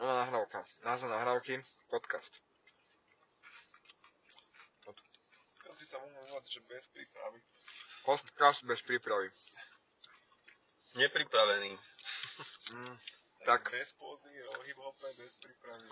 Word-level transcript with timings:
nahrávka. 0.00 0.64
Názov 0.84 1.10
nahrávky, 1.10 1.58
podcast. 1.90 2.30
Teraz 5.58 5.76
by 5.76 5.86
sa 5.86 5.96
mohol 5.98 6.22
volať, 6.24 6.44
že 6.48 6.60
bez 6.64 6.84
prípravy. 6.88 7.38
Podcast 8.04 8.64
bez 8.64 8.80
prípravy. 8.82 9.28
Nepripravený. 10.96 11.76
Mm, 12.72 12.96
Tak. 13.44 13.62
tak, 13.68 13.70
Bez 13.70 13.92
pózy, 13.92 14.32
o 14.32 14.62
hip-hope, 14.62 15.08
bez 15.18 15.36
prípravy. 15.36 15.88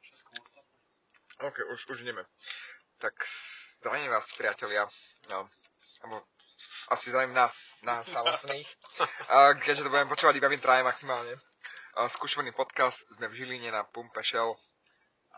Všetko 0.00 0.30
ostatné. 0.38 0.72
ok, 1.42 1.56
už, 1.72 1.80
už 1.90 1.98
ideme. 2.06 2.22
Tak, 2.98 3.12
zdravím 3.80 4.10
vás, 4.10 4.32
priatelia. 4.36 4.88
No, 5.28 5.48
alebo 6.00 6.24
asi 6.88 7.10
zdravím 7.10 7.34
nás, 7.34 7.52
nás 7.82 8.06
samotných. 8.08 8.68
Keďže 9.66 9.82
to 9.82 9.90
budeme 9.90 10.08
počúvať 10.08 10.36
iba 10.36 10.48
my 10.48 10.58
traje 10.58 10.82
maximálne. 10.86 11.34
A 11.96 12.12
skúšený 12.12 12.52
podcast, 12.52 13.08
sme 13.16 13.32
v 13.32 13.36
Žiline 13.40 13.72
na 13.72 13.80
Pumpe 13.80 14.20
Shell 14.20 14.52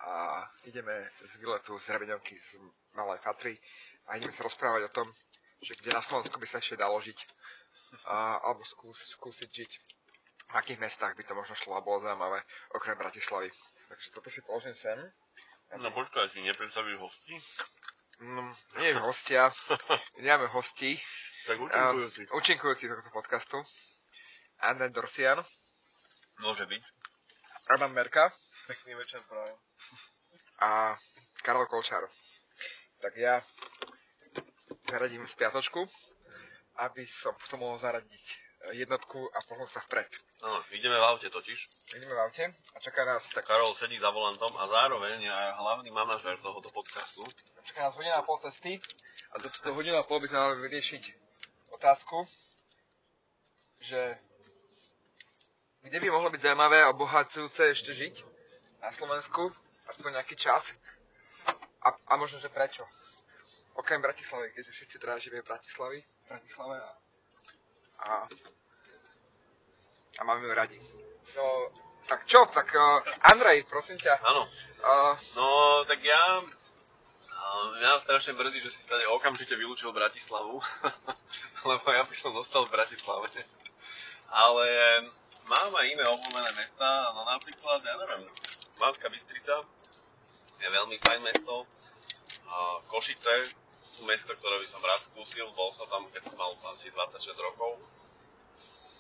a 0.03 0.43
ideme 0.67 1.07
z 1.23 1.39
výletu 1.39 1.79
z 1.79 1.95
Rebeňovky 1.95 2.35
z 2.35 2.59
Malej 2.99 3.23
Fatry 3.23 3.55
a 4.11 4.19
ideme 4.19 4.35
sa 4.35 4.43
rozprávať 4.43 4.91
o 4.91 4.95
tom, 4.95 5.07
že 5.63 5.79
kde 5.79 5.95
na 5.95 6.03
Slovensku 6.03 6.35
by 6.35 6.47
sa 6.51 6.59
ešte 6.59 6.75
dalo 6.75 6.99
žiť 6.99 7.19
a, 8.11 8.43
alebo 8.43 8.67
skús, 8.67 8.99
skúsiť 9.15 9.51
žiť 9.55 9.73
v 10.49 10.55
akých 10.57 10.81
mestách 10.81 11.15
by 11.15 11.23
to 11.23 11.39
možno 11.39 11.55
šlo 11.55 11.77
a 11.77 11.85
bolo 11.85 12.01
zaujímavé 12.01 12.41
okrem 12.73 12.97
Bratislavy. 12.99 13.53
Takže 13.89 14.09
toto 14.17 14.27
si 14.33 14.41
položím 14.43 14.75
sem. 14.75 14.99
No 15.77 15.93
počkaj, 15.93 16.33
si 16.33 16.41
nepredstavíš 16.41 16.97
hostí? 16.97 17.37
No, 18.19 18.51
nie 18.81 18.97
hostia, 18.99 19.53
nemáme 20.19 20.49
hostí. 20.51 20.97
Tak 21.47 21.61
účinkujúci. 21.61 22.23
Uh, 22.27 22.35
účinkujúci 22.35 22.85
tohto 22.89 23.13
podcastu. 23.13 23.61
Anden 24.65 24.91
Dorsian, 24.91 25.39
Môže 26.39 26.65
byť. 26.71 26.83
Roman 27.69 27.93
Merka 27.93 28.33
Pekný 28.69 28.95
večer 28.95 29.25
prajem. 29.25 29.57
a 30.61 30.93
Karol 31.41 31.67
Kolčár. 31.67 32.05
Tak 33.01 33.17
ja 33.17 33.41
zaradím 34.91 35.25
spiatočku, 35.25 35.89
aby 36.85 37.09
som 37.09 37.33
potom 37.41 37.65
mohol 37.65 37.81
zaradiť 37.81 38.25
jednotku 38.77 39.25
a 39.33 39.39
pohnúť 39.49 39.71
sa 39.73 39.81
vpred. 39.89 40.05
Áno, 40.45 40.61
ideme 40.75 41.01
v 41.01 41.05
aute 41.09 41.33
totiž. 41.33 41.59
Ideme 41.97 42.13
v 42.13 42.21
aute 42.21 42.45
a 42.53 42.77
čaká 42.77 43.09
nás, 43.09 43.25
tak, 43.33 43.49
Karol 43.49 43.73
sedí 43.73 43.97
za 43.97 44.13
volantom 44.13 44.53
a 44.61 44.69
zároveň 44.69 45.17
je 45.25 45.33
aj 45.33 45.49
hlavný 45.57 45.91
manažér 45.95 46.37
tohoto 46.45 46.69
podcastu. 46.69 47.25
čaká 47.65 47.89
nás 47.89 47.97
hodina 47.97 48.21
a 48.21 48.27
pol 48.27 48.37
cesty 48.45 48.77
a 49.33 49.41
do 49.41 49.49
túto 49.49 49.73
hodinu 49.73 49.97
a 49.97 50.05
pol 50.05 50.21
by 50.21 50.29
sme 50.29 50.39
mali 50.45 50.57
vyriešiť 50.61 51.03
otázku, 51.73 52.29
že 53.81 54.21
kde 55.83 55.99
by 56.01 56.09
mohlo 56.11 56.31
byť 56.31 56.41
zaujímavé 56.41 56.83
a 56.83 56.91
obohacujúce 56.91 57.71
ešte 57.71 57.95
žiť 57.95 58.15
na 58.83 58.91
Slovensku, 58.91 59.51
aspoň 59.89 60.21
nejaký 60.21 60.35
čas 60.35 60.75
a, 61.83 61.95
a 61.95 62.13
možno, 62.17 62.39
že 62.39 62.51
prečo. 62.51 62.85
Okrem 63.79 64.03
Bratislavy, 64.03 64.51
keďže 64.51 64.75
všetci 64.75 64.97
teda 64.99 65.23
žijeme 65.23 65.43
v 65.43 65.49
Bratislavy, 65.55 65.99
Bratislave 66.27 66.77
a, 66.83 66.91
a, 67.99 68.11
a 70.19 70.21
máme 70.27 70.47
ju 70.47 70.55
radi. 70.55 70.79
No, 71.39 71.71
tak 72.11 72.27
čo, 72.27 72.49
tak 72.51 72.75
uh, 72.75 73.05
Andrej, 73.31 73.69
prosím 73.71 74.01
ťa, 74.03 74.19
Áno. 74.19 74.51
uh, 74.83 75.15
No, 75.37 75.49
tak 75.87 76.03
ja... 76.03 76.43
Mňa 77.49 78.05
strašne 78.05 78.37
mrzí, 78.37 78.61
že 78.61 78.71
si 78.71 78.85
stane 78.85 79.09
okamžite 79.09 79.57
vylúčil 79.57 79.89
Bratislavu, 79.89 80.61
lebo 81.71 81.87
ja 81.89 82.05
by 82.05 82.15
som 82.15 82.37
zostal 82.37 82.69
v 82.69 82.77
Bratislave. 82.77 83.25
Ale 84.29 84.67
mám 85.49 85.73
aj 85.73 85.87
iné 85.89 86.05
obľúbené 86.05 86.51
mesta, 86.61 86.89
no 87.17 87.25
napríklad, 87.25 87.81
ja 87.81 87.95
neviem, 87.97 88.23
Banská 88.79 89.09
Bystrica 89.09 89.65
je 90.61 90.69
veľmi 90.69 90.97
fajn 91.03 91.21
mesto. 91.25 91.65
A 92.49 92.81
Košice 92.89 93.53
sú 93.89 94.05
mesto, 94.05 94.33
ktoré 94.37 94.61
by 94.61 94.69
som 94.69 94.85
rád 94.85 95.03
skúsil, 95.05 95.49
bol 95.57 95.73
som 95.73 95.89
tam, 95.89 96.07
keď 96.13 96.31
som 96.31 96.37
mal 96.37 96.53
asi 96.71 96.93
26 96.93 97.35
rokov. 97.45 97.81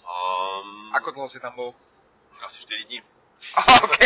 Um, 0.09 0.89
ako 0.97 1.12
dlho 1.12 1.28
si 1.28 1.39
tam 1.39 1.53
bol? 1.53 1.77
Asi 2.41 2.65
4 2.65 2.89
dní. 2.89 2.99
OK. 3.84 4.03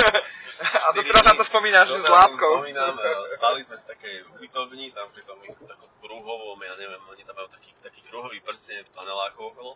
a 0.86 0.88
to 0.92 1.00
teraz 1.02 1.24
na 1.24 1.34
to 1.34 1.44
spomínaš 1.48 1.88
s 1.88 2.06
láskou. 2.06 2.60
Spomínam, 2.60 2.94
spali 3.34 3.64
sme 3.64 3.80
v 3.80 3.84
takej 3.88 4.14
ubytovni, 4.36 4.92
tam 4.92 5.08
pri 5.10 5.24
tom 5.24 5.40
takom 5.64 5.90
kruhovom, 5.98 6.60
ja 6.60 6.76
neviem, 6.76 7.00
oni 7.08 7.22
tam 7.24 7.34
majú 7.40 7.48
taký, 7.48 7.72
taký 7.80 8.04
kruhový 8.06 8.44
prstenec 8.44 8.92
panelákov 8.92 9.56
okolo. 9.56 9.72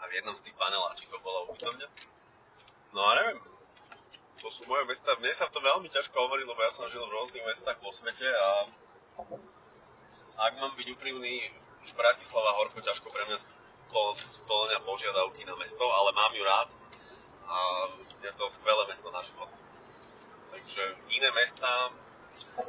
A 0.00 0.08
v 0.08 0.12
jednom 0.20 0.36
z 0.36 0.50
tých 0.50 0.56
paneláčikov 0.56 1.20
bola 1.24 1.48
ubytovňa. 1.48 1.88
No 2.94 3.00
a 3.02 3.10
neviem, 3.18 3.38
to 4.44 4.48
sú 4.52 4.68
moje 4.68 4.84
mesta. 4.84 5.16
Mne 5.18 5.32
sa 5.32 5.48
to 5.48 5.58
veľmi 5.64 5.88
ťažko 5.88 6.14
hovorí, 6.14 6.44
lebo 6.44 6.60
ja 6.60 6.70
som 6.70 6.84
žil 6.92 7.02
v 7.02 7.14
rôznych 7.16 7.46
mestách 7.48 7.80
vo 7.80 7.90
svete 7.90 8.28
a 8.28 8.48
ak 10.34 10.52
mám 10.58 10.74
byť 10.74 10.88
úprimný, 10.98 11.48
už 11.86 11.94
Bratislava 11.94 12.58
horko 12.58 12.82
ťažko 12.82 13.06
pre 13.08 13.24
mňa 13.24 13.38
spl- 13.38 14.18
splňa 14.18 14.78
požiadavky 14.82 15.46
na 15.46 15.54
mesto, 15.56 15.84
ale 15.84 16.10
mám 16.12 16.32
ju 16.34 16.44
rád 16.44 16.68
a 17.46 17.56
je 18.24 18.32
to 18.34 18.50
skvelé 18.50 18.82
mesto 18.88 19.08
na 19.14 19.22
život. 19.22 19.48
Takže 20.50 20.82
iné 21.12 21.30
mesta, 21.38 21.92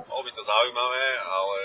bolo 0.10 0.22
by 0.24 0.32
to 0.32 0.44
zaujímavé, 0.44 1.06
ale 1.20 1.60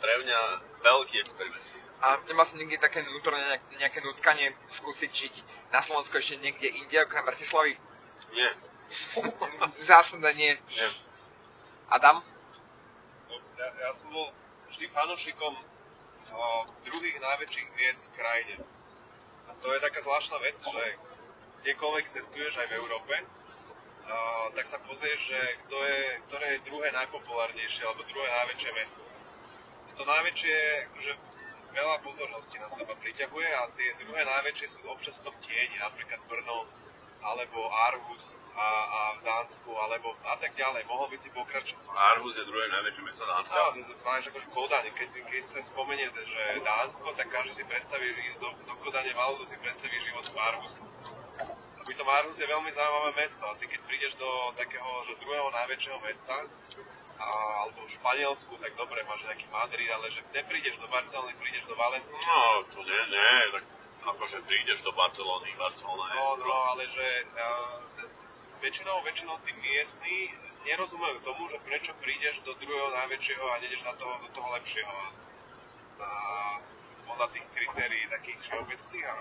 pre 0.00 0.14
mňa 0.22 0.40
veľký 0.82 1.16
experiment. 1.22 1.87
A 1.98 2.14
nemá 2.30 2.46
sa 2.46 2.54
nikdy 2.54 2.78
také 2.78 3.02
vnútorné 3.02 3.42
nejak- 3.42 3.68
nejaké 3.78 3.98
nutkanie 4.00 4.54
skúsiť 4.70 5.10
žiť 5.10 5.34
na 5.74 5.82
Slovensku 5.82 6.14
ešte 6.14 6.38
niekde 6.38 6.70
inde, 6.70 6.94
okrem 7.02 7.26
Bratislavy? 7.26 7.74
Nie, 8.30 8.50
Zásadne 9.90 10.32
nie. 10.34 10.54
nie. 10.54 10.88
Adam? 11.90 12.22
No, 13.28 13.34
ja, 13.58 13.68
ja 13.84 13.90
som 13.92 14.08
bol 14.12 14.32
vždy 14.70 14.88
fanúšikom 14.88 15.54
o, 16.32 16.40
druhých 16.84 17.18
najväčších 17.20 17.68
miest 17.76 18.08
v 18.08 18.16
krajine. 18.16 18.54
A 19.48 19.56
to 19.60 19.72
je 19.72 19.80
taká 19.80 20.00
zvláštna 20.00 20.38
vec, 20.40 20.56
že 20.60 20.84
kdekoľvek 21.64 22.06
cestuješ 22.12 22.60
aj 22.60 22.68
v 22.68 22.76
Európe, 22.78 23.14
a, 24.08 24.14
tak 24.56 24.68
sa 24.68 24.78
pozrieš, 24.84 25.34
že 25.34 25.40
kto 25.66 25.76
je, 25.84 26.00
ktoré 26.28 26.46
je 26.56 26.66
druhé 26.68 26.88
najpopulárnejšie 26.92 27.82
alebo 27.84 28.08
druhé 28.08 28.28
najväčšie 28.28 28.70
mesto. 28.72 29.04
To 29.98 30.06
najväčšie 30.06 30.56
akože 30.92 31.12
veľa 31.78 31.96
pozornosti 32.02 32.58
na 32.58 32.66
seba 32.74 32.94
priťahuje 32.98 33.48
a 33.54 33.70
tie 33.78 33.88
druhé 34.02 34.26
najväčšie 34.26 34.66
sú 34.66 34.80
občas 34.90 35.22
v 35.22 35.30
tom 35.30 35.36
tieni, 35.46 35.78
napríklad 35.78 36.18
Brno, 36.26 36.66
alebo 37.18 37.66
Aarhus 37.70 38.38
a, 38.54 38.68
a 38.86 39.00
v 39.18 39.20
Dánsku, 39.26 39.70
alebo 39.74 40.14
a 40.26 40.38
tak 40.38 40.54
ďalej. 40.54 40.86
Mohol 40.86 41.14
by 41.14 41.16
si 41.18 41.30
pokračovať. 41.34 41.82
Aarhus 41.90 42.34
je 42.34 42.46
druhé 42.46 42.66
najväčšie 42.70 43.02
mesto 43.06 43.26
Dánska. 43.26 43.58
Áno, 43.58 43.82
máš 44.06 44.24
akože 44.30 44.46
Kodane, 44.54 44.90
keď, 44.94 45.10
keď 45.26 45.44
sa 45.50 45.60
spomenie, 45.62 46.06
že 46.10 46.42
Dánsko, 46.62 47.14
tak 47.14 47.30
každý 47.30 47.62
si 47.62 47.64
predstaví, 47.66 48.06
že 48.10 48.22
ísť 48.34 48.38
do, 48.42 48.50
do 48.66 48.74
Kodane, 48.82 49.10
malo 49.14 49.38
si 49.46 49.58
predstaví 49.58 49.98
život 50.02 50.26
v 50.30 50.36
Aarhus. 50.38 50.82
A 51.78 51.80
pritom 51.86 52.06
Aarhus 52.06 52.38
je 52.38 52.46
veľmi 52.46 52.70
zaujímavé 52.70 53.10
mesto 53.22 53.42
a 53.46 53.54
ty 53.58 53.66
keď 53.66 53.80
prídeš 53.86 54.14
do 54.18 54.30
takého, 54.54 54.86
že 55.06 55.18
druhého 55.18 55.50
najväčšieho 55.54 55.98
mesta, 56.06 56.34
alebo 57.18 57.82
v 57.82 57.90
Španielsku, 57.90 58.54
tak 58.62 58.78
dobre, 58.78 59.02
máš 59.10 59.26
nejaký 59.26 59.46
Madrid, 59.50 59.90
ale 59.90 60.06
že 60.14 60.22
neprídeš 60.30 60.78
do 60.78 60.86
Barcelony, 60.86 61.34
prídeš 61.42 61.66
do 61.66 61.74
Valencie. 61.74 62.14
No, 62.22 62.62
to 62.70 62.80
nie, 62.86 63.02
nie, 63.10 63.34
tak 63.58 63.64
akože 64.06 64.38
prídeš 64.46 64.86
do 64.86 64.92
Barcelony, 64.94 65.50
Barcelona 65.58 66.04
je 66.08 66.16
No, 66.16 66.28
no, 66.38 66.56
ale 66.72 66.82
že 66.88 67.06
uh, 67.34 67.82
väčšinou, 68.62 69.02
väčšinou 69.02 69.36
tí 69.42 69.52
miestni 69.58 70.32
nerozumejú 70.66 71.18
tomu, 71.22 71.46
že 71.50 71.58
prečo 71.62 71.92
prídeš 72.02 72.42
do 72.42 72.54
druhého 72.58 72.90
najväčšieho 73.04 73.44
a 73.46 73.60
nejdeš 73.62 73.82
na 73.86 73.94
toho, 73.98 74.14
do 74.22 74.28
toho 74.34 74.48
lepšieho. 74.58 74.94
A 75.98 76.10
podľa 77.06 77.26
tých 77.34 77.46
kritérií 77.54 78.04
takých 78.10 78.38
všeobecných. 78.46 79.06
A, 79.06 79.14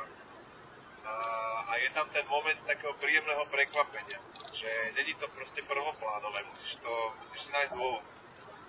a, 1.07 1.73
je 1.77 1.89
tam 1.93 2.07
ten 2.09 2.25
moment 2.27 2.59
takého 2.67 2.93
príjemného 2.99 3.45
prekvapenia, 3.47 4.19
že 4.51 4.69
není 4.97 5.13
to 5.15 5.27
proste 5.31 5.61
prvoplánové, 5.63 6.43
musíš, 6.49 6.75
to, 6.81 6.93
musíš 7.21 7.47
si 7.47 7.51
nájsť 7.53 7.73
dôvod. 7.73 8.03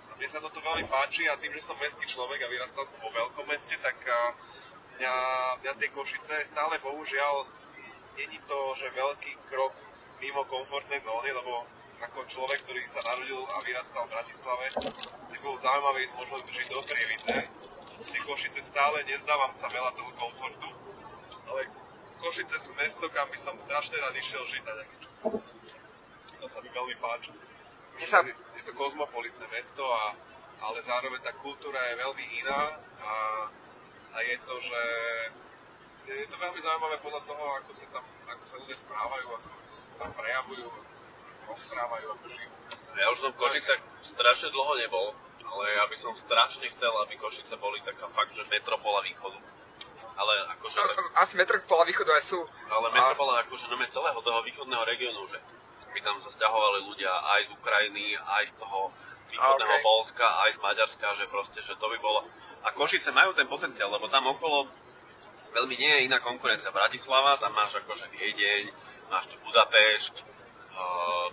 A 0.09 0.13
mne 0.15 0.29
sa 0.29 0.39
toto 0.39 0.61
veľmi 0.61 0.85
páči 0.87 1.27
a 1.27 1.41
tým, 1.41 1.53
že 1.57 1.65
som 1.65 1.79
mestský 1.81 2.07
človek 2.07 2.45
a 2.45 2.53
vyrastal 2.53 2.85
som 2.85 3.01
vo 3.01 3.11
veľkom 3.11 3.49
meste, 3.49 3.75
tak 3.81 3.97
mňa, 4.99 5.15
mňa 5.63 5.73
tie 5.79 5.89
Košice 5.95 6.43
stále 6.45 6.79
bohužiaľ 6.83 7.47
není 8.19 8.39
to, 8.51 8.59
že 8.75 8.91
veľký 8.91 9.33
krok 9.47 9.73
mimo 10.19 10.43
komfortnej 10.51 10.99
zóny, 10.99 11.31
lebo 11.31 11.63
ako 11.99 12.27
človek, 12.31 12.63
ktorý 12.63 12.83
sa 12.87 13.03
narodil 13.07 13.43
a 13.43 13.59
vyrastal 13.63 14.07
v 14.07 14.15
Bratislave, 14.15 14.71
tak 15.31 15.39
bolo 15.43 15.59
zaujímavé 15.59 16.07
ísť 16.07 16.15
možno 16.19 16.37
žiť 16.47 16.69
do 16.71 16.83
Prievidze. 16.87 17.37
Tie 17.99 18.21
Košice 18.23 18.61
stále 18.63 19.03
nezdávam 19.07 19.51
sa 19.55 19.67
veľa 19.71 19.91
toho 19.99 20.11
komfortu, 20.15 20.71
ale 21.51 21.67
Košice 22.19 22.57
sú 22.59 22.75
mesto, 22.75 23.07
kam 23.09 23.27
by 23.27 23.39
som 23.39 23.55
strašne 23.55 23.97
rád 23.97 24.15
išiel 24.15 24.43
žiť 24.43 24.63
na 24.63 24.73
nejaký 24.75 24.97
čas. 25.01 25.15
To 26.39 26.47
sa 26.47 26.59
mi 26.61 26.69
veľmi 26.69 26.97
páči. 26.97 27.31
Mne 27.95 28.07
sa- 28.07 28.27
Je 28.27 28.63
to 28.65 28.75
kozmopolitné 28.75 29.47
mesto, 29.49 29.83
a, 29.83 30.15
ale 30.61 30.83
zároveň 30.83 31.21
tá 31.21 31.33
kultúra 31.33 31.79
je 31.89 31.97
veľmi 31.97 32.25
iná 32.37 32.75
a, 32.99 33.13
a 34.13 34.19
je 34.21 34.37
to, 34.43 34.55
že, 34.59 34.83
je 36.09 36.27
to 36.27 36.37
veľmi 36.37 36.59
zaujímavé 36.59 36.99
podľa 36.99 37.23
toho, 37.23 37.45
ako 37.57 37.71
sa 37.71 37.87
tam, 37.89 38.03
ako 38.27 38.45
sa 38.45 38.57
ľudia 38.59 38.77
správajú, 38.77 39.27
ako 39.31 39.49
sa 39.69 40.07
prejavujú, 40.11 40.67
rozprávajú, 41.47 42.07
ako 42.13 42.27
žijú. 42.29 42.51
Ja 42.99 43.15
už 43.15 43.19
som 43.21 43.31
v 43.31 43.39
Košicách 43.39 43.83
strašne 44.03 44.51
dlho 44.51 44.75
nebol, 44.77 45.07
ale 45.47 45.65
ja 45.71 45.87
by 45.87 45.97
som 45.97 46.13
strašne 46.13 46.67
chcel, 46.69 46.93
aby 47.07 47.15
Košice 47.15 47.55
boli 47.57 47.79
taká 47.81 48.11
fakt, 48.11 48.35
že 48.35 48.43
metropola 48.47 49.07
východu. 49.07 49.39
Ale 50.19 50.33
akože... 50.59 50.77
Tak, 50.83 51.23
Asi 51.23 51.39
metropola 51.39 51.87
východu 51.87 52.11
aj 52.19 52.25
sú. 52.35 52.41
ale 52.69 52.87
metropola 52.91 53.47
akože 53.47 53.71
nome 53.71 53.87
celého 53.87 54.19
toho 54.19 54.43
východného 54.43 54.83
regiónu, 54.83 55.23
že 55.31 55.39
by 55.95 56.01
tam 56.03 56.19
sa 56.19 56.35
stiahovali 56.35 56.91
ľudia 56.91 57.11
aj 57.39 57.41
z 57.47 57.51
Ukrajiny, 57.55 58.19
aj 58.19 58.45
z 58.51 58.55
toho 58.59 58.91
východného 59.31 59.71
A, 59.71 59.79
okej. 59.79 59.87
Polska, 59.87 60.27
aj 60.43 60.51
z 60.57 60.59
Maďarska, 60.59 61.07
že 61.15 61.25
proste, 61.31 61.63
že 61.63 61.79
to 61.79 61.87
by 61.87 61.99
bolo... 62.03 62.27
A 62.67 62.75
Košice 62.75 63.15
majú 63.15 63.31
ten 63.39 63.47
potenciál, 63.47 63.95
lebo 63.95 64.11
tam 64.11 64.27
okolo 64.27 64.67
veľmi 65.55 65.75
nie 65.79 65.93
je 65.97 66.05
iná 66.11 66.19
konkurencia. 66.19 66.75
Bratislava, 66.75 67.39
tam 67.39 67.55
máš 67.55 67.79
akože 67.79 68.11
Viedeň, 68.11 68.75
máš 69.09 69.31
tu 69.31 69.39
Budapešť, 69.47 70.27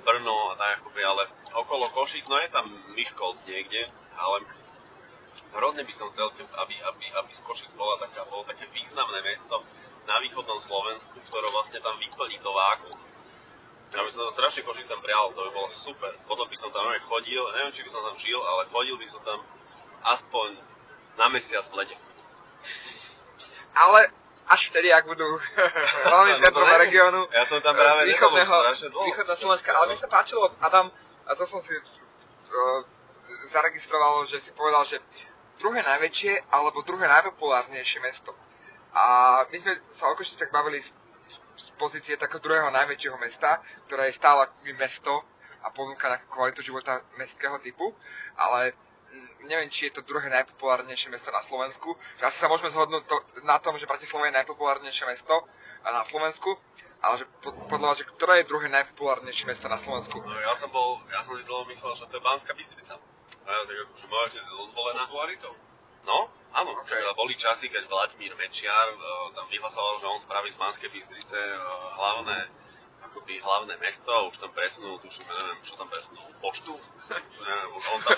Brno 0.05 0.53
a 0.53 0.55
tak 0.57 0.81
akoby, 0.81 1.01
ale 1.05 1.23
okolo 1.53 1.89
Košic, 1.93 2.25
no 2.29 2.37
je 2.41 2.49
tam 2.49 2.65
Miškolc 2.93 3.41
niekde, 3.49 3.89
ale 4.17 4.45
hrozne 5.55 5.83
by 5.87 5.93
som 5.95 6.11
chcel, 6.11 6.27
aby, 6.35 6.75
aby, 6.75 7.05
aby 7.15 7.31
Košic 7.31 7.71
bola 7.79 7.95
taká, 8.03 8.27
bolo 8.27 8.43
také 8.43 8.67
významné 8.75 9.23
mesto 9.23 9.63
na 10.05 10.19
východnom 10.19 10.59
Slovensku, 10.59 11.15
ktoré 11.31 11.47
vlastne 11.49 11.79
tam 11.79 11.95
vyplní 11.97 12.37
to 12.43 12.51
vákuum. 12.51 12.99
Ja 13.95 14.03
by 14.03 14.11
som 14.11 14.27
to 14.27 14.31
strašne 14.35 14.67
Košicam 14.67 14.99
prial, 14.99 15.31
to 15.31 15.39
by 15.47 15.51
bolo 15.55 15.69
super. 15.71 16.11
Potom 16.27 16.45
by 16.51 16.57
som 16.59 16.69
tam 16.75 16.83
aj 16.91 16.99
chodil, 17.07 17.39
neviem, 17.55 17.71
či 17.71 17.87
by 17.87 17.89
som 17.89 18.01
tam 18.03 18.15
žil, 18.19 18.39
ale 18.43 18.67
chodil 18.67 18.99
by 18.99 19.07
som 19.07 19.23
tam 19.23 19.39
aspoň 20.03 20.59
na 21.15 21.27
mesiac 21.31 21.63
v 21.71 21.79
lete. 21.79 21.95
Ale 23.75 24.11
až 24.45 24.61
vtedy, 24.69 24.91
ak 24.93 25.07
budú 25.07 25.25
hlavne 26.11 26.37
No 26.37 26.39
to 26.39 26.43
centrom 26.51 26.67
neviem. 26.69 26.83
regiónu 26.85 27.21
Ja 27.33 27.43
som 27.47 27.63
tam 27.63 27.73
práve 27.73 28.05
už 28.05 28.13
východného, 28.13 28.53
východného 29.09 29.39
Slovenska. 29.39 29.69
Ale 29.73 29.85
mi 29.89 29.97
sa 29.97 30.07
páčilo, 30.11 30.51
Adam, 30.61 30.91
a 31.25 31.31
to 31.33 31.43
som 31.47 31.63
si 31.63 31.73
uh, 31.73 32.81
zaregistroval, 33.49 34.27
že 34.29 34.37
si 34.37 34.51
povedal, 34.53 34.85
že 34.85 35.01
druhé 35.59 35.81
najväčšie 35.83 36.51
alebo 36.51 36.83
druhé 36.83 37.07
najpopulárnejšie 37.07 37.99
mesto. 38.03 38.35
A 38.95 39.03
my 39.51 39.57
sme 39.59 39.73
sa 39.91 40.07
o 40.07 40.15
Košicách 40.15 40.51
bavili 40.55 40.79
z, 40.79 40.91
z 41.55 41.67
pozície 41.75 42.15
takého 42.15 42.39
druhého 42.39 42.71
najväčšieho 42.71 43.19
mesta, 43.19 43.59
ktoré 43.87 44.07
je 44.07 44.19
stále 44.19 44.47
mesto 44.79 45.23
a 45.65 45.73
ponúka 45.73 46.07
nejakú 46.07 46.27
kvalitu 46.31 46.61
života 46.61 47.03
mestského 47.19 47.59
typu, 47.59 47.91
ale 48.39 48.71
mm, 49.11 49.51
neviem, 49.51 49.67
či 49.67 49.89
je 49.89 49.99
to 49.99 50.07
druhé 50.07 50.29
najpopulárnejšie 50.31 51.11
mesto 51.11 51.33
na 51.33 51.41
Slovensku. 51.43 51.97
Asi 52.23 52.37
sa 52.39 52.47
môžeme 52.47 52.71
zhodnúť 52.71 53.03
to, 53.03 53.17
na 53.43 53.59
tom, 53.59 53.75
že 53.75 53.89
Bratislava 53.89 54.29
je 54.29 54.37
najpopulárnejšie 54.39 55.09
mesto 55.09 55.43
na 55.83 56.05
Slovensku, 56.05 56.55
ale 57.03 57.19
že 57.19 57.25
po, 57.43 57.51
podľa 57.67 57.87
vás, 57.91 57.97
že 57.99 58.07
ktoré 58.07 58.33
je 58.41 58.49
druhé 58.49 58.67
najpopulárnejšie 58.69 59.45
mesto 59.49 59.67
na 59.67 59.81
Slovensku? 59.81 60.21
No, 60.21 60.39
ja 60.39 60.53
som 60.55 60.71
bol, 60.71 61.01
ja 61.11 61.19
som 61.25 61.35
si 61.35 61.43
dlho 61.43 61.65
myslel, 61.67 61.91
že 61.97 62.07
to 62.07 62.17
je 62.17 62.23
Banská 62.23 62.53
Bystrica. 62.55 62.95
A 63.45 63.49
ja 63.51 63.61
tak 63.65 63.77
akože 63.85 64.39
si 64.41 64.51
dozvolená. 64.51 65.05
Popularitou. 65.05 65.53
No, 66.05 66.29
áno, 66.53 66.69
Okay. 66.85 67.01
okay. 67.01 67.17
boli 67.17 67.33
časy, 67.33 67.65
keď 67.69 67.89
Vladimír 67.89 68.37
Mečiar 68.37 68.93
uh, 68.93 69.33
tam 69.33 69.49
vyhlasoval, 69.49 69.97
že 69.97 70.05
on 70.05 70.19
spraví 70.21 70.53
z 70.53 70.57
Banskej 70.61 70.89
Bystrice 70.93 71.33
uh, 71.33 71.61
hlavné, 71.97 72.45
akoby 73.09 73.41
hlavné 73.41 73.73
mesto 73.81 74.13
už 74.29 74.37
tam 74.37 74.53
presunul, 74.53 75.01
tuším, 75.01 75.25
neviem, 75.25 75.57
čo 75.65 75.73
tam 75.73 75.89
presunul, 75.89 76.29
poštu? 76.45 76.77
neviem, 77.45 77.69
on 77.73 78.01
tam... 78.05 78.17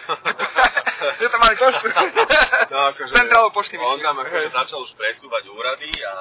že 1.24 1.28
to 1.32 1.38
mali 1.40 1.56
poštu. 1.56 1.88
no, 2.76 2.78
akože, 2.92 3.14
Centrálu 3.16 3.50
pošty 3.56 3.76
On 3.80 3.96
myslíš. 3.96 4.04
tam 4.04 4.16
akože 4.20 4.48
začal 4.52 4.80
už 4.84 4.92
presúvať 5.00 5.44
úrady 5.48 5.92
a 6.04 6.14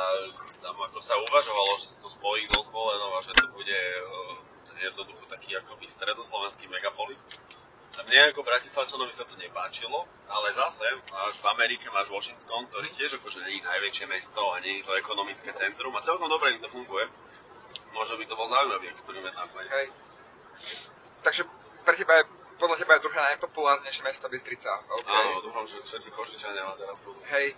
tam 0.62 0.79
ako 0.79 1.03
sa 1.03 1.19
uvažovalo, 1.19 1.82
že 1.82 1.87
sa 1.94 1.99
to 1.99 2.09
spojí 2.15 2.47
so 2.47 2.62
zvolenou 2.62 3.11
a 3.11 3.21
že 3.27 3.35
to 3.35 3.50
bude 3.50 3.81
uh, 4.06 4.39
jednoducho 4.79 5.27
taký 5.27 5.59
akoby 5.59 5.91
stredoslovenský 5.91 6.71
megapolis. 6.71 7.27
Mne 7.96 8.31
ako 8.31 8.44
Bratislavčanovi 8.44 9.08
sa 9.08 9.25
to 9.25 9.34
nepáčilo, 9.40 10.04
ale 10.28 10.52
zase 10.52 10.84
máš 11.08 11.40
v 11.40 11.46
Amerike 11.48 11.88
máš 11.88 12.12
Washington, 12.12 12.69
ktorý 12.69 12.93
tiež 12.93 13.16
akože 13.16 13.40
nie 13.48 13.58
je 13.58 13.64
najväčšie 13.64 14.06
mesto 14.06 14.43
a 14.52 14.60
nie 14.60 14.78
je 14.78 14.87
to 14.87 14.93
ekonomické 15.00 15.50
centrum 15.56 15.96
a 15.96 16.04
celkom 16.04 16.28
dobre 16.28 16.52
im 16.52 16.60
to 16.60 16.69
funguje. 16.69 17.08
Možno 17.96 18.20
by 18.20 18.25
to 18.28 18.37
bol 18.37 18.46
zaujímavý 18.46 18.93
experiment 18.93 19.32
nakoniec. 19.32 19.72
Hej. 19.72 19.87
Takže 21.25 21.43
pre 21.82 21.94
teba 21.96 22.20
je, 22.20 22.25
podľa 22.56 22.76
teba 22.76 22.93
je 22.94 23.05
druhé 23.05 23.20
najpopulárnejšie 23.26 24.03
mesto 24.03 24.26
Bystrica. 24.26 24.73
Okay. 24.81 25.12
Áno, 25.12 25.41
dúfam, 25.41 25.64
že 25.64 25.76
všetci 25.79 26.08
Košičania 26.11 26.64
teraz 26.75 26.97
budú. 27.00 27.20
Hej. 27.29 27.53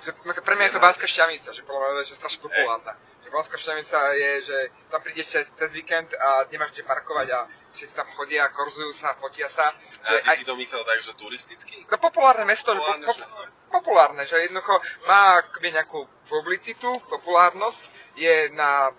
Že, 0.00 0.10
pre 0.38 0.54
mňa 0.54 0.66
je 0.68 0.74
to 0.76 0.80
Banská 0.80 1.06
šťavnica, 1.06 1.48
že 1.50 1.62
podľa 1.62 1.80
mňa 1.82 2.02
je 2.02 2.14
strašne 2.14 2.40
populárna. 2.40 2.92
Že 3.22 3.28
Banská 3.28 3.56
šťavnica 3.56 3.98
je, 4.12 4.32
že 4.42 4.58
tam 4.88 5.00
prídeš 5.00 5.26
cez, 5.30 5.46
cez 5.48 5.70
víkend 5.72 6.12
a 6.12 6.44
nemáš 6.48 6.72
kde 6.72 6.84
parkovať 6.84 7.28
a 7.30 7.38
všetci 7.70 7.94
tam 7.94 8.08
chodia, 8.12 8.48
korzujú 8.48 8.92
sa, 8.92 9.16
fotia 9.16 9.48
sa. 9.48 9.72
A 10.02 10.06
Že 10.06 10.16
ty 10.18 10.28
aj, 10.28 10.36
si 10.36 10.44
to 10.44 10.54
myslel 10.56 10.82
tak, 10.82 10.98
že 11.00 11.12
turisticky? 11.14 11.76
no 11.86 11.96
populárne 11.96 12.44
mesto, 12.44 12.70
že 12.70 12.78
po, 12.78 12.84
Populárne, 12.84 13.06
po, 13.06 13.14
že- 13.14 13.28
populárne, 13.70 14.22
že 14.26 14.36
jednoducho 14.42 14.74
má 15.06 15.40
akoby 15.40 15.68
nejakú 15.70 16.00
publicitu, 16.26 16.90
populárnosť, 17.08 17.82
je 18.14 18.52
na 18.52 18.92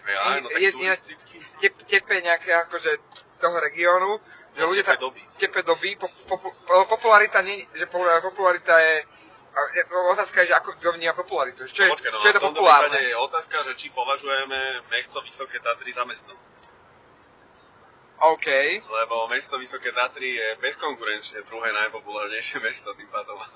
Ja, 0.00 0.40
no 0.40 0.48
tak 0.48 0.58
je- 0.58 0.72
turisticky. 0.72 1.36
tep, 1.60 1.74
tepe 1.84 2.16
nejaké 2.20 2.56
akože 2.56 2.96
toho 3.40 3.56
regiónu, 3.56 4.20
že 4.52 4.60
No, 4.60 4.68
ľudia 4.68 4.84
tam 4.84 5.00
doby. 5.00 5.24
tepe 5.34 5.64
doby, 5.64 5.96
po, 5.96 6.06
po, 6.28 6.36
po, 6.36 6.52
popularita 6.86 7.40
nie, 7.40 7.64
že 7.72 7.88
po- 7.88 8.04
popularita 8.22 8.76
je 8.76 8.94
otázka 10.12 10.40
je, 10.40 10.46
že 10.46 10.54
ako 10.54 10.94
vníma 10.94 11.10
popularitu. 11.12 11.66
Čo 11.66 11.82
je, 11.82 11.90
Počkaj, 11.90 12.12
no 12.12 12.18
čo 12.20 12.28
je 12.28 12.36
to 12.36 12.44
populárne? 12.44 12.94
je 12.94 13.16
otázka, 13.16 13.56
že 13.64 13.72
či 13.74 13.90
považujeme 13.90 14.58
mesto 14.86 15.18
Vysoké 15.20 15.58
Tatry 15.58 15.90
za 15.90 16.04
mesto. 16.04 16.30
OK. 18.20 18.46
Lebo 18.84 19.26
mesto 19.26 19.58
Vysoké 19.58 19.90
Tatry 19.90 20.36
je 20.36 20.48
bezkonkurenčne 20.60 21.42
druhé 21.42 21.72
najpopulárnejšie 21.72 22.60
mesto 22.60 22.94
tým 22.94 23.08
pádom. 23.08 23.40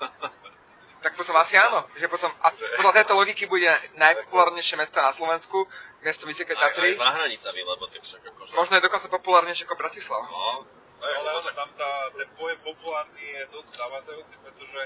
Tak 1.05 1.13
potom 1.13 1.37
asi 1.37 1.53
áno. 1.53 1.85
Že 1.93 2.09
potom, 2.09 2.33
a 2.41 2.49
podľa 2.81 2.93
tejto 2.97 3.13
logiky 3.13 3.45
bude 3.45 3.69
najpopulárnejšie 3.93 4.73
mesto 4.73 4.97
na 4.97 5.13
Slovensku, 5.13 5.69
mesto 6.01 6.25
Vysoké 6.25 6.57
aj, 6.57 6.57
aj 6.57 6.63
Tatry. 6.73 6.89
za 6.97 7.13
hranicami, 7.13 7.61
lebo 7.61 7.85
tak 7.85 8.01
však 8.01 8.21
akože... 8.25 8.57
Možno 8.57 8.73
je 8.73 8.81
dokonca 8.89 9.07
populárnejšie 9.13 9.69
ako 9.69 9.77
Bratislava. 9.77 10.25
No, 10.25 10.65
je, 11.05 11.13
Ale 11.13 11.29
tak- 11.45 11.53
tam 11.53 11.69
tá, 11.77 12.09
ten 12.17 12.25
pojem 12.33 12.57
populárny 12.65 13.21
je 13.21 13.41
dosť 13.53 13.69
zavádzajúci, 13.77 14.35
pretože 14.41 14.81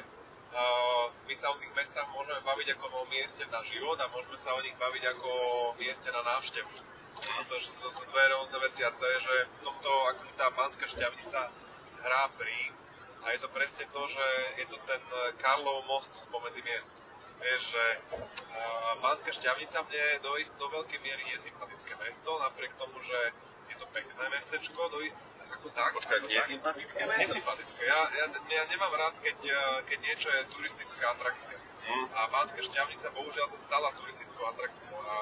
uh, 0.52 1.08
my 1.24 1.34
sa 1.40 1.56
o 1.56 1.56
tých 1.56 1.72
mestách 1.72 2.08
môžeme 2.12 2.44
baviť 2.44 2.68
ako 2.76 2.86
o 3.00 3.04
mieste 3.08 3.48
na 3.48 3.64
život 3.64 3.96
a 4.04 4.12
môžeme 4.12 4.36
sa 4.36 4.52
o 4.52 4.60
nich 4.60 4.76
baviť 4.76 5.04
ako 5.16 5.28
o 5.32 5.52
mieste 5.80 6.12
na 6.12 6.20
návštevu. 6.36 6.68
A 7.20 7.48
to, 7.48 7.56
že 7.56 7.72
to 7.80 7.88
sú 7.96 8.04
dve 8.12 8.24
rôzne 8.36 8.60
veci 8.60 8.84
a 8.84 8.92
to 8.92 9.04
je, 9.08 9.18
že 9.24 9.36
v 9.48 9.60
tomto 9.64 9.88
akože 9.88 10.34
tá 10.36 10.52
Banská 10.52 10.84
šťavnica 10.84 11.40
hrá 12.04 12.28
pri 12.36 12.76
a 13.24 13.36
je 13.36 13.40
to 13.40 13.50
presne 13.52 13.86
to, 13.92 14.02
že 14.08 14.26
je 14.64 14.66
to 14.72 14.78
ten 14.88 15.04
Karlov 15.38 15.86
most 15.88 16.16
spomedzi 16.16 16.64
miest. 16.64 16.94
Vieš, 17.40 17.72
že 17.72 17.86
Banská 19.00 19.32
šťavnica 19.32 19.80
mne 19.88 20.06
do, 20.20 20.36
ist, 20.36 20.52
do 20.60 20.68
veľkej 20.68 21.00
miery 21.00 21.24
je 21.36 21.48
sympatické 21.48 21.96
mesto, 22.04 22.36
napriek 22.36 22.76
tomu, 22.76 23.00
že 23.00 23.20
je 23.72 23.76
to 23.80 23.88
pekné 23.96 24.26
mestečko, 24.28 24.92
do 24.92 25.00
ist, 25.00 25.16
ako 25.48 25.72
tak. 25.72 25.96
Počkaj, 25.96 26.20
tak. 26.20 26.30
nesympatické 26.30 27.02
mesto? 27.08 27.24
Nesympatické. 27.24 27.82
Ja, 27.88 28.02
ja, 28.12 28.26
ja 28.28 28.64
nemám 28.68 28.92
rád, 28.92 29.16
keď, 29.24 29.40
eh, 29.50 29.58
keď 29.88 29.98
niečo 30.04 30.28
je 30.30 30.42
turistická 30.52 31.16
atrakcia. 31.16 31.58
Hm. 31.90 32.06
A 32.12 32.22
Banská 32.28 32.62
šťavnica 32.62 33.08
bohužiaľ 33.16 33.48
sa 33.50 33.60
stala 33.60 33.88
turistickou 33.96 34.44
atrakciou. 34.52 35.00
A, 35.00 35.16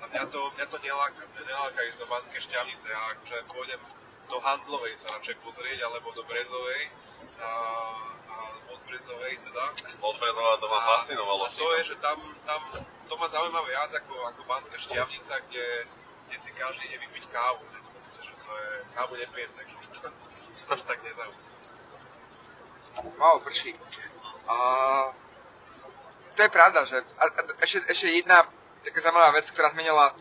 a 0.00 0.04
mňa, 0.12 0.24
to, 0.30 0.40
mňa 0.60 0.66
to 0.68 0.78
neláka. 0.84 1.22
Mňa 1.32 1.42
neláka 1.48 1.80
ísť 1.88 1.98
do 1.98 2.06
Banskej 2.06 2.40
šťavnice. 2.44 2.86
Ja 2.92 3.00
akože 3.18 3.36
pôjdem 3.50 3.80
do 4.28 4.36
Handlovej 4.40 4.94
sa 4.96 5.16
radšej 5.16 5.36
pozrieť, 5.42 5.80
alebo 5.84 6.12
do 6.12 6.22
Brezovej. 6.28 6.92
Od 8.70 8.80
Brezovej 8.86 9.34
teda. 9.42 9.64
Od 10.00 10.16
Brezova 10.18 10.56
to 10.56 10.66
ma 10.68 10.80
fascinovalo. 10.80 11.42
A 11.46 11.50
to 11.50 11.66
je, 11.78 11.80
že 11.84 11.94
tam, 11.98 12.18
tam 12.46 12.60
to 13.08 13.14
ma 13.16 13.26
zaujíma 13.28 13.60
viac 13.66 13.90
ako, 13.94 14.14
ako 14.34 14.40
Banská 14.44 14.78
šťavnica, 14.78 15.34
kde, 15.48 15.66
kde 16.28 16.36
si 16.40 16.50
každý 16.52 16.84
ide 16.88 16.98
vypiť 16.98 17.24
kávu. 17.30 17.62
Že, 17.70 17.78
proste, 17.92 18.20
že 18.22 18.34
to 18.44 18.50
je, 18.56 18.70
kávu 18.94 19.12
nepijem, 19.16 19.50
takže 19.56 19.74
to 20.00 20.08
až 20.72 20.82
tak 20.82 20.98
nezaujíma. 21.02 21.44
Wow, 23.18 23.42
prší. 23.42 23.74
A 24.48 24.56
to 26.36 26.42
je 26.42 26.50
pravda, 26.50 26.84
že 26.84 27.02
a, 27.18 27.24
a, 27.26 27.40
ešte, 27.62 27.78
ešte 27.90 28.06
jedna 28.10 28.46
taká 28.84 29.00
zaujímavá 29.00 29.30
vec, 29.34 29.50
ktorá 29.50 29.70
zmenila 29.70 30.14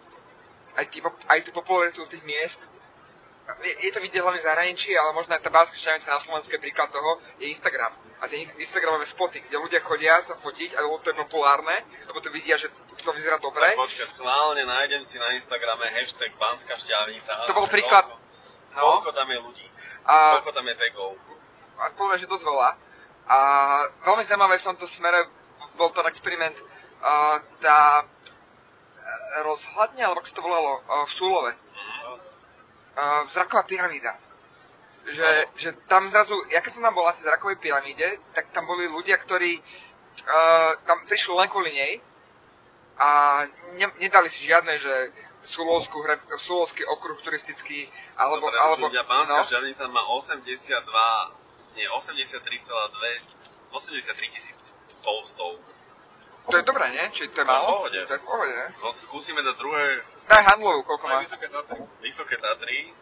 aj, 0.78 0.86
tý, 0.90 1.00
aj 1.06 1.40
tú 1.46 1.52
popularitu 1.54 2.06
tých 2.10 2.24
miest. 2.26 2.62
Je, 3.84 3.92
to 3.92 4.00
vidieť 4.00 4.24
hlavne 4.24 4.40
v 4.40 4.48
zahraničí, 4.48 4.96
ale 4.96 5.12
možno 5.12 5.36
aj 5.36 5.44
tá 5.44 5.52
Banská 5.52 5.76
šťavnica 5.76 6.16
na 6.16 6.20
Slovensku 6.20 6.52
je 6.56 6.64
príklad 6.64 6.88
toho, 6.96 7.20
je 7.44 7.52
Instagram. 7.52 7.92
A 8.24 8.32
tie 8.32 8.48
Instagramové 8.56 9.04
spoty, 9.04 9.44
kde 9.44 9.60
ľudia 9.60 9.84
chodia 9.84 10.16
sa 10.24 10.40
fotiť, 10.40 10.80
a 10.80 10.84
to 10.84 11.12
je 11.12 11.18
populárne, 11.28 11.76
lebo 12.08 12.24
to 12.24 12.32
vidia, 12.32 12.56
že 12.56 12.72
to 13.04 13.12
vyzerá 13.12 13.44
dobre. 13.44 13.68
Počkaj, 13.76 14.16
schválne 14.16 14.64
nájdem 14.64 15.04
si 15.04 15.20
na 15.20 15.36
Instagrame 15.36 15.92
hashtag 15.92 16.32
Banská 16.40 16.80
šťavnica. 16.80 17.52
To 17.52 17.56
bol 17.56 17.68
príklad. 17.68 18.08
Koľko, 18.08 18.22
No, 18.74 19.00
koľko 19.04 19.12
tam 19.12 19.28
je 19.30 19.40
ľudí? 19.44 19.68
a 20.08 20.40
Koľko 20.40 20.52
tam 20.56 20.66
je 20.68 20.76
tagov? 20.80 21.12
a 21.80 21.84
poviem, 21.94 22.20
že 22.20 22.32
dosť 22.32 22.48
veľa. 22.48 22.70
A 23.28 23.38
veľmi 24.08 24.24
zaujímavé 24.24 24.56
v 24.60 24.68
tomto 24.72 24.88
smere 24.88 25.28
bol 25.76 25.92
ten 25.92 26.06
experiment 26.08 26.56
uh, 26.60 27.40
tá 27.58 28.04
e, 28.04 28.06
rozhľadňa, 29.42 30.04
alebo 30.06 30.22
ako 30.22 30.30
sa 30.30 30.38
to 30.38 30.46
volalo, 30.46 30.72
uh, 30.86 31.04
v 31.08 31.12
Súlove. 31.12 31.52
Uh, 32.94 33.26
zraková 33.34 33.66
pyramída. 33.66 34.14
Že, 35.04 35.30
že 35.58 35.70
tam 35.90 36.08
zrazu, 36.08 36.38
ja 36.54 36.62
keď 36.64 36.80
som 36.80 36.84
tam 36.86 36.96
bol 36.96 37.04
na 37.04 37.12
tej 37.12 37.28
zrakovej 37.28 37.60
pyramíde, 37.60 38.22
tak 38.32 38.54
tam 38.56 38.70
boli 38.70 38.88
ľudia, 38.88 39.18
ktorí 39.20 39.60
uh, 39.60 40.72
tam 40.86 41.02
prišli 41.10 41.34
len 41.34 41.50
kvôli 41.50 41.74
nej 41.74 41.94
a 43.02 43.42
ne, 43.76 43.88
nedali 43.98 44.30
si 44.30 44.46
žiadne, 44.46 44.78
že 44.78 44.94
Sulovskú, 45.44 46.06
Sulovský 46.40 46.86
okruh 46.88 47.20
turistický, 47.20 47.90
alebo... 48.16 48.48
Dobre, 48.48 48.60
alebo 48.62 48.88
ľudia, 48.88 49.04
Pánska 49.04 49.42
no, 49.42 49.44
Šťavnica 49.44 49.84
má 49.92 50.08
82, 50.08 50.72
nie, 51.76 51.90
83,2, 51.90 53.74
83 53.74 54.30
tisíc 54.30 54.72
postov. 55.02 55.58
To 56.50 56.56
je 56.58 56.64
dobré, 56.64 56.92
nie? 56.92 57.06
Či 57.12 57.28
to 57.30 57.42
je 57.42 57.48
málo? 57.48 57.80
pohode. 57.80 58.00
To 58.04 58.14
je 58.14 58.20
v 58.20 58.26
pohode, 58.26 58.54
ne? 58.54 58.68
No, 58.80 58.92
skúsime 58.96 59.40
dať 59.42 59.56
druhé 59.56 59.84
Daj 60.24 60.44
handlovú, 60.50 60.84
koľko 60.84 61.06
má. 61.06 61.20
Vysoké 61.20 61.48
Tatry. 61.48 61.80
Vysoké 62.00 62.36
Tatry. 62.38 62.96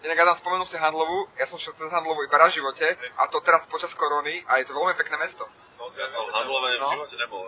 Inak 0.00 0.16
ja 0.16 0.24
dám 0.24 0.38
spomenúť 0.40 0.68
si 0.70 0.78
handlovú, 0.80 1.28
ja 1.36 1.44
som 1.44 1.60
šiel 1.60 1.76
cez 1.76 1.92
handlovú 1.92 2.24
iba 2.24 2.32
raz 2.34 2.56
v 2.56 2.64
živote, 2.64 2.88
a 3.20 3.28
to 3.28 3.44
teraz 3.44 3.68
počas 3.68 3.92
korony, 3.92 4.40
a 4.48 4.56
je 4.56 4.64
to 4.64 4.72
veľmi 4.72 4.96
pekné 4.96 5.20
mesto. 5.20 5.44
Ja 5.92 6.08
som 6.08 6.24
handlové 6.24 6.74
v 6.74 6.80
No. 6.80 6.88
živote 6.90 7.16
nebol. 7.20 7.44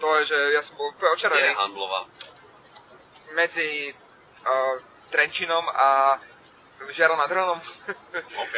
To 0.00 0.06
je, 0.18 0.34
že 0.34 0.38
ja 0.50 0.60
som 0.60 0.74
bol 0.74 0.90
úplne 0.90 1.14
očarený 1.14 1.46
je 1.46 1.54
handlová. 1.54 2.00
medzi 3.32 3.94
uh, 4.42 4.74
Trenčinom 5.08 5.62
a 5.68 6.18
Žiarom 6.90 7.18
nad 7.18 7.30
Hronom. 7.30 7.58
OK. 8.16 8.56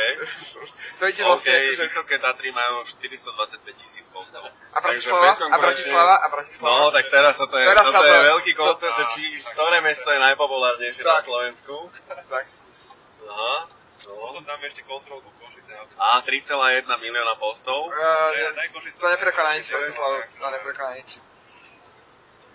to 0.98 1.04
ide 1.04 1.22
OK, 1.22 1.28
vlastne, 1.28 1.52
že... 1.76 1.82
Vysoké 1.84 2.16
Tatry 2.16 2.48
majú 2.50 2.80
425 2.86 3.60
tisíc 3.76 4.06
postov. 4.08 4.48
A 4.72 4.78
Bratislava, 4.80 5.36
a 5.36 5.56
Bratislava, 5.60 6.14
a 6.22 6.26
Bratislava. 6.32 6.76
No, 6.78 6.90
tak 6.90 7.04
teraz 7.12 7.36
to 7.36 7.44
je, 7.44 7.66
Teraz 7.66 7.84
toto 7.84 8.00
sa 8.00 8.06
je 8.06 8.12
to- 8.14 8.28
veľký 8.32 8.52
kontest, 8.54 8.94
že 8.96 9.04
to- 9.04 9.12
či, 9.18 9.24
ktoré 9.52 9.76
mesto 9.84 10.08
je 10.08 10.20
najpopulárnejšie 10.22 11.02
na. 11.04 11.20
Slovensku. 11.20 11.74
Tak. 12.34 12.44
Aha. 13.24 13.56
No. 14.04 14.14
Potom 14.20 14.44
dáme 14.44 14.68
ešte 14.68 14.84
kontrolu 14.84 15.24
Košice. 15.40 15.72
A 15.96 16.20
3,1 16.20 16.84
milióna 16.84 17.40
postov. 17.40 17.88
Uh, 17.88 18.32
to 19.00 19.06
neprekoná 19.08 19.56
nič, 19.56 19.72
Bratislava, 19.72 20.28
to 20.28 20.46
neprekoná 20.52 20.92
nič. 21.00 21.20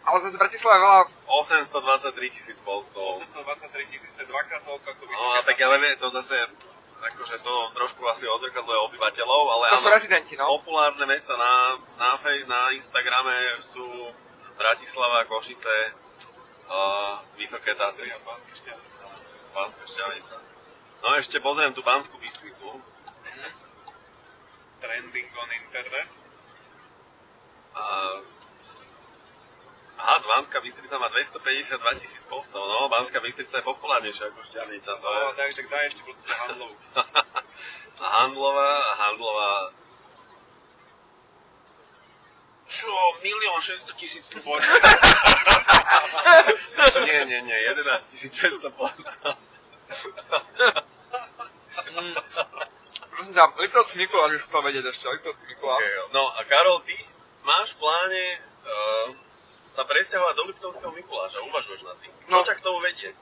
Ale 0.05 0.17
zase 0.23 0.37
Bratislava 0.39 0.75
je 0.75 0.83
veľa 0.83 0.99
823 1.27 2.35
tisíc 2.35 2.57
postov. 2.63 3.19
823 3.19 3.91
tisíc, 3.91 4.11
to 4.15 4.21
je 4.23 4.29
dvakrát 4.31 4.61
toľko 4.63 4.87
ako 4.87 5.03
No 5.05 5.11
vysoké 5.11 5.37
a 5.37 5.41
tak 5.43 5.57
ale 5.59 5.75
vie, 5.83 5.91
to 5.99 6.07
zase, 6.09 6.37
akože 7.03 7.37
to 7.43 7.53
trošku 7.75 8.01
asi 8.07 8.25
odzrkadluje 8.25 8.79
obyvateľov, 8.89 9.43
ale 9.59 9.65
To 9.75 9.83
sú 9.83 9.89
áno, 9.91 9.95
rezidenti, 9.95 10.33
no. 10.39 10.49
populárne 10.59 11.05
mesta 11.05 11.35
na, 11.35 11.77
na, 11.99 12.11
fej, 12.17 12.47
na 12.47 12.73
Instagrame 12.73 13.59
sú 13.59 13.85
Bratislava, 14.57 15.23
Košice, 15.27 15.93
uh, 16.67 17.23
Vysoké 17.39 17.75
Tatry 17.75 18.11
a 18.11 18.19
Pánska 18.23 18.51
Šťavnica. 18.55 19.07
Pánska 19.55 19.83
Šťavnica. 19.87 20.35
No 20.99 21.15
ešte 21.15 21.39
pozriem 21.39 21.71
tú 21.71 21.79
Pánsku 21.79 22.19
Bystricu. 22.19 22.67
Trending 24.79 25.29
on 25.35 25.49
internet. 25.63 26.09
A... 27.75 27.83
Aha, 29.99 30.19
Banská 30.23 30.63
Bystrica 30.63 30.95
má 30.95 31.11
252 31.11 31.99
tisíc 31.99 32.23
postov, 32.31 32.63
no, 32.63 32.87
Banská 32.87 33.19
Bystrica 33.19 33.59
je 33.59 33.67
populárnejšia 33.67 34.31
ako 34.31 34.39
Šťavnica, 34.47 34.91
to 34.95 35.07
je... 35.11 35.19
No, 35.19 35.35
tak, 35.35 35.51
tak 35.51 35.67
daj 35.67 35.91
ešte 35.91 36.01
proste 36.07 36.31
handlov. 36.31 36.71
a 38.03 38.05
Handlová, 38.23 38.95
Handlová... 38.95 39.75
Čo, 42.69 42.87
milión 43.25 43.59
600 43.59 43.91
tisíc 43.99 44.23
nie, 47.09 47.19
nie, 47.25 47.39
nie, 47.43 47.57
11 47.65 47.83
600 48.29 48.71
postov. 48.71 49.35
Prosím 53.09 53.33
ťa, 53.33 53.51
Liptovský 53.57 53.97
Mikuláš 53.99 54.31
už 54.39 54.43
chcel 54.47 54.61
vedieť 54.63 54.85
ešte, 54.95 55.11
Liptovský 55.11 55.43
Mikuláš. 55.49 55.81
Okay, 55.81 56.13
no 56.13 56.29
a 56.29 56.39
Karol, 56.45 56.79
ty 56.87 56.95
máš 57.41 57.73
v 57.73 57.83
pláne 57.83 58.23
uh, 58.63 59.17
sa 59.69 59.83
presťahovať 59.83 60.35
do 60.35 60.45
Liptovského 60.45 60.91
Mikuláša, 60.91 61.41
uvažuješ 61.41 61.83
nad 61.83 61.97
tým. 61.97 62.11
Čo 62.25 62.33
No. 62.33 62.41
ťa 62.41 62.53
k 62.53 62.61
tomu 62.61 62.79
vedie? 62.79 63.15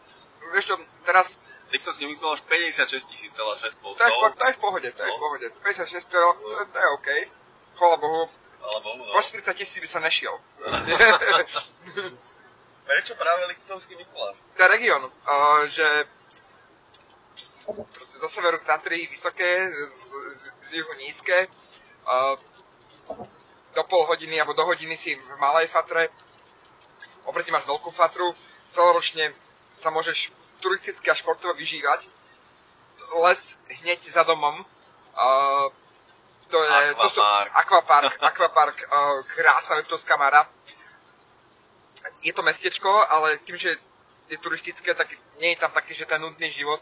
Vieš 0.48 0.66
čo, 0.66 0.80
teraz, 1.04 1.40
Liptovský 1.68 2.06
Mikuláš 2.06 2.42
56 2.42 3.06
tisíc, 3.06 3.32
celá 3.32 3.54
6 3.54 3.78
to 3.78 3.94
je, 3.94 4.32
to 4.32 4.42
je 4.42 4.54
v 4.54 4.58
pohode, 4.58 4.88
to 4.88 4.98
je 4.98 5.06
v 5.06 5.12
No. 5.12 5.20
pohode. 5.20 5.46
56, 5.62 6.04
to 6.04 6.16
je, 6.16 6.24
to, 6.24 6.66
to 6.66 6.78
je 6.78 6.88
OK. 6.94 7.08
Chvala 7.76 7.98
Bohu, 7.98 8.30
Alebo, 8.58 8.98
no. 8.98 9.12
po 9.12 9.22
40 9.22 9.54
tisíc 9.54 9.78
by 9.78 9.90
som 9.90 10.02
nešiel. 10.02 10.34
Prečo 12.88 13.14
práve 13.14 13.46
Liptovský 13.48 13.94
Mikuláš? 13.94 14.36
to 14.56 14.58
je 14.58 14.70
region, 14.70 15.04
uh, 15.04 15.68
že 15.68 16.08
proste 17.92 18.18
zo 18.18 18.26
severu 18.26 18.58
Tatry 18.60 19.06
vysoké, 19.06 19.70
z, 19.70 20.00
z, 20.32 20.52
z 20.64 20.74
juhu 20.74 20.94
nízke, 20.96 21.48
uh, 22.06 22.34
do 23.70 23.84
pol 23.84 24.06
hodiny 24.06 24.40
alebo 24.40 24.54
do 24.54 24.64
hodiny 24.64 24.96
si 24.96 25.14
v 25.14 25.38
malej 25.38 25.68
fatre, 25.68 26.10
oproti 27.28 27.52
máš 27.52 27.68
veľkú 27.68 27.92
fatru, 27.92 28.32
celoročne 28.72 29.36
sa 29.78 29.92
môžeš 29.92 30.32
turisticky 30.64 31.12
a 31.12 31.16
športovo 31.16 31.54
vyžívať. 31.54 32.08
Les 33.22 33.40
hneď 33.84 34.00
za 34.04 34.24
domom, 34.24 34.64
uh, 34.64 35.68
to 36.48 36.58
je, 36.64 36.96
to 36.96 37.08
sú, 37.12 37.20
Aquapark. 37.22 37.52
aquapark, 37.54 38.14
aquapark, 38.32 38.78
uh, 38.88 39.22
krásna 39.36 39.76
Liptovská 39.84 40.18
Mara. 40.18 40.48
Je 42.24 42.32
to 42.34 42.42
mestečko, 42.42 42.90
ale 42.90 43.38
tým, 43.44 43.60
že 43.60 43.76
je 44.28 44.38
turistické, 44.40 44.96
tak 44.96 45.08
nie 45.40 45.56
je 45.56 45.60
tam 45.60 45.72
taký, 45.72 45.96
že 45.96 46.08
ten 46.08 46.20
nudný 46.20 46.52
život, 46.52 46.80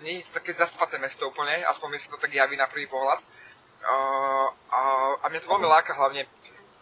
nie 0.00 0.20
je 0.20 0.28
to 0.28 0.40
také 0.40 0.52
zaspaté 0.52 0.96
mesto 1.00 1.28
úplne, 1.28 1.64
aspoň 1.68 1.88
mi 1.92 1.98
sa 2.00 2.12
to 2.12 2.20
tak 2.20 2.32
javí 2.32 2.56
na 2.56 2.68
prvý 2.68 2.88
pohľad. 2.88 3.20
Uh, 3.86 4.48
a, 4.72 4.80
a 5.22 5.24
mňa 5.28 5.40
to 5.44 5.52
veľmi 5.52 5.68
láka 5.68 5.92
hlavne 5.92 6.24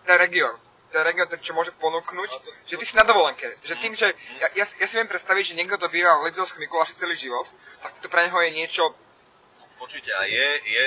ten 0.06 0.16
región. 0.18 0.54
Ten 0.94 1.26
ten, 1.26 1.40
čo 1.42 1.58
môže 1.58 1.74
ponúknuť, 1.74 2.30
to- 2.30 2.54
že 2.70 2.78
ty 2.78 2.84
si 2.86 2.94
na 2.94 3.02
dovolenke. 3.02 3.50
Že 3.66 3.74
tým, 3.82 3.92
že 3.98 4.14
ja, 4.38 4.48
ja, 4.54 4.64
si- 4.64 4.78
ja 4.78 4.86
si 4.86 4.94
viem 4.94 5.10
predstaviť, 5.10 5.42
že 5.50 5.54
niekto, 5.58 5.74
kto 5.74 5.90
býva 5.90 6.22
v 6.22 6.30
Liptovskom 6.30 6.62
Mikuláši 6.62 6.94
celý 6.94 7.18
život, 7.18 7.50
tak 7.82 7.98
to 7.98 8.06
pre 8.06 8.30
neho 8.30 8.38
je 8.46 8.50
niečo 8.54 8.94
Počujte, 9.74 10.06
a 10.14 10.22
je, 10.22 10.48
je 10.70 10.84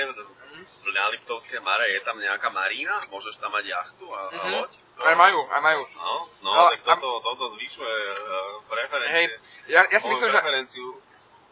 na 0.96 1.04
Liptovské 1.12 1.60
Mare, 1.60 1.92
je 1.92 2.00
tam 2.00 2.16
nejaká 2.16 2.48
marína? 2.50 2.96
Môžeš 3.12 3.36
tam 3.36 3.52
mať 3.52 3.68
jachtu 3.68 4.08
a, 4.08 4.32
a 4.32 4.42
Mhm. 4.48 4.50
loď? 4.58 4.72
Aj 5.04 5.14
majú, 5.14 5.40
aj 5.44 5.60
majú. 5.60 5.82
No, 5.94 6.12
no, 6.42 6.50
No, 6.56 6.62
tak 6.72 6.80
toto, 6.82 7.20
toto 7.20 7.44
zvyšuje 7.54 7.96
uh, 8.10 8.16
preferencie. 8.66 9.14
Hej, 9.14 9.26
ja, 9.68 9.84
ja 9.92 9.98
si 10.00 10.08
myslím, 10.08 10.32
že... 10.32 10.40
preferenciu 10.40 10.86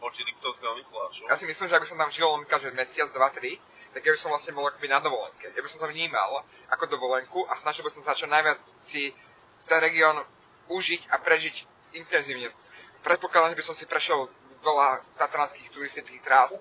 voči 0.01 0.25
Liptovského 0.25 0.73
Mikulášu. 0.75 1.29
Ja 1.29 1.37
si 1.37 1.45
myslím, 1.45 1.69
že 1.69 1.75
ak 1.77 1.83
by 1.85 1.89
som 1.93 1.99
tam 2.01 2.09
žil 2.11 2.25
že 2.49 2.69
mesiac, 2.73 3.09
dva, 3.13 3.29
tri, 3.29 3.61
tak 3.93 4.01
ja 4.03 4.11
by 4.13 4.19
som 4.19 4.31
vlastne 4.31 4.53
bol 4.53 4.67
akoby 4.67 4.87
na 4.87 4.99
dovolenke. 4.99 5.51
Ja 5.51 5.61
by 5.61 5.69
som 5.69 5.79
to 5.79 5.87
vnímal 5.87 6.43
ako 6.71 6.83
dovolenku 6.91 7.43
a 7.47 7.55
snažil 7.55 7.83
by 7.83 7.91
som 7.91 8.03
sa 8.03 8.17
čo 8.17 8.27
najviac 8.27 8.59
si 8.83 9.11
ten 9.67 9.79
región 9.83 10.23
užiť 10.67 11.11
a 11.11 11.19
prežiť 11.19 11.55
intenzívne. 11.95 12.51
Predpokladám, 13.03 13.55
že 13.55 13.59
by 13.59 13.65
som 13.65 13.75
si 13.75 13.85
prešiel 13.87 14.27
veľa 14.63 15.03
tatranských 15.15 15.69
turistických 15.71 16.23
trás, 16.23 16.51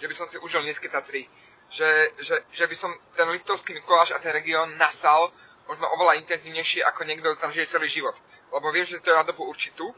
že 0.00 0.06
by 0.08 0.14
som 0.14 0.26
si 0.26 0.40
užil 0.40 0.64
nízke 0.64 0.88
Tatry, 0.88 1.28
že, 1.72 1.88
že, 2.20 2.36
že 2.52 2.64
by 2.68 2.76
som 2.76 2.92
ten 3.16 3.28
Liptovský 3.28 3.72
Mikuláš 3.72 4.12
a 4.12 4.20
ten 4.20 4.32
región 4.32 4.76
nasal 4.76 5.32
možno 5.64 5.88
oveľa 5.96 6.20
intenzívnejšie 6.20 6.84
ako 6.84 7.08
niekto, 7.08 7.32
kto 7.32 7.42
tam 7.48 7.54
žije 7.54 7.72
celý 7.72 7.88
život. 7.88 8.16
Lebo 8.52 8.68
viem, 8.72 8.84
že 8.84 9.00
to 9.00 9.08
je 9.08 9.16
na 9.16 9.24
dobu 9.24 9.48
určitú 9.48 9.88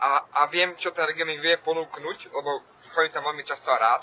a, 0.00 0.24
a 0.32 0.40
viem, 0.48 0.72
čo 0.74 0.90
ten 0.90 1.04
región 1.04 1.28
mi 1.28 1.36
vie 1.38 1.60
ponúknuť, 1.60 2.32
lebo 2.32 2.50
chodím 2.90 3.12
tam 3.12 3.24
veľmi 3.28 3.44
často 3.44 3.68
a 3.70 3.78
rád. 3.78 4.02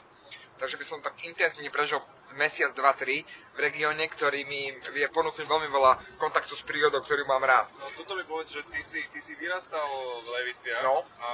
Takže 0.60 0.76
by 0.76 0.86
som 0.86 1.00
tak 1.00 1.16
intenzívne 1.24 1.72
prežil 1.72 2.04
mesiac, 2.36 2.76
dva, 2.76 2.92
tri 2.94 3.24
v 3.56 3.60
regióne, 3.64 4.06
ktorý 4.12 4.44
mi 4.44 4.70
vie 4.92 5.08
ponúknuť 5.08 5.48
veľmi 5.48 5.72
veľa 5.72 6.20
kontaktu 6.20 6.54
s 6.54 6.68
prírodou, 6.68 7.00
ktorú 7.00 7.24
mám 7.26 7.42
rád. 7.42 7.72
No 7.80 7.88
toto 7.96 8.14
mi 8.14 8.28
povedz, 8.28 8.60
že 8.60 8.62
ty 8.68 8.84
si, 8.84 9.00
ty 9.10 9.20
si 9.24 9.34
vyrastal 9.40 9.88
v 10.20 10.28
Leviciach 10.28 10.84
No. 10.84 11.02
a, 11.24 11.34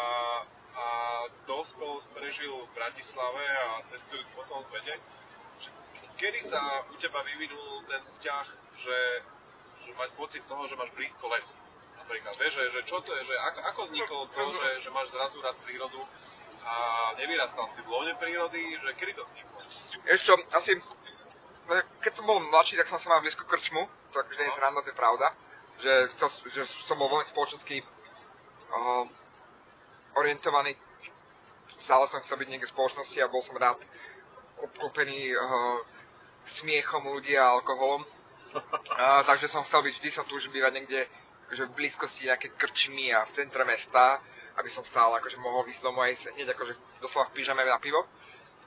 a 0.77 0.87
dospel 1.49 1.99
prežil 2.13 2.53
v 2.53 2.71
Bratislave 2.77 3.43
a 3.43 3.81
cestujúc 3.89 4.29
po 4.37 4.45
celom 4.45 4.61
svete. 4.61 4.93
Kedy 6.15 6.39
sa 6.45 6.61
u 6.87 6.95
teba 6.95 7.25
vyvinul 7.27 7.83
ten 7.91 7.99
vzťah, 8.05 8.47
že, 8.79 8.99
že 9.83 9.91
mať 9.99 10.09
pocit 10.15 10.43
toho, 10.47 10.63
že 10.63 10.79
máš 10.79 10.95
blízko 10.95 11.27
lesu? 11.27 11.57
Napríklad, 11.99 12.37
vieš, 12.37 12.61
že, 12.61 12.65
že 12.71 12.81
čo 12.85 13.01
to 13.01 13.09
je, 13.17 13.21
že 13.25 13.35
ako, 13.35 13.59
ako 13.73 13.79
vzniklo 13.89 14.21
to, 14.29 14.41
že, 14.45 14.69
že 14.85 14.89
máš 14.93 15.09
zrazu 15.11 15.41
rád 15.41 15.57
prírodu 15.65 15.97
a 16.65 16.75
nevyrastal 17.21 17.69
si 17.69 17.79
v 17.85 17.89
lone 17.89 18.13
prírody, 18.17 18.77
že 18.81 18.89
kedy 18.97 19.13
to 19.13 19.23
vzniklo? 19.23 19.57
Ešte, 20.09 20.29
asi, 20.57 20.71
keď 22.01 22.11
som 22.13 22.25
bol 22.25 22.41
mladší, 22.41 22.81
tak 22.81 22.89
som 22.89 22.97
sa 22.97 23.13
mal 23.13 23.21
blízko 23.21 23.45
krčmu, 23.45 23.85
to 24.11 24.19
akože 24.19 24.41
nie 24.41 24.49
je 24.49 24.57
sranda, 24.57 24.81
to 24.81 24.89
je 24.89 24.97
pravda, 24.97 25.27
že, 25.77 25.93
to, 26.17 26.25
že 26.49 26.61
som 26.89 26.97
bol 26.97 27.07
veľmi 27.13 27.27
spoločensky 27.29 27.85
uh, 27.85 29.05
orientovaný 30.17 30.73
stále 31.79 32.07
som 32.07 32.21
chcel 32.23 32.41
byť 32.41 32.49
niekde 32.49 32.67
v 32.67 32.75
spoločnosti 32.75 33.17
a 33.21 33.31
bol 33.31 33.43
som 33.43 33.57
rád 33.59 33.79
obklopený 34.63 35.35
uh, 35.35 35.77
smiechom 36.47 37.05
ľudí 37.05 37.35
a 37.37 37.53
alkoholom. 37.55 38.03
Uh, 38.55 39.19
takže 39.27 39.51
som 39.51 39.67
chcel 39.67 39.83
byť, 39.83 39.99
vždy 39.99 40.09
som 40.15 40.23
už 40.31 40.47
bývať 40.47 40.79
niekde 40.79 41.11
akože 41.51 41.67
v 41.67 41.75
blízkosti 41.75 42.31
nejaké 42.31 42.55
krčmy 42.55 43.11
a 43.11 43.27
v 43.27 43.35
centre 43.35 43.67
mesta, 43.67 44.23
aby 44.55 44.69
som 44.71 44.87
stále 44.87 45.19
akože 45.19 45.37
mohol 45.39 45.67
ísť 45.67 45.83
domov 45.83 46.07
aj 46.07 46.31
hneď 46.35 46.55
akože 46.55 46.73
doslova 47.03 47.27
v 47.31 47.41
pyžame 47.41 47.63
na 47.67 47.79
pivo. 47.79 48.07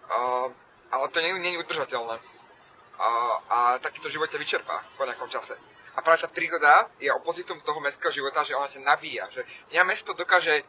Uh, 0.08 0.52
ale 0.88 1.04
to 1.12 1.20
nie, 1.20 1.32
nie 1.40 1.56
je 1.56 1.62
udržateľné. 1.64 2.16
Uh, 2.18 3.36
a 3.48 3.58
takýto 3.78 4.10
život 4.10 4.28
ťa 4.28 4.40
vyčerpá 4.40 4.84
po 4.96 5.04
nejakom 5.04 5.28
čase. 5.28 5.56
A 5.96 6.02
práve 6.04 6.22
tá 6.22 6.28
príroda 6.30 6.86
je 7.02 7.10
opozitom 7.10 7.58
toho 7.60 7.82
mestského 7.82 8.14
života, 8.14 8.46
že 8.46 8.54
ona 8.54 8.70
ťa 8.70 8.80
nabíja. 8.86 9.26
Že 9.34 9.42
ja 9.74 9.82
mesto 9.82 10.14
dokáže 10.14 10.62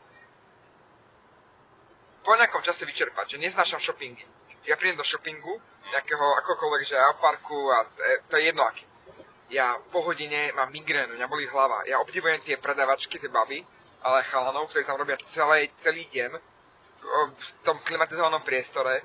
po 2.26 2.36
nejakom 2.36 2.62
čase 2.66 2.86
vyčerpať, 2.86 3.36
že 3.36 3.42
neznášam 3.42 3.80
shoppingy. 3.80 4.26
Ja 4.68 4.76
prídem 4.76 5.00
do 5.00 5.08
shoppingu, 5.08 5.56
nejakého 5.90 6.26
akokoľvek, 6.46 6.82
že 6.86 6.96
parku 7.18 7.58
a 7.74 7.86
to 8.30 8.38
je 8.38 8.54
jedno 8.54 8.66
aký. 8.66 8.86
Ja 9.50 9.82
po 9.90 10.06
hodine 10.06 10.54
mám 10.54 10.70
migrénu, 10.70 11.18
mňa 11.18 11.26
bolí 11.26 11.50
hlava. 11.50 11.82
Ja 11.90 11.98
obdivujem 11.98 12.38
tie 12.46 12.62
predavačky, 12.62 13.18
tie 13.18 13.34
baby, 13.34 13.66
ale 14.04 14.24
chalanov, 14.28 14.72
ktorí 14.72 14.84
tam 14.88 15.00
robia 15.00 15.20
celý, 15.28 15.68
celý 15.80 16.08
deň 16.08 16.32
v 17.36 17.50
tom 17.64 17.80
klimatizovanom 17.84 18.44
priestore, 18.44 19.04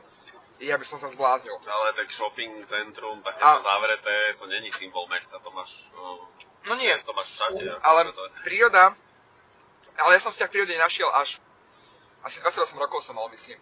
ja 0.63 0.79
by 0.79 0.87
som 0.87 0.99
sa 1.03 1.11
zbláznil. 1.11 1.59
Ale 1.67 1.95
tak 1.99 2.11
shopping 2.11 2.63
centrum, 2.67 3.19
takéto 3.23 3.43
a... 3.43 3.59
zavreté, 3.59 4.39
to 4.39 4.47
není 4.47 4.71
symbol 4.71 5.07
mesta, 5.11 5.39
to 5.43 5.51
máš... 5.51 5.91
No 6.65 6.75
nie. 6.79 6.95
To 7.05 7.13
máš 7.13 7.35
všade. 7.35 7.61
Ale 7.83 8.01
príroda, 8.47 8.95
ale 9.99 10.11
ja 10.17 10.21
som 10.23 10.33
vzťah 10.33 10.51
prírode 10.51 10.75
našiel 10.79 11.11
až 11.13 11.43
asi 12.25 12.41
28 12.41 12.81
rokov 12.81 13.05
som 13.05 13.13
mal, 13.13 13.29
myslím. 13.29 13.61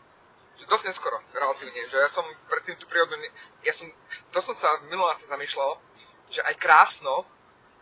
Že 0.54 0.70
dosť 0.70 0.84
neskoro, 0.94 1.18
relatívne. 1.34 1.82
Že 1.90 1.98
ja 1.98 2.10
som 2.12 2.22
predtým 2.46 2.78
tú 2.78 2.86
prírodu, 2.86 3.18
ja 3.66 3.74
som, 3.74 3.90
to 4.30 4.38
som 4.38 4.54
sa 4.54 4.70
v 4.78 4.94
zamýšľal, 5.26 5.82
že 6.30 6.40
aj 6.46 6.54
krásno, 6.62 7.26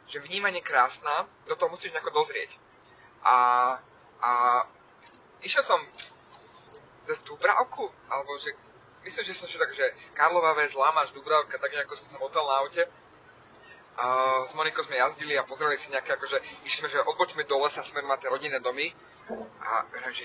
že 0.08 0.24
vnímanie 0.24 0.64
krásna, 0.64 1.28
do 1.44 1.54
toho 1.54 1.68
musíš 1.68 1.92
nejako 1.92 2.16
dozrieť. 2.16 2.56
A, 3.24 3.36
a 4.20 4.30
išiel 5.44 5.64
som 5.64 5.80
cez 7.04 7.20
Dubravku, 7.26 7.90
alebo 8.08 8.38
že, 8.38 8.54
myslím, 9.04 9.24
že 9.24 9.34
som 9.34 9.48
šiel 9.48 9.60
tak, 9.66 9.72
že 9.74 9.86
Karlova 10.14 10.56
väz, 10.56 10.72
Lámaš, 10.76 11.12
Dubravka, 11.12 11.58
tak 11.58 11.72
nejako 11.72 11.96
som 11.96 12.06
sa 12.06 12.18
motal 12.20 12.44
na 12.46 12.64
aute. 12.64 12.82
A 14.00 14.06
s 14.46 14.56
Monikou 14.56 14.80
sme 14.86 14.96
jazdili 14.96 15.36
a 15.36 15.44
pozreli 15.44 15.76
si 15.76 15.92
nejaké, 15.92 16.16
akože 16.16 16.40
išli 16.64 16.86
sme, 16.86 16.88
že 16.88 17.04
odbočme 17.04 17.44
do 17.44 17.60
lesa 17.60 17.84
smerom 17.84 18.08
na 18.08 18.16
tie 18.16 18.32
rodinné 18.32 18.56
domy 18.62 18.94
a 19.60 19.84
verím, 19.92 20.14
že 20.14 20.24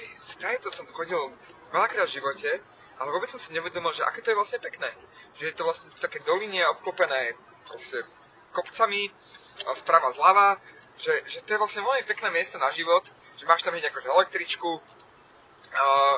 to 0.63 0.71
som 0.71 0.87
chodil 0.95 1.19
veľakrát 1.75 2.07
v 2.07 2.15
živote, 2.15 2.49
ale 2.95 3.09
vôbec 3.11 3.27
som 3.27 3.41
si 3.41 3.51
nevedomil, 3.51 3.91
že 3.91 4.07
aké 4.07 4.23
to 4.23 4.31
je 4.31 4.39
vlastne 4.39 4.63
pekné. 4.63 4.87
Že 5.35 5.43
je 5.51 5.55
to 5.59 5.67
vlastne 5.67 5.91
také 5.99 6.23
doline 6.23 6.63
obklopené 6.71 7.35
proste 7.67 8.07
kopcami, 8.55 9.11
sprava 9.75 10.11
zľava, 10.15 10.55
že, 10.97 11.13
že 11.27 11.39
to 11.43 11.49
je 11.55 11.61
vlastne 11.61 11.83
veľmi 11.83 12.03
pekné 12.07 12.29
miesto 12.31 12.57
na 12.57 12.71
život, 12.71 13.03
že 13.35 13.45
máš 13.45 13.63
tam 13.63 13.75
hneď 13.75 13.91
akože 13.91 14.07
električku, 14.07 14.79
uh, 14.79 16.17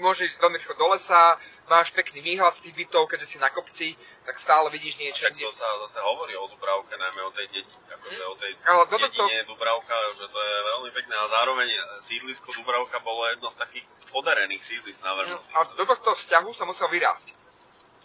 môžeš 0.00 0.34
ísť 0.34 0.40
veľmi 0.40 0.56
rýchlo 0.60 0.76
do 0.80 0.86
lesa, 0.96 1.36
máš 1.68 1.92
pekný 1.92 2.24
výhľad 2.24 2.56
z 2.56 2.66
tých 2.66 2.74
bytov, 2.84 3.06
keďže 3.06 3.36
si 3.36 3.38
na 3.38 3.52
kopci, 3.52 3.94
tak 4.26 4.40
stále 4.40 4.66
vidíš 4.72 4.98
niečo. 4.98 5.28
Tak 5.28 5.38
to 5.38 5.52
sa 5.52 5.68
zase 5.86 5.98
hovorí 6.02 6.34
o 6.34 6.48
Dubravke, 6.48 6.96
najmä 6.96 7.20
o 7.22 7.30
tej 7.30 7.46
dedine, 7.52 7.78
akože 7.86 8.20
o 8.26 8.34
tej 8.34 8.50
Ale 8.66 8.82
dedine 8.90 9.44
to... 9.44 9.54
Dubravka, 9.54 9.94
že 10.16 10.26
to 10.26 10.38
je 10.40 10.56
veľmi 10.66 10.90
pekné 10.96 11.14
a 11.14 11.26
zároveň 11.28 11.68
sídlisko 12.02 12.48
Dubravka 12.56 12.98
bolo 13.04 13.28
jedno 13.30 13.48
z 13.52 13.56
takých 13.60 13.86
podarených 14.10 14.62
sídlis 14.64 14.98
na 15.04 15.14
Vrnosti. 15.14 15.52
A 15.54 15.58
do 15.76 15.84
tohto 15.86 16.16
vzťahu 16.16 16.50
sa 16.56 16.64
musel 16.66 16.88
vyrásť. 16.90 17.36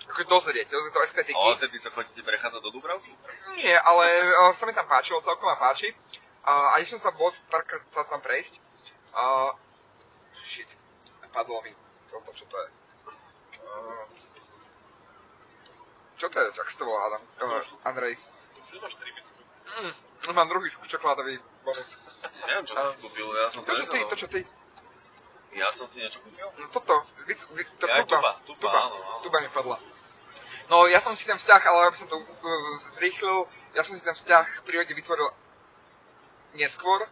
Ako 0.06 0.22
dozrieť, 0.30 0.70
do 0.70 0.90
to 0.94 1.02
estetiky. 1.02 1.34
Ale 1.34 1.58
tedy 1.58 1.78
sa 1.82 1.90
chodíte 1.90 2.22
prechádzať 2.22 2.62
do 2.62 2.70
Dubravky? 2.70 3.10
Nie, 3.58 3.74
ale 3.82 4.06
uh, 4.38 4.54
sa 4.54 4.70
mi 4.70 4.74
tam 4.78 4.86
páčilo, 4.86 5.24
celkom 5.26 5.50
ma 5.50 5.58
páči. 5.58 5.90
Uh, 6.46 6.78
a 6.78 6.82
som 6.86 7.02
sa 7.02 7.10
bol 7.10 7.34
párkrát 7.50 7.82
sa 7.90 8.06
tam 8.06 8.22
prejsť. 8.22 8.62
Uh, 9.18 9.50
shit, 10.46 10.70
padlo 11.34 11.58
mi 11.66 11.74
toto, 12.06 12.30
čo 12.38 12.46
to 12.46 12.58
je. 12.62 12.70
Uh, 13.66 14.06
čo 16.22 16.28
to 16.30 16.38
je, 16.38 16.48
tak 16.54 16.68
to 16.70 16.86
volá 16.86 17.10
Adam? 17.10 17.24
Uh, 17.42 17.90
Andrej. 17.90 18.16
Už 18.62 18.78
máš 18.78 18.94
3 18.98 19.10
bitky. 19.10 19.42
Mm, 19.66 19.94
mám 20.38 20.48
druhý 20.50 20.70
čokoládový 20.86 21.42
bonus. 21.66 21.98
Neviem, 22.46 22.66
čo 22.66 22.74
si 22.78 22.98
kúpil, 23.02 23.28
ja 23.36 23.50
som 23.50 23.62
to, 23.66 23.74
čo 23.74 23.86
ty, 23.90 24.00
to, 24.06 24.16
čo 24.16 24.28
ty. 24.30 24.42
Ja 25.56 25.74
som 25.74 25.90
si 25.90 26.06
niečo 26.06 26.22
kúpil? 26.22 26.46
No 26.62 26.70
toto, 26.70 27.04
vy, 27.26 27.34
vy, 27.58 27.64
to, 27.82 27.86
ja, 27.90 28.06
tuba, 28.06 28.38
tuba, 28.46 28.58
tuba, 28.62 28.80
áno. 28.86 28.96
tuba 29.26 29.38
mi 29.42 29.50
padla. 29.50 29.78
No, 30.66 30.90
ja 30.90 30.98
som 30.98 31.14
si 31.14 31.30
ten 31.30 31.38
vzťah, 31.38 31.62
ale 31.62 31.94
aby 31.94 31.98
som 31.98 32.10
to 32.10 32.18
uh, 32.18 32.26
zrýchlil, 32.98 33.46
ja 33.78 33.86
som 33.86 33.94
si 33.94 34.02
ten 34.02 34.18
vzťah 34.18 34.46
v 34.62 34.66
prírode 34.66 34.94
vytvoril 34.98 35.30
neskôr 36.58 37.06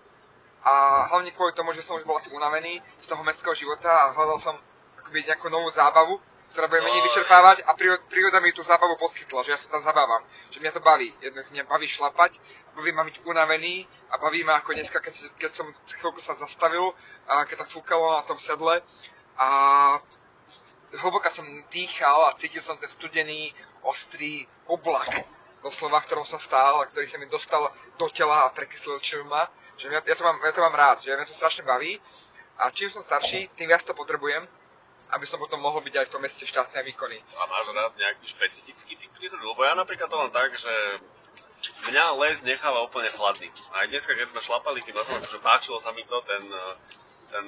a 0.63 1.05
hlavne 1.13 1.29
kvôli 1.35 1.53
tomu, 1.53 1.75
že 1.75 1.85
som 1.85 1.99
už 1.99 2.07
bol 2.07 2.17
asi 2.17 2.31
unavený 2.31 2.79
z 3.03 3.05
toho 3.05 3.21
mestského 3.21 3.53
života 3.53 3.91
a 3.91 4.15
hľadal 4.15 4.39
som 4.39 4.55
akoby 5.03 5.27
nejakú 5.27 5.51
novú 5.51 5.69
zábavu, 5.69 6.17
ktorá 6.55 6.69
bude 6.71 6.85
menej 6.85 7.03
no, 7.03 7.05
vyčerpávať 7.09 7.65
a 7.67 7.73
príroda 8.07 8.39
mi 8.39 8.55
tú 8.55 8.63
zábavu 8.63 8.95
poskytla, 8.95 9.43
že 9.43 9.51
ja 9.51 9.59
sa 9.59 9.73
tam 9.73 9.81
zabávam, 9.81 10.23
že 10.53 10.61
mňa 10.61 10.71
to 10.71 10.81
baví. 10.85 11.09
Jednoducho 11.19 11.51
mňa 11.51 11.65
baví 11.65 11.87
šlapať, 11.89 12.37
baví 12.77 12.93
ma 12.93 13.03
byť 13.03 13.25
unavený 13.25 13.89
a 14.13 14.21
baví 14.21 14.45
ma 14.45 14.61
ako 14.61 14.77
dneska, 14.77 15.01
keď, 15.01 15.33
keď 15.41 15.51
som 15.51 15.67
chvíľku 15.99 16.21
sa 16.21 16.37
zastavil, 16.37 16.93
a 17.27 17.43
keď 17.49 17.65
tam 17.65 17.69
fúkalo 17.73 18.17
na 18.17 18.23
tom 18.23 18.37
sedle 18.37 18.85
a 19.35 19.47
hlboka 20.93 21.29
som 21.29 21.45
dýchal 21.73 22.29
a 22.29 22.35
cítil 22.37 22.61
som 22.61 22.77
ten 22.77 22.89
studený, 22.89 23.53
ostrý 23.81 24.45
oblak 24.69 25.25
doslova, 25.63 26.03
v 26.03 26.07
ktorom 26.11 26.25
som 26.27 26.37
stál 26.37 26.83
a 26.83 26.87
ktorý 26.87 27.07
sa 27.07 27.17
mi 27.17 27.25
dostal 27.31 27.71
do 27.97 28.07
tela 28.11 28.45
a 28.45 28.53
prekyslil 28.53 28.99
čilma. 28.99 29.47
Že 29.79 29.89
ja, 29.89 30.01
ja, 30.05 30.15
to 30.15 30.23
mám, 30.23 30.37
ja 30.43 30.51
to 30.53 30.61
mám 30.61 30.75
rád, 30.75 31.01
že 31.01 31.15
mňa 31.15 31.25
to 31.25 31.33
strašne 31.33 31.63
baví. 31.65 31.97
A 32.61 32.69
čím 32.69 32.91
som 32.93 33.01
starší, 33.01 33.49
tým 33.57 33.71
viac 33.71 33.81
to 33.81 33.97
potrebujem 33.97 34.45
aby 35.13 35.29
som 35.29 35.37
potom 35.37 35.61
mohol 35.61 35.85
byť 35.85 35.93
aj 35.93 36.05
v 36.09 36.13
tom 36.17 36.21
meste 36.25 36.41
šťastný 36.41 36.81
a 36.81 36.87
výkonný. 36.89 37.19
A 37.37 37.45
máš 37.45 37.69
rád 37.69 37.93
nejaký 37.93 38.25
špecifický 38.25 38.97
typ 38.97 39.13
prírody? 39.13 39.45
Lebo 39.45 39.61
ja 39.61 39.77
napríklad 39.77 40.09
to 40.09 40.17
mám 40.17 40.33
tak, 40.33 40.57
že 40.57 40.73
mňa 41.93 42.05
les 42.17 42.41
necháva 42.41 42.81
úplne 42.81 43.13
chladný. 43.13 43.53
Aj 43.77 43.85
dneska, 43.85 44.17
keď 44.17 44.33
sme 44.33 44.41
šlapali 44.41 44.81
tým 44.81 44.97
lesom, 44.97 45.21
že 45.21 45.37
páčilo 45.37 45.77
sa 45.77 45.93
mi 45.93 46.01
to, 46.01 46.17
ten, 46.25 46.41
ten 47.29 47.45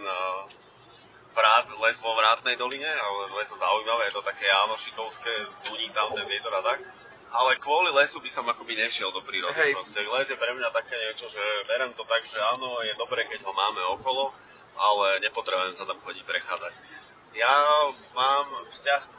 vrát, 1.36 1.68
les 1.68 1.98
vo 2.00 2.16
Vrátnej 2.16 2.56
doline, 2.56 2.88
ale 2.88 3.28
je 3.28 3.50
to 3.52 3.60
zaujímavé, 3.60 4.08
je 4.08 4.16
to 4.16 4.24
také 4.24 4.48
Janošikovské, 4.48 5.34
duní 5.68 5.92
tam 5.92 6.16
ten 6.16 6.26
vietor 6.26 6.56
a 6.56 6.64
tak. 6.64 6.80
Ale 7.36 7.60
kvôli 7.60 7.92
lesu 7.92 8.24
by 8.24 8.32
som 8.32 8.48
akoby 8.48 8.80
nešiel 8.80 9.12
do 9.12 9.20
prírody. 9.20 9.52
Hej. 9.60 9.76
Proste 9.76 10.08
les 10.08 10.28
je 10.32 10.40
pre 10.40 10.56
mňa 10.56 10.72
také 10.72 10.96
niečo, 10.96 11.28
že 11.28 11.44
berem 11.68 11.92
to 11.92 12.08
tak, 12.08 12.24
že 12.24 12.40
áno, 12.40 12.80
je 12.88 12.96
dobré, 12.96 13.28
keď 13.28 13.44
ho 13.44 13.52
máme 13.52 13.84
okolo, 14.00 14.32
ale 14.80 15.20
nepotrebujem 15.20 15.76
sa 15.76 15.84
tam 15.84 16.00
chodiť 16.00 16.24
prechádzať 16.24 16.74
ja 17.36 17.56
mám 18.16 18.48
vzťah 18.72 19.02
k 19.12 19.18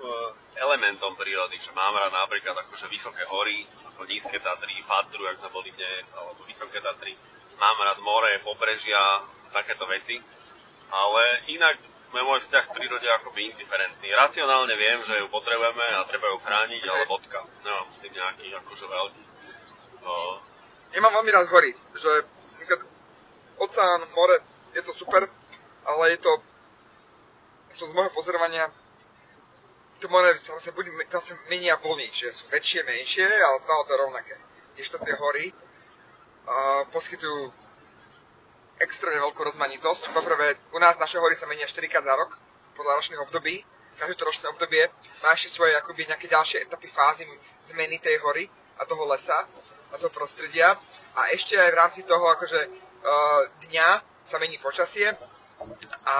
elementom 0.56 1.12
prírody, 1.20 1.60
že 1.60 1.68
mám 1.76 1.92
rád 1.92 2.16
napríklad 2.16 2.56
akože 2.64 2.88
vysoké 2.88 3.20
hory, 3.28 3.68
ako 3.92 4.08
nízke 4.08 4.40
Tatry, 4.40 4.80
Fatru, 4.88 5.28
ak 5.28 5.36
sme 5.36 5.52
boli 5.52 5.68
dnes, 5.76 6.08
alebo 6.16 6.40
vysoké 6.48 6.80
Tatry. 6.80 7.12
Mám 7.60 7.76
rád 7.84 8.00
more, 8.00 8.40
pobrežia, 8.40 9.20
takéto 9.52 9.84
veci. 9.84 10.16
Ale 10.88 11.44
inak 11.52 11.76
môj 12.12 12.40
vzťah 12.42 12.64
k 12.70 12.76
prírode 12.76 13.08
akoby 13.22 13.50
indiferentný. 13.50 14.08
Racionálne 14.14 14.74
viem, 14.78 15.00
že 15.02 15.18
ju 15.18 15.26
potrebujeme 15.30 15.86
a 15.96 16.06
treba 16.06 16.30
ju 16.30 16.38
chrániť, 16.42 16.82
ale 16.86 17.02
bodka. 17.10 17.42
Nemám 17.64 17.88
s 17.90 17.98
tým 17.98 18.12
nejaký 18.14 18.46
akože 18.62 18.84
veľký. 18.86 19.24
No. 20.02 20.14
Ja 20.94 21.00
mám 21.02 21.14
veľmi 21.18 21.30
rád 21.34 21.46
hory, 21.50 21.74
že 21.98 22.10
oceán, 23.58 24.06
more, 24.14 24.38
je 24.76 24.82
to 24.84 24.92
super, 24.94 25.26
ale 25.86 26.04
je 26.14 26.18
to 26.22 26.32
to 27.76 27.84
z 27.84 27.92
môjho 27.92 28.08
pozorovania 28.16 28.72
to 30.00 30.08
more 30.08 30.28
tam 30.44 30.60
sa, 30.60 30.70
buď, 30.72 31.08
tam 31.08 31.20
sa 31.20 31.34
menia 31.48 31.76
vlny, 31.80 32.12
že 32.12 32.28
sú 32.28 32.44
väčšie, 32.52 32.84
menšie, 32.84 33.24
ale 33.24 33.56
stále 33.64 33.82
to 33.88 33.94
rovnaké. 33.96 34.34
to 34.76 34.98
tie 35.00 35.14
hory 35.16 35.46
uh, 36.44 36.84
poskytujú 36.92 37.48
extrémne 38.80 39.20
veľkú 39.24 39.40
rozmanitosť. 39.40 40.12
Poprvé, 40.12 40.56
u 40.72 40.78
nás 40.78 40.96
naše 41.00 41.16
hory 41.20 41.34
sa 41.34 41.48
menia 41.48 41.68
4 41.68 41.88
krát 41.88 42.04
za 42.04 42.14
rok, 42.16 42.36
podľa 42.76 43.00
ročných 43.00 43.24
období. 43.24 43.64
Každé 43.96 44.14
to 44.20 44.28
ročné 44.28 44.46
obdobie 44.52 44.84
má 45.24 45.32
ešte 45.32 45.56
svoje 45.56 45.72
akoby 45.72 46.04
nejaké 46.04 46.28
ďalšie 46.28 46.68
etapy 46.68 46.84
fázy 46.92 47.24
zmeny 47.72 47.96
tej 47.96 48.20
hory 48.20 48.44
a 48.76 48.84
toho 48.84 49.08
lesa 49.08 49.48
a 49.88 49.94
toho 49.96 50.12
prostredia. 50.12 50.76
A 51.16 51.32
ešte 51.32 51.56
aj 51.56 51.72
v 51.72 51.78
rámci 51.80 52.00
toho 52.04 52.28
akože 52.36 52.60
uh, 52.60 53.42
dňa 53.72 53.88
sa 54.20 54.36
mení 54.36 54.60
počasie, 54.60 55.16
a, 56.04 56.18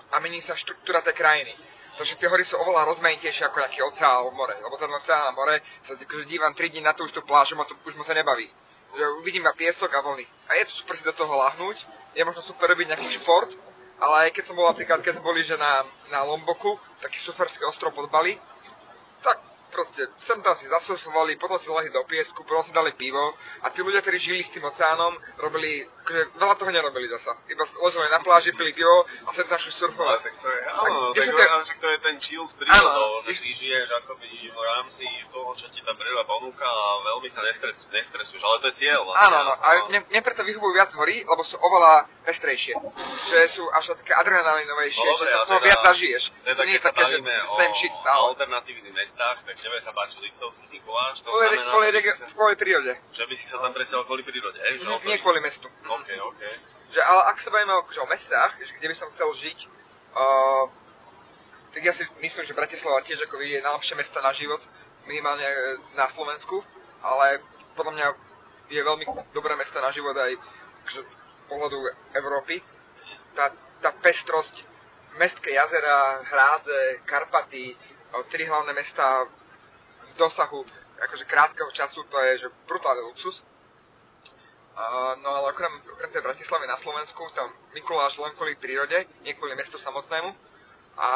a 0.00 0.16
mení 0.20 0.40
sa 0.40 0.56
štruktúra 0.56 1.04
tej 1.04 1.12
krajiny. 1.12 1.52
Takže 1.98 2.14
tie 2.14 2.30
hory 2.30 2.46
sú 2.46 2.54
oveľa 2.62 2.94
rozmanitejšie 2.94 3.50
ako 3.50 3.58
nejaký 3.58 3.80
oceán 3.82 4.22
alebo 4.22 4.30
more. 4.30 4.54
Lebo 4.54 4.78
ten 4.78 4.88
oceán 4.88 5.28
a 5.28 5.34
more 5.34 5.58
sa 5.82 5.98
akože 5.98 6.30
dívam 6.30 6.54
3 6.54 6.70
dní 6.70 6.80
na 6.80 6.94
tú 6.94 7.04
istú 7.04 7.26
pláž, 7.26 7.52
ma 7.58 7.66
to, 7.66 7.74
už 7.84 7.98
ma 7.98 8.06
to 8.06 8.14
nebaví. 8.14 8.46
Že 8.98 9.22
uvidím 9.22 9.46
na 9.46 9.54
piesok 9.54 9.94
a 9.94 10.02
vlny. 10.02 10.26
A 10.50 10.58
je 10.58 10.66
to 10.66 10.74
super 10.82 10.98
si 10.98 11.06
do 11.06 11.14
toho 11.14 11.30
lahnúť, 11.30 11.86
je 12.18 12.26
možno 12.26 12.42
super 12.42 12.66
robiť 12.74 12.90
nejaký 12.90 13.08
šport, 13.22 13.54
ale 14.02 14.26
aj 14.26 14.30
keď 14.34 14.44
som 14.50 14.58
bol 14.58 14.66
napríklad, 14.66 15.06
keď 15.06 15.22
sme 15.22 15.26
boli 15.30 15.46
že 15.46 15.54
na, 15.54 15.86
na 16.10 16.26
Lomboku, 16.26 16.74
taký 16.98 17.22
surferský 17.22 17.62
ostrov 17.62 17.94
pod 17.94 18.10
Bali, 18.10 18.34
tak 19.22 19.38
proste 19.68 20.08
sem 20.16 20.38
tam 20.38 20.52
si 20.52 20.66
zasurfovali, 20.66 21.36
potom 21.36 21.56
si 21.56 21.68
lahli 21.68 21.88
do 21.88 22.02
piesku, 22.02 22.42
potom 22.42 22.60
si 22.60 22.70
dali 22.70 22.92
pivo 22.92 23.32
a 23.60 23.68
tí 23.68 23.80
ľudia, 23.80 23.98
ktorí 23.98 24.16
žili 24.16 24.40
s 24.40 24.48
tým 24.48 24.62
oceánom, 24.62 25.12
robili, 25.38 25.82
akože 25.98 26.22
veľa 26.34 26.54
toho 26.54 26.70
nerobili 26.70 27.06
zasa. 27.06 27.36
Iba 27.46 27.62
ležali 27.62 28.08
na 28.08 28.18
pláži, 28.18 28.52
pili 28.52 28.72
pivo 28.72 28.96
a 29.22 29.30
sem 29.30 29.44
tam 29.44 29.56
šli 29.56 29.70
surfovať. 29.70 30.20
Ale 30.20 30.32
to 30.34 30.48
je, 30.48 30.60
áno, 30.66 30.98
tak, 31.12 31.24
tie- 31.26 31.48
ale 31.48 31.62
však 31.62 31.78
to 31.78 31.88
je 31.88 31.98
ten 32.00 32.16
chill 32.18 32.42
s 32.42 32.54
prírodou, 32.54 33.10
že 33.22 33.36
ty 33.36 33.50
žiješ 33.50 33.88
akoby 33.98 34.28
v 34.48 34.60
rámci 34.66 35.04
toho, 35.28 35.50
čo 35.52 35.66
ti 35.66 35.80
tá 35.80 35.92
príroda 35.92 36.24
ponúka 36.24 36.64
a 36.64 36.82
veľmi 37.04 37.28
sa 37.28 37.40
nestres, 37.40 37.76
nestresuješ, 37.88 38.40
ale 38.40 38.56
to 38.60 38.66
je 38.68 38.76
cieľ. 38.80 39.04
Áno, 39.10 39.36
áno, 39.38 39.52
a 39.54 39.68
mne, 39.86 40.00
mne 40.02 40.20
preto 40.20 40.42
vyhovujú 40.42 40.72
viac 40.72 40.90
hory, 40.92 41.20
lebo 41.20 41.42
sú 41.42 41.56
oveľa 41.56 42.08
pestrejšie. 42.24 42.72
Že 43.28 43.38
sú 43.50 43.64
až 43.70 43.92
také 43.94 44.12
adrenalinovejšie, 44.12 45.04
No 45.04 45.14
že 45.14 45.24
dobre, 45.24 45.32
to 45.38 45.44
teda- 45.50 45.64
viac 45.64 45.80
zažiješ. 45.86 46.22
Teda 46.40 46.56
To 46.56 46.64
nie 46.64 46.74
je 46.74 46.82
také, 46.82 47.02
že 47.04 47.16
same 47.20 47.74
shit 47.74 47.92
stále. 47.92 48.24
alternatívnych 48.30 48.94
mestách, 48.94 49.38
tak 49.42 49.56
tebe 49.58 49.76
sa 49.82 49.90
páči 49.90 50.22
Liptovský 50.22 50.66
Mikuláš, 50.70 51.20
to 51.20 51.28
Kvôli, 51.28 51.58
znamená, 51.58 51.70
kvôli, 51.74 51.88
rege- 51.90 52.14
sa, 52.14 52.24
kvôli 52.30 52.54
prírode. 52.54 52.92
že 53.10 53.24
by 53.26 53.34
si 53.34 53.46
sa 53.50 53.58
tam 53.58 53.74
presťahoval 53.74 54.06
kvôli 54.06 54.22
prírode, 54.22 54.58
hej? 54.70 54.80
Že 54.80 54.86
to 54.86 55.10
Nie 55.10 55.18
kvôli 55.18 55.40
mestu. 55.42 55.66
OK, 55.66 56.08
OK. 56.14 56.42
Že, 56.88 57.00
ale 57.04 57.20
ak 57.34 57.36
sa 57.42 57.50
bavíme 57.50 57.74
o, 57.74 58.06
mestách, 58.08 58.52
že 58.62 58.72
kde 58.78 58.88
by 58.88 58.96
som 58.96 59.10
chcel 59.12 59.28
žiť, 59.34 59.58
uh, 60.16 60.64
tak 61.74 61.82
ja 61.84 61.92
si 61.92 62.06
myslím, 62.24 62.48
že 62.48 62.56
Bratislava 62.56 63.04
tiež 63.04 63.28
ako 63.28 63.38
je 63.44 63.60
najlepšie 63.60 63.94
mesto 63.98 64.18
na 64.24 64.32
život, 64.32 64.62
minimálne 65.04 65.44
e, 65.44 65.56
na 65.96 66.08
Slovensku, 66.08 66.64
ale 67.04 67.44
podľa 67.76 67.92
mňa 67.92 68.06
je 68.72 68.80
veľmi 68.80 69.04
dobré 69.32 69.56
mesto 69.56 69.80
na 69.80 69.92
život 69.92 70.16
aj 70.16 70.36
z 70.88 71.04
pohľadu 71.48 71.78
Európy. 72.16 72.60
Tá, 73.36 73.52
tá 73.80 73.92
pestrosť, 73.94 74.64
mestské 75.16 75.56
jazera, 75.56 76.24
hrádze, 76.24 77.04
Karpaty, 77.04 77.76
tri 78.32 78.44
hlavné 78.48 78.72
mesta 78.72 79.28
dosahu 80.18 80.66
akože 80.98 81.24
krátkeho 81.24 81.70
času, 81.70 82.02
to 82.10 82.18
je 82.26 82.46
že 82.46 82.48
brutálny 82.66 83.06
luxus. 83.06 83.46
Uh, 84.78 85.18
no 85.22 85.30
ale 85.42 85.50
okrem, 85.50 85.74
okrem 85.90 86.10
tej 86.14 86.22
Bratislavy 86.22 86.66
na 86.70 86.78
Slovensku, 86.78 87.26
tam 87.34 87.50
Mikuláš 87.74 88.18
len 88.22 88.30
kvôli 88.38 88.54
prírode, 88.54 89.06
nie 89.26 89.34
kvôli 89.34 89.58
mestu 89.58 89.74
samotnému. 89.74 90.30
A 90.98 91.08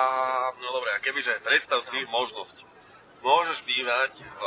No 0.63 0.69
dobre, 0.71 0.95
a 0.95 0.99
kebyže, 1.03 1.43
predstav 1.43 1.83
si 1.83 1.99
možnosť. 2.07 2.63
Môžeš 3.23 3.63
bývať 3.67 4.19
v, 4.19 4.41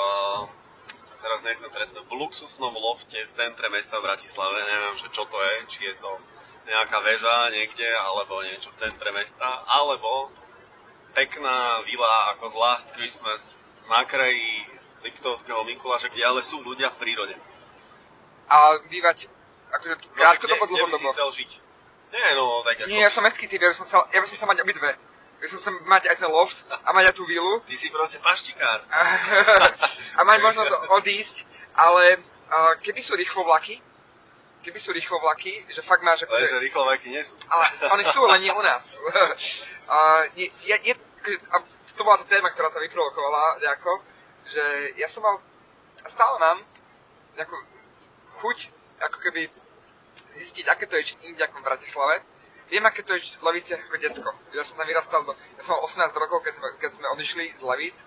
teraz 1.20 1.44
nechcem 1.48 1.72
trestať, 1.72 2.04
v 2.08 2.15
luxusnom 2.20 2.76
lofte 2.76 3.20
v 3.20 3.32
centre 3.36 3.68
mesta 3.72 4.00
v 4.00 4.08
Bratislave, 4.08 4.63
neviem, 4.68 4.96
že 5.00 5.08
čo 5.12 5.24
to 5.28 5.39
je, 5.39 5.56
či 5.72 5.80
je 5.91 5.96
to 6.00 6.12
nejaká 6.68 7.00
väža 7.04 7.56
niekde, 7.56 7.88
alebo 7.88 8.44
niečo 8.44 8.72
v 8.72 8.80
centre 8.84 9.12
mesta, 9.15 9.48
alebo 9.68 10.32
pekná 11.15 11.84
vila 11.88 12.36
ako 12.36 12.52
z 12.52 12.56
Last 12.56 12.88
Christmas 12.96 13.56
na 13.88 14.04
kraji 14.04 14.65
Liptovského 15.04 15.62
Mikuláša, 15.63 16.10
kde 16.10 16.24
ale 16.24 16.41
sú 16.41 16.60
ľudia 16.60 16.89
v 16.89 16.98
prírode. 16.98 17.36
a 18.45 18.78
bývať 18.86 19.26
akože 19.71 19.93
No, 19.95 20.13
krátkodobo, 20.13 20.63
si 20.65 20.74
dlhodobo. 20.74 21.10
chcel 21.12 21.30
žiť? 21.34 21.52
Nie, 22.13 22.28
no, 22.34 22.62
tak 22.62 22.80
ako... 22.80 22.88
Nie, 22.88 23.02
ja 23.02 23.12
som 23.12 23.21
mestský 23.21 23.45
typ, 23.45 23.60
ja 23.60 23.69
by 23.69 23.76
som 23.76 23.86
chcel, 23.86 24.02
ja 24.08 24.19
by 24.21 24.28
som 24.30 24.36
chcel 24.38 24.50
mať 24.50 24.60
obidve. 24.62 24.89
Ja 25.36 25.48
som 25.50 25.60
chcel 25.60 25.74
mať 25.84 26.04
aj 26.08 26.15
ten 26.15 26.30
loft 26.30 26.58
a 26.69 26.89
mať 26.89 27.06
aj 27.12 27.15
tú 27.17 27.26
vilu 27.26 27.60
Ty 27.62 27.76
si 27.76 27.89
proste 27.89 28.21
paštikár. 28.21 28.86
a 30.17 30.21
mať 30.24 30.39
možnosť 30.41 30.71
odísť, 30.95 31.36
ale 31.76 32.21
uh, 32.48 32.74
keby 32.80 33.02
sú 33.02 33.13
rýchlo 33.13 33.43
vlaky, 33.43 33.82
keby 34.63 34.80
sú 34.80 34.93
rýchlo 34.93 35.19
vlaky, 35.19 35.65
že 35.67 35.82
fakt 35.82 36.02
máš 36.02 36.24
Lenže 36.24 36.50
akože, 36.50 36.63
rýchlo 36.63 36.86
vajky 36.86 37.08
nie 37.10 37.21
sú. 37.21 37.36
ale 37.45 37.65
oni 37.91 38.04
sú, 38.08 38.21
len 38.24 38.41
nie 38.41 38.54
u 38.54 38.63
nás. 38.63 38.95
uh, 38.95 40.24
je, 40.34 40.48
je, 40.63 40.76
je, 40.84 40.93
to 41.95 42.03
bola 42.03 42.19
tá 42.21 42.27
téma, 42.27 42.51
ktorá 42.51 42.69
to 42.71 42.84
vyprovokovala 42.84 43.63
nejako, 43.63 44.03
že 44.45 44.63
ja 44.99 45.08
som 45.08 45.23
mal, 45.23 45.39
a 46.03 46.08
stále 46.12 46.36
mám 46.39 46.60
nejakú 47.39 47.55
chuť, 48.43 48.58
ako 48.99 49.17
keby 49.19 49.47
zistiť, 50.31 50.65
aké 50.67 50.86
to 50.88 50.99
je 50.99 51.15
žiť 51.15 51.19
inde 51.27 51.41
ako 51.43 51.63
v 51.63 51.67
Bratislave. 51.67 52.15
Viem, 52.67 52.84
aké 52.84 53.03
to 53.05 53.15
je 53.15 53.29
žiť 53.29 53.36
v 53.39 53.45
Leviciach 53.47 53.81
ako 53.88 53.97
detsko. 54.01 54.29
Ja 54.51 54.63
som 54.65 54.75
tam 54.75 54.88
vyrastal, 54.88 55.21
do, 55.23 55.34
ja 55.38 55.62
som 55.63 55.77
mal 55.79 55.86
18 55.86 56.23
rokov, 56.23 56.43
keď 56.43 56.53
sme, 56.60 56.67
keď 56.81 56.91
sme 56.99 57.08
odišli 57.13 57.45
z 57.53 57.62
Levic 57.63 57.97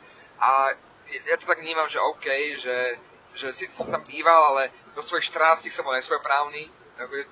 a 0.40 0.74
ja 1.08 1.36
to 1.40 1.48
tak 1.48 1.64
vnímam, 1.64 1.88
že 1.88 2.02
OK, 2.04 2.26
že, 2.60 2.76
že 3.32 3.48
síce 3.54 3.72
som 3.72 3.88
tam 3.88 4.04
býval, 4.04 4.52
ale 4.52 4.68
do 4.92 5.00
svojich 5.00 5.32
14 5.32 5.72
som 5.72 5.86
bol 5.86 5.96
nesvojprávny. 5.96 6.68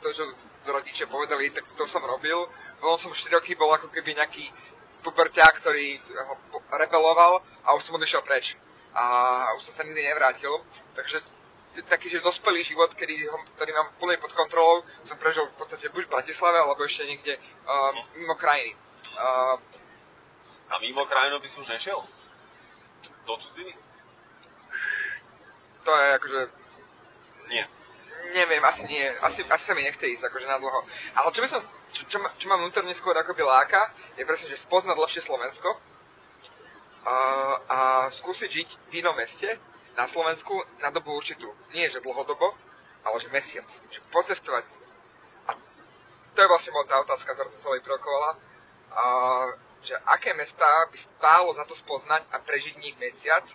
To, 0.00 0.08
čo 0.14 0.24
rodičia 0.70 1.10
povedali, 1.10 1.50
tak 1.50 1.66
to 1.74 1.84
som 1.84 2.02
robil. 2.06 2.46
Potom 2.78 3.10
som 3.10 3.12
4 3.12 3.36
roky 3.36 3.58
bol 3.58 3.68
ako 3.74 3.90
keby 3.90 4.14
nejaký 4.16 4.46
puberťák, 5.06 5.54
ktorý 5.62 6.02
ho 6.26 6.34
rebeloval 6.74 7.38
a 7.62 7.78
už 7.78 7.86
som 7.86 7.94
odišiel 7.94 8.26
preč. 8.26 8.58
A 8.96 9.04
už 9.54 9.70
som 9.70 9.74
sa 9.78 9.82
nikdy 9.86 10.02
nevrátil. 10.02 10.50
Takže 10.98 11.22
taký, 11.86 12.08
že 12.08 12.24
dospelý 12.24 12.64
život, 12.64 12.90
kedy 12.96 13.28
ho, 13.28 13.36
ktorý 13.54 13.70
mám 13.76 13.92
plne 14.00 14.16
pod 14.16 14.32
kontrolou, 14.32 14.82
som 15.04 15.20
prežil 15.20 15.44
v 15.44 15.56
podstate 15.60 15.92
buď 15.92 16.08
v 16.08 16.14
Bratislave, 16.16 16.56
alebo 16.56 16.80
ešte 16.82 17.04
niekde 17.04 17.36
uh, 17.36 17.92
mimo 18.16 18.32
krajiny. 18.34 18.72
Uh, 19.12 19.60
A 20.72 20.80
mimo 20.80 21.04
krajinu 21.04 21.38
by 21.38 21.48
si 21.48 21.60
už 21.60 21.68
nešiel? 21.68 22.00
Do 23.28 23.36
cudziny? 23.36 23.76
to 25.86 25.92
je 25.94 26.08
akože 26.18 26.40
Nie. 27.46 27.64
Neviem, 28.36 28.60
asi 28.68 28.84
nie. 28.84 29.00
Asi, 29.24 29.40
asi 29.48 29.64
sa 29.64 29.72
mi 29.72 29.80
nechce 29.80 30.04
ísť 30.04 30.28
akože 30.28 30.44
na 30.44 30.60
dlho. 30.60 30.84
Ale 31.16 31.32
čo, 31.32 31.40
by 31.40 31.48
som, 31.48 31.60
čo, 31.88 32.04
čo, 32.04 32.20
čo 32.20 32.46
ma 32.52 32.60
vnútorne 32.60 32.92
skôr 32.92 33.16
akoby 33.16 33.40
láka, 33.40 33.88
je 34.20 34.28
presne, 34.28 34.52
že 34.52 34.60
spoznať 34.60 34.92
lepšie 34.92 35.24
Slovensko 35.24 35.72
a, 37.08 37.16
a 37.64 37.78
skúsiť 38.12 38.50
žiť 38.52 38.68
v 38.92 39.00
inom 39.00 39.16
meste 39.16 39.48
na 39.96 40.04
Slovensku 40.04 40.52
na 40.84 40.92
dobu 40.92 41.16
určitú. 41.16 41.48
Nie, 41.72 41.88
že 41.88 42.04
dlhodobo, 42.04 42.52
ale 43.08 43.16
že 43.24 43.32
mesiac. 43.32 43.64
Že 43.88 44.04
pocestovať. 44.12 44.68
A 45.48 45.56
to 46.36 46.38
je 46.44 46.50
vlastne 46.52 46.76
bola 46.76 46.84
tá 46.92 47.00
otázka, 47.00 47.32
ktorá 47.32 47.48
to 47.48 47.56
celé 47.56 47.80
vyprovokovala. 47.80 48.36
A, 48.92 49.04
že 49.80 49.96
aké 50.12 50.36
mestá 50.36 50.84
by 50.92 50.98
stálo 51.00 51.48
za 51.56 51.64
to 51.64 51.72
spoznať 51.72 52.20
a 52.28 52.36
prežiť 52.44 52.76
v 52.76 52.84
nich 52.84 52.96
mesiac 53.00 53.48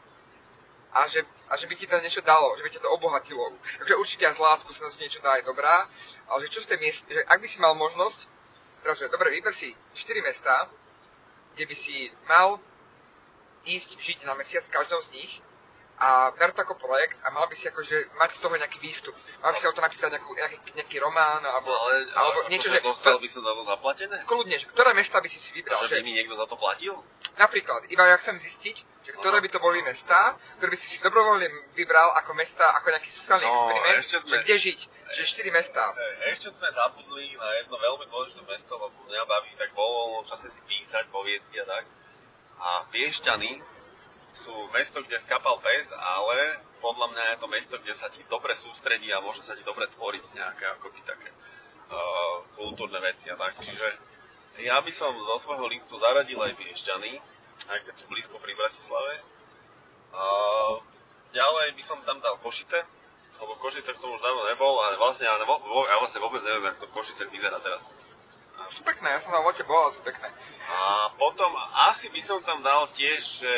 a 0.91 1.08
že, 1.08 1.23
a 1.47 1.56
že 1.56 1.67
by 1.67 1.75
ti 1.75 1.88
to 1.88 1.95
niečo 2.04 2.19
dalo, 2.21 2.51
že 2.60 2.63
by 2.63 2.69
ťa 2.69 2.84
to 2.84 2.89
obohatilo. 2.91 3.56
Takže 3.80 3.95
určite 3.95 4.23
aj 4.27 4.36
zlá 4.36 4.60
skúsenosť 4.60 4.97
niečo 4.99 5.23
dá 5.23 5.39
aj 5.39 5.47
dobrá, 5.47 5.88
ale 6.27 6.39
že 6.45 6.51
čo 6.51 6.60
sú 6.63 6.67
tie 6.67 6.80
miesta, 6.80 7.08
že 7.08 7.23
ak 7.27 7.39
by 7.39 7.47
si 7.47 7.58
mal 7.63 7.73
možnosť, 7.80 8.27
teraz, 8.84 8.99
že 8.99 9.08
dobre, 9.08 9.32
vyber 9.32 9.56
si 9.56 9.71
4 9.95 10.19
mestá, 10.19 10.67
kde 11.56 11.63
by 11.67 11.75
si 11.75 12.12
mal 12.27 12.60
ísť 13.63 13.99
žiť 13.99 14.17
na 14.27 14.34
mesiac 14.36 14.65
v 14.65 14.73
každom 14.73 14.99
z 15.06 15.10
nich 15.15 15.32
a 15.97 16.32
ber 16.32 16.49
to 16.49 16.62
ako 16.62 16.75
projekt 16.75 17.19
a 17.21 17.30
mal 17.30 17.45
by 17.45 17.54
si 17.54 17.67
akože 17.67 17.93
mať 18.15 18.30
z 18.32 18.39
toho 18.39 18.56
nejaký 18.56 18.80
výstup. 18.80 19.13
Mal 19.39 19.51
by 19.51 19.58
si 19.58 19.67
o 19.67 19.73
to 19.73 19.82
napísať 19.82 20.10
nejakú, 20.10 20.32
nejaký, 20.34 20.58
nejaký 20.73 20.97
román 20.97 21.41
alebo, 21.41 21.69
Ale, 21.69 22.10
alebo 22.10 22.39
ale 22.41 22.49
niečo, 22.49 22.69
že... 22.69 22.82
dostal 22.82 23.15
by 23.15 23.27
som 23.27 23.41
za 23.41 23.51
to 23.51 23.63
zaplatené? 23.63 24.17
Kľudne, 24.23 24.56
že 24.56 24.65
ktoré 24.65 24.93
mesta 24.93 25.17
by 25.17 25.27
si 25.27 25.38
si 25.38 25.51
A 25.51 25.56
vybral? 25.56 25.77
že 25.84 25.97
by 25.97 26.04
mi 26.04 26.13
niekto 26.13 26.34
za 26.34 26.45
to 26.45 26.56
platil? 26.56 26.97
Napríklad, 27.32 27.88
iba 27.88 28.04
ja 28.04 28.17
chcem 28.17 28.36
zistiť, 28.36 28.75
že 29.01 29.12
ktoré 29.13 29.39
by 29.39 29.49
to 29.49 29.58
boli 29.58 29.80
mestá, 29.82 30.36
ktoré 30.58 30.69
by 30.69 30.77
si 30.77 30.88
si 30.88 30.99
dobrovoľne 30.99 31.47
vybral 31.73 32.12
ako 32.17 32.34
mesta, 32.34 32.65
ako 32.75 32.91
nejaký 32.91 33.10
sociálny 33.10 33.45
No, 33.45 33.54
experiment, 33.54 34.04
sme- 34.04 34.19
že 34.27 34.38
kde 34.41 34.56
žiť, 34.60 34.80
že 35.10 35.21
4 35.23 35.49
mestá. 35.49 35.86
Hej, 35.91 36.34
Ešte 36.34 36.49
sme 36.51 36.67
zabudli 36.67 37.34
na 37.34 37.49
jedno 37.58 37.77
veľmi 37.77 38.06
dôležité 38.06 38.41
mesto, 38.43 38.73
lebo 38.73 38.95
mňa 39.06 39.23
baví 39.23 39.51
tak 39.54 39.69
vo 39.71 39.86
čase 40.23 40.49
si 40.49 40.60
písať 40.62 41.08
poviedky 41.08 41.56
a 41.58 41.65
tak. 41.67 41.84
A 42.58 42.69
Piešťany 42.91 43.58
sú 44.31 44.53
mesto, 44.71 45.03
kde 45.03 45.19
skapal 45.19 45.59
pes, 45.59 45.91
ale 45.91 46.63
podľa 46.79 47.07
mňa 47.11 47.23
je 47.35 47.37
to 47.37 47.47
mesto, 47.51 47.75
kde 47.77 47.93
sa 47.93 48.07
ti 48.07 48.23
dobre 48.31 48.55
sústredí 48.55 49.11
a 49.11 49.23
môže 49.23 49.43
sa 49.43 49.53
ti 49.53 49.63
dobre 49.67 49.85
tvoriť 49.91 50.23
nejaké 50.33 50.65
akoby 50.79 50.99
také 51.03 51.29
uh, 51.29 52.41
kultúrne 52.55 52.97
veci 53.03 53.27
a 53.27 53.35
tak. 53.35 53.59
Čiže 53.59 53.87
ja 54.63 54.79
by 54.79 54.91
som 54.91 55.11
zo 55.13 55.35
svojho 55.39 55.67
listu 55.67 55.99
zaradil 55.99 56.39
aj 56.39 56.55
Piešťany, 56.57 57.13
aj 57.69 57.79
keď 57.85 57.93
sú 57.93 58.05
blízko 58.07 58.39
pri 58.39 58.55
Bratislave. 58.55 59.19
Uh, 60.11 60.79
ďalej 61.35 61.75
by 61.75 61.83
som 61.83 61.99
tam 62.03 62.19
dal 62.23 62.39
Košice, 62.39 62.83
lebo 63.39 63.51
v 63.55 63.61
Košicech 63.63 63.97
som 63.99 64.11
už 64.11 64.23
dávno 64.23 64.47
nebol, 64.47 64.79
ale 64.79 64.95
vlastne 64.99 65.27
ja, 65.27 65.35
vo, 65.43 65.59
ja 65.87 65.95
vlastne 65.99 66.23
vôbec 66.23 66.39
neviem, 66.43 66.71
ako 66.71 66.87
to 66.87 66.87
v 66.87 66.95
Košicech 66.99 67.29
vyzerá 67.31 67.59
teraz. 67.59 67.87
Sú 68.71 68.87
pekné, 68.87 69.11
ja 69.11 69.19
som 69.19 69.35
tam 69.35 69.43
v 69.43 69.51
lete 69.51 69.65
bol 69.67 69.89
a 69.89 69.91
sú 69.91 69.99
pekné. 70.05 70.29
A 70.69 71.09
potom 71.19 71.51
asi 71.89 72.07
by 72.13 72.21
som 72.23 72.39
tam 72.45 72.63
dal 72.63 72.87
tiež, 72.95 73.43
že 73.43 73.53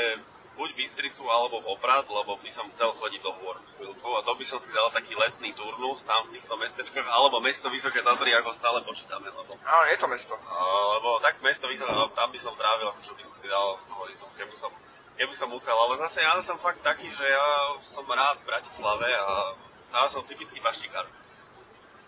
buď 0.53 0.69
Bystricu 0.77 1.25
alebo 1.25 1.65
Poprad, 1.65 2.05
lebo 2.05 2.37
by 2.37 2.51
som 2.53 2.69
chcel 2.69 2.93
chodiť 2.93 3.21
do 3.25 3.31
hôr 3.41 3.57
chvíľku 3.73 4.09
a 4.13 4.21
to 4.21 4.37
by 4.37 4.45
som 4.45 4.61
si 4.61 4.69
dal 4.69 4.93
taký 4.93 5.17
letný 5.17 5.49
turnus 5.57 6.05
tam 6.05 6.21
v 6.29 6.37
týchto 6.37 6.53
mestečkách, 6.53 7.07
alebo 7.17 7.41
mesto 7.41 7.73
Vysoké 7.73 8.05
Tatry, 8.05 8.37
ako 8.37 8.53
stále 8.53 8.85
počítame, 8.85 9.33
lebo, 9.33 9.57
Áno, 9.57 9.85
je 9.89 9.97
to 9.97 10.07
mesto. 10.09 10.37
a, 10.37 10.55
lebo 10.99 11.17
tak 11.25 11.41
mesto 11.41 11.65
Vysoké, 11.65 11.89
tam 12.13 12.29
by 12.29 12.39
som 12.39 12.53
trávil, 12.53 12.93
akože 12.93 13.13
by 13.17 13.23
som 13.25 13.35
si 13.37 13.47
dal, 13.49 13.81
hovorím 13.97 14.17
to, 14.21 14.25
keby 14.37 14.55
som, 14.55 14.71
keby 15.17 15.33
som 15.33 15.49
musel, 15.49 15.73
ale 15.73 15.97
zase 16.05 16.21
ja 16.21 16.37
som 16.45 16.61
fakt 16.61 16.85
taký, 16.85 17.09
že 17.09 17.25
ja 17.25 17.47
som 17.81 18.05
rád 18.05 18.37
v 18.45 18.49
Bratislave 18.49 19.09
a 19.09 19.57
ja 19.93 20.09
som 20.09 20.25
typický 20.25 20.61
paštikár. 20.61 21.05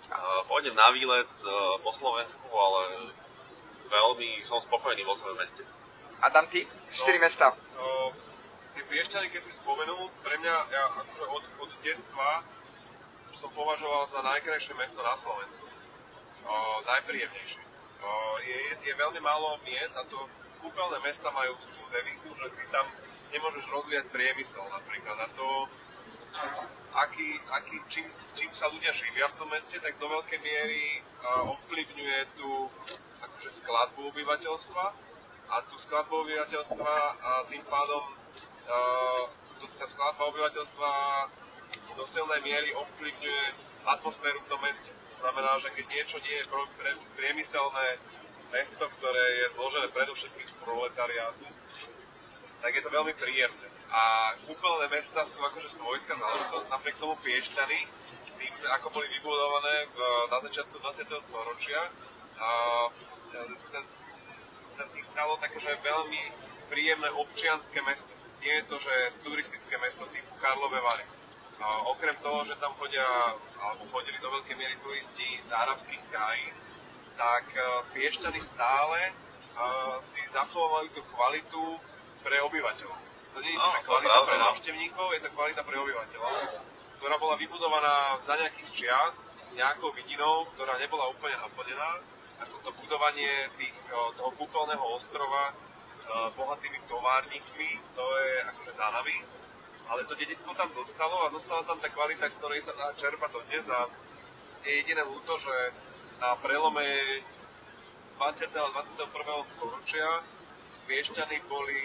A 0.05 0.45
Pôjdem 0.45 0.77
na 0.77 0.93
výlet 0.93 1.25
e, 1.25 1.49
po 1.81 1.89
Slovensku, 1.89 2.45
ale 2.53 3.09
veľmi 3.89 4.45
som 4.45 4.61
spokojný 4.61 5.01
vo 5.01 5.17
svojom 5.17 5.37
meste. 5.37 5.65
Adam, 6.21 6.45
ty? 6.49 6.65
Štyri 6.89 7.17
mesta. 7.17 7.53
No, 7.77 8.13
tie 8.75 8.83
Piešťany, 8.91 9.31
keď 9.31 9.41
si 9.47 9.55
spomenul, 9.55 10.11
pre 10.19 10.35
mňa, 10.43 10.55
ja 10.67 10.83
akože 10.99 11.25
od, 11.31 11.43
od 11.63 11.71
detstva 11.79 12.43
som 13.31 13.47
považoval 13.55 14.03
za 14.11 14.19
najkrajšie 14.19 14.75
mesto 14.75 14.99
na 14.99 15.15
Slovensku. 15.15 15.63
O, 16.43 16.53
najpríjemnejšie. 16.83 17.63
O, 18.03 18.09
je, 18.43 18.59
je 18.83 18.93
veľmi 18.99 19.23
málo 19.23 19.55
miest 19.63 19.95
a 19.95 20.03
to 20.11 20.27
kúpeľné 20.59 20.99
mesta 21.07 21.31
majú 21.31 21.55
tú 21.55 21.81
devízu, 21.87 22.35
že 22.35 22.47
ty 22.51 22.63
tam 22.71 22.83
nemôžeš 23.31 23.63
rozvíjať 23.71 24.11
priemysel 24.11 24.63
napríklad. 24.67 25.17
A 25.23 25.27
to, 25.35 25.47
aký, 26.99 27.39
aký, 27.55 27.75
čím, 27.87 28.07
čím 28.35 28.51
sa 28.51 28.67
ľudia 28.67 28.91
živia 28.91 29.31
v 29.31 29.37
tom 29.39 29.49
meste, 29.55 29.79
tak 29.79 29.95
do 29.99 30.07
veľkej 30.11 30.39
miery 30.43 30.99
uh, 30.99 31.47
ovplyvňuje 31.47 32.19
tú 32.39 32.67
akože 33.23 33.51
skladbu 33.51 34.11
obyvateľstva 34.11 34.85
a 35.45 35.55
tú 35.71 35.75
skladbu 35.79 36.13
obyvateľstva 36.27 36.93
a 37.19 37.31
tým 37.47 37.63
pádom 37.67 38.03
uh, 38.69 39.25
tá 39.79 39.85
skladba 39.87 40.23
obyvateľstva 40.31 40.89
do 41.95 42.03
silnej 42.07 42.41
miery 42.43 42.69
ovplyvňuje 42.75 43.43
atmosféru 43.85 44.39
v 44.41 44.49
tom 44.49 44.59
meste. 44.63 44.91
To 45.15 45.15
znamená, 45.23 45.59
že 45.61 45.71
keď 45.71 45.85
niečo 45.91 46.17
nie 46.23 46.35
je 46.41 46.45
pro, 46.49 46.63
priemyselné 47.15 47.87
mesto, 48.51 48.83
ktoré 48.99 49.25
je 49.45 49.47
zložené 49.55 49.87
predovšetkým 49.91 50.47
z 50.47 50.55
proletariátu, 50.63 51.47
tak 52.61 52.71
je 52.75 52.81
to 52.83 52.89
veľmi 52.89 53.13
príjemné. 53.15 53.67
A 53.93 54.33
kúpeľné 54.43 54.91
mesta 54.91 55.23
sú 55.29 55.39
akože 55.39 55.69
svojská 55.71 56.17
záležitosť, 56.17 56.67
napriek 56.67 56.97
tomu 56.99 57.15
Piešťany, 57.21 57.79
tým, 58.35 58.53
ako 58.75 58.91
boli 58.91 59.07
vybudované 59.07 59.87
v, 59.93 59.97
na 60.33 60.37
začiatku 60.43 60.75
20. 60.81 61.07
storočia, 61.23 61.79
a 62.35 62.49
sa, 63.55 63.79
sa 64.59 64.83
z 64.83 64.91
nich 64.91 65.07
stalo 65.07 65.39
také, 65.39 65.61
veľmi 65.63 66.21
príjemné 66.67 67.07
občianské 67.15 67.79
mesto. 67.85 68.11
Nie 68.45 68.61
je 68.61 68.69
to, 68.69 68.77
že 68.77 68.93
turistické 69.25 69.73
mesto 69.81 70.05
typu 70.13 70.29
Karlové 70.37 70.77
Vary. 70.77 71.01
A 71.65 71.89
okrem 71.89 72.13
toho, 72.21 72.45
že 72.45 72.53
tam 72.61 72.77
chodia, 72.77 73.01
alebo 73.57 73.89
chodili 73.89 74.21
do 74.21 74.29
veľkej 74.29 74.53
miery 74.53 74.77
turisti 74.85 75.25
z 75.41 75.49
arabských 75.49 76.03
krajín, 76.13 76.53
tak 77.17 77.41
Piešťany 77.97 78.37
stále 78.45 79.09
si 80.05 80.21
zachovávajú 80.29 80.93
tú 80.93 81.01
kvalitu 81.09 81.63
pre 82.21 82.37
obyvateľov. 82.45 82.99
To 83.33 83.39
nie 83.41 83.49
je 83.49 83.57
to, 83.57 83.69
že 83.71 83.87
kvalita 83.87 84.19
pre 84.29 84.37
no. 84.37 84.43
návštevníkov, 84.51 85.05
je 85.17 85.21
to 85.25 85.29
kvalita 85.33 85.61
pre 85.65 85.75
obyvateľov, 85.81 86.33
ktorá 87.01 87.15
bola 87.17 87.35
vybudovaná 87.41 88.21
za 88.21 88.37
nejakých 88.37 88.69
čias 88.77 89.15
s 89.41 89.57
nejakou 89.57 89.89
vidinou, 89.97 90.45
ktorá 90.53 90.77
nebola 90.77 91.09
úplne 91.09 91.33
naplnená. 91.41 91.91
A 92.35 92.43
toto 92.45 92.77
budovanie 92.77 93.47
tých, 93.57 93.73
toho 93.89 94.31
kúpeľného 94.37 94.85
ostrova 94.91 95.55
bohatými 96.35 96.79
továrnikmi, 96.89 97.69
to 97.95 98.05
je 98.17 98.33
akože 98.53 98.71
za 98.73 98.87
nami. 98.91 99.17
Ale 99.85 100.01
to 100.09 100.17
dedictvo 100.17 100.53
tam 100.57 100.69
zostalo 100.73 101.25
a 101.25 101.33
zostala 101.33 101.61
tam 101.63 101.77
tá 101.77 101.89
kvalita, 101.93 102.25
z 102.29 102.37
ktorej 102.41 102.61
sa 102.65 102.73
dá 102.73 102.89
čerpať 102.97 103.29
do 103.31 103.41
dnes 103.45 103.69
a 103.69 103.85
je 104.65 104.81
jediné 104.81 105.05
ľúto, 105.05 105.37
že 105.37 105.55
na 106.17 106.33
prelome 106.41 107.21
20. 108.17 108.49
a 108.49 108.67
21. 108.81 109.51
storočia 109.51 110.25
Piešťany 110.85 111.37
boli 111.49 111.81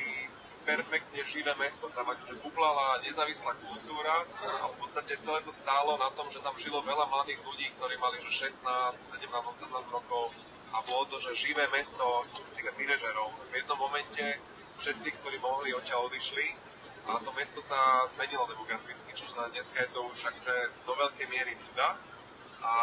perfektne 0.64 1.20
živé 1.28 1.52
mesto. 1.56 1.88
Tam 1.92 2.08
akože 2.08 2.40
bublala 2.44 3.00
nezávislá 3.04 3.56
kultúra 3.64 4.24
a 4.44 4.68
v 4.68 4.76
podstate 4.80 5.16
celé 5.20 5.40
to 5.44 5.52
stálo 5.52 5.96
na 5.96 6.12
tom, 6.12 6.28
že 6.28 6.40
tam 6.44 6.52
žilo 6.60 6.84
veľa 6.84 7.08
mladých 7.08 7.40
ľudí, 7.44 7.66
ktorí 7.80 7.96
mali 7.96 8.20
že 8.28 8.48
16, 8.48 8.64
17, 8.64 9.28
18 9.28 9.96
rokov 9.96 10.36
a 10.70 10.78
bolo 10.86 11.04
to, 11.10 11.16
že 11.18 11.50
živé 11.50 11.66
mesto, 11.74 12.02
čo 12.34 12.42
sa 12.46 12.52
týka 12.54 12.70
tínežerov. 12.78 13.34
V 13.50 13.52
jednom 13.58 13.78
momente 13.78 14.38
všetci, 14.80 15.08
ktorí 15.20 15.36
mohli, 15.42 15.74
odtiaľ 15.74 16.08
odišli 16.08 16.46
a 17.10 17.18
to 17.20 17.32
mesto 17.34 17.58
sa 17.64 18.06
zmenilo 18.12 18.46
demograficky, 18.46 19.10
čiže 19.16 19.34
dneska 19.50 19.82
je 19.82 19.90
to 19.90 20.00
už 20.04 20.20
akože 20.20 20.56
do 20.84 20.92
veľkej 20.94 21.26
miery 21.32 21.56
nuda 21.56 21.96
a, 22.60 22.74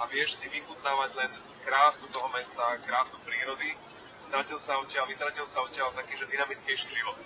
a 0.00 0.02
vieš 0.08 0.38
si 0.38 0.46
vychutnávať 0.48 1.10
len 1.18 1.30
krásu 1.66 2.06
toho 2.14 2.30
mesta, 2.30 2.78
krásu 2.86 3.18
prírody 3.26 3.74
stratil 4.20 4.58
sa 4.58 4.80
odtiaľ, 4.80 5.06
vytratil 5.10 5.44
sa 5.44 5.60
odtiaľ 5.62 5.92
taký, 5.92 6.16
že 6.16 6.30
dynamickejší 6.30 6.88
život, 6.88 7.18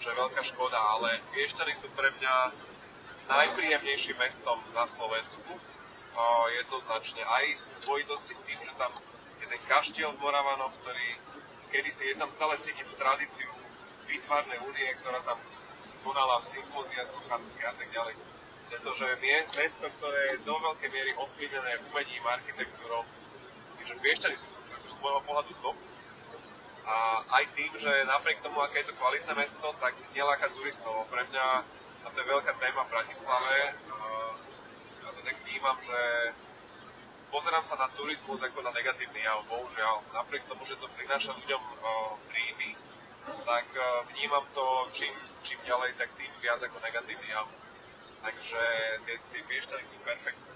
čo 0.00 0.12
je 0.12 0.20
veľká 0.20 0.42
škoda, 0.44 0.76
ale 0.76 1.22
Piešťany 1.32 1.72
sú 1.72 1.88
pre 1.96 2.12
mňa 2.20 2.34
najpríjemnejším 3.30 4.20
mestom 4.20 4.60
na 4.76 4.84
Slovensku, 4.84 5.48
uh, 5.48 6.46
jednoznačne, 6.60 7.24
aj 7.24 7.44
v 7.56 7.60
spojitosti 7.80 8.34
s 8.36 8.44
tým, 8.44 8.58
že 8.60 8.72
tam 8.76 8.92
je 9.40 9.46
ten 9.46 9.62
kaštiel 9.66 10.10
v 10.14 10.22
Moravanoch, 10.22 10.74
ktorý 10.82 11.06
kedysi 11.72 12.12
je 12.12 12.16
tam 12.20 12.30
stále 12.30 12.54
cítiť 12.62 12.86
tradíciu 12.94 13.50
výtvarnej 14.06 14.58
únie, 14.62 14.88
ktorá 15.00 15.18
tam 15.26 15.38
konala 16.04 16.38
v 16.38 16.50
sympózia 16.60 17.02
sochárske 17.08 17.62
a 17.64 17.72
tak 17.72 17.88
ďalej. 17.90 18.14
Je 18.64 18.80
to, 18.80 18.90
je 18.96 19.38
mesto, 19.60 19.86
ktoré 20.00 20.20
je 20.34 20.42
do 20.42 20.54
veľkej 20.56 20.88
miery 20.90 21.12
ovplyvnené 21.14 21.78
umením, 21.92 22.24
architektúrou, 22.26 23.04
takže 23.78 23.94
Piešťany 24.02 24.36
sú 24.40 24.48
z 24.88 24.94
môjho 24.98 25.20
pohľadu 25.22 25.52
top, 25.62 25.76
a 26.84 27.24
aj 27.40 27.44
tým, 27.56 27.72
že 27.80 27.88
napriek 28.04 28.44
tomu, 28.44 28.60
aké 28.60 28.84
je 28.84 28.92
to 28.92 28.98
kvalitné 29.00 29.32
mesto, 29.32 29.64
tak 29.80 29.96
neláka 30.12 30.52
turistov. 30.52 31.08
Pre 31.08 31.22
mňa, 31.32 31.46
a 32.04 32.06
to 32.12 32.16
je 32.20 32.28
veľká 32.28 32.52
téma 32.60 32.84
v 32.84 32.92
Bratislave, 32.92 33.56
ja 35.00 35.08
to 35.08 35.20
tak 35.24 35.36
vnímam, 35.48 35.80
že 35.80 35.98
pozerám 37.34 37.66
sa 37.66 37.74
na 37.74 37.90
turizmus 37.98 38.38
ako 38.38 38.62
na 38.62 38.70
negatívny 38.70 39.26
jav, 39.26 39.42
bohužiaľ. 39.50 40.06
Napriek 40.14 40.46
tomu, 40.46 40.62
že 40.62 40.78
to 40.78 40.86
prináša 40.94 41.34
ľuďom 41.34 41.62
príjmy, 42.30 42.78
tak 43.42 43.66
vnímam 44.14 44.46
to 44.54 44.62
čím, 44.94 45.10
čím 45.42 45.58
ďalej, 45.66 45.98
tak 45.98 46.14
tým 46.14 46.30
viac 46.38 46.62
ako 46.62 46.78
negatívny 46.78 47.26
jav. 47.34 47.50
Takže 48.22 48.62
tie, 49.02 49.16
tie 49.34 49.42
piešťany 49.42 49.82
sú 49.82 49.98
perfektné. 50.06 50.52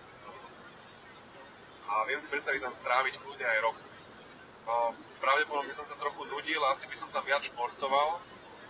A 1.88 2.06
viem 2.06 2.20
si 2.22 2.30
predstaviť 2.30 2.62
tam 2.62 2.74
stráviť 2.78 3.18
kľudne 3.18 3.42
aj 3.42 3.58
rok 3.66 3.76
pravdepodobne 5.18 5.72
by 5.72 5.76
som 5.76 5.88
sa 5.88 5.96
trochu 5.96 6.22
nudil, 6.28 6.60
asi 6.68 6.84
by 6.84 6.96
som 6.96 7.08
tam 7.08 7.24
viac 7.24 7.40
športoval 7.40 8.20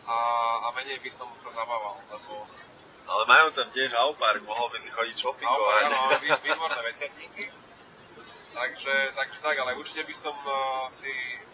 a, 0.07 0.16
a 0.64 0.68
menej 0.79 1.03
by 1.03 1.11
som 1.11 1.27
sa 1.37 1.51
zabával, 1.51 1.99
lebo 2.09 2.47
ale 3.09 3.25
majú 3.25 3.49
tam 3.57 3.64
tiež 3.73 3.97
Aupark, 3.97 4.44
mohol 4.44 4.68
by 4.68 4.77
si 4.85 4.92
chodiť 4.92 5.16
shoppingovať. 5.16 5.81
Áno, 5.88 6.12
výborné 6.44 6.81
veterníky. 6.92 7.49
Takže, 8.59 8.94
takže 9.14 9.38
tak, 9.38 9.55
ale 9.62 9.79
určite 9.79 10.03
by 10.03 10.14
som 10.18 10.35
uh, 10.35 10.90
si 10.90 11.11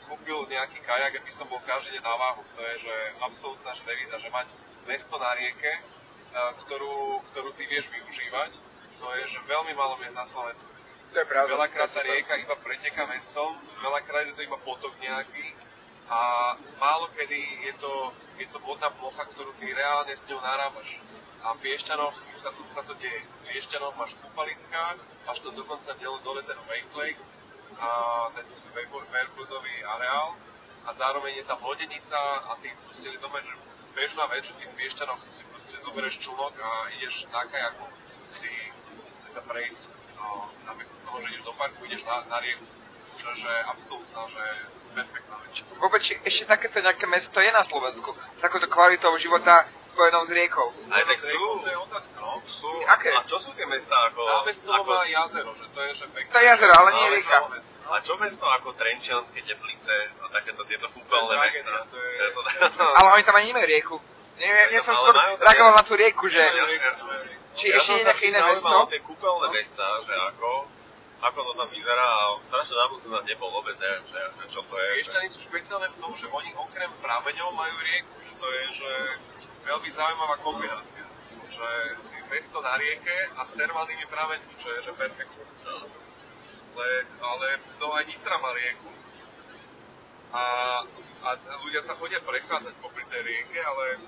kúpil 0.09 0.49
nejaký 0.49 0.81
kajak, 0.89 1.21
aby 1.21 1.29
som 1.29 1.45
bol 1.53 1.61
každý 1.61 2.01
deň 2.01 2.05
na 2.05 2.17
váhu. 2.17 2.41
To 2.57 2.61
je 2.65 2.89
že 2.89 2.97
absolútna 3.21 3.77
že 3.77 3.85
devíza, 3.85 4.17
že 4.17 4.33
mať 4.33 4.57
mesto 4.89 5.13
na 5.21 5.37
rieke, 5.37 5.85
uh, 6.33 6.57
ktorú, 6.65 7.21
ktorú 7.29 7.53
ty 7.61 7.69
vieš 7.69 7.93
využívať, 7.93 8.57
to 8.97 9.07
je 9.21 9.37
že 9.37 9.39
veľmi 9.45 9.77
malo 9.77 10.01
miest 10.01 10.17
na 10.17 10.25
Slovensku. 10.25 10.73
To 11.13 11.17
je 11.21 11.29
pravda. 11.29 11.61
Veľakrát 11.61 11.93
tá 11.93 12.01
rieka 12.01 12.41
iba 12.41 12.57
preteká 12.57 13.05
mestom, 13.13 13.53
veľakrát 13.85 14.25
je 14.33 14.35
to 14.41 14.43
iba 14.49 14.57
potok 14.65 14.97
nejaký 14.97 15.53
a 16.09 16.53
málo 16.81 17.09
kedy 17.17 17.69
je 17.69 17.73
to, 17.81 17.93
je 18.41 18.49
to 18.49 18.59
vodná 18.65 18.89
plocha, 18.97 19.25
ktorú 19.29 19.53
ty 19.61 19.73
reálne 19.73 20.13
s 20.13 20.25
ňou 20.29 20.41
narábaš. 20.41 21.01
A 21.45 21.53
v 21.53 21.59
Piešťanoch 21.61 22.17
sa 22.41 22.51
to, 22.57 22.65
sa 22.65 22.81
to 22.89 22.97
deje. 22.97 23.21
V 23.21 23.41
Piešťanoch 23.53 23.93
máš 24.01 24.17
kúpaliska, 24.17 24.97
máš 25.29 25.39
to 25.45 25.53
dokonca 25.53 25.93
dole, 26.01 26.17
dole 26.25 26.41
ten 26.49 26.57
Wake 26.65 27.21
a 27.77 27.89
ten 28.33 28.47
Verbrudový 29.13 29.77
areál 29.85 30.35
a 30.85 30.91
zároveň 30.97 31.41
je 31.41 31.45
tam 31.45 31.61
lodenica 31.61 32.17
a 32.49 32.57
ty 32.65 32.73
proste 32.89 33.13
doma, 33.21 33.41
že 33.45 33.53
bežná 33.93 34.25
vec, 34.33 34.45
že 34.45 34.57
v 34.57 34.77
Piešťanoch 34.77 35.21
si 35.21 35.45
proste 35.53 35.77
zoberieš 35.85 36.25
člunok 36.25 36.57
a 36.57 36.71
ideš 36.97 37.29
na 37.29 37.45
kajaku 37.45 37.87
si, 38.33 38.51
si 39.13 39.29
sa 39.29 39.45
prejsť 39.45 39.93
no, 40.17 40.49
namiesto 40.65 40.97
toho, 41.05 41.21
že 41.23 41.29
ideš 41.29 41.45
do 41.45 41.53
parku, 41.61 41.85
ideš 41.85 42.03
na, 42.09 42.25
na 42.27 42.41
rieku. 42.41 42.65
Čiže 43.21 43.53
absolútna, 43.69 44.29
že. 44.33 44.45
Vôbec 45.79 46.03
ešte 46.03 46.45
takéto 46.51 46.83
nejaké 46.83 47.07
mesto 47.07 47.39
je 47.39 47.51
na 47.55 47.63
Slovensku 47.63 48.11
s 48.11 48.41
takouto 48.43 48.67
kvalitou 48.67 49.15
života 49.21 49.69
spojenou 49.87 50.27
s 50.27 50.31
riekou. 50.35 50.67
Aj 50.91 51.05
tak 51.07 51.21
sú. 51.23 51.39
To 51.63 51.69
je 51.71 51.79
otázka, 51.79 52.17
no. 52.19 52.43
Sú. 52.43 52.67
Aké? 52.91 53.15
A 53.15 53.23
čo 53.23 53.39
sú 53.39 53.55
tie 53.55 53.63
mesta 53.71 53.95
ako... 54.11 54.21
Námesto 54.27 54.67
ako... 54.67 54.91
má 54.91 55.07
jazero, 55.07 55.55
že 55.55 55.67
to 55.71 55.79
je 55.87 55.91
že 55.95 56.07
pekné. 56.11 56.31
To 56.35 56.39
je 56.43 56.47
jazero, 56.51 56.75
ale 56.75 56.91
nie 56.99 57.07
rieka. 57.15 57.39
A 57.87 58.03
čo 58.03 58.19
mesto 58.19 58.43
ako 58.43 58.75
Trenčianske 58.75 59.39
teplice 59.47 59.95
a 60.19 60.27
takéto 60.35 60.67
tieto 60.67 60.91
kúpeľné 60.91 61.35
mesta? 61.39 61.71
To 61.87 61.99
je, 62.03 62.19
to, 62.75 62.85
ale 62.99 63.09
oni 63.15 63.23
tam 63.23 63.39
ani 63.39 63.55
nemajú 63.55 63.67
rieku. 63.71 63.97
Nie, 64.35 64.51
nie 64.75 64.83
som 64.83 64.99
skôr 64.99 65.15
reagoval 65.15 65.79
na 65.79 65.85
tú 65.87 65.95
rieku, 65.95 66.27
že... 66.27 66.43
Či 67.55 67.71
ja 67.71 67.79
ešte 67.79 68.03
je 68.03 68.07
nejaké 68.11 68.25
iné 68.35 68.41
mesto? 68.43 68.91
tie 68.91 68.99
kúpeľné 68.99 69.47
no. 69.47 69.55
mesta, 69.55 69.87
že 70.03 70.11
ako, 70.11 70.67
ako 71.25 71.41
to 71.41 71.53
tam 71.57 71.69
vyzerá 71.73 72.05
a 72.05 72.37
strašne 72.45 72.77
dávno 72.77 73.01
som 73.01 73.17
tam 73.17 73.25
nebol, 73.25 73.49
vôbec 73.49 73.73
neviem, 73.81 74.05
že, 74.05 74.21
že 74.45 74.47
čo 74.53 74.61
to 74.69 74.77
je. 74.77 74.89
Piešťany 75.01 75.29
sú 75.33 75.41
špeciálne 75.41 75.89
v 75.89 75.97
tom, 75.97 76.13
že 76.13 76.29
oni 76.29 76.53
okrem 76.53 76.93
prameňov 77.01 77.49
majú 77.57 77.77
rieku, 77.81 78.13
že 78.21 78.33
to 78.37 78.47
je 78.47 78.65
že 78.85 78.93
veľmi 79.65 79.89
zaujímavá 79.89 80.37
kombinácia. 80.45 81.05
Že 81.49 81.69
si 82.03 82.17
mesto 82.29 82.61
na 82.61 82.77
rieke 82.77 83.17
a 83.41 83.47
s 83.49 83.57
termálnymi 83.57 84.05
prameňmi, 84.05 84.55
čo 84.61 84.69
je 84.69 84.79
že 84.85 84.93
perfektné. 84.93 85.45
Ale, 86.75 86.89
ale 87.07 87.49
no 87.81 87.95
aj 87.95 88.05
Nitra 88.05 88.37
má 88.43 88.51
rieku. 88.53 88.91
a, 90.35 90.45
a 91.25 91.29
ľudia 91.63 91.79
sa 91.79 91.95
chodia 91.95 92.19
prechádzať 92.21 92.75
popri 92.83 93.07
tej 93.07 93.23
rieke, 93.23 93.63
ale 93.63 94.03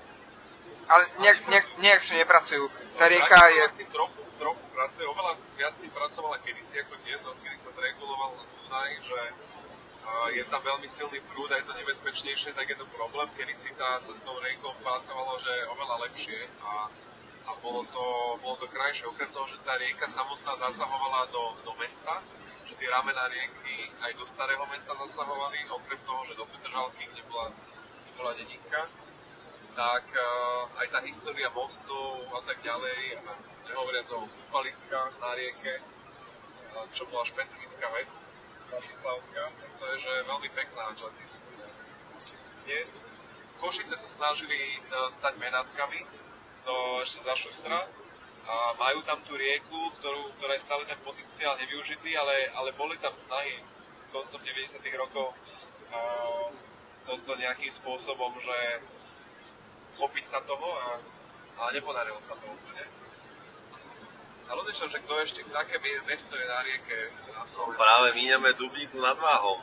Ale 0.87 1.03
nejak, 1.19 1.67
nejak 1.83 2.01
si 2.01 2.15
nepracujú. 2.15 2.63
Tá 2.95 3.11
rieka 3.11 3.35
je... 3.51 3.63
s 3.67 3.75
tým 3.75 3.89
trochu, 3.91 4.23
trochu 4.39 4.63
pracuje, 4.71 5.03
oveľa 5.03 5.35
viac 5.59 5.75
tým 5.83 5.91
pracovala 5.91 6.39
kedysi 6.47 6.79
ako 6.87 6.95
dnes, 7.03 7.19
odkedy 7.27 7.57
sa 7.59 7.69
zreguloval 7.75 8.39
Dunaj, 8.39 8.91
že 9.03 9.19
je 10.31 10.43
tam 10.47 10.63
veľmi 10.63 10.87
silný 10.87 11.19
prúd 11.31 11.51
a 11.51 11.59
je 11.59 11.67
to 11.67 11.75
nebezpečnejšie, 11.75 12.55
tak 12.55 12.71
je 12.71 12.77
to 12.79 12.87
problém. 12.95 13.27
Kedysi 13.35 13.75
tá, 13.75 13.99
sa 13.99 14.15
s 14.15 14.23
tou 14.23 14.35
riekou 14.39 14.71
pracovalo, 14.79 15.35
že 15.43 15.51
oveľa 15.75 15.95
lepšie 16.07 16.39
a, 16.63 16.87
a 17.47 17.51
bolo, 17.59 17.83
to, 17.91 18.05
bolo 18.39 18.55
to 18.55 18.67
krajšie. 18.71 19.07
Okrem 19.11 19.27
toho, 19.35 19.43
že 19.51 19.59
tá 19.67 19.75
rieka 19.75 20.07
samotná 20.07 20.55
zasahovala 20.63 21.27
do, 21.31 21.43
do 21.67 21.73
mesta, 21.79 22.23
že 22.63 22.79
tie 22.79 22.87
ramená 22.87 23.27
rieky 23.27 23.91
aj 24.07 24.15
do 24.15 24.23
starého 24.23 24.63
mesta 24.71 24.95
zasahovali, 24.95 25.67
okrem 25.67 25.99
toho, 26.07 26.21
že 26.23 26.39
do 26.39 26.47
Petržalky, 26.47 27.03
kde 27.11 27.23
bola, 27.27 27.51
kde 27.51 28.11
bola 28.15 28.31
denníka 28.35 28.87
tak 29.77 30.09
uh, 30.09 30.65
aj 30.81 30.87
tá 30.89 30.99
história 31.05 31.53
mostov 31.53 32.25
a 32.33 32.41
tak 32.49 32.57
ďalej, 32.65 33.21
nehovoriac 33.69 34.09
o 34.17 34.25
kúpaliskách 34.25 35.13
na 35.21 35.37
rieke, 35.37 35.77
uh, 35.77 36.81
čo 36.97 37.05
bola 37.13 37.21
špecifická 37.29 37.85
vec, 37.93 38.09
Bratislavská, 38.73 39.43
tak 39.53 39.71
to 39.77 39.83
je 39.93 39.97
že 40.09 40.13
veľmi 40.25 40.49
pekná 40.49 40.91
časť 40.97 41.15
histórie. 41.21 41.69
Dnes 42.65 43.05
Košice 43.61 43.93
sa 43.93 44.09
snažili 44.09 44.81
uh, 44.89 45.13
stať 45.13 45.37
menátkami, 45.37 46.01
to 46.65 46.75
ešte 47.05 47.21
za 47.21 47.37
šustra, 47.37 47.85
a 48.47 48.73
majú 48.81 49.05
tam 49.05 49.21
tú 49.29 49.37
rieku, 49.37 49.93
ktorú, 50.01 50.33
ktorá 50.41 50.57
je 50.57 50.65
stále 50.65 50.89
ten 50.89 50.97
potenciál 51.05 51.53
nevyužitý, 51.61 52.17
ale, 52.17 52.49
ale 52.57 52.73
boli 52.73 52.97
tam 52.97 53.13
snahy 53.13 53.61
koncom 54.09 54.41
90. 54.41 54.81
rokov 54.97 55.37
uh, 55.93 56.49
toto 57.05 57.37
nejakým 57.37 57.69
spôsobom, 57.69 58.33
že 58.41 58.57
chopiť 59.97 60.25
sa 60.29 60.39
toho, 60.45 60.67
a, 60.77 61.01
ale 61.57 61.69
nepodarilo 61.81 62.21
sa 62.21 62.37
to 62.37 62.45
úplne. 62.45 62.85
A 64.47 64.55
rozmýšľam, 64.55 64.89
že 64.93 64.99
kto 65.03 65.13
ešte, 65.25 65.39
aké 65.51 65.75
mi- 65.83 66.03
mesto 66.07 66.31
je 66.37 66.45
na 66.47 66.63
rieke 66.63 67.11
na 67.35 67.43
Slovensku. 67.43 67.81
Práve 67.81 68.15
míňame 68.15 68.55
Dubnicu 68.55 69.01
nad 69.03 69.19
Váhom. 69.19 69.59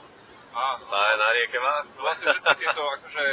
Áno. 0.54 0.84
Tá 0.86 1.00
je 1.08 1.16
na 1.16 1.30
rieke 1.32 1.58
Váh. 1.58 1.84
No 1.96 2.00
vlastne 2.04 2.26
všetky 2.30 2.54
tieto 2.60 2.82
akože 2.84 3.24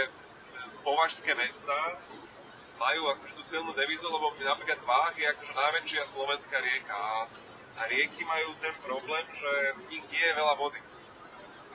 považské 0.82 1.32
mesta 1.36 1.78
majú 2.80 3.14
akože 3.14 3.34
tú 3.38 3.44
silnú 3.46 3.72
devizu, 3.78 4.10
lebo 4.10 4.34
napríklad 4.42 4.80
Váh 4.82 5.14
je 5.14 5.28
akože 5.28 5.54
najväčšia 5.54 6.04
slovenská 6.08 6.58
rieka 6.58 6.96
a, 6.96 7.28
a 7.78 7.82
rieky 7.92 8.26
majú 8.26 8.56
ten 8.64 8.74
problém, 8.82 9.26
že 9.36 9.52
v 9.76 9.82
nich 9.92 10.06
nie 10.08 10.24
je 10.24 10.34
veľa 10.34 10.56
vody. 10.58 10.82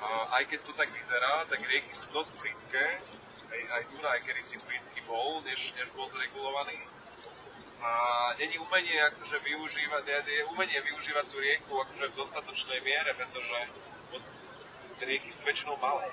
A 0.02 0.40
aj 0.40 0.50
keď 0.50 0.60
to 0.66 0.72
tak 0.72 0.88
vyzerá, 0.92 1.46
tak 1.46 1.62
rieky 1.62 1.92
sú 1.94 2.10
dosť 2.10 2.32
plítke, 2.40 2.84
aj, 3.56 3.64
aj 3.72 3.82
Dunaj 3.88 4.20
kedy 4.28 4.42
si 4.44 4.56
plítky 4.60 5.00
bol, 5.08 5.40
než, 5.48 5.72
než 5.80 5.88
bol 5.96 6.04
zregulovaný. 6.12 6.76
A 7.80 7.90
není 8.40 8.56
umenie 8.60 9.00
akože 9.12 9.36
využívať, 9.40 10.04
je, 10.28 10.44
umenie 10.52 10.80
využívať 10.80 11.24
tú 11.28 11.36
rieku 11.40 11.72
akože 11.80 12.06
v 12.12 12.18
dostatočnej 12.18 12.80
miere, 12.84 13.16
pretože 13.16 13.56
rieky 15.00 15.28
sú 15.32 15.44
väčšinou 15.44 15.76
malé. 15.76 16.08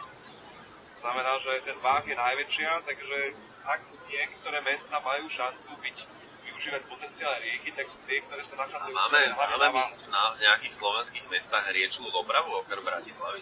Znamená, 0.99 1.39
že 1.39 1.63
ten 1.67 1.75
váh 1.83 2.03
je 2.03 2.15
najväčšia, 2.15 2.83
takže 2.87 3.19
ak 3.63 3.81
niektoré 4.11 4.59
mesta 4.63 4.99
majú 4.99 5.27
šancu 5.27 5.71
byť, 5.79 5.97
využívať 6.43 6.81
potenciál 6.85 7.33
rieky, 7.39 7.71
tak 7.71 7.87
sú 7.87 7.97
tie, 8.05 8.19
ktoré 8.23 8.43
sa 8.45 8.59
nachádzajú 8.59 8.93
Máme, 8.93 9.19
hlavne 9.35 9.57
máme 9.57 9.71
na 9.73 9.83
na 10.11 10.21
nejakých 10.37 10.75
slovenských 10.75 11.25
mestách 11.31 11.65
riečnú 11.73 12.07
dopravu 12.13 12.53
okrem 12.61 12.83
Bratislavy. 12.85 13.41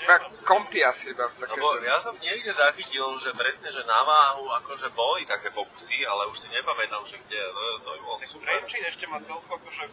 Iba 0.00 0.16
kompy 0.48 0.80
asi 0.80 1.12
iba 1.12 1.28
také, 1.28 1.60
Lebo 1.60 1.76
že... 1.76 1.84
ja 1.84 1.96
som 2.00 2.16
niekde 2.16 2.52
zachytil, 2.56 3.04
že 3.20 3.36
presne, 3.36 3.68
že 3.68 3.84
na 3.84 4.00
váhu 4.00 4.48
akože 4.64 4.88
boli 4.96 5.28
také 5.28 5.52
pokusy, 5.52 6.08
ale 6.08 6.32
už 6.32 6.36
si 6.40 6.48
nepamätám, 6.48 7.04
že 7.04 7.20
kde, 7.20 7.36
no, 7.36 7.84
to 7.84 7.88
by 7.92 8.00
bolo 8.00 8.16
Tak 8.16 8.28
super. 8.32 8.48
Trenčín 8.48 8.82
ešte 8.88 9.04
má 9.06 9.20
celko 9.20 9.60
akože 9.60 9.84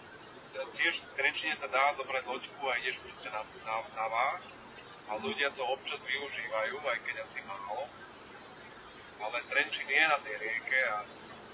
tiež 0.73 0.95
v 1.05 1.13
Trenčine 1.13 1.53
sa 1.53 1.69
dá 1.69 1.93
zobrať 1.93 2.23
loďku 2.25 2.63
a 2.65 2.79
ideš 2.81 2.97
proste 3.03 3.29
na, 3.29 3.45
na, 3.61 3.75
na 3.93 4.05
váh 4.09 4.41
a 5.07 5.11
ľudia 5.21 5.53
to 5.53 5.63
občas 5.63 6.01
využívajú, 6.01 6.81
aj 6.81 6.99
keď 7.05 7.15
asi 7.21 7.39
málo. 7.45 7.85
Ale 9.21 9.37
Trenčín 9.49 9.85
je 9.85 10.03
na 10.07 10.17
tej 10.21 10.35
rieke 10.39 10.81
a 10.93 11.05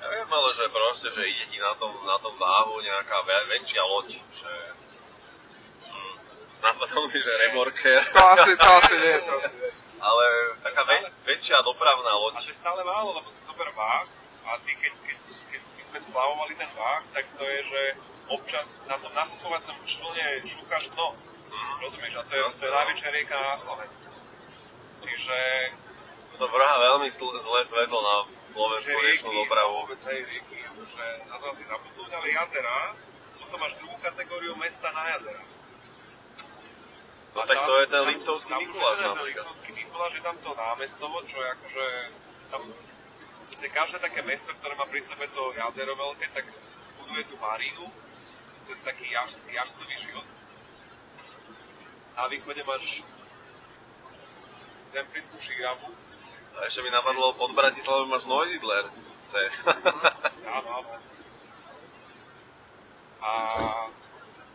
Ja 0.03 0.07
viem, 0.11 0.27
ale 0.27 0.49
že 0.51 0.67
proste, 0.67 1.07
že 1.15 1.23
ide 1.23 1.45
ti 1.47 1.57
na 1.63 1.71
tom, 1.79 1.95
na 2.03 2.19
tom 2.19 2.35
váhu 2.35 2.83
nejaká 2.83 3.23
väčšia 3.23 3.83
loď, 3.87 4.19
že... 4.35 4.51
Napadol 6.63 7.05
mi, 7.07 7.19
že 7.19 7.31
remorker, 7.37 8.01
To 8.07 8.21
asi, 8.31 8.51
to 8.55 8.67
asi 8.73 8.95
nie, 8.95 9.15
to 9.19 9.31
asi 9.35 9.51
nie. 9.53 9.71
ale 9.99 10.25
taká 10.61 10.81
ve- 10.83 11.11
väčšia 11.25 11.59
dopravná 11.61 12.07
A 12.09 12.17
loď. 12.17 12.33
to 12.39 12.49
je 12.49 12.55
stále 12.55 12.79
málo, 12.81 13.13
lebo 13.13 13.27
si 13.27 13.39
zober 13.41 13.67
váh 13.69 14.07
a 14.43 14.55
ty 14.57 14.71
keď, 14.73 14.93
keď, 15.01 15.17
keď 15.49 15.61
my 15.69 15.81
sme 15.83 15.99
splavovali 16.01 16.53
ten 16.55 16.71
váh, 16.73 17.03
tak 17.11 17.25
to 17.33 17.43
je, 17.43 17.59
že 17.65 17.81
občas 18.27 18.67
na 18.85 18.95
tom 18.95 19.11
nafukovacom 19.11 19.75
člne 19.83 20.25
šúkaš 20.41 20.87
dno. 20.89 21.11
Hm, 21.45 21.73
Rozumieš? 21.81 22.13
A 22.15 22.23
to 22.23 22.33
je, 22.33 22.41
to 22.49 22.63
je 22.63 22.73
najväčšia 22.73 23.09
rieka 23.11 23.35
na 23.35 23.55
Slovensku. 23.55 24.07
Čiže 25.03 25.37
To 26.33 26.47
vrhá 26.49 26.75
veľmi 26.81 27.07
sl- 27.07 27.37
zlé 27.37 27.61
svetlo 27.61 27.99
na 27.99 28.15
slovenskú 28.47 28.97
riečnú 28.97 29.31
dopravu. 29.31 29.69
a 29.69 29.81
vôbec 29.83 30.01
aj 30.01 30.17
rieky, 30.17 30.57
že 30.65 31.05
na 31.27 31.35
to 31.37 31.45
asi 31.45 31.63
zabudnúť, 31.63 32.09
ale 32.09 32.25
jazera, 32.31 32.77
potom 33.37 33.59
máš 33.59 33.73
druhú 33.77 33.95
kategóriu 34.01 34.55
mesta 34.55 34.89
na 34.89 35.13
jazera. 35.13 35.43
No 37.33 37.41
tak 37.49 37.57
tam- 37.57 37.65
to 37.65 37.73
je 37.79 37.85
ten 37.87 38.03
Liptovský 38.07 38.53
Mikuláš 38.53 38.97
je 38.99 39.07
napríklad. 39.09 39.43
Liptovský 39.45 39.71
Mikuláš 39.73 40.13
je 40.13 40.21
tam 40.21 40.37
to 40.37 40.51
námestovo, 40.53 41.17
čo 41.25 41.37
je 41.41 41.47
akože 41.49 41.85
tam 42.51 42.61
je 43.63 43.69
každé 43.71 43.97
také 43.99 44.21
mesto, 44.21 44.51
ktoré 44.59 44.75
má 44.75 44.83
pri 44.85 44.99
sebe 44.99 45.23
to 45.31 45.55
jazero 45.55 45.95
veľké, 45.95 46.35
tak 46.35 46.45
buduje 46.99 47.23
tú 47.31 47.39
marínu, 47.39 47.87
ten 48.67 48.77
taký 48.83 49.07
jacht, 49.07 49.39
jachtový 49.47 49.95
život. 49.97 50.27
Na 52.13 52.27
východe 52.27 52.59
máš 52.63 53.01
Zemplickú 54.93 55.41
šíravu, 55.41 55.89
A 56.53 56.69
ešte 56.69 56.85
mi 56.85 56.93
napadlo, 56.93 57.33
pod 57.33 57.49
Bratislavou 57.57 58.05
máš 58.05 58.29
Noisydler. 58.29 58.85
To 59.33 59.35
je... 59.41 59.47
Áno, 60.53 60.69
áno. 60.69 60.93
A 63.17 63.31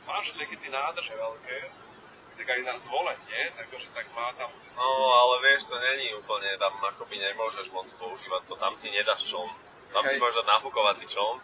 máš 0.07 0.31
nejaké 0.39 0.55
tie 0.63 0.71
nádrže 0.71 1.11
veľké, 1.11 1.57
tak 2.39 2.49
aj 2.55 2.61
na 2.63 2.75
zvolen, 2.79 3.19
nie? 3.27 3.43
Takže 3.59 3.91
tak 3.91 4.07
má 4.15 4.31
tam... 4.39 4.49
No, 4.79 4.87
ale 5.11 5.35
vieš, 5.43 5.67
to 5.67 5.75
není 5.75 6.15
úplne, 6.15 6.55
tam 6.63 6.79
akoby 6.79 7.19
nemôžeš 7.19 7.67
moc 7.75 7.91
používať 7.99 8.47
to, 8.47 8.55
tam 8.55 8.79
si 8.79 8.95
nedáš 8.95 9.27
čln. 9.27 9.51
Tam 9.89 10.05
si 10.05 10.15
Hej. 10.15 10.21
môžeš 10.21 10.45
dať 10.45 10.49
nafukovací 10.53 11.09
čln, 11.09 11.41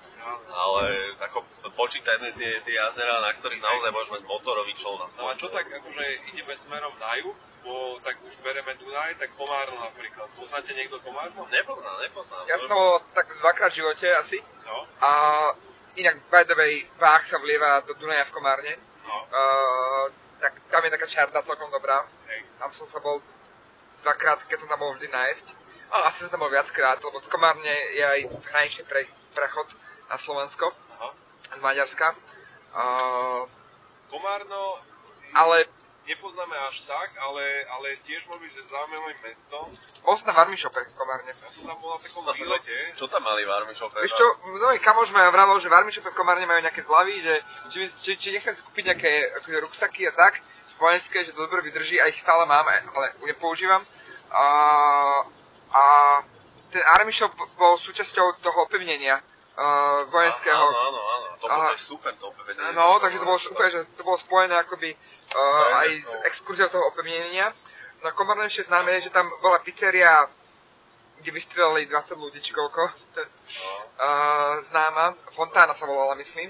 ale 0.52 0.82
ako 1.16 1.42
počítajme 1.74 2.28
tie, 2.36 2.60
tie 2.60 2.74
jazera, 2.76 3.24
na 3.24 3.32
ktorých 3.32 3.58
naozaj 3.58 3.90
môžeš 3.90 4.12
mať 4.14 4.22
motorový 4.28 4.76
čln. 4.76 5.00
No 5.16 5.28
a 5.28 5.34
čo 5.34 5.48
tak, 5.48 5.64
akože 5.66 6.04
ideme 6.30 6.52
smerom 6.52 6.92
na 7.00 7.16
juh, 7.24 7.32
bo 7.64 7.96
tak 8.04 8.20
už 8.20 8.36
bereme 8.44 8.76
Dunaj, 8.76 9.16
tak 9.16 9.32
Komárno 9.40 9.80
napríklad. 9.80 10.28
Poznáte 10.36 10.76
niekto 10.76 11.00
Komárno? 11.00 11.48
Nepoznám, 11.48 11.96
nepoznám. 12.04 12.44
Ja 12.44 12.60
som 12.60 12.68
tam 12.68 12.76
bol 12.76 13.00
tak 13.16 13.26
dvakrát 13.40 13.72
v 13.72 13.80
živote 13.80 14.06
asi. 14.12 14.38
No, 14.68 14.84
A 15.00 15.10
inak, 15.96 16.20
by 16.28 16.44
the 16.44 16.52
way, 16.52 16.84
Váh 17.00 17.24
sa 17.24 17.40
vlieva 17.40 17.80
do 17.88 17.96
Dunaja 17.96 18.28
v 18.28 18.34
Komárne. 18.36 18.76
no, 19.08 19.16
Uh, 19.34 20.06
tak 20.44 20.60
tam 20.68 20.84
je 20.84 20.92
taká 20.92 21.08
čarda 21.08 21.40
celkom 21.40 21.72
dobrá. 21.72 22.04
hej. 22.28 22.44
Tam 22.60 22.68
som 22.76 22.84
sa 22.84 23.00
bol 23.00 23.24
dvakrát, 24.04 24.44
keď 24.44 24.60
som 24.60 24.68
tam 24.68 24.84
bol 24.84 24.92
vždy 24.92 25.08
nájsť. 25.08 25.46
A 25.88 26.12
asi 26.12 26.28
som 26.28 26.36
tam 26.36 26.44
bol 26.44 26.52
viackrát, 26.52 27.00
lebo 27.00 27.16
z 27.16 27.32
Komárne 27.32 27.74
je 27.96 28.04
aj 28.04 28.20
hraničný 28.52 28.84
pre, 28.84 29.08
prechod 29.32 29.72
na 30.12 30.20
Slovensko 30.20 30.68
Aha. 30.68 31.08
z 31.56 31.60
Maďarska. 31.64 32.12
Uh, 32.76 33.48
Komárno 34.12 34.76
ale 35.34 35.66
nepoznáme 36.04 36.56
až 36.68 36.84
tak, 36.84 37.16
ale, 37.16 37.44
ale 37.72 37.96
tiež 38.04 38.28
môže 38.28 38.40
byť 38.40 38.50
že 38.52 38.62
zaujímavým 38.68 39.20
mestom. 39.24 39.64
bol 40.04 40.14
som 40.16 40.28
na 40.28 40.36
Varmišope 40.36 40.76
v 40.76 40.94
Komárne. 40.96 41.32
Ja 41.32 41.50
som 41.50 41.64
tam 41.64 41.78
bol 41.80 41.96
na 41.96 42.00
takom 42.04 42.24
výlete. 42.28 42.74
Čo 42.96 43.08
tam 43.08 43.24
mali 43.24 43.44
v 43.44 43.50
Armišope? 43.50 43.96
Vieš 44.04 44.14
čo, 44.16 44.26
môj 44.48 44.78
kamoš 44.84 45.10
ma 45.16 45.32
vravel, 45.32 45.56
že 45.60 45.72
v 45.72 45.76
Armišope 45.80 46.12
v 46.12 46.18
Komárne 46.18 46.44
majú 46.44 46.60
nejaké 46.60 46.84
zľavy, 46.84 47.14
že 47.24 47.34
či, 47.72 47.78
či, 47.88 48.12
či 48.20 48.28
nechcem 48.36 48.52
si 48.52 48.62
kúpiť 48.62 48.84
nejaké 48.92 49.10
akože, 49.40 49.58
ruksaky 49.64 50.08
a 50.08 50.12
tak, 50.12 50.44
vojenské, 50.76 51.24
že 51.24 51.32
to 51.32 51.44
dobre 51.44 51.64
vydrží 51.64 51.96
a 52.00 52.12
ich 52.12 52.20
stále 52.20 52.44
mám, 52.44 52.68
ale 52.68 53.06
nepoužívam. 53.24 53.80
A, 54.34 54.46
a 55.72 55.82
ten 56.68 56.82
Army 56.98 57.14
Shop 57.14 57.32
bol 57.56 57.78
súčasťou 57.78 58.42
toho 58.42 58.58
opevnenia 58.66 59.22
uh, 59.56 60.06
vojenského. 60.10 60.54
Áno, 60.54 60.78
áno, 60.78 61.00
áno. 61.00 61.26
To, 61.38 61.46
je 61.74 61.80
super, 61.80 62.12
to 62.18 62.30
opevnenie. 62.30 62.72
No, 62.74 62.98
takže 62.98 63.18
to 63.20 63.26
bolo 63.26 63.38
úplne, 63.38 63.70
že 63.70 63.80
to 63.94 64.02
bolo 64.02 64.18
spojené 64.18 64.54
akoby 64.58 64.90
uh, 64.94 65.80
aj 65.84 65.88
s 66.00 66.10
no. 66.14 66.20
exkurziou 66.26 66.68
toho 66.70 66.84
opevnenia. 66.90 67.52
Na 68.04 68.12
Komárne 68.12 68.48
ešte 68.48 68.68
známe, 68.68 68.92
je, 69.00 69.08
že 69.08 69.16
tam 69.16 69.28
bola 69.40 69.60
pizzeria, 69.64 70.28
kde 71.20 71.30
vystrelali 71.32 71.88
20 71.88 72.20
ľudí, 72.20 72.38
či 72.44 72.52
koľko, 72.52 72.92
to, 73.16 73.24
je, 73.24 73.28
No. 73.44 73.76
uh, 74.00 74.54
známa. 74.64 75.16
Fontána 75.32 75.76
sa 75.76 75.84
volala, 75.84 76.16
myslím. 76.16 76.48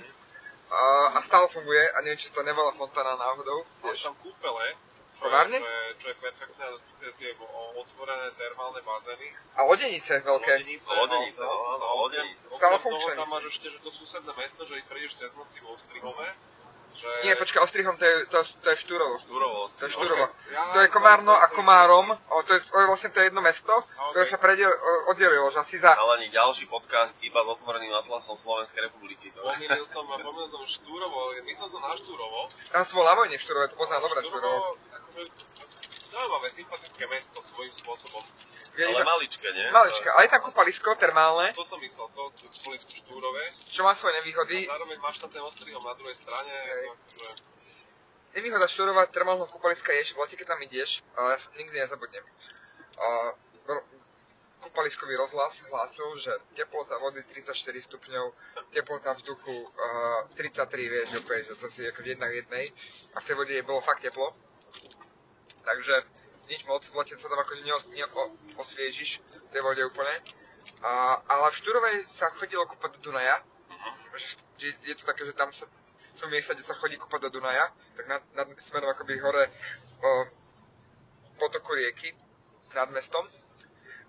Uh, 0.70 1.14
a 1.14 1.22
stále 1.22 1.46
funguje, 1.50 1.82
a 1.94 2.02
neviem, 2.02 2.18
či 2.18 2.34
to 2.34 2.42
nebola 2.42 2.74
Fontána 2.74 3.14
náhodou. 3.14 3.62
Máš 3.82 4.02
tam 4.02 4.14
kúpele, 4.18 4.74
Komárne? 5.24 5.56
Čo 5.56 5.64
je, 5.64 5.84
čo 5.96 6.06
je 6.12 6.16
perfektné, 6.20 6.64
respektíve 6.68 7.10
tie 7.16 7.30
otvorené 7.74 8.28
termálne 8.36 8.80
bazény. 8.84 9.28
A 9.56 9.60
lodenice 9.64 10.14
veľké. 10.20 10.52
Lodenice, 10.60 10.90
Lodenice, 10.92 11.40
no, 11.40 11.54
no, 11.80 11.86
lodenice. 11.98 12.42
okrem- 12.44 12.58
Stále 12.60 12.76
funkčné, 12.78 13.12
tam 13.16 13.28
máš 13.32 13.44
ešte, 13.50 13.66
že 13.72 13.78
to 13.80 13.90
susedné 13.90 14.32
mesto, 14.36 14.62
že 14.68 14.74
ich 14.76 14.86
prejdeš 14.86 15.12
cez 15.16 15.30
noc 15.32 15.48
si 15.48 15.64
vo 15.64 15.72
Ostrihove. 15.72 16.28
Že... 17.05 17.11
Nie, 17.22 17.36
počkaj, 17.36 17.61
Ostrihom 17.61 17.94
to 17.94 18.02
je, 18.02 18.14
to, 18.26 18.38
to 18.59 18.68
je 18.70 18.76
Štúrovo. 18.78 19.14
Štúrovo. 19.18 19.68
To 19.70 19.82
je 19.84 19.92
Štúrovo. 19.92 20.24
Ja- 20.48 20.72
To 20.72 20.78
je 20.80 20.88
Komárno 20.88 21.32
a 21.32 21.46
Komárom, 21.46 22.09
o, 22.09 22.36
to, 22.42 22.50
je, 22.50 22.61
je 22.62 22.86
vlastne 22.86 23.11
to 23.11 23.20
je 23.20 23.28
jedno 23.28 23.40
mesto, 23.40 23.68
A, 23.70 24.09
ktoré 24.09 24.24
sa 24.24 24.36
predel, 24.36 24.66
o- 24.66 25.02
oddelilo, 25.07 25.44
že 25.46 25.61
asi 25.61 25.76
za... 25.76 25.92
Chalani, 25.92 26.32
ďalší 26.32 26.64
podcast 26.66 27.12
iba 27.20 27.38
s 27.38 27.48
otvoreným 27.50 27.92
atlasom 27.94 28.34
Slovenskej 28.34 28.80
republiky. 28.82 29.28
To 29.30 29.44
je. 29.44 29.44
Pomýlil 29.46 29.84
som, 29.84 30.02
pomýlil 30.02 30.48
som 30.48 30.64
Štúrovo, 30.64 31.18
myslel 31.44 31.68
som 31.68 31.80
na 31.80 31.92
Štúrovo. 31.92 32.48
Tam 32.66 32.82
som 32.82 32.94
bol 32.94 33.05
na 33.05 33.14
vojne 33.14 33.36
v 33.36 33.42
Štúrove, 33.42 33.68
to 33.68 33.76
poznám 33.76 34.00
dobre 34.02 34.18
Štúrovo. 34.22 34.59
akože 34.90 35.22
zaujímavé, 36.14 36.46
sympatické 36.48 37.04
mesto 37.06 37.38
svojím 37.40 37.74
spôsobom. 37.74 38.22
Je 38.72 38.82
Ale 38.82 38.94
iba- 38.96 39.06
maličké, 39.08 39.46
nie? 39.48 39.66
Malička, 39.68 40.08
ale 40.10 40.22
je 40.24 40.30
tam 40.30 40.42
kúpalisko 40.42 40.94
termálne, 40.94 41.50
To 41.52 41.62
som 41.62 41.78
myslel, 41.78 42.06
to 42.08 42.22
v 42.26 42.58
Polisku 42.64 42.90
Štúrove. 42.92 43.42
čo 43.64 43.82
má 43.82 43.92
svoje 43.92 44.18
nevýhody. 44.18 44.64
A 44.64 44.72
zároveň 44.72 44.98
máš 44.98 45.18
tam 45.18 45.28
ten 45.28 45.38
ostrihom 45.40 45.78
na 45.80 45.94
druhej 45.94 46.14
strane. 46.14 46.50
Akože, 46.88 47.30
Nevýhoda 48.34 48.66
Štúrova 48.66 49.06
termálneho 49.06 49.46
kúpaliska 49.46 49.94
je, 49.94 50.10
že 50.10 50.12
v 50.12 50.26
lete, 50.26 50.34
keď 50.34 50.46
tam 50.48 50.60
ideš, 50.60 50.90
ja 51.06 51.38
sa 51.38 51.54
nikdy 51.54 51.76
nezabudnem, 51.76 52.26
ro- 53.64 53.86
kúpaliskový 54.60 55.14
rozhlas 55.14 55.62
hlásil, 55.62 56.08
že 56.16 56.32
teplota 56.52 56.98
vody 56.98 57.22
34 57.22 57.54
stupňov, 57.84 58.26
teplota 58.70 59.12
vzduchu 59.12 59.54
uh, 59.62 60.26
33, 60.34 60.66
vieš, 60.88 61.08
opäť, 61.14 61.42
že 61.46 61.54
to 61.54 61.66
si 61.68 61.82
ako 61.84 62.00
jedna 62.02 62.26
k 62.26 62.42
jednej. 62.42 62.64
A 63.12 63.20
v 63.20 63.24
tej 63.24 63.36
vode 63.36 63.54
bolo 63.62 63.78
fakt 63.78 64.00
teplo. 64.00 64.34
Takže 65.64 65.94
nič 66.48 66.68
moc, 66.68 66.84
v 66.84 66.96
lete 67.00 67.16
sa 67.16 67.32
tam 67.32 67.40
akože 67.40 67.64
neos, 67.64 67.88
neosviežiš 67.88 69.24
v 69.24 69.50
tej 69.50 69.62
vode 69.64 69.80
úplne. 69.84 70.14
A, 70.84 71.20
ale 71.24 71.52
v 71.52 71.58
Štúrovej 71.60 71.96
sa 72.04 72.28
chodilo 72.36 72.68
kúpať 72.68 73.00
do 73.00 73.10
Dunaja. 73.10 73.40
Že, 74.14 74.26
že 74.60 74.66
je 74.84 74.94
to 74.94 75.04
také, 75.08 75.24
že 75.26 75.34
tam 75.34 75.50
sa 75.50 75.66
sú 76.14 76.30
miesta, 76.30 76.54
kde 76.54 76.62
sa 76.62 76.78
chodí 76.78 76.94
kúpať 76.94 77.26
do 77.26 77.40
Dunaja, 77.40 77.74
tak 77.98 78.06
nad, 78.06 78.22
nad 78.38 78.46
smerom 78.62 78.86
akoby 78.94 79.18
hore 79.18 79.50
o, 79.98 80.30
potoku 81.42 81.74
rieky 81.74 82.14
nad 82.70 82.86
mestom. 82.94 83.26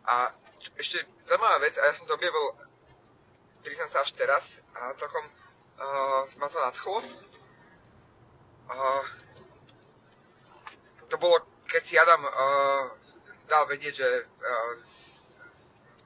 A 0.05 0.29
ešte 0.77 1.01
zaujímavá 1.25 1.57
vec, 1.65 1.77
a 1.81 1.89
ja 1.89 1.93
som 1.97 2.05
to 2.05 2.13
objavil, 2.13 2.53
priznám 3.65 3.89
sa 3.89 4.05
až 4.05 4.13
teraz, 4.13 4.61
a 4.77 4.93
celkom 4.97 5.25
uh, 5.81 6.29
ma 6.37 6.45
to 6.45 6.61
nadchlo. 6.61 7.01
Uh, 8.69 9.01
to 11.09 11.15
bolo, 11.17 11.41
keď 11.65 11.81
si 11.85 11.95
Adam 11.97 12.21
uh, 12.23 12.31
dal 13.45 13.65
vedieť, 13.69 13.93
že 13.93 14.09
uh, 14.25 14.73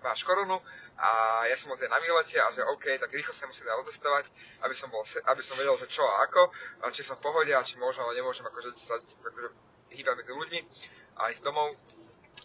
máš 0.03 0.23
korunu 0.23 0.59
a 0.99 1.41
ja 1.47 1.55
som 1.55 1.71
bol 1.71 1.79
teda 1.79 1.95
na 1.95 2.03
výlete 2.03 2.35
a 2.35 2.51
že 2.51 2.59
OK, 2.75 2.91
tak 2.99 3.07
rýchlo 3.15 3.31
sa 3.31 3.47
dať 3.47 3.79
odostovať, 3.87 4.25
aby 4.67 4.75
som, 4.75 4.91
bol, 4.91 4.99
aby 5.03 5.41
som 5.43 5.55
vedel, 5.55 5.75
že 5.79 5.87
čo 5.87 6.03
a 6.03 6.27
ako, 6.27 6.51
a 6.83 6.91
či 6.91 7.07
som 7.07 7.15
v 7.15 7.23
pohode 7.23 7.51
a 7.55 7.63
či 7.63 7.79
môžem, 7.79 8.03
ale 8.03 8.19
nemôžem 8.19 8.43
akože 8.43 8.75
sa 8.75 8.99
akože, 8.99 9.49
hýbať 9.95 10.15
medzi 10.19 10.31
ľuďmi 10.35 10.59
a 11.23 11.31
ísť 11.31 11.43
domov 11.43 11.79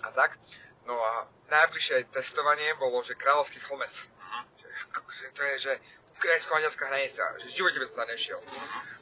a 0.07 0.09
tak. 0.14 0.38
No 0.86 0.94
a 1.00 1.26
najbližšie 1.50 2.14
testovanie 2.14 2.78
bolo, 2.78 3.02
že 3.02 3.18
Kráľovský 3.18 3.59
chlmec. 3.59 3.90
Že, 3.90 4.66
ako- 4.94 5.14
že 5.14 5.26
to 5.34 5.42
je, 5.42 5.55
že 5.59 5.72
ukrajinsko-maďarská 6.14 6.84
hranica, 6.86 7.24
že 7.42 7.46
v 7.50 7.57
živote 7.59 7.78
by 7.82 7.86
som 7.90 7.96
tam 7.98 8.11
nešiel. 8.11 8.40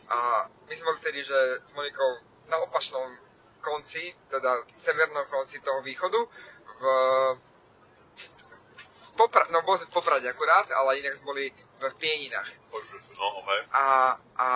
A 0.08 0.16
my 0.48 0.72
sme 0.72 0.88
boli 0.88 0.98
vtedy, 1.02 1.20
že 1.20 1.38
s 1.60 1.70
Monikou 1.76 2.24
na 2.48 2.56
opačnom 2.64 3.20
konci, 3.62 4.10
teda 4.28 4.66
severnom 4.74 5.24
konci 5.30 5.62
toho 5.62 5.80
východu, 5.80 6.20
v, 6.82 6.82
v 8.82 9.10
Popra- 9.14 9.46
no 9.54 9.62
sme 9.62 9.86
v 9.86 9.94
Poprade 9.94 10.26
akurát, 10.26 10.66
ale 10.74 10.98
inak 10.98 11.22
boli 11.22 11.48
v 11.78 11.94
Pieninách. 11.96 12.50
No, 13.16 13.26
okay. 13.44 13.60
A, 13.70 13.84
a 14.36 14.48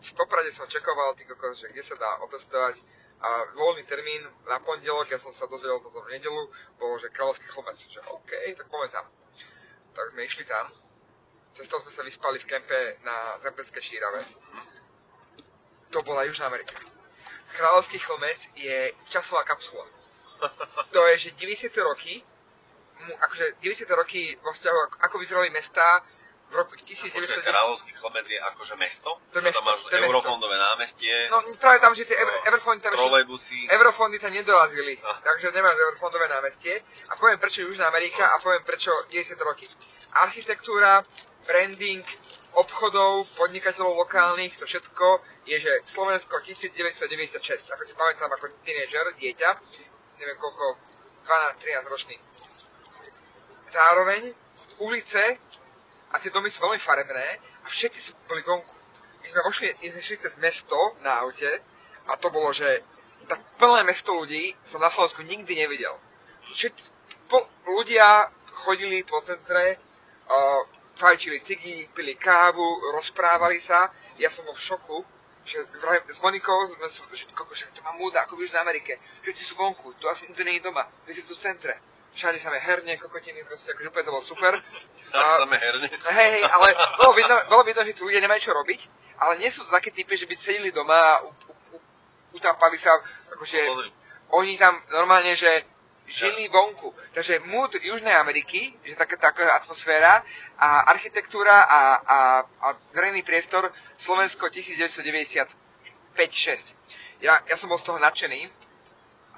v 0.00 0.12
Poprade 0.14 0.52
som 0.54 0.70
čekoval, 0.70 1.18
ty 1.18 1.26
kokos, 1.26 1.60
že 1.60 1.68
kde 1.68 1.82
sa 1.82 1.98
dá 1.98 2.22
otestovať. 2.24 2.80
A 3.20 3.52
voľný 3.52 3.84
termín 3.84 4.24
na 4.48 4.56
pondelok, 4.64 5.12
ja 5.12 5.20
som 5.20 5.28
sa 5.28 5.44
dozvedel 5.44 5.76
toto 5.84 6.00
v 6.08 6.16
nedelu, 6.16 6.40
bolo, 6.80 6.96
že 6.96 7.12
kráľovský 7.12 7.52
chlomec. 7.52 7.76
Že 7.76 8.00
OK, 8.08 8.32
tak 8.56 8.66
poďme 8.72 8.88
tam. 8.88 9.06
Tak 9.92 10.04
sme 10.16 10.24
išli 10.24 10.48
tam. 10.48 10.72
Cestou 11.52 11.84
sme 11.84 11.92
sa 11.92 12.00
vyspali 12.00 12.40
v 12.40 12.48
kempe 12.48 12.96
na 13.04 13.36
Zemperskej 13.44 13.82
šírave. 13.82 14.24
To 15.92 16.00
bola 16.00 16.24
Južná 16.24 16.48
Amerika. 16.48 16.80
Kráľovský 17.52 17.98
chlmec 17.98 18.38
je 18.54 18.78
časová 19.04 19.44
kapsula. 19.44 19.86
To 20.90 21.06
je, 21.06 21.18
že 21.18 21.30
90. 21.32 21.70
roky, 21.80 22.24
akože 23.20 23.60
90. 23.60 23.86
roky 23.92 24.34
vo 24.36 24.50
vzťahu, 24.50 24.76
ako, 25.00 25.14
vyzerali 25.18 25.50
mestá 25.50 26.02
v 26.50 26.54
roku 26.56 26.74
Počkaj, 26.74 27.14
1990. 27.14 27.46
Kráľovský 27.46 27.92
chlmec 27.94 28.26
je 28.26 28.38
akože 28.42 28.74
mesto? 28.74 29.10
To 29.30 29.38
je 29.38 29.44
mesto, 29.44 29.60
Tam 29.60 29.70
máš 29.70 29.80
to 29.80 29.88
je 29.88 29.94
mesto. 29.94 30.08
eurofondové 30.10 30.56
námestie, 30.58 31.14
No 31.30 31.38
práve 31.54 31.78
tam, 31.78 31.94
že 31.94 32.04
tie 32.04 32.16
No, 32.16 32.32
Everfondy 32.44 32.82
tam 32.82 32.92
trolejbusy. 32.92 33.70
Eurofondy 33.70 34.18
tam 34.18 34.32
nedorazili, 34.32 34.98
Ah. 34.98 35.20
takže 35.22 35.52
nemáš 35.52 35.76
Everfondové 35.78 36.26
námestie. 36.26 36.74
A 37.06 37.14
poviem 37.14 37.38
prečo 37.38 37.62
Južná 37.62 37.86
Amerika 37.86 38.26
a 38.26 38.42
poviem 38.42 38.64
prečo 38.64 38.90
10 39.06 39.38
roky. 39.40 39.70
Architektúra, 40.16 41.06
branding, 41.50 42.06
obchodov, 42.54 43.26
podnikateľov 43.34 44.06
lokálnych, 44.06 44.54
to 44.54 44.70
všetko 44.70 45.18
je, 45.50 45.58
že 45.58 45.72
Slovensko 45.82 46.38
1996, 46.38 47.74
ako 47.74 47.82
si 47.82 47.94
pamätám 47.98 48.30
ako 48.30 48.54
tínedžer, 48.62 49.02
dieťa, 49.18 49.50
neviem 50.22 50.38
koľko, 50.38 50.78
12-13 51.26 51.90
ročný. 51.90 52.16
Zároveň 53.70 54.30
ulice 54.78 55.42
a 56.10 56.18
tie 56.22 56.30
domy 56.30 56.50
sú 56.50 56.62
veľmi 56.62 56.78
farebné 56.78 57.26
a 57.62 57.66
všetci 57.66 57.98
sú 57.98 58.10
boli 58.30 58.46
vonku. 58.46 58.74
My 59.22 59.26
sme 59.26 59.40
vošli, 59.46 59.66
sme 59.78 60.02
šli 60.02 60.16
cez 60.22 60.34
mesto 60.38 60.78
na 61.02 61.22
aute 61.22 61.50
a 62.06 62.14
to 62.18 62.30
bolo, 62.30 62.54
že 62.54 62.82
tak 63.26 63.42
plné 63.58 63.86
mesto 63.86 64.14
ľudí 64.14 64.54
som 64.62 64.82
na 64.82 64.90
Slovensku 64.90 65.22
nikdy 65.22 65.54
nevidel. 65.54 65.94
Všetci, 66.50 66.82
po, 67.30 67.46
ľudia 67.66 68.26
chodili 68.50 69.06
po 69.06 69.22
centre, 69.22 69.78
uh, 70.26 70.79
fajčili 71.00 71.40
cigy, 71.40 71.88
pili 71.96 72.14
kávu, 72.20 72.92
rozprávali 72.92 73.56
sa. 73.56 73.88
Ja 74.20 74.28
som 74.28 74.44
bol 74.44 74.52
v 74.52 74.60
šoku, 74.60 74.98
že 75.48 75.64
vraj, 75.80 76.04
s 76.04 76.20
Monikou 76.20 76.68
sme 76.68 76.84
koko, 77.32 77.56
však 77.56 77.72
to 77.72 77.80
má 77.80 77.96
múda 77.96 78.28
ako 78.28 78.36
v 78.36 78.44
Južnej 78.44 78.60
Amerike. 78.60 79.00
Všetci 79.24 79.42
sú 79.48 79.56
vonku, 79.56 79.96
tu 79.96 80.04
asi 80.12 80.28
nikto 80.28 80.44
nie 80.44 80.60
je 80.60 80.68
doma, 80.68 80.84
my 80.84 81.10
sme 81.10 81.24
tu 81.24 81.32
v 81.32 81.40
centre. 81.40 81.74
Všade 82.10 82.42
sa 82.42 82.50
herne, 82.50 82.98
kokotiny, 82.98 83.46
proste 83.46 83.70
akože 83.70 83.86
úplne 83.86 84.04
to 84.04 84.12
bolo 84.12 84.24
super. 84.26 84.52
Tam 85.14 85.52
je 85.54 85.58
herne. 85.62 85.86
Hej, 85.88 86.28
hej, 86.36 86.42
ale 86.42 86.68
bolo 86.98 87.14
vidno, 87.14 87.36
bolo 87.46 87.62
vidno, 87.62 87.86
že 87.86 87.94
tí 87.94 88.02
ľudia 88.02 88.18
nemajú 88.20 88.50
čo 88.50 88.52
robiť, 88.52 88.80
ale 89.22 89.38
nie 89.38 89.46
sú 89.46 89.62
to 89.62 89.70
také 89.70 89.94
typy, 89.94 90.18
že 90.18 90.26
by 90.26 90.34
sedeli 90.34 90.74
doma 90.74 90.98
a 90.98 91.22
u, 91.22 91.30
u, 91.30 91.54
u, 91.54 91.78
utápali 92.34 92.76
sa, 92.76 92.98
akože 93.30 93.58
oni 94.34 94.58
tam 94.58 94.74
normálne, 94.90 95.38
že 95.38 95.48
žili 96.10 96.50
vonku. 96.50 96.90
Takže 97.14 97.38
mood 97.46 97.78
Južnej 97.78 98.12
Ameriky, 98.18 98.74
že 98.82 98.98
taká, 98.98 99.16
taká 99.16 99.54
atmosféra 99.62 100.26
a 100.58 100.90
architektúra 100.90 101.62
a, 101.62 101.80
a, 102.02 102.18
a 102.42 102.68
verejný 102.90 103.22
priestor 103.22 103.70
Slovensko 103.94 104.50
1995-6. 104.50 105.54
Ja, 107.22 107.38
ja 107.46 107.56
som 107.56 107.70
bol 107.70 107.78
z 107.78 107.86
toho 107.86 108.02
nadšený 108.02 108.50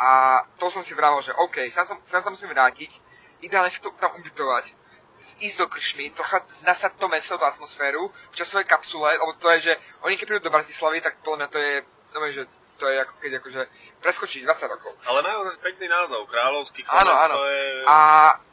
a 0.00 0.40
to 0.56 0.72
som 0.72 0.80
si 0.80 0.96
vravil, 0.96 1.20
že 1.20 1.36
OK, 1.36 1.68
sa 1.68 1.84
sa 1.84 2.24
tam 2.24 2.32
musím 2.32 2.48
vrátiť, 2.56 2.90
ideálne 3.44 3.68
sa 3.68 3.84
to 3.84 3.92
tam 4.00 4.16
ubytovať, 4.16 4.72
ísť 5.44 5.56
do 5.60 5.66
kršmy, 5.68 6.10
trocha 6.16 6.42
nasať 6.64 6.98
to 6.98 7.06
mesto, 7.06 7.38
tú 7.38 7.44
atmosféru 7.44 8.08
v 8.08 8.34
časovej 8.34 8.66
kapsule, 8.66 9.12
lebo 9.14 9.36
to 9.38 9.46
je, 9.58 9.70
že 9.70 9.72
oni 10.02 10.16
keď 10.16 10.26
prídu 10.26 10.48
do 10.48 10.54
Bratislavy, 10.54 11.04
tak 11.04 11.20
podľa 11.20 11.36
mňa 11.38 11.48
to 11.52 11.58
je, 11.58 11.74
no, 12.14 12.26
že 12.32 12.42
to 12.82 12.88
je 12.88 12.98
ako 12.98 13.14
keď 13.16 13.32
akože 13.38 13.62
preskočiť 14.02 14.40
20 14.42 14.66
rokov. 14.68 14.90
Ale 15.04 15.22
majú 15.22 15.46
zase 15.46 15.62
pekný 15.62 15.86
názov, 15.86 16.26
Kráľovský 16.26 16.82
chlmec, 16.82 16.98
Áno, 17.00 17.14
áno. 17.14 17.34
to 17.36 17.44
je, 17.46 17.62
A 17.84 17.98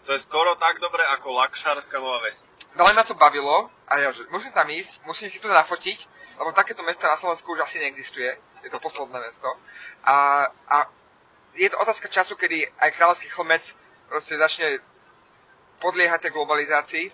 to 0.05 0.11
je 0.11 0.19
skoro 0.21 0.53
tak 0.55 0.77
dobre 0.77 1.01
ako 1.09 1.33
Lakšárska 1.35 1.97
Nová 1.97 2.21
Ves. 2.21 2.45
veľmi 2.71 2.93
ma 2.93 3.01
to 3.01 3.15
bavilo 3.15 3.57
a 3.83 3.97
ja, 3.99 4.09
že 4.09 4.29
musím 4.29 4.51
tam 4.51 4.69
ísť, 4.69 5.01
musím 5.03 5.27
si 5.27 5.37
to 5.37 5.49
nafotiť, 5.49 6.05
lebo 6.37 6.51
takéto 6.51 6.79
mesto 6.81 7.03
na 7.03 7.17
Slovensku 7.17 7.49
už 7.49 7.65
asi 7.65 7.79
neexistuje. 7.79 8.29
Je 8.59 8.69
to 8.69 8.77
posledné 8.77 9.17
mesto. 9.17 9.49
A, 10.03 10.45
a 10.45 10.77
je 11.53 11.65
to 11.65 11.75
otázka 11.75 12.05
času, 12.07 12.35
kedy 12.35 12.61
aj 12.77 12.93
kráľovský 12.93 13.27
chlmec 13.27 13.65
proste 14.05 14.35
začne 14.35 14.77
podliehať 15.79 16.21
tej 16.21 16.31
globalizácii. 16.31 17.05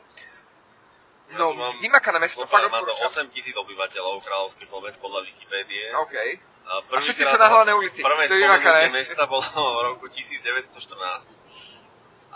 Ja 1.27 1.37
No, 1.39 1.53
mám- 1.53 1.73
vymakané 1.79 2.19
mesto, 2.19 2.43
fakt 2.43 2.61
má 2.63 2.81
to 2.81 2.85
odporúčam. 2.85 3.25
8 3.25 3.29
tisíc 3.29 3.55
obyvateľov, 3.55 4.21
Kráľovský 4.21 4.65
chlmec 4.65 4.93
podľa 4.97 5.25
Wikipédie. 5.25 5.89
OK. 5.95 6.13
A, 6.65 6.81
A 6.81 6.97
všetci 6.97 7.23
sú 7.25 7.37
na 7.37 7.45
hlavnej 7.45 7.77
ulici. 7.77 8.01
Prvé 8.01 8.25
To 8.25 8.35
je 8.35 8.89
mesta 8.89 9.25
bolo 9.29 9.45
v 9.77 9.81
roku 9.93 10.05
1914. 10.09 11.29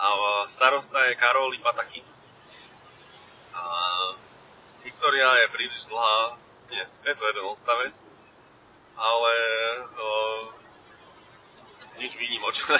A 0.00 0.06
e, 0.06 0.20
starosta 0.46 0.98
je 1.10 1.18
Karol 1.18 1.50
Lipataky. 1.50 2.00
A 3.52 3.62
história 4.86 5.28
je 5.44 5.46
príliš 5.50 5.84
dlhá. 5.90 6.38
Nie, 6.70 6.86
je 6.86 7.14
to 7.18 7.24
jeden 7.26 7.44
odstavec. 7.50 7.94
Ale 9.00 9.32
o, 9.96 10.08
nič 11.98 12.14
výnimočné. 12.16 12.78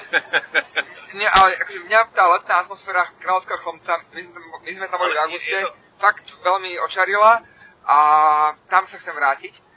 Nie, 1.19 1.27
ale 1.27 1.59
akože 1.59 1.81
mňa 1.91 2.01
tá 2.15 2.25
letná 2.31 2.63
atmosféra 2.63 3.11
Kráľovského 3.19 3.59
chlomca, 3.59 3.99
my 4.15 4.21
sme 4.23 4.33
tam, 4.33 4.45
my 4.63 4.71
sme 4.71 4.87
tam 4.87 4.99
boli 5.03 5.15
v 5.17 5.21
auguste, 5.27 5.59
to- 5.59 5.75
fakt 5.99 6.27
veľmi 6.41 6.79
očarila 6.81 7.43
a 7.85 7.99
tam 8.71 8.87
sa 8.87 8.97
chcem 8.97 9.13
vrátiť. 9.13 9.70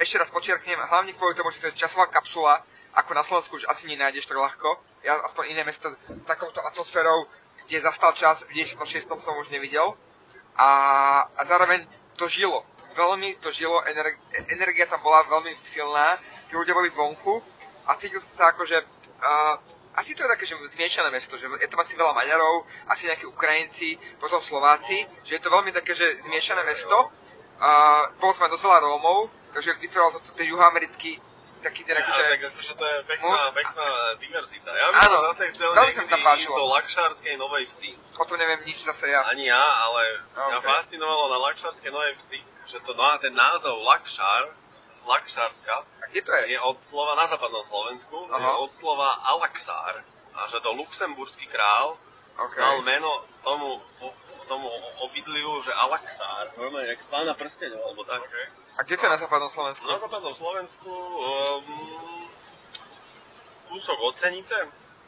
Ešte 0.00 0.16
raz 0.16 0.32
počiarknem, 0.32 0.80
hlavne 0.80 1.12
kvôli 1.12 1.36
tomu, 1.36 1.52
že 1.52 1.60
to 1.60 1.68
je 1.68 1.76
časová 1.76 2.08
kapsula, 2.08 2.64
ako 2.96 3.12
na 3.12 3.20
Slovensku 3.20 3.60
už 3.60 3.68
asi 3.68 3.84
nenájdeš 3.84 4.24
tak 4.24 4.40
ľahko. 4.40 4.80
Ja 5.04 5.20
aspoň 5.28 5.52
iné 5.52 5.60
mesto 5.60 5.92
s 5.92 6.24
takouto 6.24 6.64
atmosférou, 6.64 7.28
kde 7.68 7.84
zastal 7.84 8.16
čas, 8.16 8.48
v 8.48 8.64
96. 8.64 8.80
som 9.20 9.36
už 9.36 9.52
nevidel. 9.52 9.92
A, 10.56 10.70
a 11.36 11.40
zároveň 11.44 11.84
to 12.16 12.32
žilo. 12.32 12.64
Veľmi 12.96 13.36
to 13.44 13.52
žilo, 13.52 13.84
ener- 13.84 14.16
energia 14.48 14.88
tam 14.88 15.04
bola 15.04 15.20
veľmi 15.28 15.52
silná, 15.62 16.16
tí 16.48 16.56
ľudia 16.56 16.72
boli 16.72 16.88
vonku 16.90 17.44
a 17.84 17.94
cítil 18.00 18.24
som 18.24 18.32
sa 18.32 18.44
ako, 18.56 18.66
že 18.66 18.80
uh, 18.80 19.54
asi 19.94 20.14
to 20.14 20.22
je 20.22 20.32
také, 20.32 20.44
že 20.46 20.54
zmiešané 20.74 21.10
mesto, 21.10 21.38
že 21.38 21.44
je 21.44 21.68
tam 21.68 21.82
asi 21.82 21.98
veľa 21.98 22.14
Maďarov, 22.14 22.64
asi 22.88 23.06
nejakí 23.10 23.26
Ukrajinci, 23.26 23.98
potom 24.16 24.40
Slováci, 24.40 25.06
že 25.26 25.36
je 25.36 25.42
to 25.42 25.50
veľmi 25.50 25.74
také, 25.74 25.92
že 25.92 26.24
zmiešané 26.24 26.62
mesto. 26.62 27.10
Uh, 27.60 28.08
bolo 28.16 28.32
tam 28.32 28.48
aj 28.48 28.52
dosť 28.56 28.64
veľa 28.64 28.78
Rómov, 28.80 29.18
takže 29.52 29.76
vytvoril 29.76 30.16
to 30.16 30.32
ten 30.32 30.48
juhoamerický 30.48 31.20
taký 31.60 31.84
ten 31.84 31.92
Ja, 31.92 32.00
akože... 32.00 32.22
tak 32.24 32.40
akože 32.48 32.72
to 32.72 32.84
je 32.88 32.96
pekná, 33.04 33.28
No, 33.36 33.52
pekná 33.52 33.84
diverzita. 34.16 34.72
Ja 34.72 34.88
by 34.88 34.96
áno, 34.96 35.12
som 35.12 35.24
zase 35.28 35.42
chcel 35.52 35.68
mi 35.68 35.76
niekedy 35.76 36.08
tam 36.08 36.20
ísť 36.24 36.48
do 36.48 36.64
Lakšárskej 36.72 37.34
Novej 37.36 37.64
Vsi. 37.68 37.92
O 38.16 38.24
tom 38.24 38.40
neviem 38.40 38.64
nič 38.64 38.80
zase 38.80 39.12
ja. 39.12 39.20
Ani 39.28 39.44
ja, 39.44 39.60
ale 39.60 40.24
mňa 40.32 40.56
Ok. 40.56 40.64
fascinovalo 40.64 41.28
na 41.28 41.38
Lakšárskej 41.52 41.92
Novej 41.92 42.16
Vsi, 42.16 42.40
že 42.64 42.80
to 42.80 42.96
má 42.96 43.20
ten 43.20 43.36
názov 43.36 43.76
Lakšár, 43.84 44.56
Lakšárska, 45.04 45.84
A 46.00 46.04
kde 46.08 46.20
to 46.22 46.32
je? 46.32 46.56
je 46.56 46.58
od 46.60 46.80
slova 46.80 47.12
na 47.12 47.28
západnom 47.28 47.60
Slovensku, 47.60 48.16
je 48.24 48.32
Aha. 48.32 48.56
od 48.56 48.72
slova 48.72 49.20
Alaxár. 49.28 50.00
A 50.32 50.48
že 50.48 50.64
to 50.64 50.72
luxemburský 50.72 51.44
král 51.46 52.00
Okay. 52.40 52.56
dal 52.56 52.80
meno 52.80 53.20
tomu, 53.44 53.84
tomu 54.50 54.66
obydliu, 55.06 55.62
že 55.62 55.70
Alaxár. 55.70 56.50
Normálne, 56.58 56.90
jak 56.90 57.06
z 57.06 57.06
pána 57.06 57.38
prsteňov, 57.38 57.78
alebo 57.86 58.02
tak. 58.02 58.26
A 58.74 58.82
kde 58.82 58.98
to 58.98 59.06
je 59.06 59.14
na 59.14 59.20
západnom 59.22 59.46
Slovensku? 59.46 59.86
Na 59.86 60.02
západnom 60.02 60.34
Slovensku 60.34 60.90
um, 60.90 61.62
kúsok 63.70 63.98
od 64.02 64.18
Senice, 64.18 64.58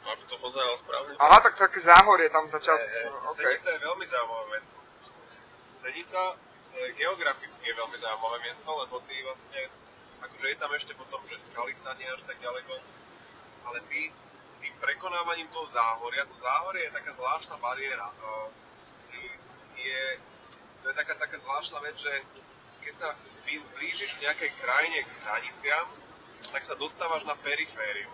aby 0.07 0.23
to 0.31 0.39
pozeral 0.39 0.71
správne. 0.79 1.19
Aha, 1.19 1.43
tak 1.43 1.59
také 1.59 1.83
záhorie 1.83 2.31
tam 2.31 2.47
za 2.47 2.63
čas. 2.63 2.79
Hej, 2.79 3.03
hej. 3.03 3.11
OK. 3.27 3.35
Senica 3.35 3.67
je 3.75 3.79
veľmi 3.83 4.05
zaujímavé 4.07 4.45
mesto. 4.55 4.77
Senica 5.75 6.19
e, 6.31 6.35
geograficky 6.95 7.63
je 7.67 7.75
veľmi 7.75 7.97
zaujímavé 7.99 8.37
miesto, 8.47 8.69
lebo 8.71 9.03
ty 9.03 9.19
vlastne, 9.27 9.59
akože 10.23 10.45
je 10.47 10.57
tam 10.59 10.71
ešte 10.71 10.95
potom, 10.95 11.19
že 11.27 11.35
Skalica 11.43 11.91
nie 11.99 12.07
až 12.07 12.23
tak 12.23 12.39
ďaleko, 12.39 12.79
ale 13.67 13.83
ty 13.91 14.07
tým 14.63 14.75
prekonávaním 14.79 15.51
toho 15.51 15.67
záhoria, 15.67 16.23
to 16.23 16.39
záhorie 16.39 16.87
je 16.87 16.95
taká 16.95 17.11
zvláštna 17.11 17.59
bariéra. 17.59 18.07
E, 18.07 18.62
je, 19.83 20.19
to 20.83 20.89
je 20.89 20.95
taká, 20.95 21.13
taká 21.15 21.37
zvláštna 21.39 21.79
vec, 21.83 21.95
že 21.99 22.13
keď 22.83 22.93
sa 22.97 23.09
blí- 23.43 23.63
blížiš 23.79 24.15
v 24.19 24.23
nejakej 24.27 24.51
krajine 24.59 24.99
k 25.03 25.11
hraniciam, 25.27 25.87
tak 26.51 26.63
sa 26.65 26.75
dostávaš 26.75 27.23
na 27.23 27.35
perifériu. 27.39 28.11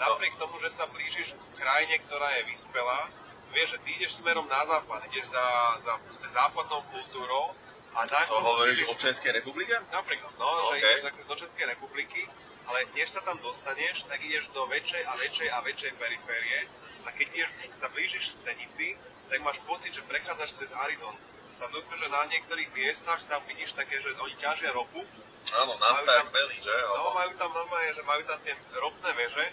Napriek 0.00 0.34
tomu, 0.40 0.56
že 0.64 0.72
sa 0.72 0.88
blížiš 0.88 1.36
k 1.36 1.44
krajine, 1.60 2.00
ktorá 2.08 2.40
je 2.40 2.42
vyspelá, 2.48 3.12
vieš, 3.52 3.76
že 3.76 3.78
ty 3.84 3.90
ideš 4.00 4.12
smerom 4.22 4.48
na 4.48 4.62
západ, 4.64 5.04
ideš 5.12 5.28
za, 5.30 5.44
za 5.84 5.92
proste 6.06 6.28
západnou 6.30 6.82
kultúrou 6.88 7.52
a 7.94 8.06
To 8.06 8.14
najprv 8.14 8.42
hovoríš 8.42 8.86
o 8.86 8.94
Českej 8.94 9.32
republike? 9.42 9.74
Napríklad, 9.90 10.32
no, 10.38 10.48
že 10.70 10.78
OK. 10.78 10.84
ideš 10.86 11.26
do 11.26 11.36
Českej 11.36 11.66
republiky, 11.74 12.22
ale 12.70 12.86
než 12.94 13.10
sa 13.10 13.20
tam 13.26 13.34
dostaneš, 13.42 14.06
tak 14.06 14.22
ideš 14.22 14.46
do 14.54 14.62
väčšej 14.70 15.02
a 15.02 15.12
väčšej 15.18 15.48
a 15.50 15.58
väčšej 15.66 15.92
periférie 15.98 16.58
a 17.02 17.08
keď 17.10 17.26
ideš 17.34 17.50
už 17.66 17.74
sa 17.74 17.90
blížiš 17.90 18.24
k 18.30 18.36
Senici, 18.38 18.88
tak 19.30 19.40
máš 19.46 19.62
pocit, 19.62 19.94
že 19.94 20.02
prechádzaš 20.02 20.50
cez 20.58 20.70
Arizonu. 20.74 21.16
Tam 21.62 21.70
dokonca, 21.70 21.96
že 21.96 22.08
na 22.10 22.26
niektorých 22.26 22.68
miestach 22.74 23.20
tam 23.30 23.40
vidíš 23.46 23.78
také, 23.78 24.02
že 24.02 24.10
oni 24.18 24.34
ťažia 24.36 24.74
ropu, 24.74 25.06
Áno, 25.54 25.72
nafta 25.78 26.20
tam- 26.20 26.32
belí, 26.34 26.58
že? 26.60 26.74
no 26.90 27.14
majú 27.16 27.32
tam 27.38 27.50
normálne, 27.54 27.94
že 27.94 28.02
majú 28.02 28.22
tam 28.28 28.38
tie 28.44 28.52
ropné 28.76 29.10
veže, 29.16 29.46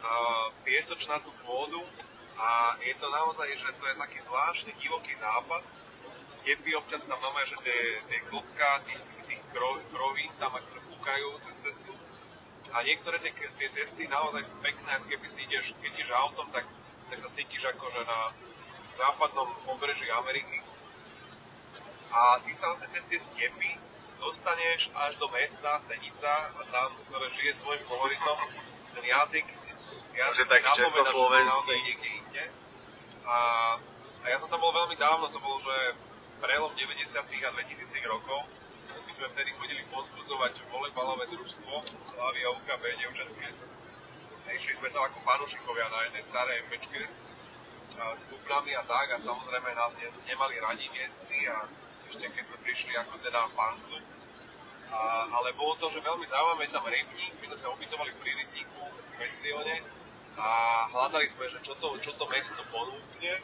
a 0.00 0.12
piesočnatú 0.64 1.28
pôdu 1.44 1.84
a 2.40 2.72
je 2.80 2.94
to 2.96 3.06
naozaj, 3.12 3.48
že 3.52 3.68
to 3.76 3.84
je 3.84 3.94
taký 4.00 4.18
zvláštny 4.24 4.72
divoký 4.80 5.12
západ. 5.20 5.60
Stepy 6.30 6.72
občas 6.72 7.04
tam 7.04 7.20
máme, 7.20 7.44
že 7.44 7.58
tie, 7.60 8.00
tie 8.08 8.18
klopka 8.30 8.80
tých, 8.88 9.02
tých 9.28 9.42
kro, 9.52 9.76
krovín 9.92 10.30
tam 10.40 10.54
akože 10.56 10.80
fúkajú 10.88 11.28
cez 11.44 11.56
cestu. 11.68 11.92
A 12.72 12.80
niektoré 12.86 13.18
tie, 13.20 13.34
tie 13.34 13.68
cesty 13.74 14.06
naozaj 14.08 14.46
sú 14.46 14.56
pekné, 14.62 14.88
ako 14.88 15.06
keby 15.10 15.26
si 15.26 15.42
ideš, 15.44 15.74
keď 15.82 15.90
ideš 16.00 16.10
autom, 16.14 16.48
tak, 16.54 16.64
tak 17.10 17.18
sa 17.18 17.28
cítiš 17.34 17.66
akože 17.66 18.00
na 18.06 18.18
západnom 19.00 19.48
pobreží 19.64 20.04
Ameriky. 20.12 20.60
A 22.12 22.36
ty 22.44 22.52
sa 22.52 22.68
vlastne 22.68 22.92
cez 22.92 23.04
tie 23.08 23.16
stepy 23.16 23.70
dostaneš 24.20 24.92
až 24.92 25.16
do 25.16 25.26
mesta 25.32 25.80
Senica 25.80 26.52
a 26.52 26.62
tam, 26.68 26.92
ktoré 27.08 27.32
žije 27.32 27.56
svojim 27.56 27.80
koloritom, 27.88 28.36
ten 28.92 29.04
jazyk, 29.08 29.46
jazyk 30.12 30.46
taký 30.50 30.68
československý. 30.76 31.48
naozaj 31.48 31.78
niekde 31.88 32.08
inde. 32.20 32.44
A, 33.24 33.36
a 34.20 34.26
ja 34.28 34.36
som 34.36 34.52
tam 34.52 34.60
bol 34.60 34.74
veľmi 34.76 35.00
dávno, 35.00 35.32
to 35.32 35.40
bolo, 35.40 35.56
že 35.64 35.96
prelom 36.44 36.72
90. 36.76 37.16
a 37.16 37.50
2000 37.56 38.04
rokov. 38.04 38.44
My 38.90 39.12
sme 39.16 39.28
vtedy 39.32 39.50
chodili 39.56 39.82
pozbudzovať 39.88 40.66
volejbalové 40.68 41.24
družstvo 41.30 41.72
Slavia 42.10 42.48
UKB 42.52 42.82
dievčatské. 43.00 43.48
A 44.44 44.48
Išli 44.50 44.74
sme 44.76 44.90
tam 44.90 45.06
ako 45.06 45.22
fanúšikovia 45.22 45.86
na 45.88 46.10
jednej 46.10 46.24
starej 46.26 46.58
mečke 46.68 47.06
s 47.90 48.22
bubnami 48.30 48.72
a 48.78 48.82
tak 48.86 49.06
a 49.14 49.18
samozrejme 49.18 49.74
nás 49.74 49.92
ne, 49.98 50.08
nemali 50.26 50.56
radi 50.62 50.86
miestni 50.94 51.48
a 51.50 51.66
ešte 52.06 52.30
keď 52.30 52.42
sme 52.46 52.58
prišli 52.62 52.92
ako 52.96 53.18
teda 53.22 53.50
fanklub. 53.54 54.04
Ale 55.30 55.54
bolo 55.54 55.78
to, 55.78 55.86
že 55.90 56.02
veľmi 56.02 56.26
zaujímavé, 56.26 56.66
tam 56.74 56.82
rybník, 56.82 57.32
my 57.38 57.46
sme 57.54 57.58
sa 57.58 57.70
ubytovali 57.70 58.10
pri 58.18 58.30
rybníku 58.34 58.82
v 58.82 59.10
penzióne 59.14 59.76
a 60.34 60.48
hľadali 60.90 61.30
sme, 61.30 61.46
že 61.46 61.62
čo 61.62 61.78
to, 61.78 61.94
čo 62.02 62.10
to 62.18 62.26
mesto 62.26 62.62
ponúkne. 62.74 63.38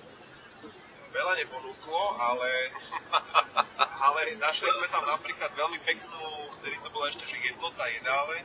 Veľa 1.15 1.33
neponúklo, 1.39 2.03
ale, 2.19 2.51
ale 4.11 4.21
našli 4.43 4.69
sme 4.69 4.91
tam 4.91 5.07
napríklad 5.07 5.55
veľmi 5.55 5.79
peknú, 5.87 6.51
vtedy 6.61 6.77
to 6.83 6.91
bola 6.91 7.07
ešte 7.09 7.25
že 7.31 7.39
jednota 7.47 7.87
jedáleň, 7.87 8.43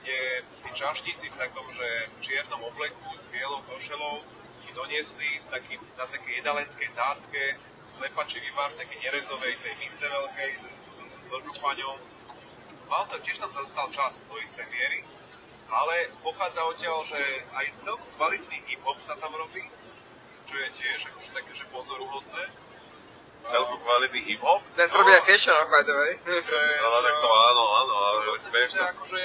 kde 0.00 0.18
tí 0.64 0.70
čašníci 0.72 1.28
v 1.28 1.38
takom, 1.38 1.68
že 1.76 2.08
čiernom 2.24 2.64
obleku 2.64 3.12
s 3.14 3.22
bielou 3.28 3.60
košelou 3.68 4.24
ti 4.70 4.78
doniesli 4.78 5.26
v 5.42 5.46
taký, 5.50 5.74
na 5.98 6.06
takej 6.06 6.38
jedalenskej 6.38 6.88
tácke 6.94 7.58
slepačivý 7.90 8.46
váš, 8.54 8.78
také 8.78 9.02
nerezovej 9.02 9.58
tej 9.66 9.74
mise 9.82 10.06
veľkej 10.06 10.50
s, 10.62 10.64
s, 10.78 10.88
so 11.26 11.42
župaňou. 11.42 11.98
Mal 12.86 13.02
to, 13.10 13.18
tiež 13.18 13.42
tam 13.42 13.50
zastal 13.50 13.90
čas 13.90 14.22
do 14.30 14.38
istej 14.38 14.62
miery, 14.70 15.02
ale 15.74 16.14
pochádza 16.22 16.62
odtiaľ, 16.70 17.02
že 17.02 17.18
aj 17.50 17.66
celkom 17.82 18.06
kvalitný 18.14 18.62
hip-hop 18.70 18.94
sa 19.02 19.18
tam 19.18 19.34
robí, 19.34 19.66
čo 20.46 20.54
je 20.54 20.68
tiež 20.78 21.10
akože 21.10 21.30
také, 21.34 21.50
že 21.58 21.66
pozoruhodné. 21.74 22.44
Celku 23.50 23.74
kvalitný 23.74 24.22
hip-hop? 24.22 24.62
Ten 24.78 24.86
sa 24.86 25.02
robí 25.02 25.10
aj 25.18 25.26
Kešo, 25.26 25.54
by 25.66 25.82
the 25.82 25.94
way. 25.98 26.14
Že, 26.46 26.58
No, 26.78 26.86
no, 26.94 26.98
tak 27.02 27.16
to 27.18 27.28
áno, 27.30 27.64
áno, 27.82 27.94
ale 28.06 28.18
sa 28.38 28.48
čo, 28.54 28.82
akože 28.86 29.22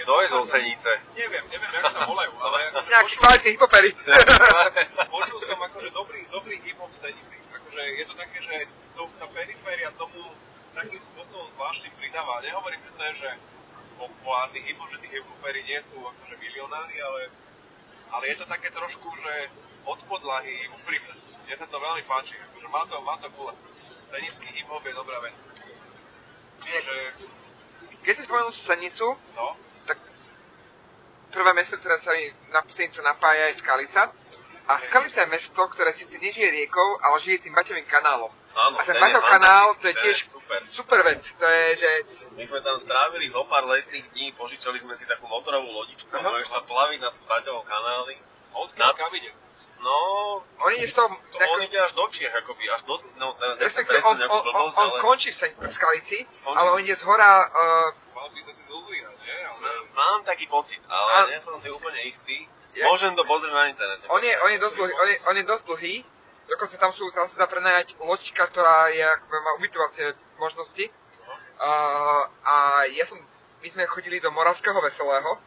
kto 0.00 0.14
je 0.22 0.28
zo 0.32 0.40
Senice? 0.48 0.90
Neviem, 1.12 1.44
neviem, 1.52 1.70
jak 1.70 1.86
sa 1.92 2.08
volajú, 2.08 2.32
ale 2.40 2.56
akože 2.72 2.88
Nejakí 2.88 3.14
počul, 3.14 3.22
kvalitní 3.22 3.50
hiphopery. 3.52 3.90
počul 5.14 5.38
som 5.44 5.58
akože 5.60 5.88
dobrý, 5.92 6.20
dobrý 6.32 6.56
hip-hop 6.64 6.88
v 6.88 6.98
Senici. 6.98 7.36
Akože 7.52 7.80
je 7.80 8.04
to 8.08 8.14
také, 8.16 8.38
že 8.40 8.54
to, 8.96 9.08
tá 9.20 9.26
periféria 9.28 9.92
tomu 10.00 10.20
takým 10.72 11.00
spôsobom 11.04 11.46
zvláštnym 11.52 11.92
pridáva. 12.00 12.40
Nehovorím, 12.40 12.80
že 12.80 12.92
to 12.96 13.02
je, 13.04 13.12
že 13.28 13.30
populárny 14.00 14.60
hip-hop, 14.64 14.88
že 14.88 14.98
tí 15.04 15.08
hip-hoperi 15.12 15.60
nie 15.68 15.80
sú 15.84 16.00
akože 16.00 16.34
milionári, 16.40 16.96
ale, 16.98 17.28
ale 18.10 18.24
je 18.32 18.36
to 18.40 18.46
také 18.48 18.72
trošku, 18.72 19.06
že 19.20 19.52
od 19.84 20.00
podlahy 20.08 20.68
úprimné. 20.72 21.14
Mne 21.46 21.56
sa 21.58 21.66
to 21.68 21.76
veľmi 21.76 22.02
páči, 22.08 22.38
akože 22.38 22.68
má 22.70 22.82
to, 22.88 22.96
má 23.04 23.14
to 23.20 23.28
gule. 23.34 23.52
Senický 24.08 24.48
hip-hop 24.56 24.84
je 24.84 24.94
dobrá 24.94 25.20
vec. 25.20 25.36
Že, 26.62 26.96
Keď 28.06 28.14
si 28.16 28.22
spomenul 28.24 28.54
Senicu, 28.54 29.18
no, 29.34 29.56
prvé 31.32 31.50
mesto, 31.52 31.74
ktoré 31.74 31.96
sa 31.96 32.12
mi 32.12 32.22
na 32.48 32.60
Senicu 32.62 33.00
napája 33.00 33.48
je 33.48 33.58
Skalica. 33.58 34.12
A 34.62 34.78
Skalica 34.78 35.20
je 35.20 35.28
mesto, 35.28 35.58
ktoré 35.58 35.90
síce 35.90 36.14
nežije 36.16 36.46
riekou, 36.46 37.02
ale 37.02 37.18
žije 37.18 37.42
tým 37.42 37.52
Baťovým 37.52 37.82
kanálom. 37.84 38.30
Áno, 38.52 38.76
A 38.76 38.84
ten 38.84 38.94
Baťov 38.94 39.24
kanál, 39.24 39.74
to 39.74 39.88
je 39.88 39.96
tiež 39.96 40.16
super. 40.22 40.60
super 40.62 41.00
vec. 41.02 41.24
To 41.24 41.42
je, 41.42 41.64
že 41.76 41.90
My 42.36 42.44
sme 42.44 42.60
tam 42.60 42.76
strávili 42.76 43.26
zo 43.26 43.42
pár 43.44 43.64
letných 43.64 44.06
dní, 44.12 44.30
požičali 44.32 44.78
sme 44.78 44.94
si 44.94 45.02
takú 45.02 45.26
motorovú 45.26 45.66
lodičku, 45.66 46.12
Aha. 46.12 46.22
môžeš 46.22 46.48
sa 46.48 46.60
plaviť 46.60 46.98
na 47.00 47.10
tým 47.10 47.26
Baťovom 47.26 47.64
kanáli. 47.64 48.14
odkiaľ 48.54 48.86
Na- 48.86 48.94
kam 48.94 49.10
ide? 49.12 49.32
No, 49.82 49.98
oni 50.62 50.86
toho, 50.86 51.10
to 51.10 51.36
ako- 51.42 51.52
on 51.58 51.60
ide 51.66 51.74
až 51.74 51.92
do 51.98 52.06
Čiech, 52.06 52.30
akoby, 52.30 52.70
až 52.70 52.86
do, 52.86 52.94
no, 53.18 53.34
ne, 53.34 53.58
respektíve 53.58 53.98
on, 54.06 54.14
on, 54.14 54.30
on, 54.30 54.70
on 54.70 54.70
ale 54.78 55.00
končí 55.02 55.34
v, 55.34 55.36
Sen- 55.42 55.56
v 55.58 55.66
Skalici, 55.66 56.22
Končí. 56.22 56.54
ale 56.58 56.68
on 56.70 56.78
ide 56.78 56.94
z 56.94 57.02
hora, 57.02 57.50
uh, 57.50 57.90
Mal 58.14 58.30
by 58.30 58.38
sme 58.46 58.50
asi 58.54 58.62
zo 58.62 58.78
Zlína, 58.78 59.10
nie? 59.10 59.36
Ale... 59.42 59.68
Mám 59.90 60.22
taký 60.22 60.46
pocit, 60.46 60.78
ale 60.86 61.10
A- 61.18 61.30
nie 61.34 61.40
som 61.42 61.58
si 61.58 61.66
úplne 61.66 61.98
istý. 62.06 62.46
Ja- 62.78 62.94
Môžem 62.94 63.18
to 63.18 63.26
pozrieť 63.26 63.52
na 63.52 63.74
internete. 63.74 64.06
On 64.06 64.22
je, 64.22 64.30
on 64.38 64.50
je 64.54 64.58
dosť 64.62 64.74
dlhý, 64.78 64.92
on 64.94 65.08
je, 65.10 65.16
on 65.26 65.36
je 65.36 65.44
dosť 65.50 65.64
dlhý, 65.66 65.94
dokonca 66.46 66.74
tam 66.78 66.92
sú, 66.94 67.10
tam 67.10 67.26
sa 67.26 67.36
dá 67.42 67.46
prenajať 67.50 67.98
loďka, 67.98 68.46
ktorá 68.54 68.86
je, 68.94 69.02
ako 69.02 69.24
má 69.34 69.50
ubytovacie 69.58 70.14
možnosti. 70.38 70.86
Uh, 71.58 72.22
a 72.46 72.54
ja 72.94 73.02
som, 73.02 73.18
my 73.62 73.66
sme 73.66 73.82
chodili 73.90 74.22
do 74.22 74.30
Moravského 74.30 74.78
Veselého, 74.78 75.38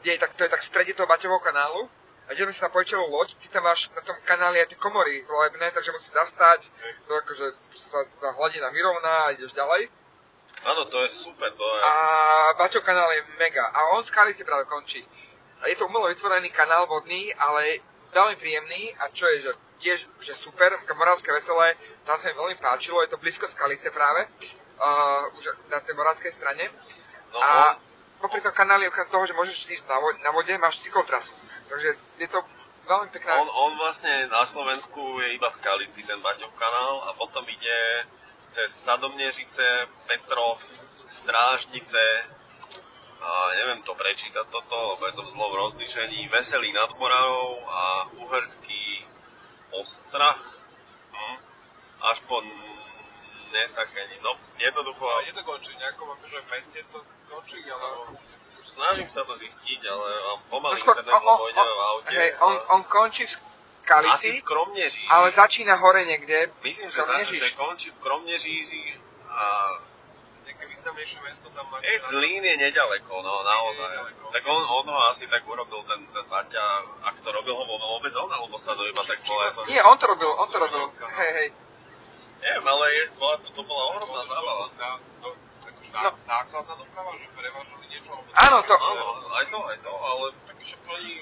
kde 0.00 0.16
je 0.16 0.20
tak, 0.20 0.32
to 0.36 0.44
je 0.44 0.52
tak 0.52 0.60
v 0.60 0.68
strede 0.68 0.92
toho 0.92 1.08
Baťového 1.08 1.40
kanálu. 1.40 1.88
A 2.30 2.38
kde 2.38 2.46
sme 2.46 2.54
sa 2.54 2.70
na 2.70 2.74
pojčovú 2.78 3.10
loď, 3.10 3.34
ty 3.42 3.50
tam 3.50 3.66
máš 3.66 3.90
na 3.90 4.06
tom 4.06 4.14
kanáli 4.22 4.62
aj 4.62 4.70
tie 4.70 4.78
komory 4.78 5.26
volebné, 5.26 5.74
takže 5.74 5.90
musíš 5.90 6.14
zastať, 6.14 6.70
to 7.02 7.18
akože 7.18 7.46
sa, 7.74 8.06
sa 8.06 8.28
hladina 8.38 8.70
vyrovná 8.70 9.26
a 9.26 9.34
ideš 9.34 9.50
ďalej. 9.50 9.90
Áno, 10.62 10.86
to 10.86 11.02
je 11.02 11.10
super, 11.10 11.50
to 11.50 11.66
je... 11.66 11.80
A 11.82 11.92
Baťov 12.54 12.86
kanál 12.86 13.10
je 13.18 13.26
mega. 13.42 13.66
A 13.74 13.98
on 13.98 14.06
z 14.06 14.14
Kalice 14.14 14.46
práve 14.46 14.70
končí. 14.70 15.02
A 15.58 15.66
je 15.66 15.74
to 15.74 15.90
umelo 15.90 16.06
vytvorený 16.06 16.54
kanál 16.54 16.86
vodný, 16.86 17.34
ale 17.34 17.82
veľmi 18.14 18.38
príjemný 18.38 18.94
a 19.02 19.10
čo 19.10 19.26
je, 19.34 19.50
že 19.50 19.52
tiež 19.80 19.98
že 20.20 20.36
super, 20.36 20.70
Moravské 20.94 21.32
veselé, 21.32 21.74
tam 22.04 22.14
sa 22.20 22.30
mi 22.30 22.36
veľmi 22.36 22.56
páčilo, 22.62 23.02
je 23.02 23.10
to 23.10 23.18
blízko 23.18 23.48
Skalice 23.48 23.90
práve, 23.90 24.28
uh, 24.78 25.34
už 25.34 25.50
na 25.72 25.80
tej 25.80 25.96
moravskej 25.96 26.30
strane. 26.36 26.68
No, 27.32 27.40
a 27.40 27.80
popri 28.20 28.44
tom 28.44 28.52
kanáli, 28.52 28.86
okrem 28.86 29.08
toho, 29.08 29.24
že 29.24 29.32
môžeš 29.32 29.72
ísť 29.72 29.88
na, 29.88 29.96
vo- 29.96 30.18
na 30.20 30.30
vode, 30.30 30.52
máš 30.60 30.84
cyklotrasu. 30.84 31.32
Takže 31.70 31.88
je 32.18 32.28
to 32.28 32.42
veľmi 32.90 33.08
pekná... 33.14 33.46
on, 33.46 33.46
on 33.46 33.72
vlastne 33.78 34.10
na 34.26 34.42
Slovensku 34.42 35.22
je 35.22 35.38
iba 35.38 35.46
v 35.46 35.58
Skalici, 35.58 36.02
ten 36.02 36.18
Baťov 36.18 36.50
kanál, 36.58 37.06
a 37.06 37.14
potom 37.14 37.46
ide 37.46 37.78
cez 38.50 38.74
Sadomnežice, 38.74 39.86
Petrov, 40.10 40.58
Strážnice, 41.06 42.02
a 43.20 43.30
neviem 43.62 43.84
to 43.86 43.94
prečítať 43.94 44.48
toto, 44.50 44.76
lebo 44.96 45.02
je 45.06 45.14
to 45.14 45.22
v 45.22 45.32
zlom 45.36 45.52
rozlíšení, 45.52 46.26
Veselý 46.34 46.74
nad 46.74 46.90
Moravou 46.98 47.62
a 47.68 48.10
Uherský 48.18 49.06
Ostrach, 49.70 50.42
hm, 51.14 51.38
až 52.02 52.18
po 52.26 52.42
ne 53.50 53.64
také, 53.74 54.08
no 54.22 54.34
jednoducho, 54.58 55.04
A 55.06 55.22
je 55.22 55.32
to 55.32 55.42
končí 55.46 55.70
v 55.74 55.82
nejakom 55.82 56.08
akože 56.18 56.38
meste 56.50 56.80
to 56.90 56.98
končí, 57.30 57.62
alebo... 57.70 58.18
snažím 58.62 59.06
sa 59.06 59.22
to 59.22 59.34
zistiť, 59.34 59.80
ale 59.84 60.06
mám 60.22 60.40
pomaly 60.46 60.74
No 60.74 60.80
skôr- 60.80 60.96
internet, 60.96 61.14
on- 61.14 61.26
lebo 61.26 61.44
ideme 61.48 61.72
v 61.72 61.82
aute. 61.86 62.12
hej, 62.12 62.30
on, 62.38 62.54
on 62.70 62.82
končí 62.84 63.24
v 63.24 63.30
asi 63.30 63.38
Skalici, 63.82 64.30
v 64.38 64.44
Kromneží. 64.44 65.04
ale 65.08 65.26
začína 65.30 65.74
hore 65.74 66.04
niekde. 66.04 66.46
Myslím, 66.60 66.88
že, 66.88 67.00
za, 67.00 67.14
že 67.22 67.50
končí 67.52 67.90
v 67.90 67.98
Kromnežíži 67.98 68.84
a 69.26 69.44
Nejaké 70.42 70.66
významnejšie 70.66 71.18
mesto 71.22 71.46
tam 71.50 71.62
máte. 71.70 71.86
e, 71.86 71.98
Zlín 72.04 72.42
je 72.42 72.56
nedaleko, 72.56 73.18
no 73.18 73.32
naozaj. 73.40 73.86
nedaleko. 73.86 74.24
Tak 74.30 74.42
on, 74.44 74.62
on 74.62 74.84
ho 74.84 74.98
asi 75.06 75.26
tak 75.26 75.42
urobil, 75.42 75.82
ten, 75.84 76.02
ten 76.06 76.24
Baťa, 76.26 76.64
ak 77.02 77.18
to 77.18 77.30
robil 77.30 77.54
ho 77.54 77.64
vôbec 77.66 78.10
on, 78.14 78.26
alebo 78.26 78.58
sa 78.58 78.74
to 78.74 78.82
iba 78.82 78.98
tak 79.00 79.22
bola 79.22 79.50
to... 79.50 79.62
Nie, 79.66 79.78
on 79.82 79.94
to 79.94 80.06
robil, 80.06 80.30
on 80.34 80.48
to 80.50 80.58
robil. 80.58 80.90
Hej, 80.90 81.30
hej. 81.34 81.48
Neviem, 82.40 82.66
ale 82.66 82.84
je, 82.90 83.02
bola, 83.14 83.34
to, 83.38 83.48
to 83.52 83.62
bola 83.62 83.82
ohromná 83.90 84.22
zábava. 84.24 84.64
To, 85.22 85.28
No. 85.90 86.10
nákladná 86.24 86.74
doprava, 86.78 87.10
že 87.18 87.26
prevážali 87.34 87.84
niečo? 87.90 88.14
Alebo 88.14 88.30
Áno, 88.30 88.58
to- 88.62 88.78
Áno, 88.78 89.06
aj 89.34 89.46
to, 89.50 89.58
aj 89.66 89.78
to, 89.82 89.92
ale 89.92 90.24
tak 90.46 90.56
však 90.62 90.80
oni... 90.86 91.14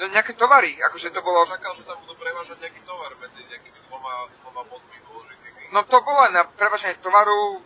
No, 0.00 0.04
Nejaké 0.10 0.32
tovary, 0.34 0.74
akože 0.80 1.14
to 1.14 1.20
bolo... 1.22 1.46
Čakal, 1.46 1.76
že 1.78 1.86
tam 1.86 2.00
budú 2.02 2.18
prevážať 2.18 2.56
nejaký 2.58 2.80
tovar 2.82 3.12
medzi 3.20 3.40
nejakými 3.46 3.78
dvoma, 3.86 4.26
dvoma 4.42 4.62
bodmi 4.66 4.96
dôležitými. 5.06 5.70
No 5.70 5.86
to 5.86 5.98
bolo 6.02 6.24
na 6.34 6.42
prevaženie 6.44 6.98
tovaru. 6.98 7.62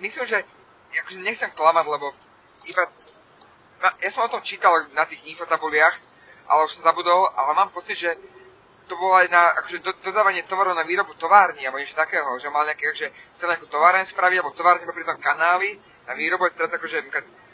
Myslím, 0.00 0.26
že 0.26 0.42
akože 0.90 1.18
nechcem 1.22 1.50
klamať, 1.52 1.86
lebo 1.86 2.10
iba... 2.66 2.82
Ja 4.00 4.10
som 4.12 4.26
o 4.26 4.32
tom 4.32 4.42
čítal 4.42 4.90
na 4.92 5.06
tých 5.08 5.22
infotabuliach, 5.24 5.96
ale 6.50 6.66
už 6.66 6.80
som 6.80 6.84
zabudol, 6.84 7.30
ale 7.32 7.50
mám 7.54 7.70
pocit, 7.70 7.96
že 7.96 8.10
to 8.90 8.98
bolo 8.98 9.14
aj 9.14 9.30
na 9.30 9.54
akože 9.62 9.78
do, 9.86 9.94
dodávanie 10.02 10.42
tovarov 10.50 10.74
na 10.74 10.82
výrobu 10.82 11.14
továrny, 11.14 11.62
alebo 11.62 11.78
niečo 11.78 11.94
takého, 11.94 12.26
že 12.42 12.50
mal 12.50 12.66
nejaké, 12.66 12.90
že 12.90 13.14
chcel 13.38 13.54
nejakú 13.54 13.70
továreň 13.70 14.02
spraviť, 14.10 14.42
alebo 14.42 14.58
továrny 14.58 14.82
pri 14.82 15.06
tom 15.06 15.22
kanáli 15.22 15.78
na 16.10 16.18
výrobu, 16.18 16.50
teraz 16.50 16.74
akože 16.74 17.06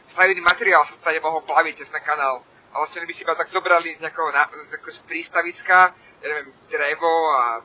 stavebný 0.09 0.41
materiál 0.41 0.81
sa 0.89 0.97
stane 0.97 1.21
mohol 1.21 1.45
plaviť 1.45 1.85
cez 1.85 1.93
ten 1.93 2.01
kanál. 2.01 2.41
A 2.73 2.81
vlastne 2.81 3.05
by 3.05 3.13
si 3.13 3.29
iba 3.29 3.37
tak 3.37 3.53
zobrali 3.53 3.93
z 4.01 4.09
nejakého 4.09 4.33
na, 4.33 4.49
z, 4.49 4.81
z 4.81 4.99
prístaviska, 5.05 5.93
ja 6.25 6.27
neviem, 6.33 6.49
drevo 6.73 7.15
a 7.37 7.61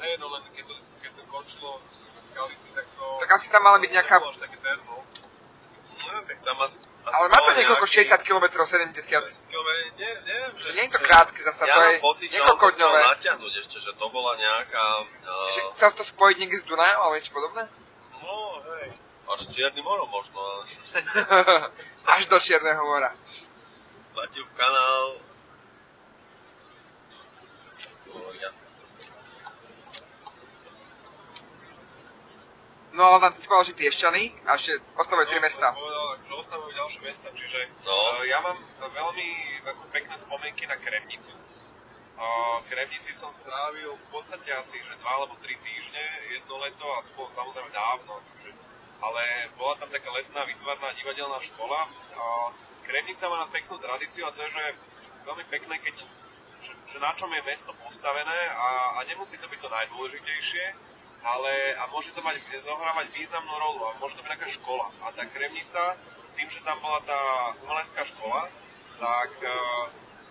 Hej, 0.00 0.16
no 0.16 0.32
len 0.32 0.48
keď 0.56 0.64
to, 0.64 0.74
keď 1.04 1.12
to 1.12 1.22
končilo 1.28 1.76
v 1.76 1.92
Skalici, 1.92 2.72
tak 2.72 2.88
to... 2.96 3.04
Tak 3.20 3.30
asi 3.36 3.52
tam 3.52 3.60
mala 3.68 3.76
byť 3.84 3.90
nejaká- 3.92 4.24
také 4.40 4.56
terno. 4.64 5.04
Tak 6.10 6.38
tam 6.42 6.56
asi... 6.62 6.76
asi 6.78 7.14
Ale 7.14 7.26
má 7.28 7.38
to 7.42 7.52
niekoľko 7.54 7.86
nejaký- 7.86 8.10
60 8.10 8.26
km, 8.26 8.46
70. 8.66 9.50
Kilometrov, 9.50 9.90
nie, 9.98 10.10
neviem, 10.26 10.52
že... 10.58 10.64
Že 10.66 10.72
nie 10.74 10.84
je 10.86 10.92
to 10.94 11.00
krátke 11.00 11.40
zasa, 11.42 11.62
ja 11.66 11.74
to 11.74 11.80
je 11.80 11.98
pocit, 11.98 12.28
že 12.30 12.34
niekoľko 12.38 12.66
chcel 12.66 12.76
dňové. 12.78 13.00
natiahnuť 13.14 13.52
ešte, 13.60 13.76
že 13.78 13.90
to 13.94 14.06
bola 14.10 14.32
nejaká... 14.36 14.84
Že 15.50 15.60
Uh, 15.66 15.72
chcel 15.74 15.90
to 15.94 16.02
spojiť 16.02 16.36
niekde 16.38 16.58
s 16.58 16.66
Dunajom 16.66 16.98
alebo 17.00 17.14
niečo 17.18 17.32
podobné? 17.34 17.62
no, 18.22 18.62
hej. 18.78 18.90
Až 19.30 19.40
Čiernym 19.46 19.86
morom 19.86 20.10
možno. 20.10 20.42
Až 22.18 22.22
do 22.26 22.38
Čierneho 22.42 22.82
mora. 22.82 23.14
Baťov 24.14 24.46
kanál... 24.58 25.22
To 28.10 28.18
ja... 28.42 28.50
No 32.90 33.06
ale 33.06 33.30
skôr 33.38 33.62
že 33.62 33.70
Piešťany 33.78 34.50
a 34.50 34.58
ešte 34.58 34.82
ostávajú 34.98 35.30
tri 35.30 35.38
No, 35.38 35.46
mesta. 35.46 35.66
Povedal, 35.70 36.06
že 36.26 36.32
ostávajú 36.34 36.72
ďalšie 36.74 37.00
mesta, 37.06 37.28
čiže 37.30 37.60
No. 37.86 37.94
uh, 37.94 38.26
ja 38.26 38.42
mám 38.42 38.58
veľmi 38.82 39.28
ako 39.62 39.84
pekné 39.94 40.14
spomienky 40.18 40.66
na 40.66 40.74
Kremnicu. 40.74 41.30
Uh, 42.20 42.60
Kremnici 42.66 43.14
som 43.14 43.30
strávil 43.32 43.94
v 43.94 44.06
podstate 44.10 44.50
asi 44.52 44.82
že 44.82 44.92
dva 44.98 45.22
alebo 45.22 45.38
tri 45.40 45.54
týždne, 45.62 46.02
jedno 46.34 46.58
leto 46.60 46.84
a 46.84 47.06
to 47.06 47.10
bolo 47.14 47.30
samozrejme 47.30 47.70
dávno. 47.70 48.18
Takže, 48.26 48.50
ale 49.00 49.22
bola 49.54 49.74
tam 49.78 49.88
taká 49.88 50.10
letná 50.10 50.42
vytvarná 50.44 50.88
divadelná 50.98 51.38
škola. 51.46 51.86
Uh, 52.12 52.50
Kremnica 52.84 53.24
má 53.30 53.46
peknú 53.54 53.78
tradíciu 53.78 54.26
a 54.26 54.34
to 54.34 54.42
je, 54.44 54.50
že 54.50 54.64
veľmi 55.24 55.44
pekné, 55.46 55.78
keď 55.78 55.96
že, 56.60 56.72
že 56.92 56.98
na 57.00 57.14
čom 57.16 57.30
je 57.32 57.40
mesto 57.46 57.72
postavené 57.80 58.40
a, 58.52 59.00
a 59.00 59.08
nemusí 59.08 59.38
to 59.40 59.48
byť 59.48 59.60
to 59.64 59.68
najdôležitejšie, 59.72 60.64
ale 61.20 61.52
a 61.76 61.84
môže 61.92 62.12
to 62.16 62.24
mať, 62.24 62.40
zohrávať 62.64 63.12
významnú 63.12 63.52
rolu 63.52 63.80
a 63.88 63.96
môže 64.00 64.16
to 64.16 64.24
byť 64.24 64.32
taká 64.32 64.48
škola. 64.48 64.88
A 65.04 65.12
tá 65.12 65.28
Kremnica, 65.28 65.96
tým, 66.36 66.48
že 66.48 66.64
tam 66.64 66.80
bola 66.80 67.00
tá 67.04 67.20
umelecká 67.64 68.02
škola, 68.08 68.48
tak 68.96 69.32
e, 69.44 69.52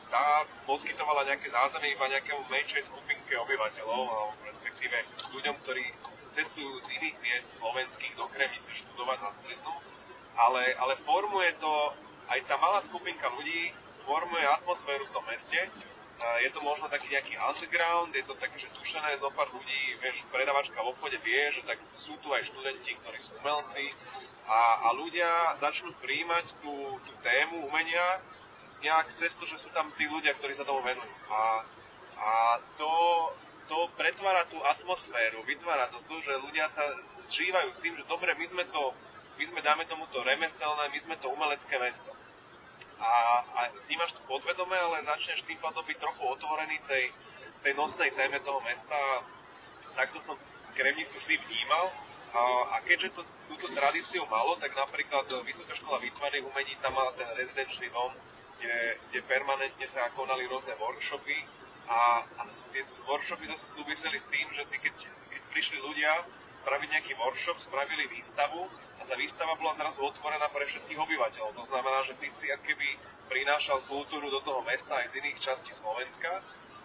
tá 0.10 0.46
poskytovala 0.66 1.30
nejaké 1.30 1.54
zázemie 1.54 1.94
iba 1.94 2.10
nejakému 2.10 2.42
menšej 2.50 2.90
skupinke 2.90 3.38
obyvateľov, 3.38 4.02
alebo 4.10 4.34
respektíve 4.50 4.98
ľuďom, 5.30 5.56
ktorí 5.62 5.86
cestujú 6.34 6.82
z 6.82 6.88
iných 7.02 7.16
miest 7.22 7.62
slovenských 7.62 8.14
do 8.18 8.26
Kremnice 8.34 8.74
študovať 8.74 9.18
na 9.22 9.32
strednú, 9.34 9.74
ale, 10.38 10.74
ale 10.78 10.94
formuje 11.02 11.54
to, 11.62 11.74
aj 12.30 12.40
tá 12.46 12.58
malá 12.62 12.82
skupinka 12.82 13.30
ľudí 13.34 13.74
formuje 14.06 14.42
atmosféru 14.42 15.06
v 15.06 15.14
tom 15.14 15.26
meste, 15.30 15.60
je 16.20 16.49
to 16.51 16.59
možno 16.61 16.91
taký 16.91 17.07
nejaký 17.11 17.39
underground, 17.39 18.11
je 18.11 18.24
to 18.28 18.36
také, 18.36 18.59
že 18.59 18.67
tušené 18.76 19.15
zo 19.15 19.32
pár 19.32 19.47
ľudí, 19.55 19.95
vieš, 20.03 20.28
predavačka 20.32 20.76
v 20.84 20.91
obchode 20.91 21.15
vie, 21.24 21.41
že 21.51 21.63
tak 21.63 21.80
sú 21.95 22.15
tu 22.20 22.32
aj 22.36 22.43
študenti, 22.43 22.95
ktorí 22.99 23.20
sú 23.20 23.32
umelci 23.39 23.91
a, 24.47 24.88
a 24.88 24.95
ľudia 24.99 25.55
začnú 25.63 25.95
príjmať 26.03 26.59
tú, 26.59 26.76
tú 27.07 27.13
tému 27.24 27.67
umenia 27.67 28.20
nejak 28.84 29.15
cez 29.15 29.36
to, 29.36 29.43
že 29.43 29.59
sú 29.59 29.70
tam 29.76 29.91
tí 29.95 30.07
ľudia, 30.07 30.36
ktorí 30.39 30.55
sa 30.55 30.67
tomu 30.67 30.80
venujú. 30.84 31.15
A, 31.32 31.63
a 32.20 32.32
to, 32.80 32.91
to 33.67 33.78
pretvára 33.95 34.47
tú 34.47 34.59
atmosféru, 34.63 35.43
vytvára 35.43 35.88
to 35.91 35.99
to, 36.07 36.15
že 36.24 36.36
ľudia 36.39 36.67
sa 36.72 36.84
zžívajú 37.32 37.70
s 37.72 37.80
tým, 37.84 37.95
že 37.95 38.07
dobre, 38.07 38.32
my 38.36 38.45
sme 38.47 38.63
to, 38.72 38.91
my 39.39 39.43
sme, 39.43 39.59
dáme 39.63 39.84
tomu 39.88 40.07
to 40.11 40.24
remeselné, 40.24 40.91
my 40.91 40.99
sme 40.99 41.15
to 41.20 41.32
umelecké 41.32 41.76
mesto 41.80 42.11
a, 43.00 43.43
a 43.56 43.62
vnímaš 43.88 44.12
to 44.12 44.22
podvedome, 44.28 44.76
ale 44.76 45.08
začneš 45.08 45.47
tým 45.47 45.58
pádom 45.64 45.84
byť 45.88 45.97
trochu 45.97 46.24
otvorený 46.28 46.78
tej, 46.88 47.12
tej 47.64 47.74
nosnej 47.80 48.12
téme 48.12 48.39
toho 48.43 48.60
mesta. 48.62 48.95
Takto 49.95 50.20
som 50.20 50.36
Kremnicu 50.76 51.16
vždy 51.20 51.39
vnímal. 51.47 51.91
A, 52.30 52.41
a 52.78 52.86
keďže 52.86 53.18
to 53.18 53.22
túto 53.50 53.74
tradíciu 53.74 54.22
malo, 54.30 54.54
tak 54.62 54.78
napríklad 54.78 55.26
Vysoká 55.41 55.74
škola 55.74 55.97
výtvarných 55.97 56.45
umení 56.45 56.78
tam 56.78 56.93
mala 56.93 57.10
ten 57.18 57.26
rezidenčný 57.34 57.89
dom, 57.89 58.14
kde, 58.62 59.02
kde 59.10 59.20
permanentne 59.26 59.88
sa 59.89 60.14
konali 60.14 60.45
rôzne 60.45 60.78
workshopy 60.78 61.34
a, 61.89 62.22
a 62.22 62.43
tie 62.45 62.86
workshopy 63.10 63.50
zase 63.50 63.82
súviseli 63.82 64.22
s 64.22 64.30
tým, 64.30 64.45
že 64.54 64.62
ty, 64.70 64.78
keď, 64.78 65.10
keď 65.10 65.41
prišli 65.50 65.82
ľudia 65.82 66.22
spraviť 66.62 66.88
nejaký 66.93 67.14
workshop, 67.18 67.58
spravili 67.58 68.06
výstavu 68.14 68.70
a 68.70 68.89
tá 69.10 69.18
výstava 69.18 69.57
bola 69.57 69.74
zrazu 69.74 70.05
otvorená 70.05 70.45
pre 70.53 70.70
všetkých 70.70 71.01
obyvateľov. 71.01 71.57
To 71.57 71.66
znamená, 71.66 72.05
že 72.05 72.14
ty 72.22 72.30
si 72.30 72.45
akoby 72.53 72.93
prinášal 73.26 73.82
kultúru 73.89 74.30
do 74.30 74.38
toho 74.45 74.62
mesta 74.70 75.01
aj 75.01 75.10
z 75.10 75.26
iných 75.26 75.41
častí 75.41 75.74
Slovenska 75.74 76.30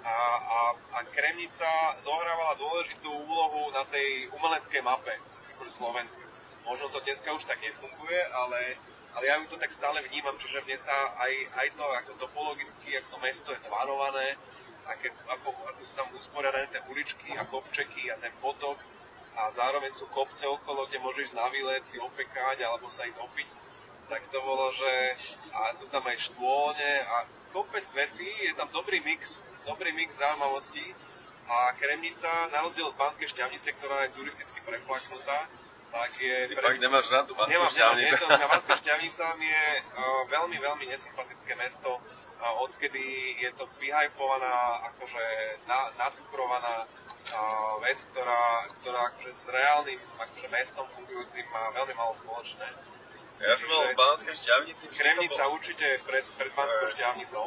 a, 0.04 0.16
a, 0.40 0.60
a 0.96 0.98
Kremnica 1.12 1.68
zohrávala 2.00 2.56
dôležitú 2.56 3.12
úlohu 3.12 3.68
na 3.76 3.84
tej 3.92 4.32
umeleckej 4.32 4.80
mape 4.80 5.12
akože 5.56 5.72
Slovenska. 5.72 6.24
Možno 6.64 6.88
to 6.88 7.04
dneska 7.04 7.28
už 7.28 7.44
tak 7.44 7.60
nefunguje, 7.60 8.20
ale, 8.32 8.80
ale 9.12 9.24
ja 9.28 9.36
ju 9.36 9.48
to 9.52 9.60
tak 9.60 9.72
stále 9.76 10.00
vnímam, 10.08 10.36
čiže 10.40 10.64
mne 10.64 10.80
sa 10.80 10.96
aj, 11.20 11.32
aj 11.60 11.68
to 11.76 11.84
ako 11.84 12.12
topologicky, 12.24 12.96
ako 12.96 13.08
to 13.12 13.18
mesto 13.20 13.48
je 13.52 13.60
tvarované, 13.68 14.40
aké, 14.88 15.12
ako, 15.28 15.52
ako 15.52 15.80
sú 15.84 15.92
tam 15.92 16.08
usporiadané 16.16 16.72
tie 16.72 16.80
uličky 16.88 17.36
a 17.36 17.44
kopčeky 17.44 18.08
a 18.12 18.16
ten 18.16 18.32
potok 18.40 18.80
a 19.34 19.50
zároveň 19.50 19.90
sú 19.90 20.06
kopce 20.14 20.46
okolo, 20.46 20.86
kde 20.86 21.02
môžeš 21.02 21.34
na 21.34 21.50
výlet 21.50 21.82
si 21.82 21.98
opekať 21.98 22.62
alebo 22.62 22.86
sa 22.86 23.06
ísť 23.06 23.18
opiť, 23.18 23.48
tak 24.06 24.26
to 24.30 24.38
bolo, 24.40 24.70
že 24.70 24.92
a 25.50 25.72
sú 25.74 25.90
tam 25.90 26.04
aj 26.06 26.30
štône 26.30 26.92
a 27.08 27.26
kopec 27.50 27.86
vecí, 27.94 28.26
je 28.26 28.54
tam 28.54 28.68
dobrý 28.70 29.00
mix, 29.02 29.42
dobrý 29.66 29.90
mix 29.96 30.20
zaujímavostí. 30.20 30.84
A 31.44 31.76
Kremnica, 31.76 32.48
na 32.48 32.64
rozdiel 32.64 32.88
od 32.88 32.96
Banskej 32.96 33.28
šťavnice, 33.28 33.76
ktorá 33.76 34.08
je 34.08 34.16
turisticky 34.16 34.64
preflaknutá, 34.64 35.44
tak 35.94 36.10
je... 36.18 36.34
Ty 36.50 36.54
fakt 36.58 36.80
nemáš 36.82 37.06
rád 37.06 37.30
tú 37.30 37.38
Banskú 37.38 37.54
Nemám, 37.54 37.70
šťavnicu? 37.70 38.24
Banská 38.50 38.74
šťavnica 38.82 39.24
mi 39.38 39.46
je 39.46 39.66
uh, 39.94 40.22
veľmi, 40.26 40.56
veľmi 40.58 40.84
nesympatické 40.90 41.54
mesto, 41.54 42.02
uh, 42.02 42.62
odkedy 42.66 43.38
je 43.38 43.50
to 43.54 43.70
vyhajpovaná, 43.78 44.90
akože 44.90 45.22
na, 45.70 45.94
nacukrovaná 45.94 46.82
uh, 46.82 47.78
vec, 47.86 48.02
ktorá, 48.10 48.66
ktorá 48.82 49.14
akože 49.14 49.30
s 49.30 49.46
reálnym 49.46 50.02
akože 50.18 50.46
mestom 50.50 50.86
fungujúcim 50.90 51.46
má 51.54 51.70
veľmi 51.78 51.94
malo 51.94 52.10
spoločné. 52.18 52.66
Ja 53.38 53.54
som 53.54 53.66
bol 53.70 53.90
v 53.90 53.98
Banskej 53.98 54.34
šťavnici. 54.34 54.84
Kremnica 54.94 55.42
bol- 55.46 55.58
určite 55.58 55.86
pred, 56.06 56.26
pred 56.38 56.50
Banskou 56.54 56.86
Eh, 56.86 56.94
šťavnicou. 56.94 57.46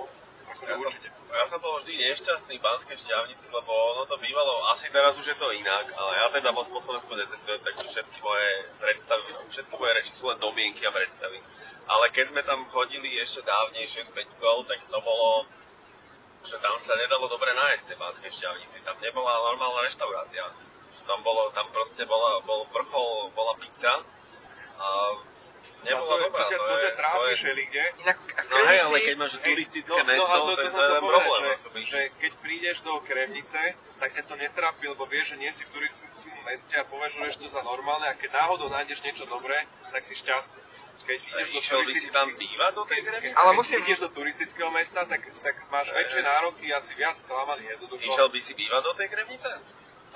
Ja 0.57 0.73
som, 0.73 0.89
určite. 0.89 1.07
ja 1.13 1.45
som 1.45 1.59
bol 1.61 1.77
vždy 1.77 1.93
nešťastný 2.01 2.57
v 2.57 2.65
Banskej 2.65 2.97
šťavnici, 2.97 3.47
lebo 3.53 3.69
ono 3.69 4.09
to 4.09 4.17
bývalo, 4.17 4.65
asi 4.73 4.89
teraz 4.89 5.13
už 5.13 5.29
je 5.29 5.37
to 5.37 5.47
inak, 5.53 5.85
ale 5.93 6.11
ja 6.17 6.25
teda 6.33 6.49
moc 6.49 6.65
po 6.65 6.81
Slovensku 6.81 7.13
necestujem, 7.13 7.61
takže 7.61 7.85
všetky 7.85 8.19
moje 8.25 8.49
predstavy, 8.81 9.27
všetky 9.53 9.75
moje 9.77 9.91
reči 9.93 10.11
sú 10.17 10.25
len 10.25 10.39
domienky 10.41 10.81
a 10.89 10.91
predstavy. 10.91 11.37
Ale 11.87 12.05
keď 12.09 12.25
sme 12.33 12.41
tam 12.41 12.65
chodili 12.73 13.21
ešte 13.21 13.45
dávnejšie 13.45 14.01
s 14.07 14.11
Peťkou, 14.11 14.65
tak 14.65 14.81
to 14.89 14.99
bolo, 14.99 15.45
že 16.41 16.57
tam 16.57 16.75
sa 16.81 16.97
nedalo 16.97 17.29
dobre 17.29 17.53
nájsť 17.53 17.93
tej 17.93 17.97
Banskej 18.01 18.31
šťavnici. 18.33 18.81
Tam 18.81 18.97
nebola 18.99 19.53
normálna 19.53 19.85
reštaurácia. 19.85 20.43
Tam 21.05 21.21
bolo, 21.21 21.53
tam 21.53 21.69
proste 21.71 22.03
bola, 22.09 22.41
bol 22.43 22.65
vrchol, 22.73 23.29
bola 23.31 23.53
pizza 23.61 24.01
a 24.81 24.87
nebola 25.83 26.07
to, 26.07 26.15
je- 26.17 26.23
dobrá. 26.25 26.37
to, 26.37 26.43
ťa, 26.49 26.57
to, 26.57 26.73
ťa 26.77 26.91
trápi 26.97 27.31
všelikde. 27.35 27.83
Inak 28.01 28.17
v 28.17 28.47
No 28.47 28.65
hej, 28.65 28.79
ale 28.81 28.97
keď 29.03 29.15
máš 29.19 29.31
turistické 29.37 30.01
no, 30.01 30.07
mesto, 30.07 30.25
no, 30.25 30.33
a 30.33 30.37
to, 30.37 30.53
to, 30.55 30.69
to, 30.69 30.81
je 30.81 30.99
problém. 31.03 31.43
že, 31.43 31.51
že 31.85 31.99
keď 32.17 32.31
prídeš 32.41 32.77
do 32.81 32.93
Kremnice, 33.03 33.61
tak 33.99 34.09
ťa 34.13 34.23
to 34.25 34.35
netrápi, 34.37 34.85
lebo 34.87 35.03
vieš, 35.05 35.33
že 35.33 35.37
nie 35.41 35.51
si 35.53 35.65
v 35.65 35.69
turistickom 35.77 36.37
meste 36.45 36.73
a 36.77 36.83
považuješ 36.85 37.33
to 37.41 37.47
za 37.49 37.61
normálne 37.61 38.07
a 38.07 38.13
keď 38.15 38.29
náhodou 38.33 38.69
nájdeš 38.69 39.03
niečo 39.03 39.25
dobré, 39.27 39.57
tak 39.91 40.01
si 40.05 40.15
šťastný. 40.15 40.61
Keď 41.07 41.19
ideš 41.23 41.47
do 41.55 41.59
Išiel 41.63 41.81
by 41.87 41.93
si 41.95 42.09
tam 42.11 42.27
bývať 42.35 42.71
do 42.75 42.83
tej 42.83 42.99
Kremnice? 42.99 43.35
Ale 43.39 43.51
musím- 43.55 43.79
ideš 43.87 43.99
do 44.03 44.09
turistického 44.11 44.67
mesta, 44.75 45.07
tak, 45.07 45.23
tak 45.39 45.55
máš 45.71 45.87
Hej, 45.95 46.03
väčšie 46.03 46.21
nároky 46.23 46.67
a 46.75 46.83
si 46.83 46.93
viac 46.99 47.15
sklamaný 47.15 47.63
jednoducho. 47.63 48.03
Išiel 48.03 48.27
by 48.27 48.39
si 48.43 48.53
bývať 48.59 48.81
do 48.83 48.93
tej 48.93 49.07
Kremnice? 49.07 49.51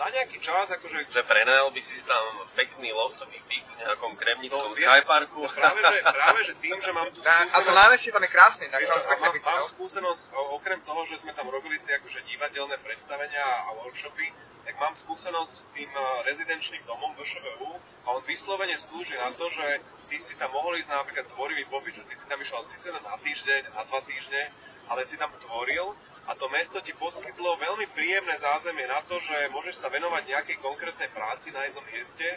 Na 0.02 0.10
nejaký 0.10 0.42
čas, 0.42 0.66
akože 0.74 1.14
Že 1.14 1.22
prenajal 1.30 1.70
by 1.70 1.78
si 1.78 2.02
tam 2.02 2.26
pekný 2.58 2.90
loftový 2.90 3.38
byt 3.46 3.66
v 3.70 3.76
nejakom 3.86 4.18
kremnickom 4.18 4.74
No, 4.74 4.74
skyparku? 4.74 5.46
práve 5.62 5.78
že, 5.78 5.98
práve, 6.02 6.40
že 6.42 6.54
tým, 6.58 6.74
že 6.82 6.90
mám 6.90 7.06
tu 7.14 7.22
Na, 7.28 7.46
a 7.46 7.62
to 7.62 7.70
skúsenosť... 7.70 7.78
námestie 7.78 8.10
tam 8.10 8.26
je 8.26 8.32
krásne, 8.34 8.66
Vieš 8.66 8.90
tam 8.90 9.06
pekné 9.06 9.28
mám, 9.30 9.36
byty, 9.38 9.46
mám 9.46 9.62
no. 9.62 9.70
skúsenosť, 9.70 10.22
okrem 10.58 10.80
toho, 10.82 11.02
že 11.06 11.22
sme 11.22 11.38
tam 11.38 11.46
robili 11.54 11.78
tie 11.86 12.02
akože 12.02 12.26
divadelné 12.26 12.82
predstavenia 12.82 13.46
a 13.46 13.78
workshopy, 13.86 14.26
tak 14.66 14.74
mám 14.82 14.98
skúsenosť 14.98 15.54
s 15.54 15.66
tým 15.70 15.90
eh, 15.94 16.06
rezidenčným 16.34 16.82
domom 16.90 17.14
VŠVU 17.22 17.70
a 17.78 18.08
on 18.18 18.26
vyslovene 18.26 18.74
slúži 18.82 19.14
na 19.22 19.30
to, 19.38 19.54
že 19.54 19.86
ty 20.10 20.18
si 20.18 20.34
tam 20.34 20.50
mohol 20.50 20.82
ísť 20.82 20.90
na 20.90 21.06
napríklad 21.06 21.30
tvorivý 21.30 21.70
pobyt, 21.70 21.94
že 21.94 22.06
ty 22.10 22.18
si 22.18 22.26
tam 22.26 22.42
išiel 22.42 22.66
síce 22.74 22.90
na 22.90 23.00
týždeň, 23.22 23.70
na 23.78 23.86
dva 23.86 24.02
týždne, 24.02 24.50
ale 24.90 25.06
si 25.06 25.14
tam 25.14 25.30
tvoril 25.38 25.94
a 26.30 26.32
to 26.38 26.46
mesto 26.54 26.78
ti 26.86 26.94
poskytlo 26.94 27.58
veľmi 27.58 27.90
príjemné 27.98 28.38
zázemie 28.38 28.86
na 28.86 29.02
to, 29.10 29.18
že 29.18 29.50
môžeš 29.50 29.82
sa 29.82 29.90
venovať 29.90 30.30
nejakej 30.30 30.58
konkrétnej 30.62 31.10
práci 31.10 31.50
na 31.50 31.66
jednom 31.66 31.86
mieste 31.90 32.28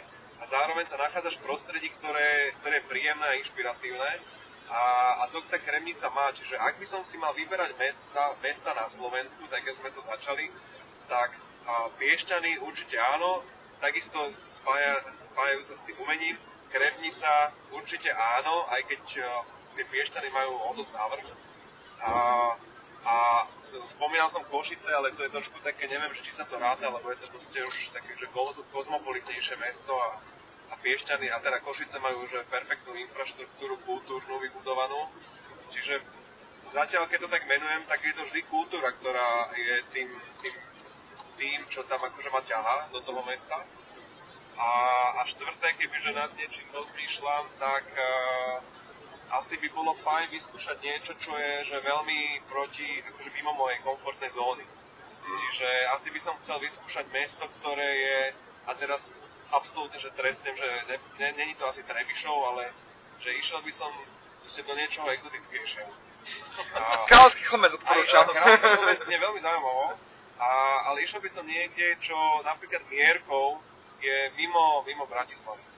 a 0.41 0.43
zároveň 0.49 0.85
sa 0.89 0.97
nachádzaš 0.97 1.37
v 1.37 1.45
prostredí, 1.45 1.89
ktoré, 2.01 2.53
ktoré 2.61 2.81
je 2.81 2.89
príjemné 2.89 3.25
a 3.25 3.37
inšpiratívne. 3.39 4.11
A, 4.65 4.81
a 5.21 5.23
to 5.29 5.45
tá 5.45 5.61
Kremnica 5.61 6.09
má, 6.09 6.33
čiže 6.33 6.57
ak 6.57 6.81
by 6.81 6.85
som 6.89 7.05
si 7.05 7.21
mal 7.21 7.37
vyberať 7.37 7.77
mesta, 7.77 8.33
mesta 8.41 8.73
na 8.73 8.89
Slovensku, 8.89 9.45
tak 9.45 9.61
keď 9.61 9.77
sme 9.77 9.93
to 9.93 10.01
začali, 10.01 10.49
tak 11.05 11.37
a 11.65 11.89
Piešťany 11.97 12.61
určite 12.61 12.97
áno, 12.97 13.41
takisto 13.81 14.17
spája, 14.45 15.01
spájajú 15.13 15.61
sa 15.65 15.73
s 15.73 15.85
tým 15.85 15.97
umením. 15.97 16.37
Kremnica 16.69 17.53
určite 17.73 18.13
áno, 18.13 18.69
aj 18.69 18.81
keď 18.85 19.03
a, 19.21 19.25
tie 19.73 19.85
Piešťany 19.85 20.29
majú 20.29 20.53
o 20.61 20.69
dosť 20.77 20.93
návrh. 20.93 21.27
A, 22.05 22.11
a 23.05 23.15
spomínal 23.85 24.29
som 24.31 24.43
Košice, 24.47 24.89
ale 24.93 25.13
to 25.13 25.23
je 25.23 25.33
trošku 25.33 25.57
také, 25.61 25.87
neviem, 25.87 26.11
či 26.17 26.33
sa 26.33 26.45
to 26.45 26.57
ráta, 26.57 26.89
lebo 26.89 27.09
je 27.11 27.19
to 27.21 27.27
proste 27.29 27.59
už 27.61 27.93
také, 27.93 28.17
že 28.17 28.27
koz- 28.33 28.65
kozmopolitnejšie 28.73 29.55
mesto 29.61 29.93
a, 29.93 30.19
a 30.71 30.75
Piešťany, 30.81 31.29
a 31.29 31.37
teda 31.39 31.61
Košice 31.61 31.99
majú 32.01 32.25
že 32.25 32.45
perfektnú 32.49 32.97
infraštruktúru 32.97 33.77
kultúrnu 33.85 34.41
vybudovanú. 34.41 35.09
Čiže 35.73 36.01
zatiaľ, 36.73 37.07
keď 37.07 37.19
to 37.25 37.29
tak 37.31 37.43
menujem, 37.47 37.83
tak 37.87 38.03
je 38.03 38.13
to 38.13 38.23
vždy 38.25 38.41
kultúra, 38.49 38.91
ktorá 38.91 39.53
je 39.55 39.75
tým, 39.93 40.09
tým, 40.41 40.55
tým 41.37 41.59
čo 41.69 41.83
tam 41.85 42.01
akože 42.01 42.29
ma 42.31 42.41
ťahá 42.41 42.89
do 42.89 42.99
toho 43.01 43.21
mesta. 43.27 43.61
A, 44.55 44.69
a 45.19 45.21
štvrté, 45.27 45.75
kebyže 45.75 46.15
nad 46.15 46.31
niečím 46.39 46.63
rozmýšľam, 46.71 47.43
tak 47.59 47.85
uh, 47.91 48.63
asi 49.35 49.59
by 49.59 49.67
bolo 49.75 49.91
fajn 49.93 50.31
vyskúšať 50.31 50.77
niečo, 50.79 51.11
čo 51.19 51.35
je 51.35 51.51
že 51.67 51.77
veľmi 51.83 52.47
proti, 52.47 52.87
akože 53.03 53.29
mimo 53.35 53.51
mojej 53.55 53.79
komfortnej 53.83 54.31
zóny. 54.31 54.65
Čiže 55.25 55.67
asi 55.91 56.13
by 56.13 56.19
som 56.21 56.37
chcel 56.37 56.61
vyskúšať 56.61 57.09
mesto, 57.09 57.43
ktoré 57.59 57.89
je, 57.97 58.19
a 58.69 58.71
teraz 58.77 59.17
absolútne, 59.51 59.97
že 59.97 60.13
trestnem, 60.13 60.53
že 60.53 60.67
ne, 60.89 60.97
ne, 61.17 61.29
není 61.33 61.53
to 61.57 61.65
asi 61.65 61.81
Trebišov, 61.83 62.37
ale 62.53 62.69
že 63.19 63.33
išiel 63.33 63.61
by 63.65 63.73
som 63.73 63.89
proste 64.45 64.61
do 64.61 64.73
niečoho 64.77 65.09
exotickejšieho. 65.09 65.89
A, 66.77 67.05
Kráľovský 67.05 67.43
chlmec 67.45 67.73
odporúčam. 67.77 68.25
vôbec 68.25 68.97
znie 68.97 69.17
veľmi 69.21 69.37
zaujímavo, 69.45 69.93
a, 70.41 70.49
ale 70.89 71.05
išiel 71.05 71.21
by 71.21 71.29
som 71.29 71.45
niekde, 71.45 72.01
čo 72.01 72.17
napríklad 72.41 72.81
Mierkov 72.89 73.61
je 74.01 74.33
mimo, 74.37 74.81
mimo 74.89 75.05
Bratislavy. 75.05 75.74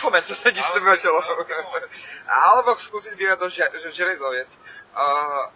Chlmec, 0.00 0.24
sa 0.26 0.36
sedí 0.36 0.60
s 0.60 0.68
chlmec. 0.70 1.00
Alebo 2.28 2.76
skúsiť 2.76 3.12
zbierať 3.16 3.38
do 3.40 3.48
žia- 3.50 3.72
že- 3.80 3.92
železoviec. 3.94 4.50
Uh, 4.94 5.50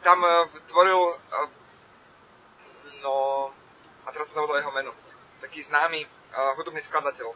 tam 0.00 0.18
uh, 0.24 0.48
tvoril, 0.72 0.96
uh, 1.14 1.48
no, 3.04 3.14
a 4.04 4.08
teraz 4.12 4.32
som 4.32 4.40
zabudol 4.40 4.60
jeho 4.60 4.72
meno, 4.72 4.92
taký 5.44 5.60
známy 5.64 6.04
uh, 6.04 6.56
hudobný 6.56 6.80
skladateľ. 6.80 7.28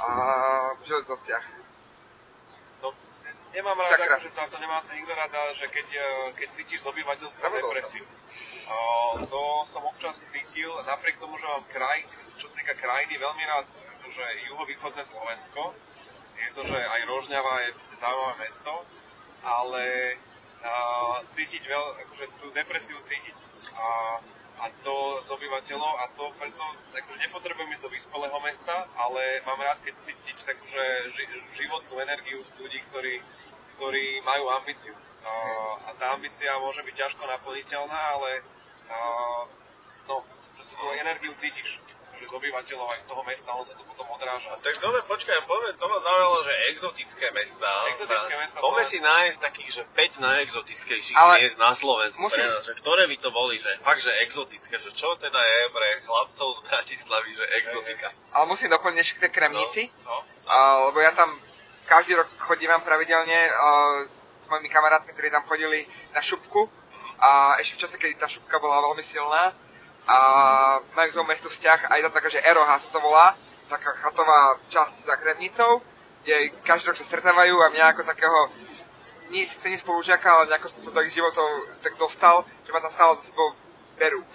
A 0.00 0.08
v 0.78 0.82
železovciach. 0.86 1.46
No, 2.80 2.94
nemám 3.52 3.76
rád, 3.76 4.00
Sakra. 4.00 4.16
akože 4.16 4.30
to, 4.32 4.40
to 4.48 4.58
nemá 4.62 4.78
asi 4.80 4.96
nikto 4.96 5.12
rád, 5.12 5.32
ale 5.34 5.52
že 5.52 5.66
keď, 5.68 5.88
keď 6.40 6.48
cítiš 6.56 6.80
z 6.82 6.88
obyvateľstva 6.88 7.46
depresiu. 7.50 8.06
A 8.70 8.74
to 9.26 9.42
som 9.66 9.82
občas 9.84 10.22
cítil, 10.24 10.70
napriek 10.86 11.18
tomu, 11.18 11.36
že 11.36 11.44
mám 11.44 11.66
kraj, 11.68 12.06
čo 12.38 12.48
sa 12.48 12.56
týka 12.56 12.78
krajiny, 12.78 13.18
veľmi 13.18 13.44
rád, 13.44 13.66
že 14.10 14.24
juhovýchodné 14.50 15.02
Slovensko. 15.06 15.74
Je 16.40 16.50
to, 16.56 16.62
že 16.66 16.76
aj 16.76 17.00
Rožňava 17.06 17.68
je 17.68 17.76
proste 17.78 17.96
zaujímavé 17.96 18.34
mesto, 18.48 18.72
ale 19.44 19.84
a, 20.64 20.72
cítiť 21.30 21.62
veľ, 21.64 21.84
akože 22.06 22.24
tú 22.42 22.46
depresiu 22.50 22.98
cítiť. 23.06 23.36
A, 23.76 24.18
a 24.60 24.64
to 24.84 25.24
z 25.24 25.28
obyvateľov 25.32 25.92
a 26.00 26.06
to 26.12 26.28
preto 26.36 26.64
akože 26.92 27.18
nepotrebujem 27.24 27.72
ísť 27.72 27.84
do 27.86 27.90
vyspelého 27.92 28.38
mesta, 28.44 28.88
ale 28.98 29.40
mám 29.48 29.60
rád, 29.60 29.80
keď 29.80 29.94
cítiť 30.04 30.36
takúže 30.44 30.84
ži, 31.16 31.24
životnú 31.56 31.96
energiu 32.02 32.44
z 32.44 32.50
ľudí, 32.60 32.80
ktorí, 32.92 33.22
ktorí 33.76 34.20
majú 34.26 34.52
ambíciu. 34.60 34.92
A, 35.20 35.32
a 35.86 35.90
tá 35.96 36.16
ambícia 36.16 36.52
môže 36.60 36.84
byť 36.84 36.94
ťažko 36.96 37.24
naplniteľná, 37.24 38.00
ale 38.16 38.42
a, 38.90 38.98
no, 40.08 40.24
že 40.60 40.76
tú 40.76 40.86
energiu 40.98 41.32
cítiš 41.36 41.80
že 42.20 42.28
z 42.28 42.32
obyvateľov 42.32 42.86
aj 42.86 43.00
z 43.00 43.06
toho 43.08 43.22
mesta, 43.24 43.48
on 43.50 43.64
sa 43.64 43.72
to 43.72 43.82
potom 43.82 44.04
odráža. 44.06 44.52
Tak 44.60 44.76
dobre, 44.78 45.00
počkaj, 45.02 45.40
poďme, 45.42 45.72
to 45.74 45.86
ma 45.88 45.98
zaujalo, 45.98 46.36
že 46.44 46.52
exotické 46.68 47.26
mestá. 47.30 47.72
Exotické 47.88 48.34
mestá 48.36 48.60
Poďme 48.60 48.84
si 48.84 48.98
nájsť 49.00 49.38
takých, 49.40 49.70
že 49.72 49.82
5 49.88 50.20
najexotickejších 50.20 51.16
Ale 51.16 51.32
miest 51.40 51.56
na 51.56 51.72
Slovensku. 51.72 52.20
musím- 52.20 52.44
Pre 52.44 52.60
že 52.62 52.72
ktoré 52.76 53.02
by 53.06 53.16
to 53.16 53.30
boli, 53.30 53.56
že 53.56 53.72
fakt, 53.80 54.00
že 54.00 54.12
exotické, 54.20 54.76
že 54.76 54.92
čo 54.92 55.16
teda 55.16 55.40
je 55.40 55.60
pre 55.70 55.88
chlapcov 56.02 56.48
z 56.56 56.60
Bratislavy, 56.62 57.30
že 57.34 57.44
exotika. 57.56 58.08
Ale 58.32 58.44
musím 58.46 58.68
doplniť 58.68 59.00
ešte 59.00 59.14
k 59.16 59.20
tej 59.24 59.32
Kremnici, 59.32 59.82
No, 60.04 60.20
a, 60.44 60.56
lebo 60.86 61.00
ja 61.00 61.12
tam 61.12 61.32
každý 61.86 62.14
rok 62.14 62.28
chodívam 62.38 62.80
pravidelne 62.80 63.48
a, 63.48 63.68
s, 64.04 64.12
s 64.20 64.46
mojimi 64.46 64.68
kamarátmi, 64.68 65.10
ktorí 65.10 65.30
tam 65.30 65.42
chodili 65.44 65.82
na 66.12 66.20
šupku 66.20 66.68
a 67.18 67.56
ešte 67.58 67.74
v 67.74 67.80
čase, 67.80 67.96
keď 67.96 68.10
tá 68.18 68.28
šupka 68.28 68.58
bola 68.58 68.80
veľmi 68.82 69.00
silná 69.00 69.56
a 70.10 70.18
majú 70.98 71.08
k 71.14 71.16
tomu 71.22 71.30
mestu 71.30 71.46
vzťah, 71.46 71.86
aj 71.86 72.00
tam 72.02 72.12
taká, 72.18 72.28
že 72.34 72.42
Eroha 72.42 72.74
sa 72.74 72.90
to 72.90 72.98
volá, 72.98 73.38
taká 73.70 73.94
chatová 74.02 74.58
časť 74.66 74.96
za 75.06 75.14
Kremnicou, 75.14 75.78
kde 76.26 76.50
každý 76.66 76.90
rok 76.90 76.98
sa 76.98 77.06
stretávajú 77.06 77.54
a 77.54 77.70
mňa 77.70 77.86
ako 77.94 78.02
takého 78.02 78.38
nie 79.30 79.46
síce 79.46 79.62
nie 79.70 79.78
spolužiaka, 79.78 80.26
ale 80.26 80.50
nejako 80.50 80.66
som 80.66 80.82
sa 80.82 80.90
do 80.90 81.06
ich 81.06 81.14
životov 81.14 81.46
tak 81.86 81.94
dostal, 81.94 82.42
že 82.66 82.74
ma 82.74 82.82
tam 82.82 82.90
stále 82.90 83.12
za 83.22 83.30
sebou 83.30 83.54
berú. 83.94 84.26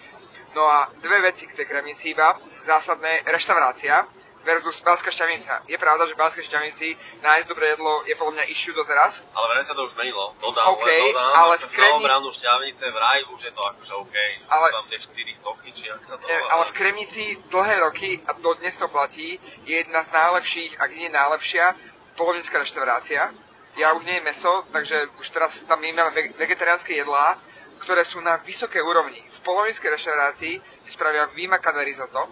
No 0.56 0.64
a 0.64 0.88
dve 1.04 1.20
veci 1.28 1.44
k 1.44 1.60
tej 1.60 1.68
Kremnici 1.68 2.16
iba, 2.16 2.40
zásadné, 2.64 3.28
reštaurácia 3.28 4.08
versus 4.46 4.78
Banská 4.80 5.10
šťavnica. 5.10 5.66
Je 5.66 5.76
pravda, 5.76 6.06
že 6.06 6.14
v 6.14 6.22
Banskej 6.22 6.46
šťavnici 6.46 6.88
nájsť 7.20 7.48
dobré 7.50 7.74
jedlo 7.74 8.06
je 8.06 8.14
podľa 8.14 8.34
mňa 8.38 8.46
issue 8.48 8.72
doteraz. 8.72 9.26
Ale 9.34 9.46
vraj 9.50 9.66
sa 9.66 9.74
to 9.74 9.84
už 9.84 9.92
zmenilo. 9.92 10.38
Dodám, 10.38 10.66
OK, 10.72 10.86
len 10.86 11.10
dodám, 11.10 11.32
ale 11.34 11.54
v 11.58 11.66
Kremni- 11.68 11.94
Novobránu 11.98 12.30
šťavnice 12.30 12.86
vraj 12.88 13.20
už 13.28 13.40
je 13.42 13.52
to 13.52 13.62
akože 13.66 13.94
OK. 13.98 14.16
Ale-. 14.48 14.70
Sú 14.70 14.78
tam 14.78 14.88
tie 14.88 15.00
4 15.02 15.34
sochy, 15.36 15.70
či 15.74 15.86
ak 15.90 16.02
sa 16.02 16.16
to 16.16 16.24
E, 16.24 16.38
ale 16.46 16.64
v 16.64 16.74
Kremnici 16.74 17.24
dlhé 17.50 17.76
roky, 17.82 18.22
a 18.22 18.38
dodnes 18.38 18.76
to 18.76 18.86
platí, 18.88 19.36
je 19.64 19.76
jedna 19.76 20.06
z 20.06 20.10
najlepších, 20.12 20.72
ak 20.78 20.90
nie 20.92 21.10
najlepšia, 21.10 21.74
polovnícka 22.14 22.56
reštaurácia. 22.56 23.34
Ja 23.76 23.92
už 23.92 24.06
nie 24.06 24.22
je 24.22 24.24
meso, 24.24 24.64
takže 24.70 25.12
už 25.18 25.28
teraz 25.30 25.60
tam 25.66 25.82
my 25.82 25.92
máme 25.92 26.12
ve- 26.12 26.32
vegetariánske 26.38 26.96
jedlá, 26.96 27.36
ktoré 27.76 28.08
sú 28.08 28.24
na 28.24 28.40
vysokej 28.40 28.80
úrovni. 28.80 29.20
V 29.20 29.40
polovníckej 29.44 29.92
reštaurácii 29.92 30.54
spravia 30.88 31.28
vymakané 31.28 31.84
risotto, 31.84 32.24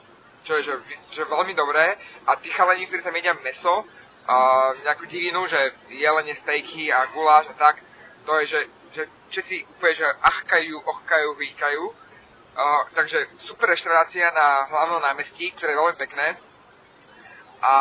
čo 0.43 0.59
je 0.59 0.63
že, 0.63 0.75
že 1.09 1.23
veľmi 1.25 1.55
dobré, 1.55 1.95
a 2.27 2.35
tí 2.37 2.51
chalani, 2.51 2.87
ktorí 2.87 3.01
tam 3.03 3.15
jedia 3.15 3.35
meso, 3.39 3.87
a 4.23 4.71
nejakú 4.87 5.03
divinu, 5.07 5.43
že 5.47 5.59
jelenie, 5.91 6.35
stejky 6.35 6.87
a 6.91 7.11
guláš 7.11 7.51
a 7.51 7.55
tak, 7.59 7.83
to 8.23 8.31
je, 8.39 8.45
že, 8.47 8.61
že 8.95 9.03
všetci 9.27 9.55
úplne, 9.75 9.95
že 9.99 10.07
achkajú, 10.07 10.75
ochkajú, 10.79 11.35
hýkajú. 11.35 11.83
Uh, 12.53 12.85
takže 12.93 13.25
super 13.41 13.65
reštaurácia 13.65 14.29
na 14.29 14.69
hlavnom 14.69 15.01
námestí, 15.01 15.51
ktoré 15.51 15.73
je 15.73 15.79
veľmi 15.81 15.97
pekné. 15.97 16.37
A 17.65 17.73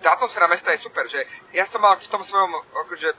tá 0.00 0.08
atmosféra 0.16 0.48
mesta 0.48 0.72
je 0.72 0.82
super, 0.82 1.04
že 1.06 1.22
ja 1.52 1.68
som 1.68 1.84
mal 1.84 2.00
v 2.00 2.08
tom 2.08 2.24
svojom, 2.24 2.50
akože 2.86 3.12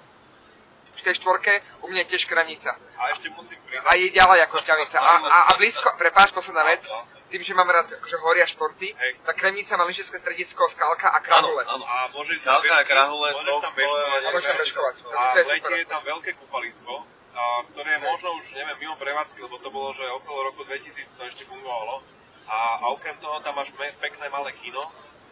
v 0.95 1.01
tej 1.01 1.13
štvorke, 1.15 1.51
u 1.81 1.87
mňa 1.87 1.99
je 2.01 2.09
tiež 2.09 2.23
Kremnica. 2.25 2.71
A 2.95 3.11
ešte 3.11 3.27
musím 3.29 3.59
pridať... 3.61 3.83
A 3.83 3.91
je 3.93 4.07
ďalej 4.09 4.39
ako 4.43 4.55
Šťavnica. 4.57 4.97
A, 4.97 5.13
a, 5.21 5.37
a 5.45 5.51
blízko, 5.55 5.91
prepáč, 5.95 6.31
posledná 6.31 6.63
vec, 6.63 6.87
No, 6.87 7.03
tým, 7.27 7.41
že 7.41 7.51
mám 7.51 7.67
rád 7.67 7.89
akože 7.91 8.17
hory 8.17 8.39
a 8.39 8.47
športy, 8.47 8.87
Hej. 8.89 9.11
tak 9.21 9.35
Kremnica 9.35 9.75
má 9.75 9.83
lyžiarske 9.83 10.15
stredisko, 10.15 10.61
skalka 10.67 11.09
a 11.09 11.17
Áno, 11.17 11.25
krahule. 11.25 11.63
áno. 11.65 11.83
A 11.83 12.07
môžeš 12.09 12.39
tam 12.39 12.61
Skalka 12.61 12.75
a 12.75 12.83
krahule, 12.85 13.27
môžeš 13.33 13.49
to- 13.49 13.61
tam 13.61 13.73
bežkovať, 13.73 14.21
A 14.21 14.29
môžeš 14.29 14.45
tam 14.45 14.57
bežkovať. 14.57 14.95
A 15.05 15.21
v 15.33 15.47
lete 15.49 15.73
je 15.75 15.85
tam 15.85 16.01
veľké 16.05 16.31
kúpalisko, 16.37 16.93
a, 17.35 17.41
ktoré 17.67 17.89
je 17.91 18.01
možno 18.01 18.29
už, 18.39 18.45
neviem, 18.53 18.77
mimo 18.79 18.95
prevádzky, 18.95 19.41
lebo 19.41 19.57
to 19.57 19.67
bolo, 19.67 19.91
že 19.91 20.05
okolo 20.07 20.53
roku 20.53 20.63
2000 20.63 20.95
to 21.11 21.23
ešte 21.25 21.43
fungovalo. 21.43 21.99
A, 22.45 22.77
a 22.77 22.85
okrem 22.93 23.17
toho 23.17 23.41
tam 23.41 23.57
máš 23.57 23.73
me, 23.73 23.89
pekné 23.97 24.29
malé 24.29 24.53
kino. 24.55 24.79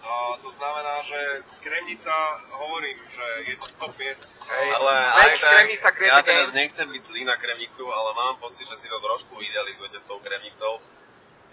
A, 0.04 0.36
to 0.44 0.52
znamená, 0.52 1.00
že 1.04 1.48
Kremnica, 1.64 2.12
hovorím, 2.52 3.00
že 3.08 3.26
je 3.48 3.56
to 3.56 3.68
top 3.80 3.96
miest. 3.96 4.28
Hej. 4.52 4.68
Ale 4.76 4.94
aj 5.16 5.32
tak, 5.40 5.52
Kremnica 5.56 5.90
ja 6.04 6.20
teraz 6.20 6.52
nechcem 6.52 6.88
byť 6.92 7.04
zlý 7.08 7.24
na 7.24 7.40
Kremnicu, 7.40 7.88
ale 7.88 8.10
mám 8.12 8.36
pocit, 8.44 8.68
že 8.68 8.76
si 8.76 8.92
to 8.92 9.00
trošku 9.00 9.40
idealizujete 9.40 10.04
s 10.04 10.06
tou 10.06 10.20
Kremnicou. 10.20 10.84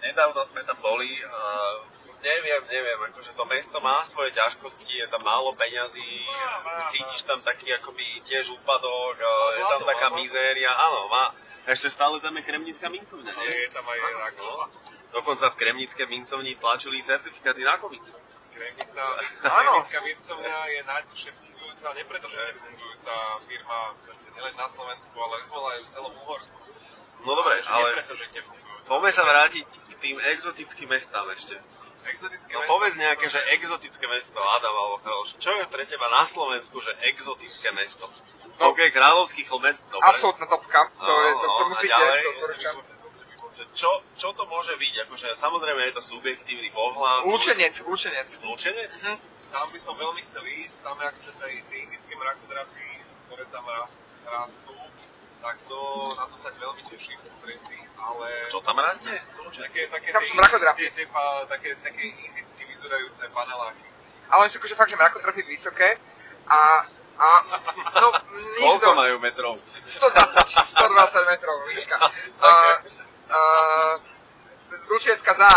Nedávno 0.03 0.41
sme 0.43 0.65
tam 0.67 0.75
boli 0.81 1.07
a 1.23 1.39
neviem, 2.21 2.61
neviem, 2.69 2.99
akože 3.09 3.33
to 3.33 3.43
mesto 3.45 3.77
má 3.81 4.05
svoje 4.05 4.33
ťažkosti, 4.33 5.01
je 5.01 5.07
tam 5.09 5.21
málo 5.25 5.53
peňazí, 5.57 6.13
cítiš 6.93 7.21
tam 7.25 7.41
taký 7.41 7.73
akoby 7.77 8.21
tiež 8.25 8.53
úpadok, 8.61 9.17
je 9.57 9.63
tam 9.65 9.81
taká 9.85 10.07
mizéria, 10.17 10.69
áno, 10.69 11.09
má. 11.09 11.33
Ešte 11.69 11.93
stále 11.93 12.17
tam 12.17 12.33
je 12.33 12.41
kremnická 12.41 12.89
mincovňa, 12.89 13.33
nie? 13.37 13.69
je 13.69 13.69
tam 13.69 13.85
aj 13.85 13.99
tak, 14.01 14.33
no. 14.41 14.65
Dokonca 15.13 15.53
v 15.53 15.59
kremnické 15.61 16.03
mincovni 16.09 16.57
tlačili 16.57 17.05
certifikáty 17.05 17.61
na 17.61 17.77
COVID. 17.77 18.01
Kremnica, 18.61 19.01
Áno. 19.41 19.71
Kremnická 19.81 19.99
mincovňa 19.99 20.57
je 20.69 20.81
najdlhšie 20.85 21.31
fungujúca, 21.33 21.87
nepretržite 21.91 22.53
fungujúca 22.55 23.13
firma, 23.41 23.79
nielen 24.31 24.53
na 24.53 24.67
Slovensku, 24.69 25.15
ale 25.17 25.35
aj 25.41 25.79
v 25.81 25.89
celom 25.89 26.13
Uhorsku. 26.15 26.59
No 27.21 27.31
dobre, 27.33 27.57
Že 27.57 27.69
ale 27.69 27.89
poďme 28.83 29.11
sa 29.11 29.23
vrátiť 29.23 29.65
k 29.65 29.93
tým 29.97 30.17
exotickým 30.31 30.89
mestám 30.89 31.25
ešte. 31.33 31.57
Exotické 32.03 32.49
No 32.49 32.61
mesto- 32.61 32.71
povedz 32.71 32.95
nejaké, 32.97 33.25
že 33.29 33.39
exotické 33.53 34.05
mesto, 34.07 34.33
Adam 34.33 34.73
alebo 34.73 34.97
Karol, 34.99 35.21
čo 35.31 35.51
je 35.53 35.65
pre 35.65 35.85
teba 35.85 36.09
na 36.09 36.25
Slovensku, 36.25 36.81
že 36.81 36.89
exotické 37.03 37.69
mesto? 37.71 38.09
No. 38.57 38.73
OK, 38.73 38.89
Kráľovský 38.89 39.45
chlmec, 39.45 39.77
dobre. 39.85 40.05
Absolútna 40.05 40.45
topka, 40.45 40.89
to, 40.91 41.13
je, 41.13 41.31
to, 41.31 41.39
to 41.39 41.45
No, 41.47 41.53
a 41.57 41.69
musíte, 41.69 41.93
ďalej? 41.93 42.21
to 42.21 43.00
čo, 43.73 43.91
čo 44.17 44.33
to 44.33 44.43
môže 44.49 44.73
byť? 44.75 44.93
Akože, 45.07 45.27
samozrejme 45.37 45.81
je 45.89 45.93
to 45.97 46.03
subjektívny 46.03 46.69
pohľad. 46.73 47.27
Lúčenec, 47.27 47.73
lúčenec. 47.85 48.29
Lúčenec? 48.41 48.93
Hm. 49.05 49.19
Tam 49.51 49.67
by 49.67 49.79
som 49.79 49.99
veľmi 49.99 50.23
chcel 50.25 50.47
ísť, 50.47 50.79
tam 50.79 50.95
je 50.95 51.05
akože 51.11 51.31
tie, 51.35 51.59
tie 51.67 51.79
indické 51.83 52.13
mrakodrapy, 52.15 52.87
ktoré 53.27 53.43
tam 53.51 53.67
rast, 53.67 53.99
rastú, 54.23 54.75
tak 55.43 55.59
to, 55.67 55.79
na 56.15 56.25
to 56.31 56.37
sa 56.39 56.55
veľmi 56.55 56.79
teším, 56.87 57.19
pozrieť 57.19 57.61
si, 57.67 57.77
ale... 57.99 58.47
Čo 58.47 58.63
tam 58.63 58.79
rastie? 58.79 59.11
Také, 59.51 59.91
také, 59.91 60.07
Tam 60.15 60.23
sú 60.23 60.39
mrakodrapy. 60.39 60.87
Tie, 60.87 60.89
tie, 60.95 61.05
pa- 61.11 61.43
také, 61.51 61.75
také 61.83 61.99
indicky 61.99 62.63
vyzerajúce 62.63 63.27
paneláky. 63.35 63.83
Ale 64.31 64.47
sú 64.47 64.63
akože 64.63 64.79
fakt, 64.79 64.93
že 64.93 64.95
mrakodrapy 64.95 65.43
vysoké 65.43 65.99
a, 66.47 66.87
a 67.19 67.27
no, 67.99 68.09
nič 68.55 68.63
Koľko 68.79 68.87
do, 68.87 68.95
majú 68.95 69.15
metrov? 69.19 69.53
120, 69.83 70.47
120 70.47 71.31
metrov 71.33 71.55
výška. 71.67 71.97
A, 72.47 72.49
z 74.71 74.83
Lučiecka 74.87 75.31
za 75.33 75.47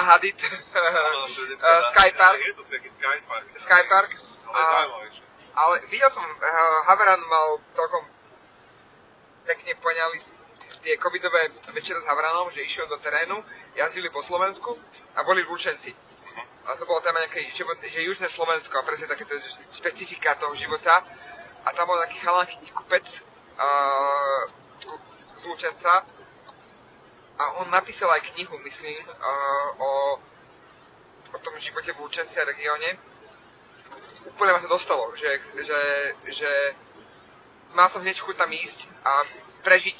že 1.28 1.40
detská 1.48 1.70
uh, 1.70 1.84
Skypark, 1.90 2.38
Je 2.40 2.52
to 2.52 2.64
taký 2.64 2.88
Skypark. 2.90 3.46
Skypark, 3.56 4.10
Ale 4.46 4.58
a- 4.58 4.70
zaujímavejšie. 4.70 5.24
ale 5.54 5.74
videl 5.86 6.10
som, 6.10 6.24
uh, 6.24 6.40
Haveran 6.86 7.22
mal 7.26 7.58
celkom 7.74 8.04
pekne 9.44 9.74
poňali 9.76 10.18
tie 10.82 10.94
covidové 11.00 11.48
večere 11.72 11.96
s 11.96 12.04
Havranom, 12.04 12.50
že 12.50 12.60
išiel 12.60 12.84
do 12.86 12.96
terénu, 12.96 13.40
jazdili 13.74 14.10
po 14.10 14.20
Slovensku 14.20 14.76
a 15.16 15.22
boli 15.24 15.40
Lučenci. 15.42 15.94
A 16.64 16.76
to 16.76 16.84
bola 16.84 17.00
téma 17.00 17.20
nejaké, 17.20 17.44
život, 17.52 17.76
že 17.80 18.00
južné 18.02 18.28
Slovensko 18.28 18.78
a 18.78 18.82
presne 18.84 19.08
takéto 19.08 19.36
špecifika 19.72 20.34
toho 20.36 20.52
života. 20.56 21.04
A 21.64 21.72
tam 21.72 21.88
bol 21.88 22.00
taký 22.00 22.20
chalan 22.20 22.44
knihkupec 22.48 23.04
uh, 23.56 24.42
z 25.36 25.42
Lučenca 25.44 26.04
a 27.38 27.44
on 27.58 27.70
napísal 27.70 28.10
aj 28.14 28.30
knihu, 28.34 28.58
myslím, 28.62 29.02
uh, 29.10 29.68
o, 29.82 29.90
o 31.34 31.38
tom 31.42 31.54
živote 31.58 31.90
v 31.92 32.00
Lučenci 32.00 32.38
a 32.38 32.46
regióne. 32.46 32.94
Úplne 34.24 34.52
ma 34.54 34.60
to 34.62 34.70
dostalo, 34.70 35.10
že, 35.18 35.42
že, 35.58 35.80
že 36.30 36.50
mal 37.74 37.90
som 37.90 38.00
hneď 38.06 38.22
chuť 38.22 38.36
tam 38.38 38.50
ísť 38.54 38.86
a 39.02 39.26
prežiť 39.66 39.98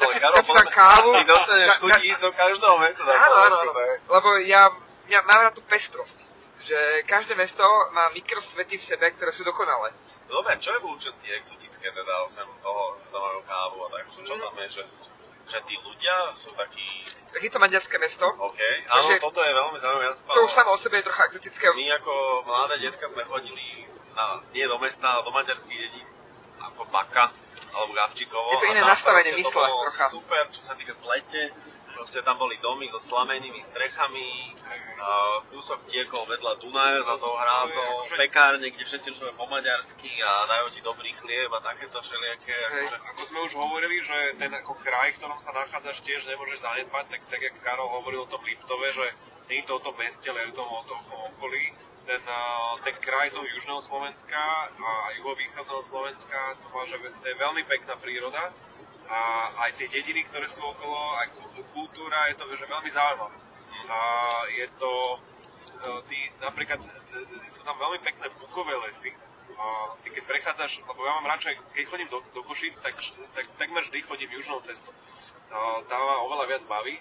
dať 0.00 0.08
si, 0.10 0.18
dať 0.18 0.44
si 0.44 0.52
tam 0.52 0.68
kávu. 0.72 1.10
Ty 1.12 1.24
dostaneš 1.28 1.70
chuť 1.78 1.92
ísť 2.02 2.20
do 2.24 2.30
každého 2.32 2.76
mesta 2.80 3.02
na 3.04 3.12
Áno, 3.14 3.36
áno, 3.36 3.56
áno. 3.68 3.72
Lebo 4.10 4.28
ja, 4.42 4.72
ja 5.12 5.20
mám 5.28 5.40
rád 5.48 5.54
tú 5.60 5.62
pestrosť. 5.68 6.26
Že 6.64 7.04
každé 7.04 7.36
mesto 7.36 7.60
má 7.92 8.08
mikrosvety 8.16 8.80
v 8.80 8.84
sebe, 8.84 9.12
ktoré 9.12 9.28
sú 9.28 9.44
dokonalé. 9.44 9.92
Dobre, 10.24 10.56
čo 10.56 10.72
je 10.72 10.80
v 10.80 10.88
Lučenci 10.88 11.28
exotické, 11.36 11.92
teda 11.92 12.14
okrem 12.24 12.48
toho, 12.64 12.96
že 12.96 13.12
tam 13.12 13.20
majú 13.20 13.40
kávu 13.44 13.76
a 13.84 13.88
tak, 13.92 14.04
čo 14.08 14.34
tam 14.40 14.54
je, 14.64 14.68
že, 14.80 14.82
že 15.44 15.58
tí 15.68 15.76
ľudia 15.76 16.32
sú 16.32 16.50
takí, 16.56 17.04
Tak 17.34 17.42
je 17.42 17.50
to 17.50 17.58
maďarské 17.58 17.98
mesto. 17.98 18.24
OK, 18.24 18.60
áno, 18.86 19.10
Takže- 19.10 19.20
toto 19.20 19.42
je 19.42 19.52
veľmi 19.52 19.78
zaujímavé, 19.78 20.14
To 20.14 20.40
už 20.46 20.52
samo 20.54 20.70
o 20.72 20.78
sebe 20.78 21.02
je 21.02 21.04
trocha 21.04 21.26
exotické. 21.26 21.66
My 21.74 21.84
ako 21.98 22.12
mladé 22.46 22.78
detka 22.78 23.10
sme 23.10 23.26
chodili 23.26 23.84
na, 24.14 24.38
nie 24.54 24.62
do 24.64 24.78
mesta, 24.78 25.18
ale 25.18 25.26
do 25.26 25.34
maďarských 25.34 25.80
dedín, 25.80 26.06
ako 26.62 26.86
Baka, 26.94 27.34
alebo 27.74 27.90
Gabčíkovo. 27.90 28.54
Je 28.54 28.62
to 28.62 28.70
iné 28.70 28.86
nastavenie 28.86 29.34
mysle 29.34 29.66
trocha. 29.66 30.06
super, 30.14 30.46
čo 30.54 30.62
sa 30.62 30.78
týka 30.78 30.94
plete. 30.94 31.50
Proste 31.94 32.20
tam 32.26 32.36
boli 32.36 32.58
domy 32.58 32.90
so 32.90 32.98
slamenými 32.98 33.62
strechami, 33.62 34.52
a 35.04 35.42
kúsok 35.52 35.84
tiekol 35.90 36.24
vedľa 36.24 36.56
Dunaja 36.58 37.00
za 37.04 37.16
tou 37.20 37.34
hrádzou, 37.36 38.08
pekárne, 38.16 38.66
kde 38.72 38.84
všetci 38.88 39.12
rozumie 39.12 39.34
po 39.36 39.44
maďarsky 39.50 40.10
a 40.22 40.48
dajú 40.48 40.66
ti 40.72 40.80
dobrý 40.80 41.12
chlieb 41.12 41.52
a 41.52 41.60
takéto 41.60 42.00
všelijaké. 42.00 42.56
Hej. 42.56 42.88
Akože, 42.88 42.96
Ako 43.12 43.22
sme 43.28 43.38
už 43.44 43.52
hovorili, 43.58 44.00
že 44.00 44.16
ten 44.40 44.48
ako 44.54 44.74
kraj, 44.80 45.12
v 45.14 45.18
ktorom 45.20 45.38
sa 45.44 45.52
nachádzaš, 45.52 46.00
tiež 46.02 46.24
nemôžeš 46.30 46.64
zanedbať, 46.64 47.04
tak, 47.10 47.22
tak 47.28 47.40
jak 47.42 47.54
Karol 47.60 47.90
hovoril 48.00 48.24
o 48.24 48.30
tom 48.30 48.40
Liptove, 48.42 48.88
že 48.96 49.06
nie 49.52 49.60
je 49.60 49.68
to 49.68 49.76
o 49.76 49.84
tom 49.84 49.94
meste, 50.00 50.24
ale 50.30 50.48
je 50.48 50.56
to 50.56 50.64
o 50.64 50.82
tom 50.88 51.00
okolí. 51.36 51.74
Ten, 52.04 52.20
ten 52.84 52.96
kraj 53.00 53.32
toho 53.32 53.48
južného 53.48 53.80
Slovenska 53.80 54.40
a 54.76 54.92
juhovýchodného 55.16 55.80
Slovenska, 55.80 56.36
to, 56.60 56.68
má, 56.68 56.84
že 56.84 57.00
to 57.00 57.26
je 57.32 57.36
veľmi 57.40 57.64
pekná 57.64 57.96
príroda 57.96 58.52
a 59.08 59.52
aj 59.68 59.70
tie 59.76 59.88
dediny, 59.88 60.24
ktoré 60.32 60.48
sú 60.48 60.64
okolo, 60.64 60.96
aj 61.20 61.28
ku- 61.36 61.66
kultúra, 61.76 62.28
je 62.32 62.36
to 62.40 62.44
že 62.56 62.64
veľmi 62.64 62.90
zaujímavé. 62.90 63.36
A 63.90 63.98
je 64.48 64.66
to, 64.80 64.92
e, 65.14 65.88
ty, 66.08 66.18
napríklad, 66.40 66.80
e, 66.80 66.88
sú 67.52 67.60
tam 67.66 67.76
veľmi 67.76 68.00
pekné 68.00 68.26
bukové 68.40 68.72
lesy, 68.88 69.12
a 69.54 69.94
ty 70.02 70.10
keď 70.10 70.24
prechádzaš, 70.24 70.82
lebo 70.82 71.00
ja 71.06 71.12
mám 71.20 71.30
radšej, 71.36 71.54
keď 71.76 71.84
chodím 71.86 72.08
do, 72.08 72.18
do 72.34 72.42
Košíc, 72.42 72.80
tak, 72.80 72.96
tak 73.36 73.44
takmer 73.60 73.84
vždy 73.86 74.02
chodím 74.02 74.30
južnou 74.34 74.58
cestou. 74.64 74.90
A 75.52 75.84
tá 75.86 75.94
ma 75.94 76.24
oveľa 76.26 76.44
viac 76.50 76.62
baví. 76.66 76.98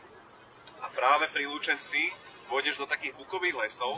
A 0.83 0.91
práve 0.91 1.31
pri 1.31 1.47
Lučenci 1.47 2.11
pôjdeš 2.51 2.77
do 2.77 2.85
takých 2.85 3.15
bukových 3.15 3.55
lesov 3.55 3.97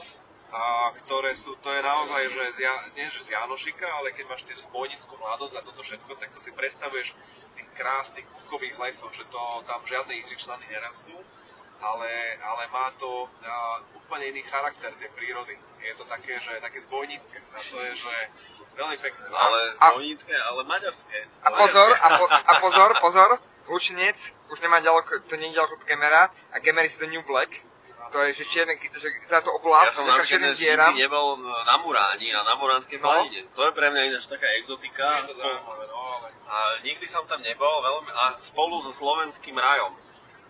a 0.54 0.94
ktoré 1.04 1.34
sú, 1.34 1.58
to 1.60 1.74
je 1.74 1.82
naozaj, 1.82 2.24
že 2.30 2.44
z, 2.56 2.58
nie 2.96 3.10
že 3.10 3.26
z 3.26 3.34
Janošika, 3.34 3.90
ale 3.90 4.14
keď 4.14 4.30
máš 4.30 4.46
tie 4.46 4.56
spojnickú 4.56 5.18
mladosť 5.18 5.56
a 5.60 5.66
toto 5.66 5.82
všetko, 5.82 6.16
tak 6.16 6.32
to 6.32 6.40
si 6.40 6.54
predstavuješ 6.54 7.12
krásnych 7.76 8.26
bukových 8.44 8.80
lesov, 8.80 9.12
že 9.12 9.28
to 9.28 9.42
tam 9.68 9.84
žiadne 9.86 10.16
ihličnany 10.26 10.66
nerastú, 10.72 11.16
ale, 11.84 12.10
ale 12.40 12.64
má 12.72 12.90
to 12.96 13.28
a, 13.44 13.84
úplne 13.94 14.32
iný 14.32 14.42
charakter 14.48 14.90
tej 14.96 15.12
prírody. 15.14 15.60
Je 15.84 15.94
to 16.00 16.08
také, 16.08 16.40
že 16.40 16.58
také 16.64 16.82
zbojnícke 16.82 17.38
a 17.38 17.60
to 17.60 17.78
je, 17.78 17.92
že 18.08 18.16
veľmi 18.76 18.98
pekné. 18.98 19.24
No, 19.30 19.38
Ale 19.38 19.60
zbojnícke, 19.76 20.34
ale 20.34 20.62
maďarské. 20.64 21.18
A 21.44 21.50
pozor, 21.52 21.90
a, 21.94 22.08
po, 22.18 22.26
a 22.32 22.52
pozor, 22.64 22.90
pozor, 23.00 23.30
Lučinec 23.66 24.34
už 24.54 24.62
nemá 24.62 24.78
ďaleko, 24.80 25.26
to 25.26 25.36
nie 25.42 25.50
je 25.50 25.58
ďaleko 25.58 25.74
od 25.82 25.88
Gemera 25.90 26.30
a 26.54 26.56
Gemer 26.62 26.86
is 26.86 26.96
the 27.02 27.10
new 27.10 27.22
black. 27.26 27.50
To 28.06 28.18
je, 28.22 28.30
že 28.34 28.44
čierne, 28.46 28.74
že 28.78 29.10
Ja 29.26 29.40
oblasť, 29.42 29.92
som 29.92 30.04
ja 30.04 30.14
napríklad 30.14 30.30
čiernym 30.30 30.54
dieram. 30.56 30.92
nikdy 30.92 31.04
nebol 31.04 31.28
na 31.42 31.76
Muráni 31.78 32.30
a 32.32 32.42
na 32.42 32.54
Muránskej 32.56 32.98
No. 32.98 33.06
planine. 33.06 33.44
To 33.52 33.62
je 33.64 33.72
pre 33.72 33.88
mňa 33.90 34.02
ináč 34.08 34.26
taká 34.26 34.48
exotika. 34.56 35.22
je 35.22 35.34
to 35.34 35.36
zaujímavé, 35.38 35.84
no 35.86 35.98
ale 35.98 36.28
A 36.46 36.56
nikdy 36.82 37.06
som 37.06 37.26
tam 37.26 37.42
nebol, 37.42 37.82
veľmi, 37.82 38.10
a 38.12 38.24
spolu 38.38 38.78
so 38.80 38.94
slovenským 38.94 39.58
rajom. 39.58 39.92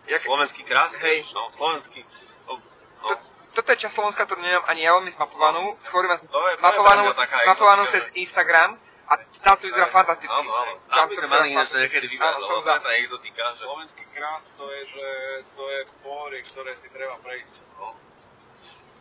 Jak, 0.05 0.21
Slovenský 0.21 0.61
krás, 0.61 0.93
Hej. 0.95 1.25
no, 1.33 1.49
slovenský. 1.49 2.05
No, 2.45 2.61
no, 3.01 3.07
to, 3.09 3.13
toto 3.55 3.67
je 3.71 3.77
časť 3.79 3.93
Slovenska, 3.95 4.27
ktorú 4.27 4.37
neviem 4.37 4.61
ani 4.67 4.83
ja 4.83 4.93
veľmi 4.93 5.09
zmapovanú. 5.11 5.73
Skôr 5.81 6.05
mám 6.05 6.19
to 6.19 6.27
je, 6.27 6.29
to 6.29 6.43
je 6.45 6.55
mapovanú, 6.61 7.03
mapovanú 7.47 7.83
cez 7.89 8.03
Instagram 8.13 8.77
a 9.05 9.13
tam 9.39 9.55
to 9.57 9.65
vyzerá 9.67 9.87
fantasticky. 9.87 10.33
Áno, 10.33 10.49
áno. 10.49 10.73
Tam 10.83 10.95
Tam 10.95 11.05
by 11.05 11.15
sme 11.15 11.27
mali 11.29 11.47
ináč 11.51 11.69
fantasticky. 11.69 11.81
niekedy 12.01 12.05
Áno, 12.17 12.61
za. 12.61 12.75
exotika, 12.97 13.43
že 13.53 13.63
slovenský 13.63 14.03
krás 14.09 14.45
to 14.57 14.65
je, 14.67 14.81
že 14.89 15.05
to 15.53 15.63
je 15.69 15.79
pohorie, 16.01 16.41
ktoré 16.41 16.73
si 16.73 16.89
treba 16.89 17.15
prejsť. 17.21 17.61
no, 17.77 17.93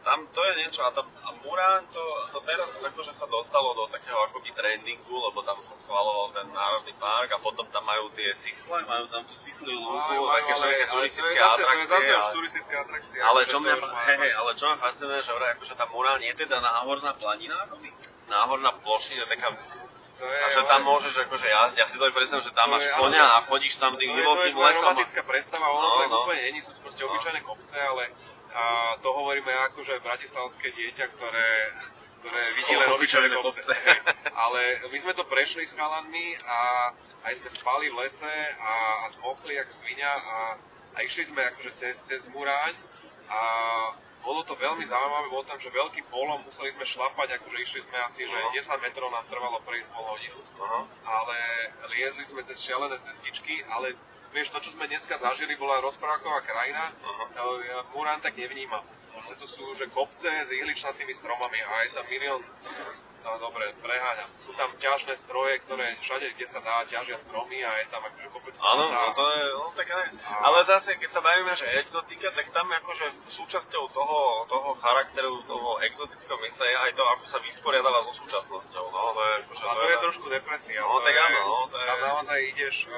tam 0.04 0.20
to 0.28 0.40
je 0.44 0.52
niečo 0.60 0.84
a, 0.84 0.92
tam, 0.92 1.08
a 1.24 1.32
Murán 1.40 1.80
to, 1.88 2.04
to 2.28 2.44
teraz 2.44 2.76
akože 2.76 3.08
sa 3.08 3.24
dostalo 3.24 3.72
do 3.72 3.88
takého 3.88 4.20
akoby 4.20 4.52
trendingu, 4.52 5.16
lebo 5.16 5.40
tam 5.40 5.56
sa 5.64 5.72
schvaloval 5.72 6.28
ten 6.28 6.44
národný 6.52 6.92
park 7.00 7.32
a 7.32 7.40
potom 7.40 7.64
tam 7.72 7.80
majú 7.88 8.12
tie 8.12 8.36
sisle, 8.36 8.84
majú 8.84 9.08
tam 9.08 9.24
tú 9.24 9.32
sisliu 9.32 9.72
lúku, 9.72 10.12
také 10.20 10.20
ale- 10.20 10.56
všelijaké 10.60 10.84
ale 10.84 10.92
turistické 10.92 11.32
zase- 11.32 11.56
To 11.56 11.64
je 11.64 11.64
atrakcie. 11.64 11.88
zase 11.88 12.04
už 12.04 12.20
ale- 12.20 12.34
turistická 12.36 12.76
atrakcia. 12.84 13.20
Ale 13.24 13.40
že 13.40 13.48
čo 13.48 13.56
mňa, 13.64 13.74
hej, 13.80 14.16
hej, 14.20 14.32
ale 14.36 14.50
čo 14.52 14.64
ma 14.68 14.76
fascinuje, 14.76 15.20
že 15.24 15.32
akože 15.32 15.72
tá 15.72 15.84
Murán 15.88 16.20
je 16.20 16.34
teda 16.36 16.56
náhorná 16.60 17.12
planina? 17.16 17.56
Náhorná 18.28 18.70
plošina, 18.84 19.24
taká, 19.24 19.56
to 20.14 20.24
je, 20.24 20.38
a 20.38 20.48
že 20.48 20.62
tam 20.64 20.80
môžeš 20.84 21.14
akože 21.20 21.46
jazdiť, 21.46 21.76
ja 21.76 21.86
si 21.86 21.96
to 21.96 22.04
aj 22.04 22.12
predstavím, 22.12 22.44
že 22.44 22.52
tam 22.52 22.66
To 22.66 22.72
máš 22.72 22.84
je, 22.84 22.92
konia 22.94 23.26
a 23.26 23.38
chodíš 23.42 23.74
tam 23.76 23.92
tým 23.92 24.06
To 24.06 24.12
je, 24.12 24.14
to 24.14 24.14
je 24.14 24.20
divokým 24.20 24.54
lesom. 24.56 24.70
a- 24.80 24.86
romantická 24.88 25.22
predstava, 25.22 25.66
ono 25.68 25.82
No, 25.82 25.90
to 25.90 26.00
je 26.00 26.08
no. 26.08 26.18
úplne 26.22 26.40
není, 26.44 26.60
sú 26.60 26.70
to 26.70 26.80
proste 26.80 27.02
No. 27.02 27.10
obyčajné 27.10 27.40
kopce, 27.40 27.76
ale 27.76 28.04
a 28.52 28.64
to 28.96 29.08
hovoríme 29.10 29.50
ako, 29.66 29.82
že 29.82 29.98
bratislavské 29.98 30.70
dieťa, 30.70 31.06
ktoré, 31.10 31.50
ktoré 32.20 32.38
vidí 32.54 32.70
len 32.72 32.86
obyčajné 32.88 33.28
kopce. 33.34 33.66
Hej. 33.66 33.98
Ale 34.32 34.60
my 34.86 34.98
sme 35.00 35.12
to 35.12 35.24
prešli 35.24 35.62
s 35.62 35.72
chalanmi 35.72 36.38
a 36.40 36.58
aj 37.24 37.34
sme 37.34 37.50
spali 37.50 37.90
v 37.90 37.98
lese 37.98 38.30
a, 38.54 38.72
a 39.02 39.10
zmokli 39.10 39.54
jak 39.54 39.66
svinia 39.68 40.06
a, 40.06 40.38
a 40.94 41.02
išli 41.02 41.26
sme 41.26 41.42
akože 41.44 41.74
cez, 41.74 41.98
cez 42.00 42.30
Muráň 42.30 42.78
a 43.26 43.40
bolo 44.24 44.40
to 44.42 44.56
veľmi 44.56 44.82
zaujímavé, 44.82 45.28
bolo 45.28 45.44
tam, 45.44 45.60
že 45.60 45.68
veľký 45.68 46.08
polom, 46.08 46.40
museli 46.48 46.72
sme 46.72 46.88
šlapať, 46.88 47.36
akože 47.38 47.58
išli 47.60 47.80
sme 47.84 48.00
asi, 48.08 48.24
že 48.24 48.34
Aha. 48.34 48.56
10 48.56 48.84
metrov 48.84 49.12
nám 49.12 49.28
trvalo 49.28 49.60
prejsť 49.68 49.92
pol 49.92 50.04
hodinu 50.08 50.40
Aha. 50.64 50.80
ale 51.04 51.36
liezli 51.92 52.24
sme 52.24 52.40
cez 52.40 52.56
šialené 52.58 52.96
cestičky, 53.04 53.60
ale 53.68 53.92
vieš, 54.32 54.50
to, 54.50 54.58
čo 54.64 54.72
sme 54.72 54.88
dneska 54.88 55.20
zažili, 55.20 55.54
bola 55.60 55.84
rozprávková 55.84 56.40
krajina, 56.42 56.90
Aha. 56.90 57.24
e, 57.36 57.84
Murán 57.92 58.24
tak 58.24 58.34
nevnímam. 58.40 58.82
Proste 59.14 59.34
to 59.36 59.46
sú, 59.46 59.62
že 59.74 59.86
kopce 59.88 60.26
s 60.26 60.50
ihličnatými 60.50 61.14
stromami 61.14 61.56
a 61.56 61.86
je 61.86 61.90
tam 61.90 62.04
milión, 62.06 62.42
no 63.22 63.30
dobre, 63.38 63.70
preháňam, 63.78 64.26
sú 64.36 64.50
tam 64.52 64.68
ťažné 64.76 65.14
stroje, 65.14 65.62
ktoré 65.62 65.94
všade, 65.96 66.34
kde 66.34 66.46
sa 66.46 66.58
dá, 66.58 66.82
ťažia 66.84 67.16
stromy 67.16 67.62
a 67.62 67.78
je 67.78 67.86
tam 67.88 68.02
akože 68.02 68.28
kopec 68.28 68.54
Áno, 68.58 68.84
no 68.84 69.14
to 69.14 69.24
je, 69.24 69.42
no 69.54 69.66
tak. 69.72 69.86
A- 69.88 70.10
Ale 70.44 70.58
zase, 70.66 70.98
keď 70.98 71.10
sa 71.10 71.22
bavíme, 71.22 71.54
že 71.54 71.64
exotika, 71.78 72.28
tak 72.30 72.50
tam 72.50 72.66
akože 72.68 73.06
súčasťou 73.30 73.84
toho, 73.88 74.18
toho 74.44 74.68
charakteru, 74.76 75.40
toho 75.46 75.78
exotického 75.80 76.36
miesta 76.42 76.66
je 76.66 76.76
aj 76.76 76.92
to, 76.92 77.04
ako 77.06 77.24
sa 77.24 77.38
vysporiadala 77.38 78.02
so 78.04 78.12
súčasnosťou, 78.18 78.84
no, 78.84 79.00
to 79.14 79.20
je 79.22 79.32
akože... 79.46 79.62
A 79.62 79.72
to 79.72 79.86
je 79.88 79.98
trošku 80.04 80.26
depresia. 80.28 80.82
No, 80.82 80.98
to 80.98 81.06
tak 81.06 81.14
je, 81.14 81.22
áno, 81.22 81.40
no, 81.40 81.56
to 81.70 81.76
je- 81.78 81.86
Tam 81.86 81.98
naozaj 82.02 82.38
ideš 82.50 82.76
uh, 82.86 82.96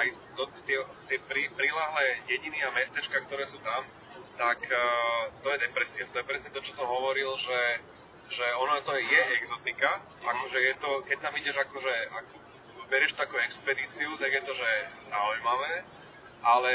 aj 0.00 0.06
do 0.34 0.44
tie, 0.64 0.80
tie 1.06 1.18
pri, 1.22 1.52
prilahlé 1.52 2.24
dediny 2.26 2.58
a 2.64 2.72
mestečka, 2.72 3.20
ktoré 3.22 3.44
sú 3.44 3.60
tam, 3.60 3.84
tak 4.36 4.58
uh, 4.64 4.78
to 5.42 5.50
je 5.52 5.58
depresia. 5.58 6.04
To 6.12 6.18
je 6.18 6.26
presne 6.26 6.50
to, 6.50 6.60
čo 6.60 6.72
som 6.72 6.86
hovoril, 6.88 7.28
že, 7.36 7.60
že 8.32 8.46
ono 8.58 8.80
to 8.82 8.96
je, 8.96 9.20
exotika, 9.38 10.00
akože 10.24 10.58
je 10.60 10.74
to, 10.80 10.90
keď 11.04 11.18
tam 11.20 11.34
ideš 11.36 11.56
akože, 11.62 11.94
ako 12.10 12.34
berieš 12.88 13.12
takú 13.16 13.36
expedíciu, 13.40 14.12
tak 14.20 14.32
je 14.32 14.42
to, 14.44 14.52
že 14.52 14.68
zaujímavé, 15.08 15.84
ale 16.44 16.72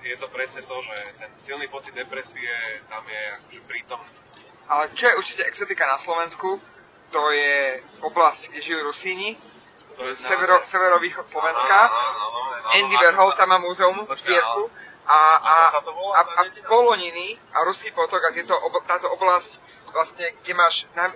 je 0.00 0.16
to 0.16 0.28
presne 0.32 0.64
to, 0.64 0.76
že 0.80 0.96
ten 1.20 1.30
silný 1.36 1.68
pocit 1.68 1.92
depresie 1.92 2.48
tam 2.88 3.04
je 3.04 3.22
akože 3.36 3.60
prítomný. 3.68 4.12
Ale 4.70 4.88
čo 4.94 5.10
je 5.10 5.18
určite 5.18 5.42
exotika 5.44 5.84
na 5.84 5.98
Slovensku, 5.98 6.62
to 7.10 7.22
je 7.34 7.82
oblasť, 8.00 8.54
kde 8.54 8.60
žijú 8.62 8.80
Rusíni, 8.86 9.36
To 9.98 10.06
je 10.06 10.16
severo, 10.16 10.62
severovýchod 10.64 11.26
Slovenska. 11.26 11.78
Áno, 11.90 11.92
áno, 11.92 12.26
áno, 12.56 12.68
Andy 12.72 12.96
sa- 12.96 13.36
tam 13.36 13.48
má 13.52 13.58
múzeum, 13.60 14.06
Počkaj, 14.06 14.16
zbierku. 14.16 14.62
A, 15.06 15.18
a, 15.36 15.54
a, 15.74 16.20
a? 16.20 16.42
Poloniny 16.68 17.34
a 17.54 17.64
Ruský 17.64 17.90
potok 17.90 18.20
a 18.24 18.30
tieto, 18.30 18.54
ob, 18.54 18.78
táto 18.86 19.10
oblasť, 19.10 19.58
vlastne, 19.90 20.26
kde 20.44 20.52
máš, 20.54 20.86
naj, 20.94 21.10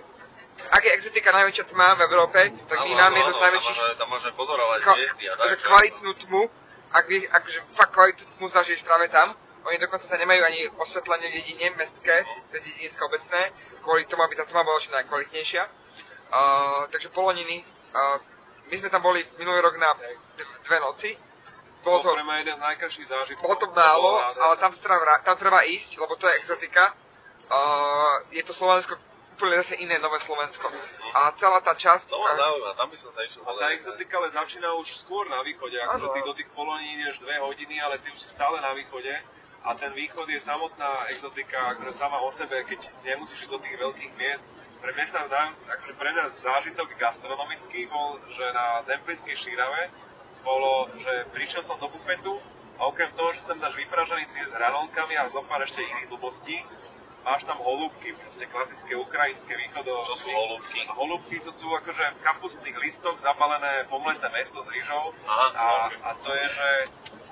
ak 0.71 0.81
je 0.83 0.91
exotika 0.95 1.31
najväčšia 1.31 1.65
tma 1.69 1.95
v 1.95 2.01
Európe, 2.07 2.39
tak 2.67 2.77
my 2.83 2.91
máme 2.95 3.15
jednu 3.19 3.33
z 3.35 3.41
najväčších 3.43 3.77
Tam 3.77 3.99
tam 3.99 4.09
môže 4.09 4.29
pozorovať 4.35 4.79
Ka- 4.83 4.95
hviezdy 4.95 5.25
a 5.29 5.33
tak. 5.35 5.45
že 5.51 5.55
kvalitnú 5.63 6.11
tmu, 6.27 6.41
ak 6.91 7.03
by, 7.07 7.15
akože 7.27 7.59
fakt 7.75 7.91
kvalitnú 7.91 8.25
tmu 8.39 8.45
zažiješ 8.49 8.81
práve 8.83 9.07
tam. 9.11 9.35
Oni 9.65 9.81
dokonca 9.81 10.05
sa 10.05 10.21
nemajú 10.21 10.45
ani 10.45 10.69
osvetlenie 10.77 11.27
v 11.33 11.35
dedine 11.41 11.73
mestské, 11.73 12.21
to 12.53 12.53
je 12.57 12.61
dedinské 12.61 13.01
obecné, 13.01 13.49
kvôli 13.81 14.05
tomu, 14.05 14.21
aby 14.21 14.37
tá 14.37 14.45
tma 14.45 14.61
bola 14.61 14.77
čo 14.77 14.93
najkvalitnejšia. 14.93 15.63
Uh, 16.29 16.85
takže 16.93 17.09
Poloniny, 17.09 17.65
uh, 17.93 18.17
my 18.69 18.75
sme 18.77 18.89
tam 18.93 19.01
boli 19.01 19.25
minulý 19.41 19.65
rok 19.65 19.77
na 19.77 19.89
dve 20.37 20.77
noci. 20.79 21.17
Bolo 21.85 22.01
to, 22.01 22.09
pre 22.17 22.25
mňa 22.25 22.35
jeden 22.41 22.55
z 22.57 22.61
najkrajších 22.65 23.07
zážitkov. 23.07 23.45
bolo 23.45 23.57
to 23.61 23.67
málo, 23.69 24.11
ale 24.17 24.55
tam, 24.57 24.73
vrá- 24.73 25.21
tam 25.21 25.37
treba 25.37 25.61
ísť, 25.69 26.01
lebo 26.01 26.17
to 26.17 26.25
je 26.25 26.33
exotika. 26.41 26.97
Uh, 27.45 28.25
je 28.33 28.41
to 28.41 28.57
Slovensko, 28.57 28.97
úplne 29.37 29.61
zase 29.61 29.77
iné 29.77 30.01
nové 30.01 30.17
Slovensko. 30.17 30.65
A 31.13 31.29
celá 31.37 31.61
tá 31.61 31.77
časť... 31.77 32.09
To 32.09 32.17
ma 32.23 32.33
zaujíma, 32.33 32.73
tam 32.73 32.89
by 32.89 32.97
som 32.97 33.13
sa 33.13 33.21
išiel 33.21 33.45
A 33.45 33.51
tá 33.53 33.67
exotika 33.75 34.17
ale 34.17 34.33
začína 34.33 34.73
už 34.81 35.05
skôr 35.05 35.29
na 35.29 35.45
východe, 35.45 35.77
akože 35.77 36.07
ty 36.15 36.19
do 36.25 36.33
tých 36.33 36.49
Poloní 36.57 36.97
ideš 36.97 37.21
dve 37.21 37.37
hodiny, 37.37 37.77
ale 37.77 38.01
ty 38.01 38.09
už 38.09 38.17
si 38.17 38.33
stále 38.33 38.57
na 38.63 38.73
východe 38.73 39.13
a 39.65 39.69
ten 39.77 39.93
východ 39.93 40.29
je 40.29 40.39
samotná 40.41 41.05
exotika, 41.11 41.77
akože 41.77 41.91
sama 41.91 42.17
o 42.23 42.31
sebe, 42.31 42.63
keď 42.63 42.89
nemusíš 43.03 43.45
ísť 43.45 43.51
do 43.51 43.59
tých 43.59 43.75
veľkých 43.77 44.11
miest. 44.17 44.45
Pre 44.79 44.93
mňa 44.93 45.05
sa, 45.05 45.25
naj- 45.25 45.57
akože 45.69 45.93
pre 45.97 46.09
mňa 46.13 46.23
zážitok 46.39 46.97
gastronomický 46.97 47.89
bol, 47.89 48.21
že 48.29 48.45
na 48.53 48.81
Zemplínskej 48.85 49.35
šírave 49.35 49.89
bolo, 50.45 50.87
že 51.01 51.25
prišiel 51.33 51.65
som 51.65 51.81
do 51.81 51.89
bufetu 51.89 52.37
a 52.77 52.85
okrem 52.85 53.09
toho, 53.17 53.33
že 53.33 53.49
tam 53.49 53.57
dáš 53.57 53.73
vypražaný 53.73 54.29
sír 54.29 54.45
s 54.45 54.53
hranolkami 54.53 55.17
a 55.17 55.25
zopár 55.33 55.65
ešte 55.65 55.81
iných 55.81 56.07
blbostí, 56.13 56.61
máš 57.25 57.41
tam 57.49 57.57
holúbky, 57.57 58.13
proste 58.21 58.45
klasické 58.45 58.93
ukrajinské 58.93 59.57
východo. 59.57 60.05
Čo 60.05 60.15
sú 60.21 60.29
holúbky? 60.29 60.85
Holúbky 60.93 61.35
to 61.41 61.49
sú 61.49 61.65
akože 61.73 62.21
v 62.21 62.23
kapustných 62.23 62.77
listoch 62.77 63.17
zabalené 63.17 63.89
pomleté 63.89 64.29
meso 64.29 64.61
s 64.61 64.69
rýžou 64.69 65.11
Aha, 65.25 65.47
a, 65.57 65.67
ok. 65.89 65.93
a 66.05 66.09
to 66.21 66.29
je, 66.29 66.45
že, 66.53 66.71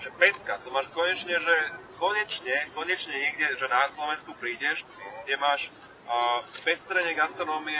že 0.01 0.09
pecka, 0.17 0.57
to 0.65 0.73
máš 0.73 0.89
konečne, 0.89 1.37
že 1.37 1.55
konečne, 2.01 2.57
konečne 2.73 3.13
niekde, 3.13 3.53
že 3.53 3.67
na 3.69 3.85
Slovensku 3.85 4.33
prídeš, 4.41 4.81
kde 5.23 5.37
máš 5.37 5.69
uh, 6.09 6.41
spestrenie 6.49 7.13
gastronómie 7.13 7.79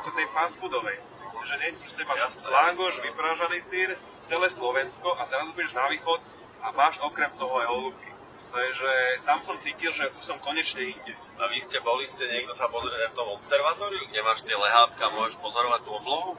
ako 0.00 0.16
tej 0.16 0.26
fast 0.32 0.56
foodovej. 0.56 0.96
Že 1.40 1.54
nie, 1.60 1.70
proste 1.76 2.02
máš 2.08 2.40
langoš, 2.40 3.00
vypražaný 3.04 3.60
sír, 3.64 3.90
celé 4.30 4.46
Slovensko 4.46 5.10
a 5.18 5.26
zrazu 5.26 5.50
prídeš 5.58 5.74
na 5.74 5.90
východ 5.90 6.22
a 6.62 6.70
máš 6.70 7.02
okrem 7.02 7.30
toho 7.34 7.50
aj 7.58 7.66
holúbky. 7.66 8.10
To 8.50 8.56
je, 8.58 8.70
že 8.82 8.92
tam 9.26 9.38
som 9.42 9.58
cítil, 9.58 9.90
že 9.90 10.10
už 10.10 10.22
som 10.22 10.38
konečne 10.42 10.82
inde. 10.94 11.14
A 11.38 11.50
vy 11.50 11.58
ste 11.62 11.78
boli, 11.82 12.06
ste 12.06 12.30
niekto 12.30 12.54
sa 12.54 12.66
pozrieť 12.66 13.10
v 13.10 13.18
tom 13.18 13.30
observatóriu, 13.34 14.02
kde 14.10 14.26
máš 14.26 14.42
tie 14.42 14.54
lehátka, 14.54 15.02
môžeš 15.14 15.38
pozorovať 15.38 15.86
tú 15.86 15.90
oblohu? 15.94 16.34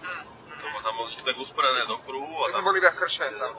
Lebo 0.62 0.78
tam 0.84 0.94
boli 1.00 1.16
tak 1.16 1.36
usporené 1.40 1.88
do 1.88 1.98
kruhu 2.04 2.36
a 2.48 2.52
tam... 2.52 2.64
boli 2.68 2.80
iba 2.80 2.92
tam. 2.92 3.52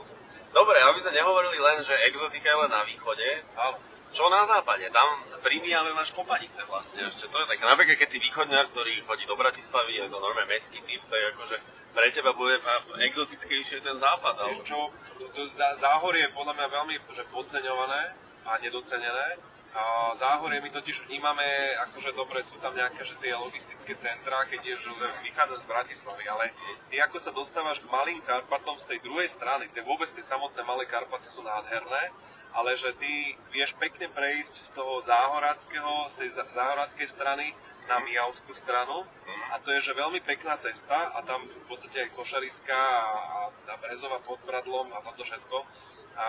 Dobre, 0.53 0.79
aby 0.85 0.99
sme 1.01 1.17
nehovorili 1.17 1.59
len, 1.59 1.81
že 1.81 1.97
exotika 2.13 2.53
je 2.53 2.59
len 2.61 2.71
na 2.71 2.85
východe, 2.85 3.27
Áno. 3.57 3.81
čo 4.13 4.29
na 4.29 4.45
západe? 4.45 4.85
Tam 4.93 5.09
pri 5.41 5.59
Mijave 5.65 5.97
máš 5.97 6.13
kopanice 6.13 6.63
vlastne 6.69 7.09
ešte. 7.09 7.27
To 7.33 7.37
je 7.41 7.47
také, 7.49 7.65
napríklad 7.65 7.99
keď 7.99 8.09
si 8.13 8.19
východňar, 8.21 8.71
ktorý 8.71 9.03
chodí 9.09 9.25
do 9.25 9.35
Bratislavy, 9.35 9.99
je 9.99 10.13
to 10.13 10.21
normálne 10.21 10.53
mestský 10.53 10.85
typ, 10.85 11.03
tak 11.09 11.21
akože 11.35 11.57
pre 11.93 12.09
teba 12.09 12.33
bude 12.33 12.57
exotickejšie 13.05 13.85
ten 13.85 13.97
západ. 14.01 14.35
Ale... 14.41 14.53
Čo, 14.65 14.91
to 15.37 15.49
zá- 15.53 15.77
záhorie 15.77 16.29
je 16.29 16.37
podľa 16.37 16.57
mňa 16.57 16.69
veľmi 16.69 16.97
že 17.13 17.25
podceňované 17.31 18.17
a 18.49 18.59
nedocenené. 18.59 19.39
A 19.73 20.13
záhorie 20.21 20.61
my 20.61 20.69
totiž 20.69 21.09
vnímame, 21.09 21.49
akože 21.89 22.13
dobre, 22.13 22.45
sú 22.45 22.61
tam 22.61 22.77
nejaké 22.77 23.09
že 23.09 23.17
tie 23.25 23.33
logistické 23.33 23.97
centrá, 23.97 24.45
keď 24.45 24.61
je, 24.69 24.75
že 24.85 24.93
vychádzaš 25.25 25.65
z 25.65 25.71
Bratislavy, 25.73 26.25
ale 26.29 26.53
ty 26.93 27.01
ako 27.01 27.17
sa 27.17 27.33
dostávaš 27.33 27.81
k 27.81 27.89
malým 27.89 28.21
Karpatom 28.21 28.77
z 28.77 28.85
tej 28.85 28.99
druhej 29.01 29.33
strany, 29.33 29.73
tie 29.73 29.81
vôbec 29.81 30.13
tie 30.13 30.21
samotné 30.21 30.61
malé 30.69 30.85
Karpaty 30.85 31.25
sú 31.25 31.41
nádherné, 31.41 32.13
ale 32.53 32.77
že 32.77 32.93
ty 33.01 33.37
vieš 33.49 33.73
pekne 33.81 34.13
prejsť 34.13 34.55
z 34.61 34.69
toho 34.77 35.01
záhoráckého, 35.01 36.09
z 36.13 36.15
tej 36.25 36.29
záhoráckej 36.53 37.09
strany 37.09 37.57
na 37.89 37.99
Mijavskú 38.05 38.53
stranu. 38.53 39.09
A 39.53 39.59
to 39.61 39.73
je 39.73 39.81
že 39.81 39.97
veľmi 39.97 40.21
pekná 40.21 40.61
cesta 40.61 41.17
a 41.17 41.25
tam 41.25 41.49
v 41.49 41.65
podstate 41.65 42.05
aj 42.05 42.13
Košariska 42.13 42.77
a, 42.77 43.49
a 43.49 43.75
Brezova 43.81 44.21
pod 44.21 44.41
Bradlom 44.45 44.93
a 44.93 45.01
toto 45.01 45.25
všetko. 45.25 45.65
A 46.13 46.27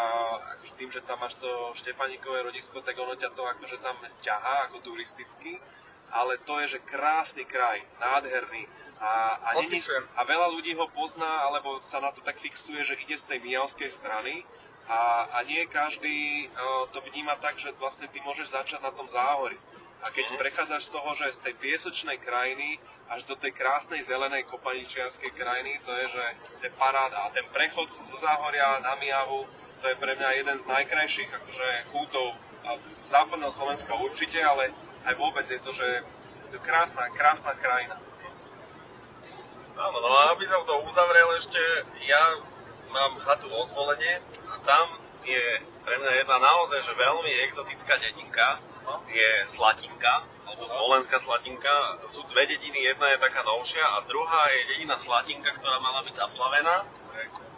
akože 0.56 0.74
tým, 0.80 0.90
že 0.96 1.04
tam 1.04 1.20
máš 1.20 1.36
to 1.44 1.76
Štefaníkové 1.76 2.48
rodisko, 2.48 2.80
tak 2.80 2.96
ono 2.96 3.20
ťa 3.20 3.36
to 3.36 3.44
akože 3.44 3.84
tam 3.84 4.00
ťahá 4.24 4.72
ako 4.72 4.80
turisticky, 4.80 5.60
ale 6.08 6.40
to 6.48 6.64
je, 6.64 6.80
že 6.80 6.88
krásny 6.88 7.44
kraj, 7.44 7.84
nádherný. 8.00 8.64
A, 9.04 9.36
a, 9.44 9.50
není, 9.60 9.84
a 10.16 10.22
veľa 10.24 10.48
ľudí 10.56 10.72
ho 10.80 10.88
pozná, 10.88 11.44
alebo 11.44 11.84
sa 11.84 12.00
na 12.00 12.16
to 12.16 12.24
tak 12.24 12.40
fixuje, 12.40 12.88
že 12.88 12.96
ide 13.04 13.20
z 13.20 13.36
tej 13.36 13.44
Mijavskej 13.44 13.92
strany 13.92 14.48
a, 14.88 15.32
a 15.32 15.48
nie 15.48 15.64
každý 15.72 16.48
uh, 16.52 16.92
to 16.92 17.00
vníma 17.08 17.40
tak, 17.40 17.56
že 17.56 17.72
vlastne 17.80 18.08
ty 18.12 18.20
môžeš 18.20 18.52
začať 18.52 18.80
na 18.84 18.92
tom 18.92 19.08
záhori. 19.08 19.56
A 20.04 20.12
keď 20.12 20.36
mm. 20.36 20.40
prechádzaš 20.40 20.92
z 20.92 20.94
toho, 20.94 21.10
že 21.16 21.40
z 21.40 21.40
tej 21.40 21.54
piesočnej 21.64 22.20
krajiny 22.20 22.76
až 23.08 23.24
do 23.24 23.40
tej 23.40 23.56
krásnej 23.56 24.04
zelenej 24.04 24.44
kopaničianskej 24.52 25.32
krajiny, 25.32 25.80
to 25.88 25.92
je, 25.96 26.06
že 26.12 26.26
je 26.68 26.70
paráda. 26.76 27.24
A 27.24 27.32
ten 27.32 27.48
prechod 27.56 27.88
zo 27.96 28.18
Záhoria 28.20 28.84
na 28.84 29.00
Mijavu, 29.00 29.48
to 29.80 29.88
je 29.88 29.96
pre 29.96 30.20
mňa 30.20 30.30
jeden 30.44 30.58
z 30.60 30.66
najkrajších 30.68 31.32
akože 31.32 31.68
chútov 31.96 32.36
západného 33.08 33.52
Slovenska 33.52 33.96
určite, 33.96 34.40
ale 34.44 34.72
aj 35.04 35.14
vôbec 35.20 35.44
je 35.48 35.60
to, 35.60 35.72
že 35.76 36.04
je 36.48 36.50
to 36.56 36.60
krásna, 36.64 37.08
krásna 37.12 37.52
krajina. 37.60 38.00
Áno, 39.74 39.98
no 40.00 40.10
a 40.12 40.38
aby 40.38 40.46
som 40.48 40.64
to 40.64 40.86
uzavrel 40.88 41.28
ešte, 41.36 41.60
ja 42.08 42.40
mám 42.94 43.18
chatu 43.20 43.50
vo 43.50 43.66
zvolenie 43.66 44.22
a 44.48 44.56
tam 44.62 45.02
je 45.26 45.44
pre 45.84 45.96
mňa 46.00 46.12
jedna 46.24 46.38
naozaj 46.40 46.80
že 46.86 46.94
veľmi 46.94 47.32
exotická 47.50 47.98
dedinka, 48.00 48.62
je 49.10 49.30
Slatinka, 49.48 50.24
alebo 50.48 50.68
Zvolenská 50.68 51.20
Slatinka. 51.20 52.04
Sú 52.12 52.24
dve 52.28 52.46
dediny, 52.48 52.84
jedna 52.84 53.16
je 53.16 53.24
taká 53.24 53.44
novšia 53.44 53.84
a 53.84 53.98
druhá 54.06 54.52
je 54.52 54.76
dedina 54.76 55.00
Slatinka, 55.00 55.56
ktorá 55.60 55.80
mala 55.80 56.04
byť 56.04 56.16
zaplavená, 56.16 56.88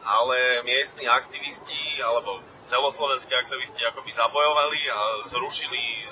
ale 0.05 0.61
miestni 0.61 1.09
aktivisti 1.09 2.01
alebo 2.01 2.41
celoslovenskí 2.65 3.33
aktivisti 3.33 3.85
akoby 3.85 4.09
zabojovali 4.13 4.81
a 4.89 4.99
zrušili 5.29 5.81
e, 5.81 6.03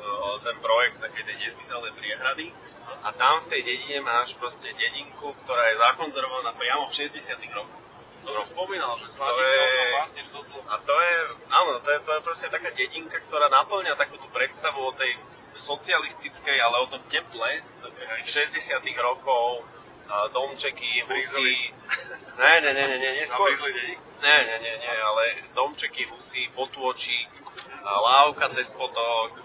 ten 0.46 0.58
projekt 0.62 1.02
také 1.02 1.26
tej 1.26 1.38
nezmyselné 1.42 1.90
priehrady. 1.98 2.54
A 3.04 3.10
tam 3.12 3.42
v 3.42 3.50
tej 3.58 3.62
dedine 3.66 4.06
máš 4.06 4.38
proste 4.38 4.70
dedinku, 4.74 5.34
ktorá 5.44 5.74
je 5.74 5.82
zakonzervovaná 5.82 6.54
priamo 6.56 6.88
v 6.88 6.94
60 6.94 7.58
rokoch. 7.58 7.83
To 8.24 8.32
si 8.40 8.44
spomínal, 8.56 8.96
že 9.04 9.20
to 9.20 9.36
je, 9.36 9.64
vlastne 10.00 10.24
to 10.32 10.40
A 10.72 10.76
to 10.80 10.96
je, 10.96 11.16
áno, 11.52 11.72
to 11.84 11.90
je, 11.92 12.00
proste 12.24 12.48
taká 12.48 12.72
dedinka, 12.72 13.20
ktorá 13.28 13.52
naplňa 13.52 14.00
takú 14.00 14.16
tú 14.16 14.32
predstavu 14.32 14.80
o 14.80 14.96
tej 14.96 15.20
socialistickej, 15.54 16.58
ale 16.58 16.76
o 16.82 16.88
tom 16.88 17.04
teple, 17.12 17.62
tých 18.24 18.48
60 18.50 18.80
rokov, 19.04 19.68
domčeky, 20.34 21.04
husy. 21.08 21.58
Ne, 22.34 22.66
ne, 22.66 22.74
ne, 22.74 22.88
ne, 22.90 22.98
ne, 22.98 23.10
ne, 23.14 23.26
skôr... 23.30 23.54
Ne, 24.26 24.38
ne, 24.42 24.58
ne, 24.58 24.74
ne, 24.82 24.94
ale 25.06 25.54
domčeky, 25.54 26.10
husy, 26.10 26.50
potôčik, 26.58 27.30
lávka 27.86 28.50
cez 28.50 28.74
potok, 28.74 29.38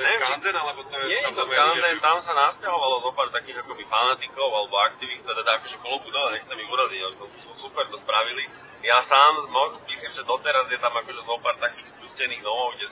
to 0.00 0.08
je 0.08 0.16
Skanzen, 0.24 0.56
alebo 0.56 0.80
to 0.88 0.96
je... 0.96 1.12
Nie 1.12 1.20
je 1.28 1.32
to 1.36 1.44
Skanzen, 1.44 2.00
tam 2.00 2.16
sa 2.24 2.32
nasťahovalo 2.32 3.04
zo 3.04 3.12
pár 3.12 3.28
takých 3.28 3.60
akoby 3.60 3.84
fanatikov 3.84 4.48
alebo 4.48 4.80
aktivistov, 4.80 5.36
teda 5.36 5.60
akože 5.60 5.76
kolobu 5.84 6.08
dole, 6.08 6.40
nechcem 6.40 6.56
ich 6.56 6.70
uraziť, 6.72 7.00
to 7.20 7.24
super 7.60 7.84
to 7.92 8.00
spravili. 8.00 8.48
Ja 8.80 9.04
sám, 9.04 9.52
no, 9.52 9.76
myslím, 9.92 10.12
že 10.16 10.24
doteraz 10.24 10.72
je 10.72 10.80
tam 10.80 10.96
akože 10.96 11.20
zo 11.20 11.36
pár 11.44 11.60
takých 11.60 11.92
spustených 11.92 12.40
domov, 12.40 12.80
kde, 12.80 12.88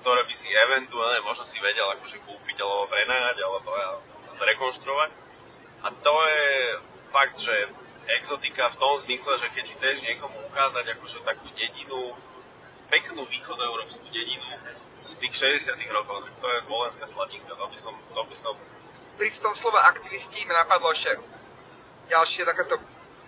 ktoré 0.00 0.24
by 0.24 0.32
si 0.32 0.48
eventuálne 0.48 1.20
možno 1.28 1.44
si 1.44 1.60
vedel 1.60 1.92
akože 2.00 2.24
kúpiť 2.24 2.56
alebo 2.64 2.88
prenajať 2.88 3.36
alebo 3.44 3.68
ja, 3.76 3.90
zrekonštruovať. 4.40 5.10
A 5.84 5.88
to 5.92 6.14
je 6.24 6.48
fakt, 7.12 7.36
že 7.36 7.52
exotika 8.16 8.72
v 8.72 8.80
tom 8.80 8.96
zmysle, 9.04 9.36
že 9.36 9.52
keď 9.52 9.64
chceš 9.76 9.96
niekomu 10.08 10.40
ukázať 10.48 10.88
akože 10.96 11.20
takú 11.20 11.52
dedinu, 11.52 12.16
peknú 12.88 13.28
východoeurópsku 13.28 14.08
dedinu, 14.08 14.56
z 15.06 15.14
tých 15.22 15.34
60 15.62 15.78
rokov, 15.94 16.26
to 16.42 16.46
je 16.50 16.58
zvolenská 16.66 17.06
slatinka, 17.06 17.54
to 17.54 17.66
by 17.66 17.78
som, 17.78 17.94
to 18.14 18.22
by 18.26 18.34
som... 18.34 18.54
Pri 19.16 19.30
tom 19.38 19.54
slove 19.54 19.78
aktivisti 19.78 20.44
mi 20.44 20.52
napadlo 20.52 20.92
ešte 20.92 21.16
ďalšie 22.10 22.42
takéto, 22.44 22.76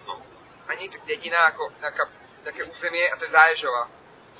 no. 0.04 0.20
ani 0.68 0.90
tak 0.90 1.06
dedina, 1.06 1.48
ako 1.54 1.70
nejaká, 1.80 2.04
nejaké 2.44 2.62
územie, 2.68 3.06
a 3.08 3.14
to 3.16 3.24
je 3.24 3.32
Záježova. 3.32 3.88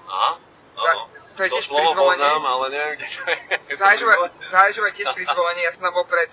Aha, 0.08 0.30
Za, 0.78 0.92
to 1.34 1.40
je 1.46 1.50
to 1.50 1.56
tiež 1.58 1.66
slovo 1.70 1.90
poznám, 1.94 2.42
ale 2.42 2.64
neviem, 2.70 2.94
kde 2.98 3.08
to 3.08 3.22
je. 3.30 3.38
Záježova, 3.78 4.14
Záježova 4.50 4.86
je 4.92 4.94
tiež 5.02 5.08
pri 5.14 5.24
zvolení, 5.24 5.60
ja 5.62 5.72
som 5.72 5.82
tam 5.86 5.94
bol 5.94 6.06
pred 6.06 6.30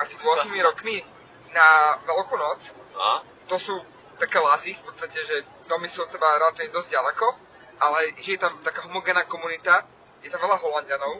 asi 0.00 0.16
8 0.24 0.48
rokmi 0.66 1.04
na 1.52 2.00
Veľkú 2.08 2.34
noc. 2.40 2.72
Aha. 2.96 3.16
To 3.52 3.56
sú 3.60 3.76
také 4.16 4.40
lazy, 4.40 4.72
v 4.72 4.82
podstate, 4.88 5.20
že 5.20 5.36
domy 5.68 5.86
sú 5.86 6.02
od 6.04 6.10
seba 6.10 6.40
relatívne 6.40 6.72
dosť 6.72 6.88
ďaleko 6.96 7.41
ale 7.82 8.14
že 8.22 8.38
je 8.38 8.40
tam 8.40 8.54
taká 8.62 8.86
homogénna 8.86 9.26
komunita, 9.26 9.82
je 10.22 10.30
tam 10.30 10.38
veľa 10.38 10.62
Holandianov, 10.62 11.18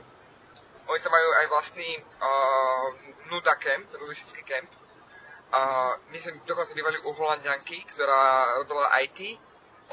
oni 0.86 1.00
tam 1.02 1.12
majú 1.14 1.28
aj 1.42 1.46
vlastný 1.50 1.90
uh, 1.98 2.86
nuda 3.30 3.54
camp, 3.58 3.86
nudistický 3.98 4.42
camp. 4.46 4.70
Uh, 5.52 5.98
my 6.10 6.16
sme 6.16 6.38
dokonca 6.46 6.72
bývali 6.72 6.98
u 7.02 7.10
Holandianky, 7.12 7.82
ktorá 7.92 8.54
robila 8.62 8.88
IT. 9.04 9.36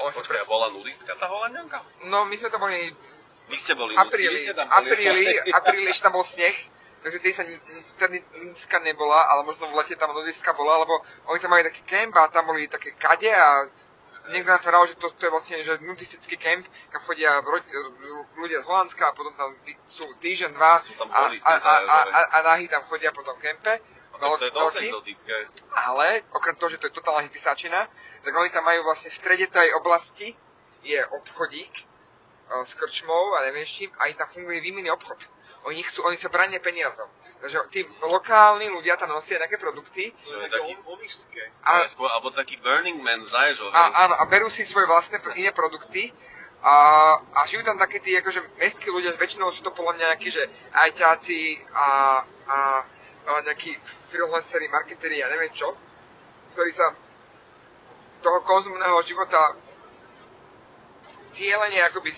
Počkaj, 0.00 0.24
pres... 0.24 0.48
bola 0.48 0.72
nudistka 0.72 1.12
tá 1.18 1.26
Holandianka? 1.28 1.82
No, 2.08 2.24
my 2.24 2.34
sme 2.38 2.48
tam 2.48 2.64
boli... 2.64 2.90
Vy 3.50 3.58
ste 3.58 3.74
boli 3.74 3.98
apríli, 3.98 4.46
apríli, 4.54 5.26
apríli, 5.50 5.90
ešte 5.90 6.06
tam 6.06 6.14
bol 6.14 6.22
sneh, 6.22 6.54
takže 7.02 7.18
tej 7.18 7.32
sa 7.34 7.42
tedy 7.98 8.22
nudistka 8.46 8.78
nebola, 8.78 9.26
ale 9.26 9.42
možno 9.42 9.66
v 9.66 9.74
lete 9.74 9.98
tam 9.98 10.14
nudistka 10.14 10.54
bola, 10.54 10.86
lebo 10.86 11.02
oni 11.26 11.38
tam 11.42 11.50
mali 11.50 11.66
taký 11.66 11.82
camp 11.82 12.14
a 12.14 12.30
tam 12.30 12.46
boli 12.46 12.70
také 12.70 12.94
kade 12.94 13.26
a 13.26 13.66
niekto 14.30 14.50
nás 14.50 14.62
že 14.88 14.96
to, 14.96 15.10
to 15.10 15.22
je 15.26 15.30
vlastne 15.30 15.56
že 15.60 15.78
nudistický 15.82 16.38
kemp, 16.38 16.66
kam 16.90 17.02
chodia 17.04 17.42
ľudia 18.38 18.62
z 18.62 18.66
Holandska 18.66 19.10
a 19.10 19.12
potom 19.12 19.34
tam 19.34 19.54
sú 19.90 20.06
týždeň, 20.22 20.54
dva 20.54 20.80
sú 20.80 20.94
tam 20.94 21.10
a, 21.10 21.28
a, 21.28 21.52
a, 21.54 21.74
a, 21.76 21.98
a, 22.06 22.20
a 22.34 22.38
nahy 22.54 22.70
tam 22.70 22.86
chodia 22.86 23.10
po 23.10 23.22
tom 23.26 23.36
kempe. 23.42 23.82
No, 24.20 24.36
to 24.36 24.44
je 24.44 24.52
dosť 24.52 24.76
exotické. 24.84 25.32
Ale, 25.72 26.28
okrem 26.36 26.52
toho, 26.60 26.68
že 26.68 26.76
to 26.76 26.92
je 26.92 26.94
totálna 27.00 27.24
hypisáčina, 27.24 27.88
tak 28.20 28.36
oni 28.36 28.52
tam 28.52 28.68
majú 28.68 28.84
vlastne 28.84 29.08
v 29.08 29.16
strede 29.16 29.48
tej 29.48 29.72
oblasti 29.80 30.36
je 30.84 31.00
obchodík 31.00 31.72
uh, 32.52 32.64
s 32.64 32.76
krčmou 32.76 33.32
a 33.36 33.48
neviem 33.48 33.64
s 33.64 33.80
čím 33.80 33.90
a 33.96 34.12
im 34.12 34.16
tam 34.16 34.28
funguje 34.28 34.60
výmenný 34.60 34.92
obchod. 34.92 35.24
Oni 35.68 35.84
chcú, 35.84 36.08
oni 36.08 36.16
sa 36.16 36.32
brania 36.32 36.62
peniazom. 36.62 37.08
Takže 37.40 37.56
tí 37.72 37.80
lokálni 38.04 38.68
ľudia 38.68 39.00
tam 39.00 39.16
nosia 39.16 39.40
nejaké 39.40 39.56
produkty. 39.56 40.12
To 40.28 40.44
je 40.44 40.52
taký 40.52 40.76
omišské. 40.84 41.42
Alebo 41.64 42.28
taký 42.36 42.60
Burning 42.60 43.00
Man 43.00 43.24
v 43.24 43.28
Zaježove. 43.32 43.72
A, 43.72 44.08
áno, 44.08 44.14
a 44.20 44.24
berú 44.28 44.52
si 44.52 44.68
svoje 44.68 44.84
vlastné 44.84 45.20
iné 45.40 45.48
produkty 45.52 46.12
a, 46.60 46.76
a 47.16 47.40
žijú 47.48 47.64
tam 47.64 47.80
takí 47.80 48.04
tí 48.04 48.12
akože 48.20 48.60
mestskí 48.60 48.92
ľudia, 48.92 49.16
väčšinou 49.16 49.48
sú 49.48 49.64
to 49.64 49.72
podľa 49.72 49.96
mňa 49.96 50.06
nejakí, 50.12 50.28
že 50.28 50.44
ajťáci 50.76 51.40
a, 51.72 51.88
a, 52.44 52.58
a 53.24 53.30
nejakí 53.48 53.80
freelanceri, 54.12 54.68
marketeri 54.68 55.24
a 55.24 55.32
neviem 55.32 55.52
čo, 55.56 55.72
ktorí 56.52 56.68
sa 56.76 56.92
toho 58.20 58.44
konzumného 58.44 59.00
života 59.08 59.56
cieľene 61.32 61.80
akoby 61.88 62.12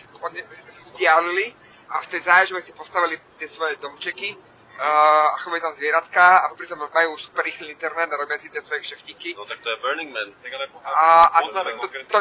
vzdialili 0.91 1.55
a 1.91 2.01
v 2.03 2.11
tej 2.13 2.21
záježove 2.27 2.61
si 2.63 2.73
postavili 2.77 3.19
tie 3.41 3.49
svoje 3.49 3.77
domčeky 3.81 4.37
a 4.83 5.37
chovajú 5.45 5.63
tam 5.63 5.75
zvieratka 5.77 6.43
a 6.43 6.49
popri 6.49 6.67
tom 6.67 6.81
majú 6.81 7.15
super 7.21 7.45
rýchly 7.45 7.71
internet 7.71 8.09
a 8.09 8.17
robia 8.17 8.41
si 8.41 8.49
tie 8.49 8.65
svoje 8.65 8.83
kšeftíky. 8.83 9.37
No 9.37 9.45
tak 9.45 9.61
to 9.61 9.69
je 9.69 9.77
Burning 9.79 10.11
Man. 10.11 10.33
Tak 10.43 10.51
ale 10.59 10.65
a, 10.83 11.29
a 11.29 11.39
to, 11.45 11.51
to, 11.53 11.87
to, 12.09 12.19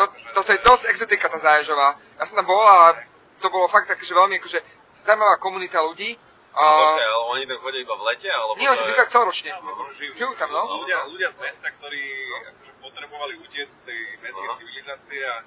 to, 0.00 0.04
toto 0.34 0.50
je 0.50 0.60
dosť 0.64 0.84
exotika 0.90 1.28
tá 1.28 1.38
záježová. 1.38 1.94
Ja 2.18 2.24
som 2.24 2.40
tam 2.40 2.48
bol 2.48 2.58
a 2.64 2.96
to 3.38 3.52
bolo 3.52 3.68
fakt 3.68 3.86
také, 3.86 4.02
že 4.02 4.16
veľmi 4.16 4.40
akože 4.40 4.58
zaujímavá 4.96 5.36
komunita 5.36 5.84
ľudí. 5.84 6.16
No, 6.50 6.66
počkaj, 6.66 7.06
ale 7.06 7.24
oni 7.30 7.44
tam 7.46 7.58
chodia 7.62 7.80
iba 7.86 7.94
v 7.94 8.04
lete? 8.10 8.26
Alebo 8.26 8.58
Nie, 8.58 8.68
oni 8.74 8.82
bývajú 8.90 9.08
celoročne. 9.08 9.50
No, 9.54 9.86
žijú, 9.94 10.12
žijú 10.18 10.32
tam, 10.34 10.50
no. 10.50 10.82
Ľudia, 10.82 11.06
ľudia 11.06 11.30
z 11.30 11.38
mesta, 11.38 11.70
ktorí 11.78 12.02
akože 12.50 12.72
potrebovali 12.82 13.38
utiec 13.38 13.70
z 13.70 13.86
tej 13.86 14.00
mestskej 14.18 14.50
civilizácie 14.58 15.20
a, 15.30 15.46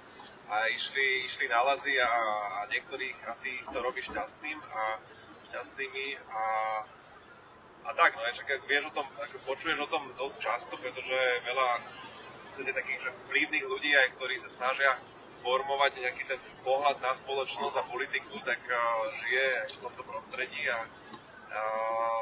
a 0.50 0.68
išli, 0.68 1.26
išli 1.26 1.48
na 1.48 1.62
lazy 1.62 1.96
a, 2.02 2.12
a 2.60 2.60
niektorých 2.68 3.28
asi 3.28 3.50
ich 3.62 3.68
to 3.72 3.80
robí 3.80 4.02
šťastným 4.04 4.60
a 4.60 5.00
šťastnými 5.50 6.08
a, 6.32 6.44
a 7.84 7.90
tak, 7.94 8.16
no 8.16 8.22
čakaj, 8.28 8.64
vieš 8.68 8.92
o 8.92 8.96
tom, 8.96 9.08
ako 9.20 9.38
počuješ 9.48 9.80
o 9.84 9.92
tom 9.92 10.04
dosť 10.20 10.38
často, 10.40 10.74
pretože 10.80 11.20
veľa 11.48 11.70
takých 12.62 13.10
že 13.10 13.12
vplyvných 13.26 13.66
ľudí 13.66 13.92
aj, 13.98 14.14
ktorí 14.20 14.38
sa 14.38 14.50
snažia 14.52 14.94
formovať 15.42 16.00
nejaký 16.00 16.24
ten 16.30 16.40
pohľad 16.64 17.02
na 17.02 17.12
spoločnosť 17.18 17.76
a 17.82 17.90
politiku, 17.90 18.38
tak 18.46 18.62
uh, 18.64 18.78
žije 19.26 19.48
v 19.76 19.82
tomto 19.84 20.04
prostredí 20.06 20.62
a 20.70 20.80
uh, 20.86 22.22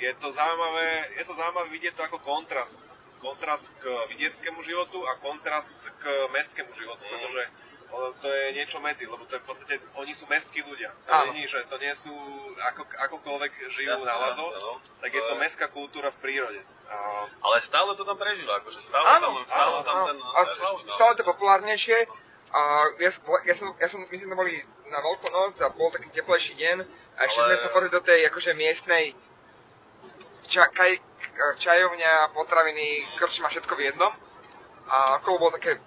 je 0.00 0.10
to 0.16 0.32
zaujímavé, 0.32 1.12
je 1.20 1.24
to 1.28 1.34
zaujímavé 1.36 1.68
vidieť 1.76 1.94
to 1.94 2.02
ako 2.08 2.18
kontrast. 2.24 2.88
Kontrast 3.20 3.76
k 3.76 3.84
vidieckému 4.08 4.60
životu 4.60 5.04
a 5.04 5.14
kontrast 5.16 5.76
k 5.96 6.04
mestskému 6.30 6.72
životu, 6.72 7.02
Mm. 7.02 7.10
pretože 7.10 7.42
to 8.16 8.28
je 8.30 8.46
niečo 8.52 8.78
medzi, 8.78 9.04
lebo 9.04 9.26
to 9.26 9.34
je 9.34 9.42
v 9.42 9.46
podstate, 9.46 9.74
oni 9.94 10.12
sú 10.12 10.24
mestskí 10.24 10.62
ľudia. 10.62 10.94
To 11.04 11.12
Áno. 11.12 11.24
není, 11.28 11.42
že 11.44 11.60
to 11.64 11.74
nie 11.76 11.90
sú, 11.92 12.14
ako, 12.64 12.86
akokoľvek 12.86 13.52
žijú 13.68 13.90
Jasné, 13.92 14.06
na 14.06 14.16
lazo, 14.16 14.46
jasné, 14.46 14.62
no. 14.62 14.72
tak 15.00 15.10
To 15.10 15.16
je 15.16 15.22
to 15.22 15.34
je- 15.34 15.40
mestská 15.40 15.66
kultúra 15.68 16.08
v 16.08 16.18
prírode. 16.18 16.60
A, 16.86 16.96
Ale 17.42 17.56
stále 17.60 17.90
to 17.92 18.02
tam 18.02 18.14
prežíva, 18.14 18.56
akože 18.56 18.78
stále 18.80 19.04
Áno, 19.10 19.26
tam, 19.32 19.44
stále 19.44 19.70
áno, 19.72 19.82
tam 19.82 19.96
Áno, 19.96 20.06
ten... 20.06 20.16
a 20.18 20.40
stále 20.88 21.12
to 21.12 21.22
populárnejšie. 21.24 21.98
A 22.50 22.60
ja, 22.96 23.10
som, 23.10 23.22
ja, 23.44 23.54
som, 23.54 23.68
ja 23.74 23.86
som, 23.86 24.00
myslím, 24.04 24.28
že 24.28 24.36
boli 24.36 24.54
na 24.86 24.98
Veľkú 24.98 25.26
noc 25.28 25.54
a 25.56 25.68
bol 25.68 25.86
taký 25.88 26.10
teplejší 26.10 26.54
deň 26.56 26.76
a 27.14 27.20
ešte 27.24 27.38
Ale- 27.40 27.48
sme 27.48 27.58
sa 27.60 27.70
pozrieť 27.70 27.92
do 27.92 28.02
tej 28.02 28.26
akože 28.26 28.50
miestnej 28.54 29.14
ča, 30.46 30.66
kaj, 30.68 30.98
čajovňa, 31.56 32.32
potraviny, 32.36 33.16
krčma, 33.16 33.48
všetko 33.48 33.74
v 33.76 33.84
jednom. 33.92 34.12
A 34.90 35.22
okolo 35.22 35.48
bolo 35.48 35.56
také 35.56 35.78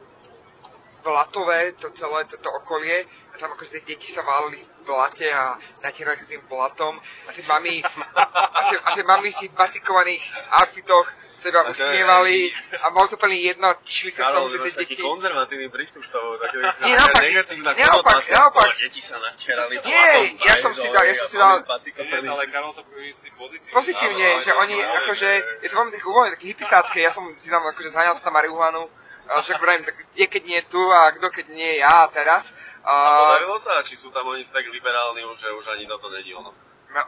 blatové, 1.03 1.75
to 1.75 1.91
celé 1.91 2.25
toto 2.25 2.49
okolie. 2.51 3.05
A 3.33 3.37
tam 3.37 3.51
akože 3.53 3.79
tie 3.79 3.83
deti 3.93 4.07
sa 4.09 4.23
válili 4.23 4.63
v 4.63 4.69
blate 4.87 5.27
a 5.27 5.59
natierali 5.83 6.17
sa 6.19 6.25
tým 6.25 6.43
blatom. 6.47 6.95
A 7.27 7.29
tie 7.35 7.43
mami, 7.45 7.83
a 8.15 8.61
tie, 8.71 8.77
a 8.79 8.89
tie 8.95 9.05
mami 9.05 9.29
v 9.29 9.39
tých 9.45 9.53
batikovaných 9.53 10.23
outfitoch 10.63 11.07
seba 11.43 11.59
to 11.61 11.75
usmievali 11.75 12.47
a 12.79 12.87
bolo 12.89 13.11
to 13.11 13.19
plne 13.19 13.35
jedno, 13.35 13.67
tešili 13.83 14.09
sa 14.09 14.23
z 14.23 14.25
toho, 14.25 14.31
Karol, 14.31 14.47
že 14.47 14.57
tie 14.63 14.71
taký 14.79 14.95
deti... 14.95 15.03
konzervatívny 15.03 15.67
prístup 15.67 16.01
s 16.01 16.09
toho, 16.15 16.39
taký 16.39 16.57
Nie, 16.57 16.95
naopak, 16.95 17.21
negatívna 17.21 17.71
neopak. 17.75 18.17
toho, 18.23 18.63
deti 18.79 19.01
sa 19.03 19.19
natierali 19.19 19.75
Nie, 19.83 20.31
ja 20.39 20.55
som 20.55 20.71
si 20.71 20.87
dal- 20.87 21.03
ja 21.03 21.13
som 21.13 21.27
si 21.27 21.35
dal- 21.35 21.59
nie, 21.59 22.23
ale 22.25 22.47
Karol 22.47 22.71
to 22.71 22.87
myslí 22.87 23.29
pozitívne. 23.35 23.73
Pozitívne, 23.75 24.27
že 24.39 24.51
oni 24.53 24.75
akože, 24.79 25.29
je 25.59 25.67
to 25.67 25.75
veľmi 25.75 25.91
také 25.91 26.05
uvoľné, 26.07 26.29
také 26.33 26.45
hippisácké, 26.47 26.97
ja 27.03 27.11
som 27.11 27.27
si 27.35 27.51
tam 27.51 27.67
akože 27.67 27.91
zháňal 27.91 28.15
sa 28.15 28.23
na 28.23 28.33
marihuanu, 28.33 28.87
však 29.23 29.57
vrajím, 29.57 29.83
tak 29.83 29.95
kde 30.15 30.25
keď 30.27 30.43
nie 30.45 30.59
tu 30.67 30.79
a 30.79 31.11
kto 31.11 31.27
keď 31.29 31.45
nie 31.51 31.79
ja 31.79 32.07
teraz. 32.07 32.51
A 32.83 32.91
A, 32.91 32.93
podarilo 33.39 33.55
sa, 33.55 33.79
či 33.79 33.95
sú 33.95 34.11
tam 34.11 34.27
oni 34.27 34.43
tak 34.43 34.67
liberálni 34.67 35.23
už, 35.23 35.39
že 35.39 35.49
už 35.49 35.65
ani 35.71 35.87
toto 35.87 36.11
nedí 36.11 36.35
ono. 36.35 36.51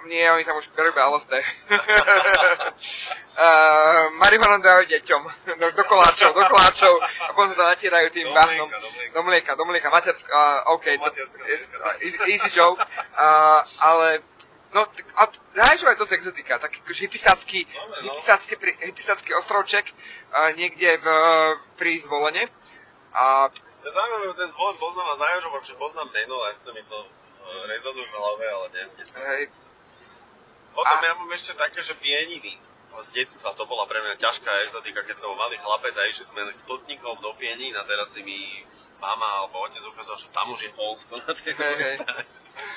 Nie, 0.06 0.26
oni 0.32 0.44
tam 0.46 0.58
už 0.58 0.70
berú 0.74 0.92
LSD. 0.92 1.34
uh, 1.40 1.44
marihuanu 4.18 4.62
dajú 4.64 4.84
deťom, 4.90 5.22
do, 5.60 5.68
do 5.78 5.84
koláčov, 5.86 6.34
do 6.34 6.44
koláčov 6.46 6.94
a 7.00 7.32
potom 7.34 7.54
sa 7.54 7.58
to 7.58 7.66
natierajú 7.70 8.08
tým 8.14 8.28
bahnom. 8.34 8.70
do 9.14 9.22
mlieka. 9.24 9.54
Do 9.56 9.64
mlieka, 9.66 9.90
matersk, 9.90 10.26
uh, 10.30 10.74
OK, 10.74 10.86
to, 10.98 11.04
materského 11.04 11.44
mlieka. 11.44 11.90
easy, 12.02 12.20
easy 12.30 12.50
joke, 12.54 12.82
uh, 12.82 13.62
ale 13.82 14.22
No, 14.76 14.84
a 15.16 15.32
záleží 15.56 15.88
aj 15.88 15.96
dosť 15.96 16.20
exotika, 16.20 16.60
taký 16.60 16.84
akože 16.84 17.08
hypisácky, 17.08 17.64
no. 17.64 18.12
hypisácky, 18.12 18.60
pri- 18.60 18.76
hypisácky 18.84 19.32
ostrovček 19.32 19.88
uh, 19.88 20.52
niekde 20.52 21.00
v, 21.00 21.08
pri 21.80 21.96
zvolenie. 22.04 22.44
A 23.16 23.48
To 23.48 23.86
je 23.88 23.94
zaujímavé, 23.96 24.36
ten 24.36 24.52
zvon 24.52 24.76
poznám 24.76 25.16
a 25.16 25.16
zájožom, 25.16 25.64
že 25.64 25.80
poznám 25.80 26.12
meno, 26.12 26.44
a 26.44 26.52
jasne 26.52 26.76
mi 26.76 26.84
to 26.92 26.98
e, 27.00 27.08
rezonuje 27.72 28.04
v 28.04 28.16
hlave, 28.20 28.46
ale 28.52 28.66
neviem, 28.76 28.92
hej, 29.00 29.44
Potom 30.76 30.92
A- 30.94 31.02
ja 31.02 31.14
mám 31.16 31.32
ešte 31.32 31.56
také, 31.56 31.80
že 31.80 31.96
pieniny 31.96 32.60
z 32.96 33.10
detstva, 33.12 33.52
to 33.52 33.64
bola 33.66 33.84
pre 33.84 34.00
mňa 34.00 34.16
ťažká 34.16 34.52
exotika, 34.64 35.04
keď 35.04 35.20
som 35.20 35.36
malý 35.36 35.56
chlapec 35.56 35.92
a 35.96 36.08
išli 36.08 36.24
sme 36.26 36.48
k 36.48 36.64
plotníkov 36.64 37.20
do 37.20 37.32
pienín 37.36 37.76
a 37.76 37.84
teraz 37.84 38.12
si 38.12 38.24
mi 38.24 38.64
mama 38.98 39.44
alebo 39.44 39.60
otec 39.62 39.84
ukázal, 39.84 40.16
že 40.16 40.32
tam 40.32 40.48
už 40.50 40.62
je 40.62 40.72
Polsko 40.72 41.20
na 41.20 41.32
tej. 41.36 41.52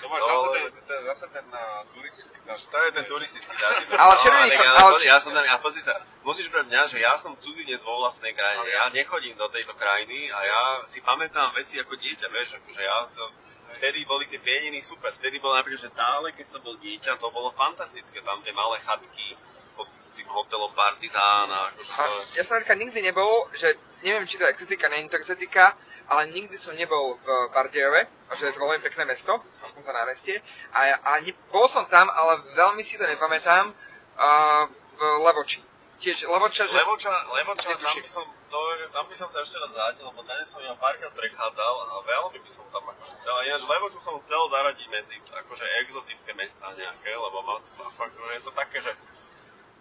To 0.03 0.07
máš 0.11 0.20
No, 0.20 0.27
zase 0.27 0.35
ale- 0.35 0.59
ten, 0.59 0.83
ten, 0.83 1.01
zase 1.07 1.27
ten 1.31 1.47
uh, 1.47 1.87
turistický 1.95 2.39
zážitok. 2.43 2.70
To 2.75 2.79
je 2.83 2.91
ten 2.93 3.05
turistický 3.07 3.55
zážitok. 3.55 3.95
Ale 3.95 4.11
No, 4.11 4.19
červený 4.19 4.51
ja, 4.51 4.70
ale 4.75 4.91
pozri, 4.91 5.07
ja 5.07 5.19
som 5.23 5.31
tam, 5.31 5.45
ja 5.47 5.57
pozri 5.62 5.83
sa, 5.87 5.95
musíš 6.20 6.47
pre 6.51 6.66
mňa, 6.66 6.81
že 6.91 6.99
ja 6.99 7.15
som 7.15 7.39
cudzinec 7.39 7.79
vo 7.81 8.03
vlastnej 8.03 8.35
krajine, 8.35 8.66
ja 8.66 8.91
nechodím 8.91 9.39
do 9.39 9.47
tejto 9.47 9.79
krajiny 9.79 10.35
a 10.35 10.39
ja 10.43 10.61
si 10.91 10.99
pamätám 10.99 11.55
veci 11.55 11.79
ako 11.79 11.95
dieťa, 11.95 12.27
vieš, 12.27 12.59
akože 12.59 12.83
ja 12.83 13.07
som, 13.07 13.31
vtedy 13.77 14.05
boli 14.09 14.24
tie 14.31 14.40
pieniny 14.40 14.81
super, 14.81 15.12
vtedy 15.12 15.43
bolo 15.43 15.59
napríklad, 15.61 15.89
že 15.89 15.93
tále, 15.93 16.32
keď 16.32 16.47
som 16.57 16.61
bol 16.65 16.77
dieťa, 16.81 17.20
to 17.20 17.28
bolo 17.28 17.53
fantastické, 17.53 18.24
tam 18.24 18.40
tie 18.40 18.55
malé 18.57 18.81
chatky 18.85 19.36
pod 19.77 19.89
tým 20.16 20.28
hotelom 20.28 20.73
Partizán 20.73 21.49
a 21.53 21.69
akože 21.73 21.90
A 21.93 22.03
to, 22.09 22.16
ja 22.39 22.43
som 22.43 22.59
napríklad 22.59 22.81
nikdy 22.89 23.01
nebol, 23.05 23.47
že 23.53 23.77
neviem, 24.03 24.24
či 24.24 24.40
to 24.40 24.47
je 24.47 24.53
exotika, 24.55 24.89
nie 24.89 25.11
to 25.11 25.20
exotika, 25.20 25.77
ale 26.09 26.32
nikdy 26.32 26.57
som 26.57 26.73
nebol 26.73 27.20
v 27.20 27.28
Bardejove, 27.53 28.09
a 28.09 28.32
že 28.32 28.49
je 28.49 28.55
to 28.57 28.65
veľmi 28.65 28.81
pekné 28.81 29.05
mesto, 29.05 29.36
aspoň 29.61 29.81
to 29.85 29.93
námestie. 29.93 30.36
A, 30.73 30.97
a 30.97 31.11
ne, 31.20 31.36
bol 31.53 31.69
som 31.69 31.85
tam, 31.93 32.09
ale 32.09 32.40
veľmi 32.57 32.81
si 32.81 32.97
to 32.97 33.05
nepamätám, 33.05 33.69
uh, 34.16 34.65
v 34.99 35.01
Levoči. 35.28 35.68
Tiež 35.99 36.31
Levoča, 36.31 36.62
že... 36.70 36.79
Levoča, 36.79 37.11
Levoča, 37.35 37.75
tam 37.75 37.99
by 37.99 38.07
som, 38.07 38.23
to, 38.47 38.59
tam 38.95 39.05
by 39.11 39.15
som 39.19 39.27
sa 39.35 39.43
ešte 39.43 39.59
raz 39.59 39.70
vrátil, 39.75 40.07
lebo 40.07 40.23
tam 40.23 40.39
som 40.47 40.62
ja 40.62 40.70
párkrát 40.79 41.11
prechádzal 41.11 41.75
a 41.91 41.95
veľmi 42.07 42.39
by 42.39 42.51
som 42.55 42.62
tam 42.70 42.87
akože 42.87 43.19
chcel, 43.19 43.35
a 43.35 43.43
ináč 43.51 43.62
Levoču 43.66 43.99
som 43.99 44.15
chcel 44.23 44.39
zaradiť 44.47 44.87
medzi 44.95 45.19
akože 45.19 45.66
exotické 45.83 46.31
mestá 46.39 46.70
nejaké, 46.79 47.11
lebo 47.11 47.43
má, 47.43 47.59
má 47.83 47.91
fakt, 47.99 48.15
je 48.15 48.43
to 48.47 48.53
také, 48.55 48.79
že 48.79 48.95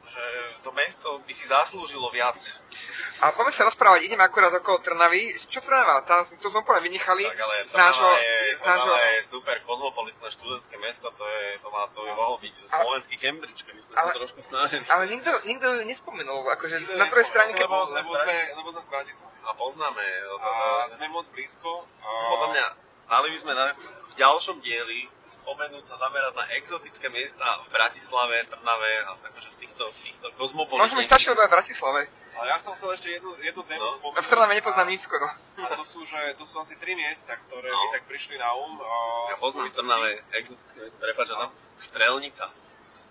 že 0.07 0.23
to 0.63 0.71
mesto 0.71 1.19
by 1.21 1.34
si 1.34 1.45
zaslúžilo 1.45 2.07
viac. 2.09 2.39
A 3.19 3.34
poďme 3.34 3.51
sa 3.51 3.65
rozprávať, 3.65 4.05
ideme 4.05 4.21
akurát 4.21 4.53
okolo 4.53 4.79
Trnavy. 4.79 5.35
Čo 5.35 5.59
Trnava? 5.59 6.05
Tam, 6.05 6.23
to 6.38 6.47
sme 6.47 6.61
úplne 6.61 6.85
vynechali. 6.85 7.25
Tak 7.25 7.39
ale 7.39 7.55
z 7.65 7.73
nášho, 7.73 8.09
je, 8.13 8.35
z 8.55 8.63
nášho, 8.63 8.88
Trnava 8.88 9.09
je 9.09 9.19
super 9.25 9.57
kozmopolitné 9.65 10.27
študentské 10.29 10.75
mesto, 10.77 11.09
to, 11.11 11.23
je, 11.25 11.59
to, 11.59 11.67
má, 11.73 11.89
to 11.91 11.99
by 12.01 12.11
mohol 12.13 12.38
byť 12.39 12.53
Ale- 12.55 12.69
slovenský 12.71 13.15
Cambridge, 13.17 13.61
keby 13.65 13.79
sme 13.84 13.93
ale- 13.97 14.13
sa 14.13 14.17
trošku 14.17 14.39
snažili. 14.41 14.84
ale 14.88 15.03
nikto, 15.09 15.31
nikto 15.43 15.65
ju 15.67 15.81
nespomenul, 15.84 16.45
akože 16.47 16.75
na 16.95 17.05
druhej 17.09 17.27
strane, 17.27 17.51
keď... 17.57 17.67
lebo, 17.67 17.77
lebo, 17.91 18.11
sme, 18.15 18.35
lebo 18.55 18.69
sme 18.71 18.81
z 18.85 18.89
Bratislavy. 18.89 19.35
A 19.43 19.49
poznáme, 19.53 20.03
no, 20.29 20.35
A 20.39 20.51
sme 20.88 21.05
moc 21.09 21.25
blízko. 21.34 21.84
A 21.99 22.07
Podľa 22.29 22.47
mňa 22.53 22.65
mali 23.07 23.27
by 23.34 23.38
sme 23.41 23.53
na, 23.53 23.65
v 24.07 24.13
ďalšom 24.15 24.61
dieli 24.61 25.09
spomenúť 25.29 25.83
sa 25.83 25.95
zamerať 25.97 26.33
na 26.33 26.45
exotické 26.53 27.07
miesta 27.07 27.43
v 27.61 27.67
Bratislave, 27.69 28.45
Trnave 28.45 28.91
a 29.03 29.11
akože 29.21 29.49
v 29.49 29.57
týchto, 29.59 29.83
týchto 29.99 30.27
Možno 30.27 30.43
mi 30.57 30.63
kozmopolitných. 30.63 31.05
stačilo 31.05 31.35
v 31.35 31.49
Bratislave. 31.49 32.01
Ale 32.33 32.47
ja 32.47 32.57
som 32.57 32.71
chcel 32.73 32.93
ešte 32.93 33.09
jednu, 33.11 33.33
jednu 33.37 33.61
tému 33.63 33.81
No. 33.81 33.91
spomenúť. 33.91 34.21
V 34.21 34.29
Trnave 34.29 34.53
nepoznám 34.53 34.87
nič 34.87 35.01
skoro. 35.01 35.25
A 35.57 35.67
to 35.73 35.83
sú, 35.83 36.03
že, 36.03 36.19
to 36.33 36.45
sú 36.45 36.55
asi 36.57 36.77
tri 36.77 36.93
miesta, 36.93 37.33
ktoré 37.39 37.65
No. 37.65 37.77
mi 37.79 37.87
tak 37.91 38.03
prišli 38.05 38.35
na 38.35 38.53
um. 38.53 38.77
A 38.77 38.95
Ja 39.29 39.37
poznám. 39.37 39.71
Trnave 39.71 40.09
exotické 40.31 40.77
miesta, 40.79 40.97
prepáč, 40.97 41.27
no. 41.31 41.49
Strelnica. 41.77 42.45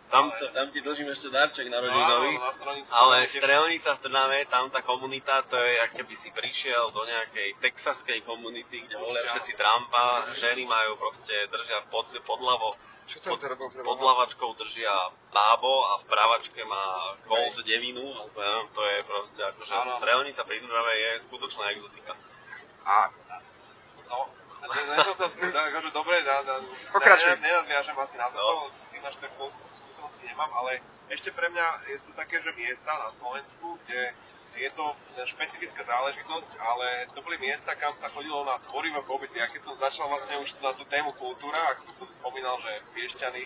Tam, 0.06 0.30
čo, 0.32 0.46
tam 0.54 0.70
ti 0.70 0.78
držím 0.78 1.10
ešte 1.10 1.28
darček 1.28 1.66
No, 1.66 1.82
na 1.82 2.54
stranici 2.54 2.90
Ale 2.94 3.26
strelnica 3.26 3.90
v 3.92 4.00
Trnave, 4.00 4.38
tam 4.46 4.70
tá 4.70 4.78
komunita, 4.80 5.42
to 5.42 5.58
je, 5.58 5.82
ak 5.82 5.92
keby 5.92 6.14
si 6.14 6.30
prišiel 6.30 6.90
do 6.90 7.02
nejakej 7.02 7.58
texaskej 7.58 8.22
komunity, 8.22 8.86
kde 8.86 8.94
volia 8.96 9.26
všetci 9.26 9.52
Trumpa, 9.54 10.30
ženy 10.32 10.62
majú 10.62 10.94
proste, 10.96 11.34
držia 11.50 11.82
pod, 11.90 12.06
podľavo, 12.22 12.78
Čo 13.04 13.18
je 13.18 13.34
to 13.34 13.46
robil? 13.48 13.66
pod 13.82 13.98
lavačkou 13.98 14.54
držia 14.54 14.94
bábo 15.28 15.74
a 15.90 15.98
v 15.98 16.04
pravačke 16.06 16.62
má 16.62 16.84
Colt 17.24 17.58
devinu, 17.62 18.14
to 18.72 18.82
je 18.82 18.98
proste 19.02 19.42
akože 19.42 19.74
strelnica 19.98 20.40
pri 20.42 20.62
Trnave 20.62 20.94
je 20.94 21.10
skutočná 21.26 21.64
exotika. 21.72 22.14
A 22.86 23.10
No, 24.06 24.30
to 25.04 25.14
sa 25.14 25.26
spýta, 25.28 25.58
akože 25.70 25.90
dobre, 25.92 26.20
na, 26.24 26.42
na, 26.42 26.54
Pokračuj. 26.92 27.36
Ne, 27.38 27.50
nenadviažem 27.50 27.96
asi 27.98 28.16
na 28.16 28.28
to, 28.32 28.38
No. 28.40 28.70
s 28.72 28.86
tým 28.88 29.02
až 29.04 29.16
takú 29.20 29.50
skúsenosti 29.74 30.24
nemám, 30.26 30.50
ale 30.56 30.80
ešte 31.12 31.30
pre 31.30 31.46
mňa 31.52 31.86
sú 32.00 32.10
také, 32.16 32.42
že 32.42 32.50
miesta 32.56 32.90
na 32.90 33.10
Slovensku, 33.12 33.78
kde 33.86 34.16
je 34.56 34.70
to 34.72 34.96
špecifická 35.28 35.84
záležitosť, 35.84 36.56
ale 36.56 37.04
to 37.12 37.20
boli 37.20 37.36
miesta, 37.36 37.76
kam 37.76 37.92
sa 37.92 38.08
chodilo 38.08 38.40
na 38.48 38.56
tvorivé 38.64 39.04
pobyty. 39.04 39.36
Ja 39.36 39.46
keď 39.52 39.68
som 39.68 39.76
začal 39.76 40.08
vlastne 40.08 40.40
už 40.40 40.56
na 40.64 40.72
tú 40.72 40.88
tému 40.88 41.12
kultúra, 41.20 41.76
ako 41.76 41.92
som 41.92 42.08
spomínal, 42.08 42.56
že 42.64 42.72
Piešťany 42.96 43.44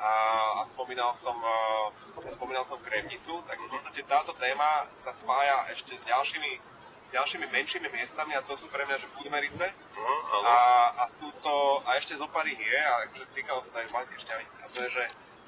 a, 0.00 0.12
a 0.60 0.62
spomínal 0.64 1.12
som, 1.12 1.36
a, 1.36 1.92
spomínal 2.32 2.64
som 2.64 2.80
Kremnicu, 2.80 3.44
tak 3.44 3.60
v 3.60 3.68
podstate 3.68 4.00
táto 4.08 4.32
téma 4.40 4.88
sa 4.96 5.12
spája 5.12 5.68
ešte 5.76 6.00
s 6.00 6.04
ďalšími 6.08 6.75
ďalšími 7.14 7.46
menšími 7.50 7.88
miestami 7.92 8.34
a 8.34 8.42
to 8.42 8.58
sú 8.58 8.66
pre 8.70 8.82
mňa, 8.86 8.96
že 8.98 9.08
Budmerice, 9.14 9.66
áno. 9.70 10.42
a, 10.42 10.56
a 11.00 11.04
sú 11.06 11.30
to, 11.42 11.80
a 11.86 11.98
ešte 11.98 12.18
zo 12.18 12.26
pár 12.30 12.46
je, 12.46 12.78
a 12.78 13.06
akože 13.06 13.24
týkalo 13.34 13.62
sa 13.62 13.70
to 13.70 13.76
aj 13.82 13.92
Banskej 13.94 14.20
šťavnice. 14.22 14.56
A 14.62 14.66
to 14.70 14.78
je, 14.86 14.90
že 15.02 15.04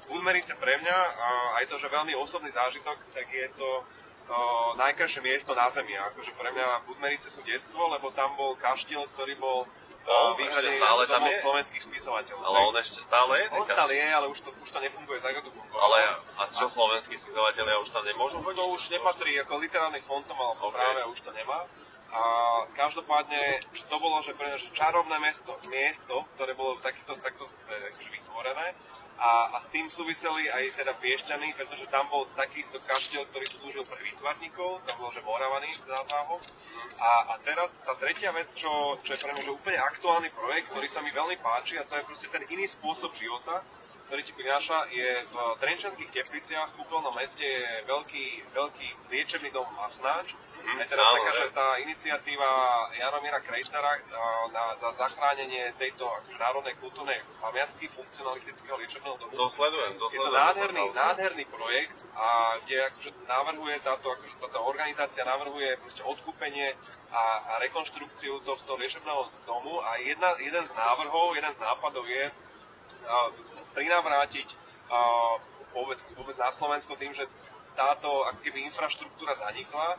Budmerice 0.09 0.57
pre 0.57 0.79
mňa, 0.81 0.97
a 0.97 1.27
aj 1.61 1.69
to, 1.69 1.75
že 1.77 1.91
veľmi 1.91 2.17
osobný 2.17 2.49
zážitok, 2.49 2.97
tak 3.13 3.29
je 3.29 3.45
to 3.53 3.69
o, 3.69 3.83
najkrajšie 4.79 5.21
miesto 5.21 5.53
na 5.53 5.69
Zemi. 5.69 5.93
A 5.93 6.09
akože 6.09 6.33
pre 6.33 6.49
mňa 6.49 6.89
Budmerice 6.89 7.29
sú 7.29 7.45
detstvo, 7.45 7.91
lebo 7.93 8.09
tam 8.17 8.33
bol 8.33 8.57
kaštiel, 8.57 9.05
ktorý 9.13 9.37
bol 9.37 9.69
No, 10.07 10.33
o, 10.33 10.37
vyhradený 10.39 10.79
ešte 10.79 10.83
stále 10.83 11.03
tam 11.05 11.23
je? 11.27 11.37
slovenských 11.43 11.83
spisovateľov. 11.83 12.43
Ale 12.45 12.57
on 12.71 12.75
ešte 12.79 12.99
stále 13.03 13.33
je, 13.39 13.45
on 13.53 13.65
stále 13.67 13.91
je, 13.93 14.07
ale 14.09 14.25
už 14.31 14.39
to, 14.41 14.49
už 14.63 14.69
to 14.69 14.79
nefunguje 14.79 15.19
tak, 15.21 15.37
ako 15.37 15.49
to 15.49 15.51
fungovalo. 15.53 15.83
Ale 15.85 15.97
a 16.39 16.43
čo 16.47 16.65
slovenskí 16.65 17.13
spisovateľia 17.19 17.77
už 17.83 17.89
tam 17.93 18.03
nemôžu 18.07 18.41
chodiť? 18.41 18.57
to 18.59 18.65
už 18.75 18.81
nepatrí 18.91 19.31
ako 19.39 19.53
literárny 19.61 20.01
fond 20.03 20.25
to 20.25 20.35
mal 20.35 20.51
v 20.51 20.59
správe 20.59 20.99
a 21.03 21.07
už 21.07 21.19
to 21.21 21.31
nemá. 21.31 21.63
A 22.09 22.21
každopádne, 22.73 23.61
že 23.69 23.85
to 23.85 24.01
bolo, 24.01 24.17
že 24.25 24.33
pre 24.33 24.49
že 24.57 24.73
čarovné 24.73 25.21
mesto, 25.21 25.53
miesto, 25.69 26.25
ktoré 26.33 26.57
bolo 26.57 26.81
takýto, 26.81 27.13
takto 27.21 27.45
e, 27.45 27.93
akože 27.93 28.09
vytvorené, 28.09 28.73
a, 29.19 29.51
a 29.51 29.57
s 29.59 29.67
tým 29.67 29.91
súviseli 29.91 30.47
aj 30.47 30.79
teda 30.79 30.95
Piešťany, 30.95 31.51
pretože 31.59 31.91
tam 31.91 32.07
bol 32.07 32.23
takisto 32.39 32.79
kaštiel, 32.87 33.27
ktorý 33.27 33.45
slúžil 33.51 33.83
pre 33.83 33.99
výtvarníkov, 33.99 34.79
tam 34.87 34.95
bol, 35.03 35.11
že 35.11 35.19
Moravaný 35.19 35.67
za 35.83 35.99
Váhom. 36.07 36.39
A, 36.95 37.11
a 37.31 37.43
teraz 37.43 37.75
tá 37.83 37.91
tretia 37.99 38.31
vec, 38.31 38.47
čo, 38.55 38.95
čo 39.03 39.11
je 39.11 39.19
pre 39.19 39.35
mňa 39.35 39.43
že 39.43 39.51
úplne 39.51 39.79
aktuálny 39.79 40.31
projekt, 40.31 40.71
ktorý 40.71 40.87
sa 40.87 41.03
mi 41.03 41.11
veľmi 41.11 41.35
páči 41.43 41.75
a 41.75 41.83
to 41.83 41.99
je 41.99 42.07
proste 42.07 42.31
ten 42.31 42.47
iný 42.47 42.63
spôsob 42.63 43.11
života, 43.19 43.59
ktorý 44.09 44.25
ti 44.25 44.33
prináša, 44.33 44.89
je 44.89 45.21
v 45.29 45.35
Trenčanských 45.61 46.09
tepliciach, 46.09 46.73
v 46.73 46.81
kúpeľnom 46.81 47.13
meste 47.13 47.45
je 47.45 47.85
veľký, 47.85 48.25
veľký 48.57 48.87
liečebný 49.13 49.53
dom 49.53 49.69
Machnáč. 49.77 50.33
Mm, 50.65 50.81
je 50.81 50.85
teraz 50.89 51.05
áno, 51.05 51.17
taká, 51.21 51.31
že 51.37 51.47
tá 51.53 51.67
iniciatíva 51.77 52.49
Jaromíra 52.97 53.37
Krejcara 53.45 54.01
na, 54.49 54.73
za 54.81 54.97
zachránenie 54.97 55.77
tejto 55.77 56.09
akože, 56.09 56.41
národnej 56.41 56.73
kultúrnej 56.81 57.21
pamiatky 57.37 57.85
funkcionalistického 57.85 58.81
liečebného 58.81 59.13
domu. 59.13 59.29
To 59.29 59.45
sledujem, 59.45 59.93
to 60.01 60.09
Je 60.09 60.17
to 60.17 60.25
sledujem. 60.25 60.41
nádherný, 60.41 60.83
nádherný 60.89 61.45
projekt, 61.45 62.01
a 62.17 62.57
kde 62.65 62.89
akože 62.89 63.09
navrhuje 63.29 63.77
táto, 63.85 64.09
akože 64.09 64.35
táto 64.41 64.59
organizácia 64.65 65.21
navrhuje 65.21 65.77
proste 65.85 66.01
odkúpenie 66.01 66.73
a, 67.13 67.23
a 67.45 67.53
rekonštrukciu 67.61 68.41
tohto 68.41 68.73
liečebného 68.73 69.29
domu 69.45 69.77
a 69.85 70.01
jedna, 70.01 70.33
jeden 70.41 70.65
z 70.65 70.73
návrhov, 70.73 71.37
jeden 71.37 71.53
z 71.53 71.59
nápadov 71.61 72.09
je 72.09 72.25
prinavrátiť 73.73 74.47
a, 74.89 74.99
vôbec, 75.73 76.01
vôbec 76.17 76.35
na 76.37 76.49
Slovensko 76.49 76.97
tým, 76.97 77.13
že 77.13 77.25
táto 77.77 78.09
ako 78.27 78.39
keby 78.41 78.65
infraštruktúra 78.67 79.37
zanikla, 79.37 79.95
a, 79.95 79.97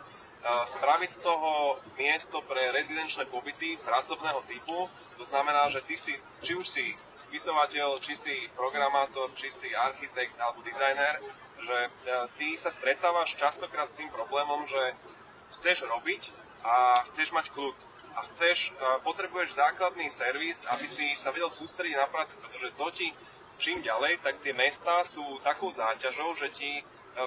spraviť 0.67 1.11
z 1.17 1.21
toho 1.23 1.79
miesto 1.95 2.43
pre 2.45 2.73
rezidenčné 2.75 3.29
pobyty 3.31 3.79
pracovného 3.83 4.43
typu. 4.51 4.89
To 5.21 5.25
znamená, 5.25 5.69
že 5.69 5.85
ty 5.85 5.95
si, 6.01 6.17
či 6.41 6.57
už 6.57 6.67
si 6.67 6.97
spisovateľ, 7.21 8.01
či 8.01 8.17
si 8.17 8.35
programátor, 8.57 9.31
či 9.37 9.53
si 9.53 9.69
architekt 9.73 10.35
alebo 10.41 10.65
dizajner, 10.65 11.21
že 11.61 11.77
e, 11.77 11.91
ty 12.41 12.49
sa 12.57 12.73
stretávaš 12.73 13.37
častokrát 13.37 13.85
s 13.85 13.97
tým 14.01 14.09
problémom, 14.09 14.65
že 14.65 14.97
chceš 15.61 15.85
robiť 15.85 16.33
a 16.65 17.05
chceš 17.13 17.33
mať 17.33 17.53
kľud. 17.53 17.77
A 18.11 18.27
chceš, 18.27 18.75
potrebuješ 19.07 19.55
základný 19.55 20.11
servis, 20.11 20.67
aby 20.69 20.85
si 20.85 21.15
sa 21.15 21.31
vedel 21.31 21.49
sústrediť 21.49 21.97
na 21.97 22.11
prácu, 22.11 22.37
pretože 22.43 22.69
to 22.75 22.87
ti 22.91 23.09
čím 23.61 23.85
ďalej, 23.85 24.25
tak 24.25 24.41
tie 24.41 24.57
mestá 24.57 25.05
sú 25.05 25.23
takou 25.45 25.69
záťažou, 25.69 26.35
že 26.41 26.49
ti 26.57 26.81
e, 26.81 26.83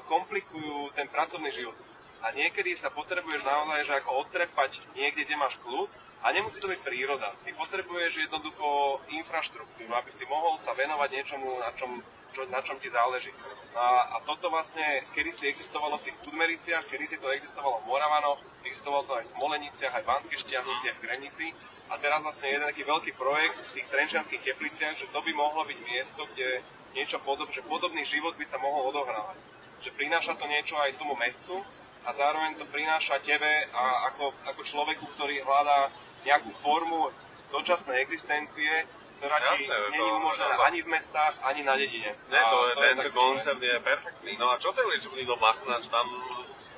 komplikujú 0.10 0.90
ten 0.98 1.06
pracovný 1.08 1.54
život. 1.54 1.78
A 2.26 2.34
niekedy 2.34 2.74
sa 2.74 2.90
potrebuješ 2.90 3.46
naozaj 3.46 3.84
že 3.86 3.94
ako 4.00 4.26
odtrepať 4.26 4.90
niekde, 4.98 5.28
kde 5.28 5.36
máš 5.38 5.60
kľud 5.62 5.92
a 6.24 6.32
nemusí 6.32 6.56
to 6.64 6.72
byť 6.72 6.80
príroda. 6.80 7.36
Ty 7.44 7.52
potrebuješ 7.52 8.16
jednoducho 8.16 9.00
infraštruktúru, 9.12 9.92
aby 9.92 10.08
si 10.08 10.24
mohol 10.32 10.56
sa 10.56 10.72
venovať 10.72 11.10
niečomu, 11.20 11.48
na 11.60 11.76
čom, 11.76 12.00
čo, 12.32 12.48
na 12.48 12.64
čom 12.64 12.80
ti 12.80 12.88
záleží. 12.88 13.28
A, 13.76 14.16
a 14.16 14.18
toto 14.24 14.48
vlastne 14.48 15.04
kedy 15.12 15.36
si 15.36 15.52
existovalo 15.52 16.00
v 16.00 16.08
tých 16.08 16.18
Kudmericiach, 16.24 16.88
kedy 16.88 17.06
si 17.12 17.20
to 17.20 17.28
existovalo 17.28 17.84
v 17.84 17.92
Moravanoch, 17.92 18.40
existovalo 18.64 19.04
to 19.04 19.20
aj 19.20 19.28
v 19.28 19.34
Smoleniciach, 19.36 19.92
aj 19.92 20.04
v 20.08 20.10
Banskej 20.16 20.40
Štiavnici, 20.48 20.86
aj 20.88 20.96
v 20.96 21.04
Kremnici. 21.04 21.48
A 21.90 21.98
teraz 21.98 22.22
vlastne 22.22 22.50
jeden 22.50 22.64
taký 22.64 22.84
veľký 22.84 23.12
projekt 23.14 23.60
v 23.70 23.74
tých 23.76 23.88
Trenčianských 23.88 24.42
tepliciach, 24.44 24.96
že 24.96 25.08
to 25.08 25.20
by 25.20 25.32
mohlo 25.32 25.64
byť 25.64 25.80
miesto, 25.84 26.24
kde 26.34 26.64
niečo 26.94 27.20
podobné, 27.20 27.52
že 27.52 27.62
podobný 27.64 28.04
život 28.04 28.34
by 28.34 28.46
sa 28.46 28.58
mohol 28.58 28.90
odohrávať. 28.90 29.38
Že 29.82 29.90
prináša 29.94 30.34
to 30.34 30.46
niečo 30.46 30.76
aj 30.76 30.96
tomu 30.96 31.14
mestu 31.16 31.60
a 32.04 32.10
zároveň 32.12 32.56
to 32.56 32.66
prináša 32.66 33.20
tebe 33.20 33.48
a 33.70 33.84
ako, 34.10 34.32
ako 34.46 34.62
človeku, 34.64 35.06
ktorý 35.14 35.42
hľadá 35.42 35.92
nejakú 36.24 36.50
formu 36.52 37.12
dočasnej 37.52 38.00
existencie, 38.00 38.72
ktorá 39.20 39.38
ti 39.54 39.64
Jasné, 39.64 39.76
je 39.92 40.00
to- 40.00 40.16
umožnená 40.18 40.56
to- 40.56 40.66
ani 40.66 40.80
v 40.82 40.90
mestách, 40.90 41.36
ani 41.44 41.62
na 41.62 41.76
dedine. 41.76 42.12
Ne, 42.28 42.42
to 42.44 42.58
A 42.58 42.66
je, 42.66 42.74
tento 42.82 43.02
taký- 43.04 43.16
koncept 43.16 43.62
je 43.62 43.76
perfektný. 43.80 44.32
No 44.40 44.50
a 44.50 44.58
čo 44.58 44.72
ten 44.72 44.84
liečebný 44.84 45.24
dom 45.24 45.38
Machnač? 45.38 45.88
Tam, 45.88 46.08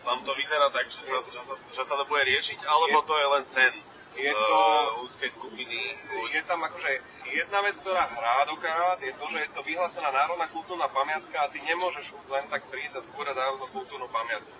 tam 0.03 0.17
to 0.21 0.31
vyzerá 0.35 0.69
tak, 0.69 0.85
že 0.85 1.01
sa, 1.01 1.17
že, 1.23 1.41
sa, 1.41 1.55
že 1.55 1.81
sa 1.81 1.95
to 1.95 2.05
bude 2.05 2.21
riešiť, 2.21 2.59
alebo 2.61 2.99
Je- 2.99 3.07
to 3.07 3.15
je 3.15 3.27
len 3.31 3.43
sen 3.45 3.73
je 4.15 4.31
eh, 4.31 4.35
to- 4.35 5.05
úzkej 5.05 5.31
skupiny 5.31 5.79
ľudí? 6.11 6.35
je 6.35 6.43
tam 6.43 6.59
akože 6.63 6.91
jedna 7.31 7.59
vec, 7.63 7.75
ktorá 7.79 8.03
hrá 8.07 8.47
do 8.47 8.55
karát, 8.59 8.99
je 8.99 9.13
to, 9.15 9.25
že 9.31 9.39
je 9.45 9.49
to 9.55 9.61
vyhlásená 9.63 10.11
národná 10.11 10.47
kultúrna 10.51 10.87
pamiatka 10.91 11.35
a 11.39 11.51
ty 11.51 11.59
nemôžeš 11.63 12.15
len 12.31 12.45
tak 12.51 12.67
prísť 12.67 12.99
a 12.99 13.05
zbúrať 13.05 13.35
národnú 13.35 13.67
kultúrnu 13.71 14.07
pamiatku. 14.11 14.55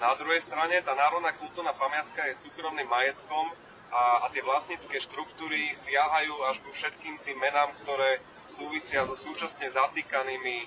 Na 0.00 0.16
druhej 0.16 0.40
strane 0.40 0.80
tá 0.80 0.96
národná 0.96 1.30
kultúrna 1.36 1.76
pamiatka 1.76 2.24
je 2.24 2.34
súkromným 2.48 2.88
majetkom 2.88 3.52
a, 3.90 4.24
a 4.24 4.26
tie 4.30 4.40
vlastnícke 4.40 4.96
štruktúry 5.02 5.74
siahajú 5.74 6.34
až 6.46 6.62
ku 6.62 6.70
všetkým 6.70 7.18
tým 7.26 7.36
menám, 7.36 7.74
ktoré 7.82 8.22
súvisia 8.46 9.02
so 9.06 9.18
súčasne 9.18 9.66
zatýkanými 9.66 10.56
e, 10.62 10.66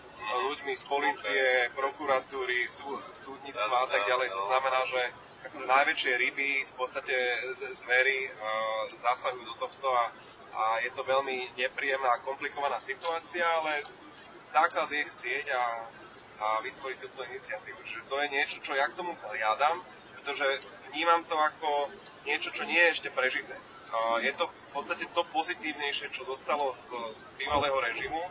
ľuďmi 0.52 0.74
z 0.76 0.84
policie, 0.86 1.44
prokuratúry, 1.76 2.68
sú, 2.68 2.88
súdnictva 3.16 3.76
a 3.84 3.88
tak 3.88 4.04
ďalej. 4.08 4.28
To 4.32 4.42
znamená, 4.48 4.80
že 4.88 5.02
akože 5.44 5.66
najväčšie 5.68 6.12
ryby 6.18 6.50
v 6.64 6.74
podstate 6.80 7.16
zvery 7.76 8.28
uh, 8.28 8.88
zasahujú 9.02 9.44
do 9.44 9.56
tohto 9.60 9.88
a, 9.92 10.06
a 10.56 10.64
je 10.84 10.92
to 10.96 11.04
veľmi 11.04 11.56
nepríjemná 11.60 12.10
a 12.16 12.24
komplikovaná 12.24 12.80
situácia, 12.80 13.44
ale 13.44 13.84
základ 14.48 14.92
je 14.92 15.04
chcieť 15.16 15.46
a, 15.52 15.64
a 16.40 16.48
vytvoriť 16.64 16.98
túto 17.00 17.22
iniciatívu. 17.28 17.80
Čiže 17.84 18.08
to 18.08 18.16
je 18.24 18.28
niečo, 18.32 18.58
čo 18.64 18.74
ja 18.76 18.88
k 18.88 18.98
tomu 18.98 19.16
zhliadam, 19.16 19.84
pretože 20.16 20.46
vnímam 20.92 21.24
to 21.28 21.36
ako 21.36 21.92
niečo, 22.24 22.52
čo 22.56 22.64
nie 22.64 22.80
je 22.80 22.94
ešte 22.96 23.10
prežité. 23.12 23.56
Je 24.26 24.34
to 24.34 24.50
v 24.50 24.70
podstate 24.74 25.06
to 25.14 25.22
pozitívnejšie, 25.30 26.10
čo 26.10 26.26
zostalo 26.26 26.74
z, 26.74 26.98
z 27.14 27.26
bývalého 27.38 27.78
režimu 27.78 28.22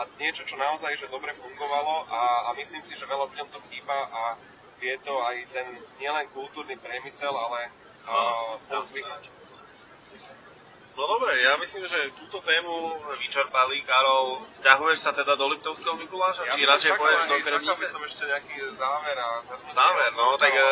a 0.00 0.08
niečo, 0.16 0.48
čo 0.48 0.56
naozaj 0.56 0.96
že 0.96 1.12
dobre 1.12 1.36
fungovalo 1.36 2.08
a, 2.08 2.48
a 2.48 2.50
myslím 2.56 2.80
si, 2.80 2.96
že 2.96 3.04
veľa 3.04 3.28
ľuďom 3.28 3.48
to 3.52 3.60
chýba 3.68 3.98
a 4.08 4.40
vie 4.80 4.96
to 5.04 5.14
aj 5.20 5.36
ten 5.52 5.66
nielen 6.00 6.26
kultúrny 6.32 6.74
priemysel, 6.80 7.30
ale 7.30 7.68
uh, 8.08 8.56
pozdvihnúť. 8.66 9.40
No 11.00 11.06
dobre, 11.06 11.32
ja 11.40 11.56
myslím, 11.56 11.86
že 11.88 12.12
túto 12.18 12.44
tému 12.44 12.92
vyčerpali. 13.24 13.80
Karol, 13.88 14.44
sťahuješ 14.52 14.98
sa 15.00 15.16
teda 15.16 15.32
do 15.32 15.48
Liptovského 15.48 15.96
Mikuláša? 15.96 16.44
či 16.52 16.60
by 16.60 16.66
som 16.66 16.72
radšej 16.76 16.92
aj- 16.92 16.98
do 17.00 17.06
Čakal 17.08 17.32
by 17.32 17.46
Kremnice? 17.46 17.88
som 17.88 18.02
ešte 18.04 18.22
nejaký 18.28 18.54
záver 18.76 19.16
a 19.16 19.28
zhrnutie. 19.40 19.72
Záver, 19.72 20.10
no 20.12 20.36
tak 20.36 20.52
uh, 20.52 20.64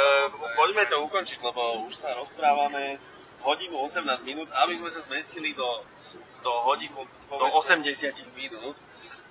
poďme 0.59 0.85
to 0.85 0.97
ukončiť, 1.01 1.39
lebo 1.41 1.87
už 1.89 1.95
sa 1.97 2.13
rozprávame 2.19 3.01
hodinu 3.41 3.87
18 3.87 4.05
minút, 4.27 4.51
aby 4.67 4.77
sme 4.77 4.91
sa 4.91 5.01
zmestili 5.07 5.55
do, 5.55 5.65
do 6.43 6.53
hodinu, 6.67 7.09
do 7.31 7.47
80 7.49 7.89
minút. 8.37 8.77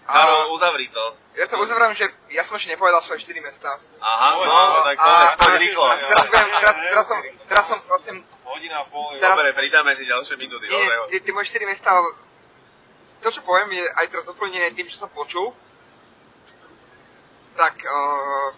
Karol, 0.08 0.56
uzavri 0.56 0.88
to. 0.88 1.04
Ja 1.36 1.46
to 1.46 1.60
uzavrám, 1.60 1.92
že 1.92 2.08
ja 2.32 2.42
som 2.42 2.56
ešte 2.56 2.72
nepovedal 2.72 3.04
svoje 3.04 3.28
4 3.28 3.44
mesta. 3.44 3.76
Aha, 4.00 4.28
Poď, 4.34 4.48
no, 4.48 4.56
no, 4.56 4.80
tak 4.82 4.96
poď 5.36 5.52
a- 5.52 5.60
rýchlo. 5.60 5.84
Teraz, 5.92 6.26
budem, 6.26 6.50
teraz, 6.50 6.76
teraz, 6.80 7.06
som, 7.06 7.20
teraz 7.46 7.66
som 7.68 7.78
vlastne... 7.86 8.14
Hodina 8.42 8.82
a 8.82 8.86
pol. 8.88 9.12
Teraz- 9.20 9.36
Dobre, 9.36 9.52
pridáme 9.54 9.92
si 9.94 10.08
ďalšie 10.08 10.40
minúty. 10.40 10.66
Nie, 10.66 10.88
tie, 11.12 11.20
tie 11.20 11.34
moje 11.36 11.52
4 11.52 11.68
mesta, 11.68 11.92
to 13.20 13.28
čo 13.30 13.44
poviem 13.44 13.76
je 13.76 13.84
aj 13.84 14.06
teraz 14.08 14.26
doplnené 14.26 14.72
tým, 14.72 14.88
čo 14.88 14.98
som 14.98 15.12
počul. 15.12 15.52
Tak, 17.60 17.76
uh, 17.84 18.50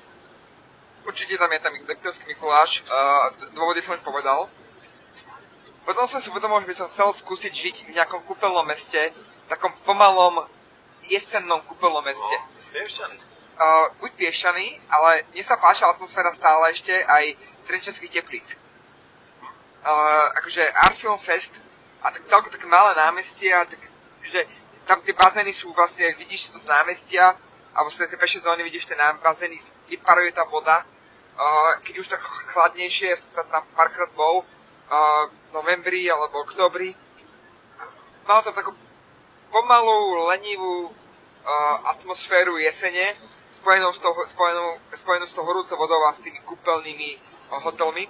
určite 1.04 1.34
tam 1.36 1.50
je 1.50 1.60
tam 1.60 1.74
Liptovský 1.74 2.28
Mikuláš, 2.28 2.86
uh, 2.86 3.34
dôvody 3.58 3.82
som 3.82 3.98
už 3.98 4.04
povedal. 4.04 4.46
Potom 5.82 6.06
som 6.06 6.22
si 6.22 6.30
uvedomil, 6.30 6.62
že 6.62 6.70
by 6.70 6.76
som 6.78 6.88
chcel 6.88 7.10
skúsiť 7.10 7.50
žiť 7.50 7.76
v 7.90 7.96
nejakom 7.98 8.22
kúpeľnom 8.24 8.68
meste, 8.68 9.10
takom 9.50 9.74
pomalom 9.82 10.46
jesennom 11.08 11.62
kúpeľnom 11.66 12.04
meste. 12.04 12.36
No. 12.40 13.28
Uh, 13.60 13.92
buď 14.00 14.12
Piešťany, 14.16 14.68
ale 14.88 15.28
mne 15.36 15.44
sa 15.44 15.60
páčila 15.60 15.92
atmosféra 15.92 16.32
stále 16.32 16.72
ešte 16.72 16.96
aj 16.96 17.36
Trenčanských 17.68 18.12
teplíc. 18.12 18.56
Uh, 19.84 20.28
akože 20.40 20.64
Art 20.64 20.96
Film 20.96 21.20
Fest 21.20 21.56
a 22.00 22.12
tak 22.12 22.24
celko 22.28 22.48
také 22.48 22.68
malé 22.68 22.96
námestia, 22.96 23.68
tak, 23.68 23.80
že 24.24 24.48
tam 24.88 25.04
tie 25.04 25.12
bazény 25.12 25.52
sú 25.52 25.76
vlastne, 25.76 26.16
vidíš 26.16 26.56
to 26.56 26.58
z 26.60 26.72
námestia, 26.72 27.36
alebo 27.76 27.92
z 27.92 28.08
tej 28.08 28.20
pešej 28.20 28.48
zóny 28.48 28.64
vidíš 28.64 28.88
tie 28.88 28.96
nám- 28.96 29.20
bazény, 29.20 29.60
vyparuje 29.92 30.32
tá 30.32 30.48
voda. 30.48 30.88
Uh, 31.40 31.80
keď 31.84 31.96
už 32.00 32.08
tak 32.08 32.24
chladnejšie, 32.24 33.16
som 33.16 33.44
tam 33.48 33.64
párkrát 33.76 34.12
bol, 34.16 34.44
uh, 34.44 35.26
novembri 35.52 36.08
alebo 36.08 36.44
oktobri. 36.44 36.96
Malo 38.28 38.42
to 38.44 38.52
takú 38.52 38.72
pomalú, 39.50 40.30
lenivú 40.30 40.90
uh, 40.90 41.76
atmosféru 41.94 42.58
jesene, 42.62 43.18
spojenú 43.50 43.90
s, 43.94 44.00
toho, 44.00 44.18
spojenú, 44.30 44.78
spojenú 44.94 45.26
s 45.26 45.34
tou 45.34 45.44
horúcou 45.46 45.78
vodou 45.78 46.02
a 46.06 46.14
s 46.14 46.22
tými 46.22 46.40
kúpeľnými 46.46 47.10
uh, 47.18 47.60
hotelmi. 47.66 48.06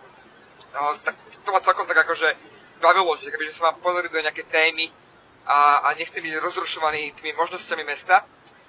Uh, 0.75 0.95
tak, 1.01 1.15
to 1.15 1.49
ma 1.49 1.63
celkom 1.63 1.87
tak 1.87 2.03
akože 2.03 2.35
bavilo, 2.83 3.15
že 3.19 3.31
kebyže 3.31 3.55
sa 3.55 3.71
mám 3.71 3.79
pozrieť 3.83 4.11
do 4.11 4.23
nejaké 4.23 4.43
témy 4.47 4.91
a, 5.47 5.89
a 5.89 5.95
nechcem 5.95 6.23
byť 6.23 6.35
rozrušovaný 6.39 7.15
tými 7.17 7.35
možnosťami 7.35 7.83
mesta, 7.83 8.23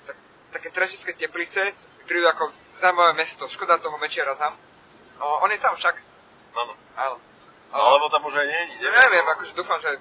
tak 0.07 0.17
také 0.55 0.69
Trenčianske 0.71 1.15
teplice 1.15 1.75
prídu 2.07 2.27
ako 2.27 2.51
zaujímavé 2.79 3.15
mesto. 3.15 3.47
Škoda 3.47 3.79
toho 3.79 3.99
mečera 3.99 4.35
tam. 4.35 4.55
Uh, 5.19 5.45
on 5.45 5.51
je 5.51 5.61
tam 5.61 5.75
však. 5.75 5.95
Áno. 6.55 6.75
Áno. 6.97 7.17
Alebo 7.71 8.11
tam 8.11 8.27
už 8.27 8.35
aj 8.35 8.47
nie, 8.51 8.83
neviem, 8.83 8.99
neviem 8.99 9.27
akože 9.31 9.55
dúfam, 9.55 9.79
že 9.79 9.95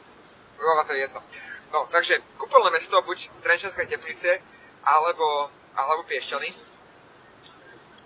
bola 0.57 0.81
to 0.85 0.97
jedno. 0.97 1.21
No, 1.69 1.85
takže 1.93 2.17
kúpeľné 2.41 2.73
mesto, 2.73 2.97
buď 3.05 3.29
Trenčanské 3.45 3.85
teplice, 3.85 4.41
alebo, 4.81 5.53
alebo 5.77 6.01
Piešťany. 6.09 6.49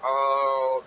Uh, 0.04 0.84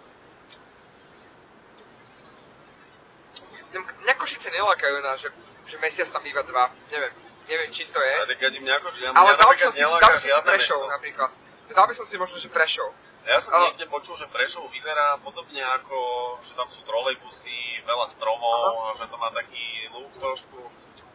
mňa 3.80 4.14
Košice 4.20 4.52
nelákajú 4.52 4.96
na, 5.00 5.16
že, 5.16 5.32
že 5.64 5.76
mesiac 5.80 6.12
tam 6.12 6.20
býva 6.20 6.44
dva. 6.44 6.68
Neviem, 6.92 7.12
neviem, 7.48 7.70
či 7.72 7.88
to 7.88 7.96
je. 7.96 8.12
Ale 8.12 8.36
mňa 8.36 8.76
Košice, 8.84 9.08
Ale 9.08 9.32
dal 9.40 9.48
by 9.48 9.58
som 9.58 9.72
si, 9.72 9.80
dal 9.80 9.96
by 9.96 10.04
som 10.04 10.20
si 10.20 10.30
Prešov 10.44 10.80
napríklad. 10.92 11.30
Dal 11.66 11.86
by 11.88 11.94
som 11.96 12.06
si 12.06 12.14
možno, 12.20 12.36
že 12.36 12.52
Prešov. 12.52 12.92
Ja 13.26 13.42
som 13.42 13.56
uh, 13.56 13.72
niekde 13.72 13.90
počul, 13.90 14.14
že 14.20 14.28
Prešov 14.28 14.68
vyzerá 14.70 15.18
podobne 15.24 15.58
ako, 15.80 15.98
že 16.44 16.52
tam 16.54 16.68
sú 16.70 16.84
trolejbusy, 16.86 17.82
veľa 17.82 18.06
stromov, 18.12 18.70
uh-huh. 18.70 19.00
že 19.02 19.04
to 19.10 19.16
má 19.18 19.32
taký 19.34 19.90
lúk 19.90 20.12
trošku 20.20 20.60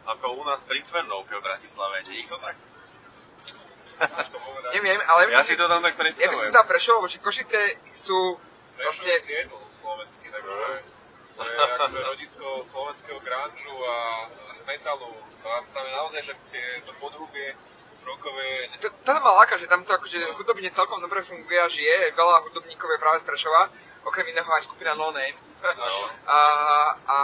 ako 0.06 0.26
u 0.40 0.44
nás 0.46 0.62
pri 0.66 0.82
Cvernovke 0.82 1.38
v 1.38 1.44
Bratislave. 1.44 2.02
Nie 2.10 2.26
je 2.26 2.30
to 2.30 2.38
tak? 2.42 2.56
Neviem, 4.74 4.98
ale 5.06 5.30
ja 5.30 5.46
si 5.46 5.54
to 5.54 5.70
tam 5.70 5.86
tak 5.86 5.94
predstavujem. 5.94 6.26
Ja 6.26 6.34
by 6.34 6.38
som 6.42 6.50
tam 6.50 6.66
prešiel, 6.66 6.98
lebo 6.98 7.08
Košice 7.22 7.62
sú 7.94 8.18
vlastne... 8.82 9.14
Seattle 9.22 9.62
slovenský, 9.70 10.26
takže 10.34 10.54
to 11.38 11.42
je 11.46 11.58
akože 11.58 12.00
rodisko 12.02 12.46
slovenského 12.66 13.20
grunžu 13.22 13.76
a 13.86 13.98
metalu. 14.66 15.14
Tam, 15.46 15.62
tam 15.70 15.84
je 15.86 15.94
naozaj, 15.94 16.22
že 16.26 16.34
tie, 16.50 16.66
to 16.82 16.94
podhubie 16.98 17.54
rokové... 18.02 18.74
To, 18.82 18.90
to 18.90 19.10
ma 19.22 19.32
láka, 19.46 19.58
že 19.62 19.70
tam 19.70 19.86
to 19.86 19.94
akože 19.94 20.18
hudobne 20.38 20.70
celkom 20.74 20.98
dobre 20.98 21.22
funguje 21.22 21.62
a 21.62 21.70
žije. 21.70 22.18
Veľa 22.18 22.42
hudobníkov 22.50 22.90
je 22.90 23.00
práve 23.02 23.22
z 23.22 23.26
Prešova, 23.30 23.70
okrem 24.02 24.34
iného 24.34 24.50
aj 24.50 24.66
skupina 24.66 24.98
No 24.98 25.14
Name. 25.14 25.38
No. 25.62 25.86
a, 26.26 26.40
a, 27.06 27.18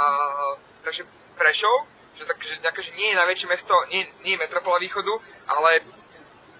takže 0.85 1.09
Prešov, 1.41 1.89
že, 2.17 2.25
tak, 2.25 2.37
že, 2.41 2.57
že 2.57 2.91
nie 2.97 3.13
je 3.13 3.19
najväčšie 3.19 3.47
mesto, 3.47 3.73
nie, 3.93 4.01
nie 4.25 4.33
je 4.33 4.41
metropola 4.41 4.81
východu, 4.81 5.13
ale 5.47 5.85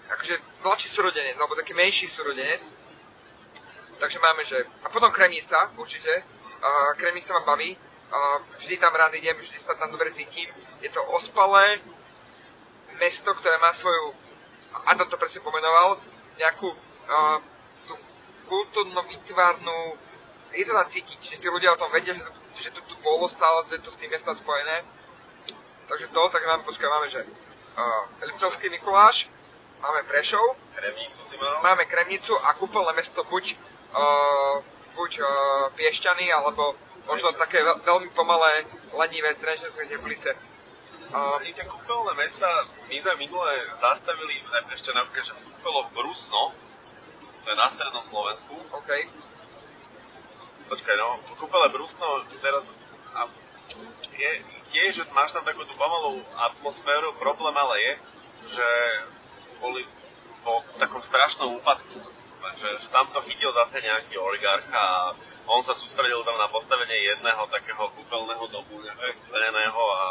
akože 0.08 0.34
mladší 0.62 0.88
súrodenec, 0.88 1.36
alebo 1.36 1.58
taký 1.58 1.74
menší 1.74 2.08
súrodenec. 2.08 2.62
Takže 3.98 4.18
máme, 4.22 4.46
že... 4.46 4.62
A 4.86 4.88
potom 4.88 5.10
Kremnica, 5.10 5.74
určite. 5.74 6.22
Uh, 6.62 6.94
Kremnica 6.94 7.34
ma 7.34 7.42
baví. 7.42 7.74
Uh, 7.74 8.38
vždy 8.62 8.78
tam 8.78 8.94
rád 8.94 9.14
idem, 9.18 9.36
vždy 9.36 9.58
sa 9.58 9.74
tam 9.74 9.90
dobre 9.90 10.14
cítim. 10.14 10.46
Je 10.80 10.88
to 10.88 11.02
ospalé 11.12 11.82
mesto, 13.02 13.34
ktoré 13.34 13.58
má 13.58 13.74
svoju... 13.74 14.14
Adam 14.86 15.10
to 15.10 15.18
presne 15.18 15.42
pomenoval, 15.42 15.98
nejakú 16.38 16.70
uh, 16.70 17.38
tú 17.90 17.98
kultúrno-výtvarnú... 18.46 19.98
Je 20.54 20.64
to 20.64 20.72
tam 20.72 20.88
cítiť, 20.88 21.18
že 21.18 21.36
tí 21.42 21.48
ľudia 21.50 21.74
o 21.74 21.80
tom 21.80 21.90
vedia, 21.90 22.14
že, 22.14 22.24
že 22.56 22.70
to 22.70 22.80
tu 22.86 22.94
bolo 23.02 23.26
stále, 23.28 23.66
že 23.68 23.82
to 23.82 23.90
s 23.90 24.00
tým 24.00 24.08
mestom 24.08 24.32
spojené. 24.32 24.86
Takže 25.88 26.06
to, 26.12 26.22
tak 26.28 26.42
nám, 26.44 26.60
počkaj, 26.68 26.88
máme, 26.88 27.08
že 27.08 27.24
uh, 27.24 28.04
Liptovský 28.28 28.68
Mikuláš, 28.68 29.32
máme 29.80 30.04
Prešov, 30.04 30.56
Kremnicu 30.76 31.20
si 31.24 31.36
mal. 31.40 31.64
máme 31.64 31.88
Kremnicu 31.88 32.36
a 32.36 32.52
kúpeľné 32.60 32.92
mesto 32.92 33.24
buď, 33.24 33.56
uh, 33.96 34.60
buď 34.92 35.10
uh, 35.18 35.28
Piešťany, 35.74 36.28
alebo 36.28 36.76
možno 37.08 37.32
také 37.40 37.64
veľ, 37.64 37.80
veľmi 37.88 38.12
pomalé, 38.12 38.68
lenivé 38.92 39.32
Trenčanské 39.40 39.88
teplice. 39.88 40.36
Uh, 41.08 41.40
tie 41.40 41.64
kúpeľné 41.64 42.12
mesta, 42.20 42.68
my 42.84 42.96
sme 43.00 43.24
minule 43.24 43.48
zastavili 43.80 44.44
ešte 44.76 44.92
napríklad, 44.92 45.24
že 45.24 45.40
v 45.40 45.56
kúpeľoch 45.56 45.88
Brusno, 45.96 46.52
to 47.42 47.46
je 47.48 47.56
na 47.56 47.64
strednom 47.72 48.04
Slovensku. 48.04 48.60
OK. 48.76 48.90
Počkaj, 50.68 50.94
no, 51.00 51.16
kúpeľe 51.32 51.72
Brusno 51.72 52.28
teraz 52.44 52.68
a 53.16 53.24
je 54.18 54.30
tiež, 54.74 54.90
že 55.00 55.04
máš 55.14 55.30
tam 55.30 55.46
takú 55.46 55.62
tú 55.62 55.72
pomalú 55.78 56.18
atmosféru, 56.50 57.14
problém 57.22 57.54
ale 57.54 57.74
je, 57.78 57.92
že 58.58 58.68
boli 59.62 59.86
po 60.42 60.58
takom 60.76 61.00
strašnom 61.00 61.54
úpadku. 61.62 61.98
Takže 62.38 62.90
tam 62.90 63.06
to 63.10 63.22
chytil 63.26 63.50
zase 63.54 63.82
nejaký 63.82 64.18
oligarcha 64.18 64.78
a 64.78 65.14
on 65.48 65.62
sa 65.62 65.74
sústredil 65.74 66.22
tam 66.26 66.38
na 66.38 66.50
postavenie 66.50 67.14
jedného 67.14 67.46
takého 67.50 67.88
kúpeľného 67.94 68.46
domu, 68.52 68.74
nejakého 68.84 69.84
a 69.94 70.06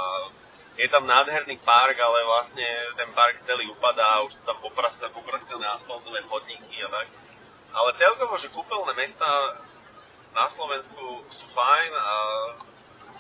je 0.78 0.88
tam 0.94 1.10
nádherný 1.10 1.58
park, 1.66 1.98
ale 1.98 2.22
vlastne 2.26 2.66
ten 2.94 3.10
park 3.18 3.42
celý 3.42 3.66
upadá, 3.74 4.22
už 4.22 4.38
sú 4.38 4.42
tam 4.46 4.62
poprastené, 4.62 5.10
poprastené 5.10 5.66
asfaltové 5.74 6.22
chodníky 6.30 6.78
a 6.86 6.90
tak. 6.90 7.08
Ale 7.74 7.90
celkovo, 7.98 8.38
že 8.38 8.54
kúpeľné 8.54 8.94
mesta 8.94 9.26
na 10.38 10.46
Slovensku 10.46 11.26
sú 11.34 11.46
fajn 11.50 11.92
a 11.98 12.14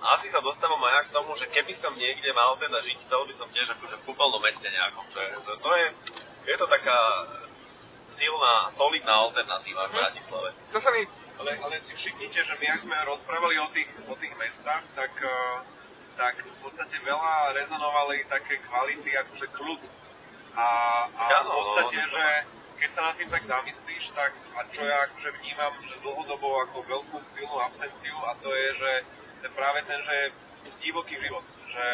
asi 0.01 0.29
sa 0.29 0.39
dostávam 0.45 0.77
aj 0.77 1.09
k 1.09 1.15
tomu, 1.15 1.33
že 1.33 1.49
keby 1.49 1.73
som 1.73 1.93
niekde 1.97 2.29
mal 2.33 2.53
teda 2.61 2.77
žiť, 2.81 2.97
chcel 3.01 3.25
by 3.25 3.33
som 3.33 3.47
tiež 3.49 3.73
akože 3.73 3.95
v 4.01 4.05
kúpeľnom 4.05 4.41
meste 4.45 4.69
nejakom. 4.69 5.05
Že 5.09 5.21
to, 5.41 5.51
to 5.57 5.71
je, 5.73 5.87
je 6.53 6.55
to 6.57 6.65
taká 6.69 6.99
silná, 8.07 8.71
solidná 8.71 9.13
alternatíva 9.27 9.89
v 9.89 9.93
mhm. 9.93 9.97
Bratislave. 9.97 10.49
To 10.73 10.79
sa 10.79 10.89
mi... 10.93 11.03
Ale, 11.37 11.53
ale 11.61 11.77
si 11.77 11.93
všimnite, 11.93 12.41
že 12.41 12.53
my 12.57 12.65
ak 12.73 12.81
sme 12.81 12.97
rozprávali 13.05 13.61
o 13.61 13.69
tých, 13.69 13.85
o 14.09 14.17
tých 14.17 14.33
mestách, 14.41 14.81
tak, 14.97 15.13
uh, 15.21 15.61
tak 16.17 16.33
v 16.41 16.57
podstate 16.65 16.97
veľa 17.05 17.53
rezonovali 17.53 18.25
také 18.25 18.57
kvality 18.65 19.13
akože 19.21 19.45
kľud. 19.53 19.81
A, 20.57 20.67
a 21.13 21.23
ja, 21.29 21.39
v 21.45 21.53
podstate, 21.53 21.97
no, 22.01 22.09
že 22.09 22.25
keď 22.81 22.89
sa 22.89 23.01
nad 23.05 23.15
tým 23.21 23.29
tak 23.29 23.45
zamyslíš, 23.45 24.17
tak 24.17 24.33
a 24.57 24.65
čo 24.73 24.81
ja 24.81 25.05
akože 25.05 25.29
vnímam, 25.37 25.77
že 25.85 26.01
dlhodobo 26.01 26.57
ako 26.65 26.89
veľkú 26.89 27.17
silnú 27.21 27.61
absenciu 27.61 28.17
a 28.25 28.33
to 28.41 28.49
je, 28.49 28.67
že 28.81 28.91
práve 29.55 29.79
ten, 29.85 29.99
že 30.01 30.17
divoký 30.81 31.15
život, 31.19 31.43
že, 31.67 31.87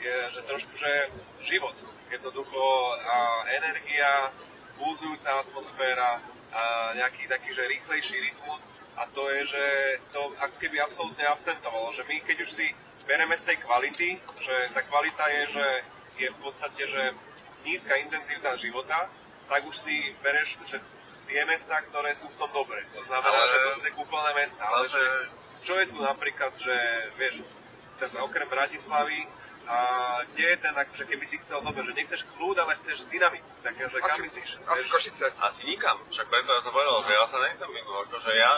je, 0.00 0.16
že 0.34 0.40
trošku, 0.46 0.72
že 0.76 1.10
život, 1.44 1.74
jednoducho 2.10 2.64
a 3.06 3.44
energia, 3.50 4.32
pulzujúca 4.78 5.44
atmosféra, 5.44 6.20
a 6.50 6.90
nejaký 6.98 7.30
taký, 7.30 7.54
že 7.54 7.62
rýchlejší 7.62 8.16
rytmus 8.18 8.66
a 8.98 9.06
to 9.06 9.22
je, 9.30 9.54
že 9.54 9.64
to 10.10 10.34
ako 10.42 10.56
keby 10.58 10.82
absolútne 10.82 11.22
absentovalo, 11.30 11.94
že 11.94 12.02
my 12.10 12.18
keď 12.26 12.42
už 12.42 12.50
si 12.50 12.66
bereme 13.06 13.38
z 13.38 13.46
tej 13.46 13.56
kvality, 13.62 14.18
že 14.42 14.54
tá 14.74 14.82
kvalita 14.82 15.24
je, 15.30 15.42
že 15.54 15.66
je 16.20 16.28
v 16.34 16.38
podstate, 16.42 16.82
že 16.90 17.02
nízka 17.62 17.94
intenzita 18.02 18.58
života, 18.58 19.06
tak 19.46 19.62
už 19.62 19.76
si 19.78 20.10
bereš, 20.22 20.58
že 20.66 20.82
tie 21.30 21.42
mesta, 21.46 21.78
ktoré 21.86 22.10
sú 22.18 22.26
v 22.28 22.38
tom 22.38 22.50
dobre. 22.50 22.82
To 22.98 23.02
znamená, 23.06 23.30
ale, 23.30 23.50
že 23.50 23.58
to 23.62 23.70
sú 23.78 23.80
tie 23.86 23.94
kúpeľné 23.94 24.32
mesta. 24.34 24.62
Ale 24.66 24.86
že 24.90 25.02
čo 25.64 25.76
je 25.76 25.86
tu 25.92 25.98
napríklad, 26.00 26.52
že 26.56 26.74
vieš, 27.20 27.44
ten, 28.00 28.10
okrem 28.20 28.48
Bratislavy, 28.48 29.28
a 29.70 29.78
kde 30.34 30.44
je 30.50 30.56
ten, 30.58 30.74
akože 30.74 31.04
keby 31.06 31.22
si 31.22 31.38
chcel 31.38 31.62
dobre, 31.62 31.86
že 31.86 31.94
nechceš 31.94 32.26
kľúd, 32.34 32.58
ale 32.58 32.74
chceš 32.82 33.06
dynamiku, 33.06 33.46
takže 33.62 34.02
kam 34.02 34.18
myslíš? 34.18 34.50
Asi 34.66 34.86
Košice. 34.90 35.30
Asi 35.38 35.62
nikam, 35.70 35.94
však 36.10 36.26
preto 36.26 36.50
ja 36.50 36.60
som 36.64 36.74
povedal, 36.74 37.06
že 37.06 37.12
ja 37.14 37.24
sa 37.30 37.38
nechcem 37.38 37.70
minúť, 37.70 38.10
akože 38.10 38.34
ja, 38.34 38.52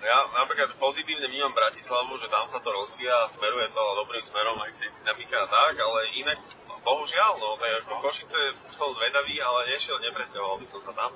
ja 0.00 0.18
napríklad 0.32 0.72
pozitívne 0.80 1.28
vnímam 1.28 1.52
Bratislavu, 1.52 2.16
že 2.16 2.32
tam 2.32 2.48
sa 2.48 2.56
to 2.64 2.72
rozvíja 2.72 3.26
a 3.26 3.28
smeruje 3.28 3.68
to 3.68 3.82
dobrým 4.00 4.24
smerom 4.24 4.56
aj 4.64 4.70
k 4.72 4.80
tej 4.80 4.90
dynamike 5.02 5.36
a 5.36 5.44
tak, 5.44 5.74
ale 5.76 5.98
inak, 6.24 6.40
bohužiaľ, 6.80 7.32
no, 7.36 7.60
to 7.60 7.64
je 7.68 7.74
ako 7.84 7.92
Košice 8.00 8.40
som 8.72 8.88
zvedavý, 8.96 9.36
ale 9.36 9.76
nešiel, 9.76 10.00
nepresťahoval 10.00 10.56
by 10.56 10.66
som 10.72 10.80
sa 10.80 10.96
tam. 10.96 11.12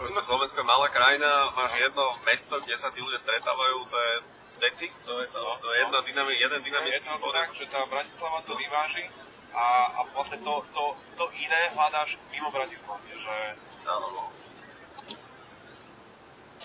Proste 0.00 0.24
Slovensko 0.24 0.64
je 0.64 0.64
malá 0.64 0.88
krajina, 0.88 1.52
máš 1.52 1.76
jedno 1.76 2.16
mesto, 2.24 2.56
kde 2.64 2.72
sa 2.80 2.88
tí 2.88 3.04
ľudia 3.04 3.20
stretávajú, 3.20 3.84
to 3.84 3.96
je 4.00 4.12
deci, 4.64 4.88
to 5.04 5.12
je, 5.20 5.28
to, 5.28 5.40
to 5.60 5.66
je 5.68 5.76
jedna 5.76 6.00
dynami, 6.00 6.32
jeden 6.40 6.60
dynamický 6.64 7.04
je 7.04 7.32
tak, 7.36 7.52
že 7.52 7.68
tá 7.68 7.84
Bratislava 7.84 8.40
to 8.48 8.56
vyváži 8.56 9.04
a, 9.52 9.92
a 9.92 10.00
vlastne 10.16 10.40
to, 10.40 10.64
to, 10.72 10.96
to 11.20 11.24
iné 11.36 11.76
hľadáš 11.76 12.16
mimo 12.32 12.48
Bratislavy, 12.48 13.12
že... 13.12 13.36
Áno, 13.84 14.08
no. 14.16 14.24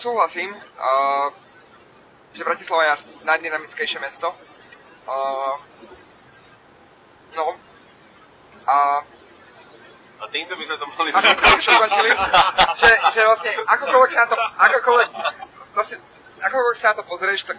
Súhlasím, 0.00 0.56
uh, 0.56 1.28
že 2.32 2.40
Bratislava 2.40 2.88
je 2.88 3.12
najdynamickejšie 3.20 4.00
mesto. 4.00 4.32
Uh, 5.04 5.60
no, 7.36 7.60
a 8.64 9.04
a 10.20 10.24
týmto 10.32 10.54
by 10.56 10.64
sme 10.64 10.76
to 10.80 10.86
mohli 10.88 11.10
ukončili. 11.12 12.10
že, 12.80 12.90
že 13.12 13.20
vlastne 13.24 13.50
akokoľvek 13.68 14.10
sa 14.10 14.20
na 14.24 14.28
to, 14.32 14.36
akokoľvek, 14.38 15.08
vlastne, 15.76 15.96
akokoľvek 16.40 16.76
sa 16.76 16.86
na 16.92 16.94
to 16.96 17.02
pozrieš, 17.04 17.40
tak 17.44 17.56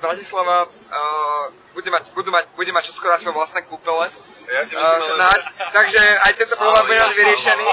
Bratislava 0.00 0.68
uh, 0.68 1.44
bude, 1.72 1.88
mať, 1.88 2.02
budú 2.12 2.30
mať, 2.34 2.44
bude 2.56 2.72
mať 2.72 2.92
čoskoro 2.92 3.16
svoje 3.16 3.36
vlastné 3.36 3.60
kúpele. 3.64 4.10
Ja 4.44 4.60
si 4.68 4.76
myslím, 4.76 5.00
uh, 5.00 5.08
snáď, 5.08 5.40
ale... 5.40 5.72
takže 5.72 6.00
aj 6.00 6.32
tento 6.36 6.54
problém 6.60 6.84
bude 6.84 7.00
mať 7.00 7.14
vyriešený. 7.16 7.68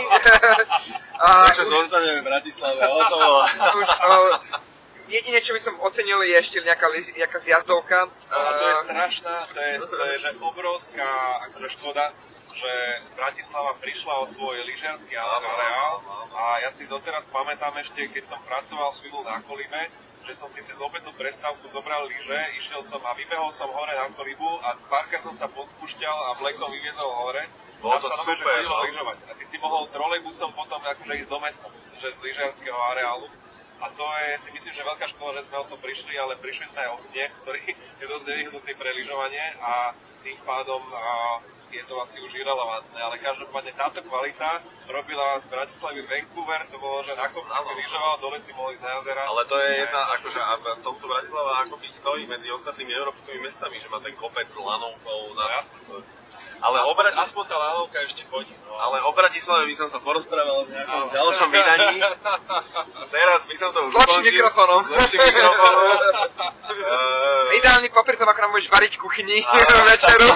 takže 1.52 1.64
zostaneme 1.68 2.20
v 2.24 2.26
Bratislave, 2.26 2.82
o 2.88 3.02
to 3.04 3.18
už, 3.84 3.88
uh, 3.88 4.70
Jedine, 5.12 5.44
čo 5.44 5.52
by 5.52 5.60
som 5.60 5.76
ocenil, 5.84 6.24
je 6.24 6.40
ešte 6.40 6.64
nejaká, 6.64 6.88
nejaká 6.88 7.38
zjazdovka. 7.44 8.08
No, 8.32 8.38
a 8.40 8.52
to 8.56 8.64
je 8.64 8.76
strašná, 8.88 9.36
to 9.44 9.60
je, 9.60 9.74
to 9.84 10.04
je 10.08 10.16
že 10.24 10.30
obrovská 10.40 11.12
akože 11.52 11.68
škoda, 11.76 12.16
že 12.56 12.74
Bratislava 13.16 13.74
prišla 13.80 14.14
o 14.22 14.26
svoj 14.28 14.62
lyžiarsky 14.68 15.16
areál 15.16 16.04
a 16.36 16.60
ja 16.64 16.70
si 16.72 16.88
doteraz 16.88 17.28
pamätám 17.32 17.76
ešte, 17.80 18.08
keď 18.12 18.24
som 18.28 18.40
pracoval 18.44 18.92
chvíľu 19.00 19.24
na 19.24 19.40
Kolime, 19.44 19.92
že 20.26 20.34
som 20.38 20.50
si 20.50 20.62
cez 20.62 20.78
obednú 20.78 21.10
prestávku 21.18 21.66
zobral 21.74 22.06
lyže, 22.06 22.38
išiel 22.58 22.86
som 22.86 23.02
a 23.02 23.18
vybehol 23.18 23.50
som 23.50 23.70
hore 23.74 23.94
na 23.98 24.08
Kolibu 24.14 24.48
a 24.62 24.78
párkrát 24.86 25.26
som 25.26 25.34
sa 25.34 25.50
pospúšťal 25.50 26.14
a 26.32 26.38
vlekom 26.38 26.70
vyviezol 26.70 27.10
hore. 27.26 27.42
Bolo 27.82 27.98
to 27.98 28.14
sa 28.14 28.22
super, 28.22 28.46
chodilo 28.46 28.78
no. 28.78 28.86
lyžovať. 28.86 29.20
A 29.26 29.32
ty 29.34 29.44
si 29.44 29.58
mohol 29.58 29.90
trolejbusom 29.90 30.54
potom 30.54 30.78
akože 30.78 31.26
ísť 31.26 31.30
do 31.30 31.40
mesta, 31.42 31.66
že 31.98 32.14
z 32.14 32.20
lyžiarského 32.30 32.78
areálu. 32.94 33.26
A 33.82 33.90
to 33.98 34.06
je 34.06 34.46
si 34.46 34.50
myslím, 34.54 34.74
že 34.78 34.86
veľká 34.86 35.10
škoda, 35.10 35.42
že 35.42 35.50
sme 35.50 35.58
o 35.58 35.66
to 35.66 35.78
prišli, 35.82 36.14
ale 36.14 36.38
prišli 36.38 36.70
sme 36.70 36.86
aj 36.86 36.90
o 36.94 36.98
sneh, 37.02 37.32
ktorý 37.42 37.62
je 38.02 38.06
dosť 38.06 38.26
nevyhnutý 38.30 38.72
pre 38.78 38.94
lyžovanie 38.94 39.46
a 39.58 39.98
tým 40.22 40.38
pádom 40.46 40.86
a, 40.94 41.42
je 41.72 41.84
to 41.88 41.96
asi 42.04 42.20
už 42.20 42.36
irrelevantné, 42.36 43.00
ale 43.02 43.16
každopádne 43.18 43.72
táto 43.74 44.04
kvalita 44.04 44.60
robila 44.92 45.40
z 45.40 45.48
Bratislavy 45.48 46.04
Vancouver, 46.04 46.62
to 46.68 46.78
bolo, 46.78 47.00
že 47.08 47.16
na 47.16 47.28
kopci 47.32 47.58
si 47.64 47.72
lyžoval, 47.80 48.14
dole 48.20 48.38
si 48.40 48.52
mohol 48.54 48.76
ísť 48.76 48.84
na 48.84 48.92
jazera. 49.00 49.24
Ale 49.24 49.42
to 49.48 49.56
je 49.56 49.70
jedna, 49.88 50.02
akože 50.20 50.40
a 50.40 50.52
v 50.60 50.66
tomto 50.84 51.06
Bratislava 51.08 51.52
akoby 51.64 51.88
stojí 51.90 52.24
medzi 52.28 52.52
ostatnými 52.52 52.92
európskymi 52.92 53.40
mestami, 53.48 53.80
že 53.80 53.88
má 53.88 54.00
ten 54.04 54.16
kopec 54.20 54.48
s 54.52 54.60
lanovkou 54.60 55.20
na... 55.34 55.44
No 55.44 55.54
jasné. 55.56 56.21
Ale 56.60 56.78
o, 56.80 56.84
Aspoň, 56.86 56.96
Bratis- 56.96 57.20
aspoň 57.24 57.44
tá 57.46 57.56
lanovka 57.58 57.98
ešte 58.02 58.22
chodí. 58.26 58.54
No. 58.62 58.78
ale 58.78 59.02
o 59.02 59.12
Bratislave 59.12 59.66
by 59.66 59.76
som 59.76 59.88
sa 59.88 59.98
porozprával 59.98 60.64
v 60.64 60.72
nejakom 60.72 61.02
Áno. 61.04 61.10
ďalšom 61.10 61.50
vydaní. 61.50 61.98
Teraz 63.10 63.42
by 63.44 63.56
som 63.56 63.70
to 63.72 63.82
už 63.82 63.90
S 63.90 63.96
lepším 63.96 64.10
ukončil. 64.16 64.32
mikrofónom. 64.32 64.82
S 64.82 64.92
lepším 64.92 65.20
mikrofónom. 65.24 65.98
Eh, 66.72 67.56
Ideálny 67.60 67.90
popri 67.90 68.16
tom, 68.16 68.26
ako 68.26 68.40
nám 68.40 68.52
budeš 68.52 68.70
variť 68.70 68.94
kuchyni 68.96 69.42
večeru 69.92 70.30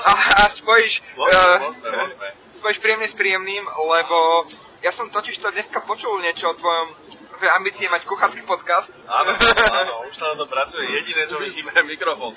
a, 0.00 0.12
a 0.36 0.48
spojíš, 0.48 1.00
Môžeme, 1.14 1.56
môžeme, 1.62 1.88
môžeme. 1.88 2.26
spojíš 2.52 2.78
príjemné 2.78 3.06
s 3.06 3.14
príjemným, 3.14 3.62
lebo 3.64 4.44
ja 4.80 4.90
som 4.90 5.06
totiž 5.06 5.34
to 5.34 5.48
dneska 5.48 5.80
počul 5.80 6.18
niečo 6.18 6.48
o 6.48 6.54
tvojom 6.54 6.88
tvojej 7.32 7.54
ambície 7.54 7.86
mať 7.86 8.02
kuchársky 8.04 8.42
podcast. 8.42 8.90
Áno, 9.04 9.30
áno, 9.30 9.64
áno, 9.70 9.94
už 10.10 10.14
sa 10.14 10.26
na 10.28 10.36
to 10.36 10.46
pracuje. 10.46 10.82
Jediné, 10.84 11.24
čo 11.24 11.38
mi 11.38 11.48
chýba, 11.48 11.70
je 11.72 11.86
mikrofón. 11.86 12.34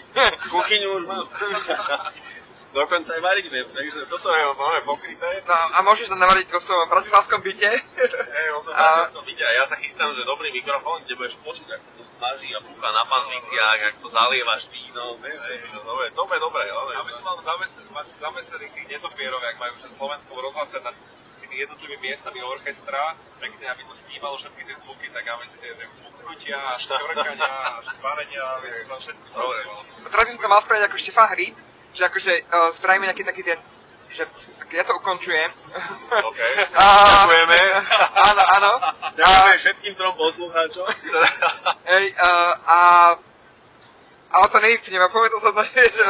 Kuchyňu 0.47 0.89
už 0.95 1.03
mám. 1.03 1.25
Dokonca 2.71 3.11
aj 3.11 3.19
variť 3.19 3.45
viem, 3.51 3.67
takže 3.67 4.07
toto 4.07 4.31
je 4.31 4.43
máme 4.55 4.79
pokryté. 4.87 5.43
No, 5.43 5.55
a 5.75 5.83
môžeš 5.83 6.07
to 6.07 6.15
navariť 6.15 6.47
vo 6.55 6.61
svojom 6.63 6.87
bratislavskom 6.87 7.43
byte. 7.43 7.67
Hej, 7.67 8.47
som 8.63 8.71
A- 8.71 9.11
a... 9.11 9.11
byť 9.11 9.39
a 9.43 9.49
ja 9.59 9.63
sa 9.67 9.75
chystám, 9.75 10.15
že 10.15 10.23
dobrý 10.23 10.55
mikrofón, 10.55 11.03
kde 11.03 11.19
budeš 11.19 11.35
počuť, 11.43 11.67
ako 11.67 11.87
to 11.99 12.03
snaží 12.07 12.47
a 12.55 12.63
púka 12.63 12.87
na 12.95 13.03
panviciach, 13.11 13.91
ako 13.91 14.07
to 14.07 14.09
zalievaš 14.15 14.71
víno, 14.71 15.19
no, 15.19 15.91
bude 15.99 16.39
dobré, 16.39 16.63
ale... 16.71 16.91
Aby 16.95 17.11
som 17.11 17.27
mal 17.27 17.35
zamesených 17.43 18.71
tých 18.71 18.87
netopierov, 18.87 19.43
jak 19.43 19.59
majú 19.59 19.73
v 19.75 19.91
slovenskom 19.91 20.37
rozhlase 20.39 20.79
nad 20.79 20.95
tými 21.43 21.67
jednotlivými 21.67 22.07
miestami 22.07 22.39
orchestra, 22.39 23.19
pekne, 23.43 23.67
aby 23.67 23.83
to 23.83 23.91
snímalo 23.91 24.39
všetky 24.39 24.63
tie 24.63 24.75
zvuky, 24.79 25.11
tak 25.11 25.27
aby 25.27 25.43
si 25.43 25.59
tie, 25.59 25.75
tie 25.75 25.87
puknutia, 26.07 26.55
a 26.55 26.79
šťorkania, 26.79 27.51
a 27.51 27.83
škvarenia, 27.83 28.45
všetko 28.95 29.27
sa 29.27 29.39
Dobre. 29.43 29.59
Teraz 30.07 30.23
by 30.23 30.31
som 30.31 30.41
to 30.47 30.47
mal 30.47 30.61
spraviť 30.63 30.83
ako 30.87 30.95
Štefan 30.95 31.27
Hríb, 31.35 31.55
že 31.93 32.03
akože 32.07 32.33
uh, 32.47 32.69
spravíme 32.71 33.05
nejaký 33.07 33.23
taký 33.23 33.43
ten, 33.43 33.59
že 34.11 34.27
tak 34.59 34.69
ja 34.71 34.83
to 34.87 34.95
ukončujem. 34.95 35.51
OK, 36.11 36.39
A- 36.79 37.27
ďakujeme. 37.27 37.57
Áno, 38.15 38.43
áno. 38.55 38.71
Ďakujeme 39.15 39.57
všetkým 39.57 39.93
trom 39.99 40.15
poslucháčom. 40.15 40.87
Hej, 41.91 42.05
uh, 42.15 42.53
a... 42.63 42.77
Ale 44.31 44.47
to 44.47 44.63
nevypnem 44.63 45.03
a 45.03 45.11
to 45.11 45.39
sa 45.43 45.51
to, 45.51 45.59
že 45.99 46.05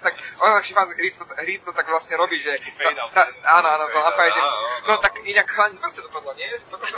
tak 0.00 0.14
on 0.40 0.56
Štefan 0.64 0.88
Hríb 0.88 1.12
to, 1.20 1.24
Hríb 1.44 1.60
to 1.60 1.72
tak 1.76 1.84
vlastne 1.84 2.16
robí, 2.16 2.40
že... 2.40 2.56
Fade 2.80 2.96
out. 2.96 3.12
tá, 3.12 3.28
áno, 3.44 3.68
áno, 3.76 3.84
to 3.92 4.00
áno. 4.00 4.48
No 4.88 4.96
tak 4.96 5.20
inak 5.20 5.44
chalani, 5.44 5.76
ako 5.76 5.92
to 5.92 6.02
dopadlo, 6.08 6.32
nie? 6.32 6.48
Sa 6.64 6.80
to 6.80 6.88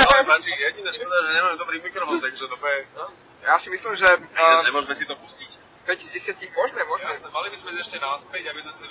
veľmi 0.00 0.24
páči, 0.24 0.48
jediné 0.48 0.88
škoda, 0.96 1.28
že 1.28 1.36
nemáme 1.36 1.60
dobrý 1.60 1.76
mikrofón, 1.84 2.24
takže 2.24 2.48
to. 2.48 2.56
No, 2.96 3.12
Ja 3.44 3.60
si 3.60 3.68
myslím, 3.68 3.92
že 4.00 4.08
uh, 4.08 4.64
nemôžeme 4.64 4.96
si 4.96 5.04
to 5.04 5.12
pustiť. 5.12 5.75
5 5.86 6.02
z 6.02 6.34
10 6.34 6.50
môžeme, 6.58 6.82
môžeme. 6.90 7.14
Jasné, 7.14 7.30
mali 7.30 7.48
by 7.54 7.56
sme 7.62 7.68
ísť 7.70 7.80
ešte 7.86 7.98
naspäť, 8.02 8.42
aby 8.50 8.60
sme 8.66 8.72
si 8.74 8.84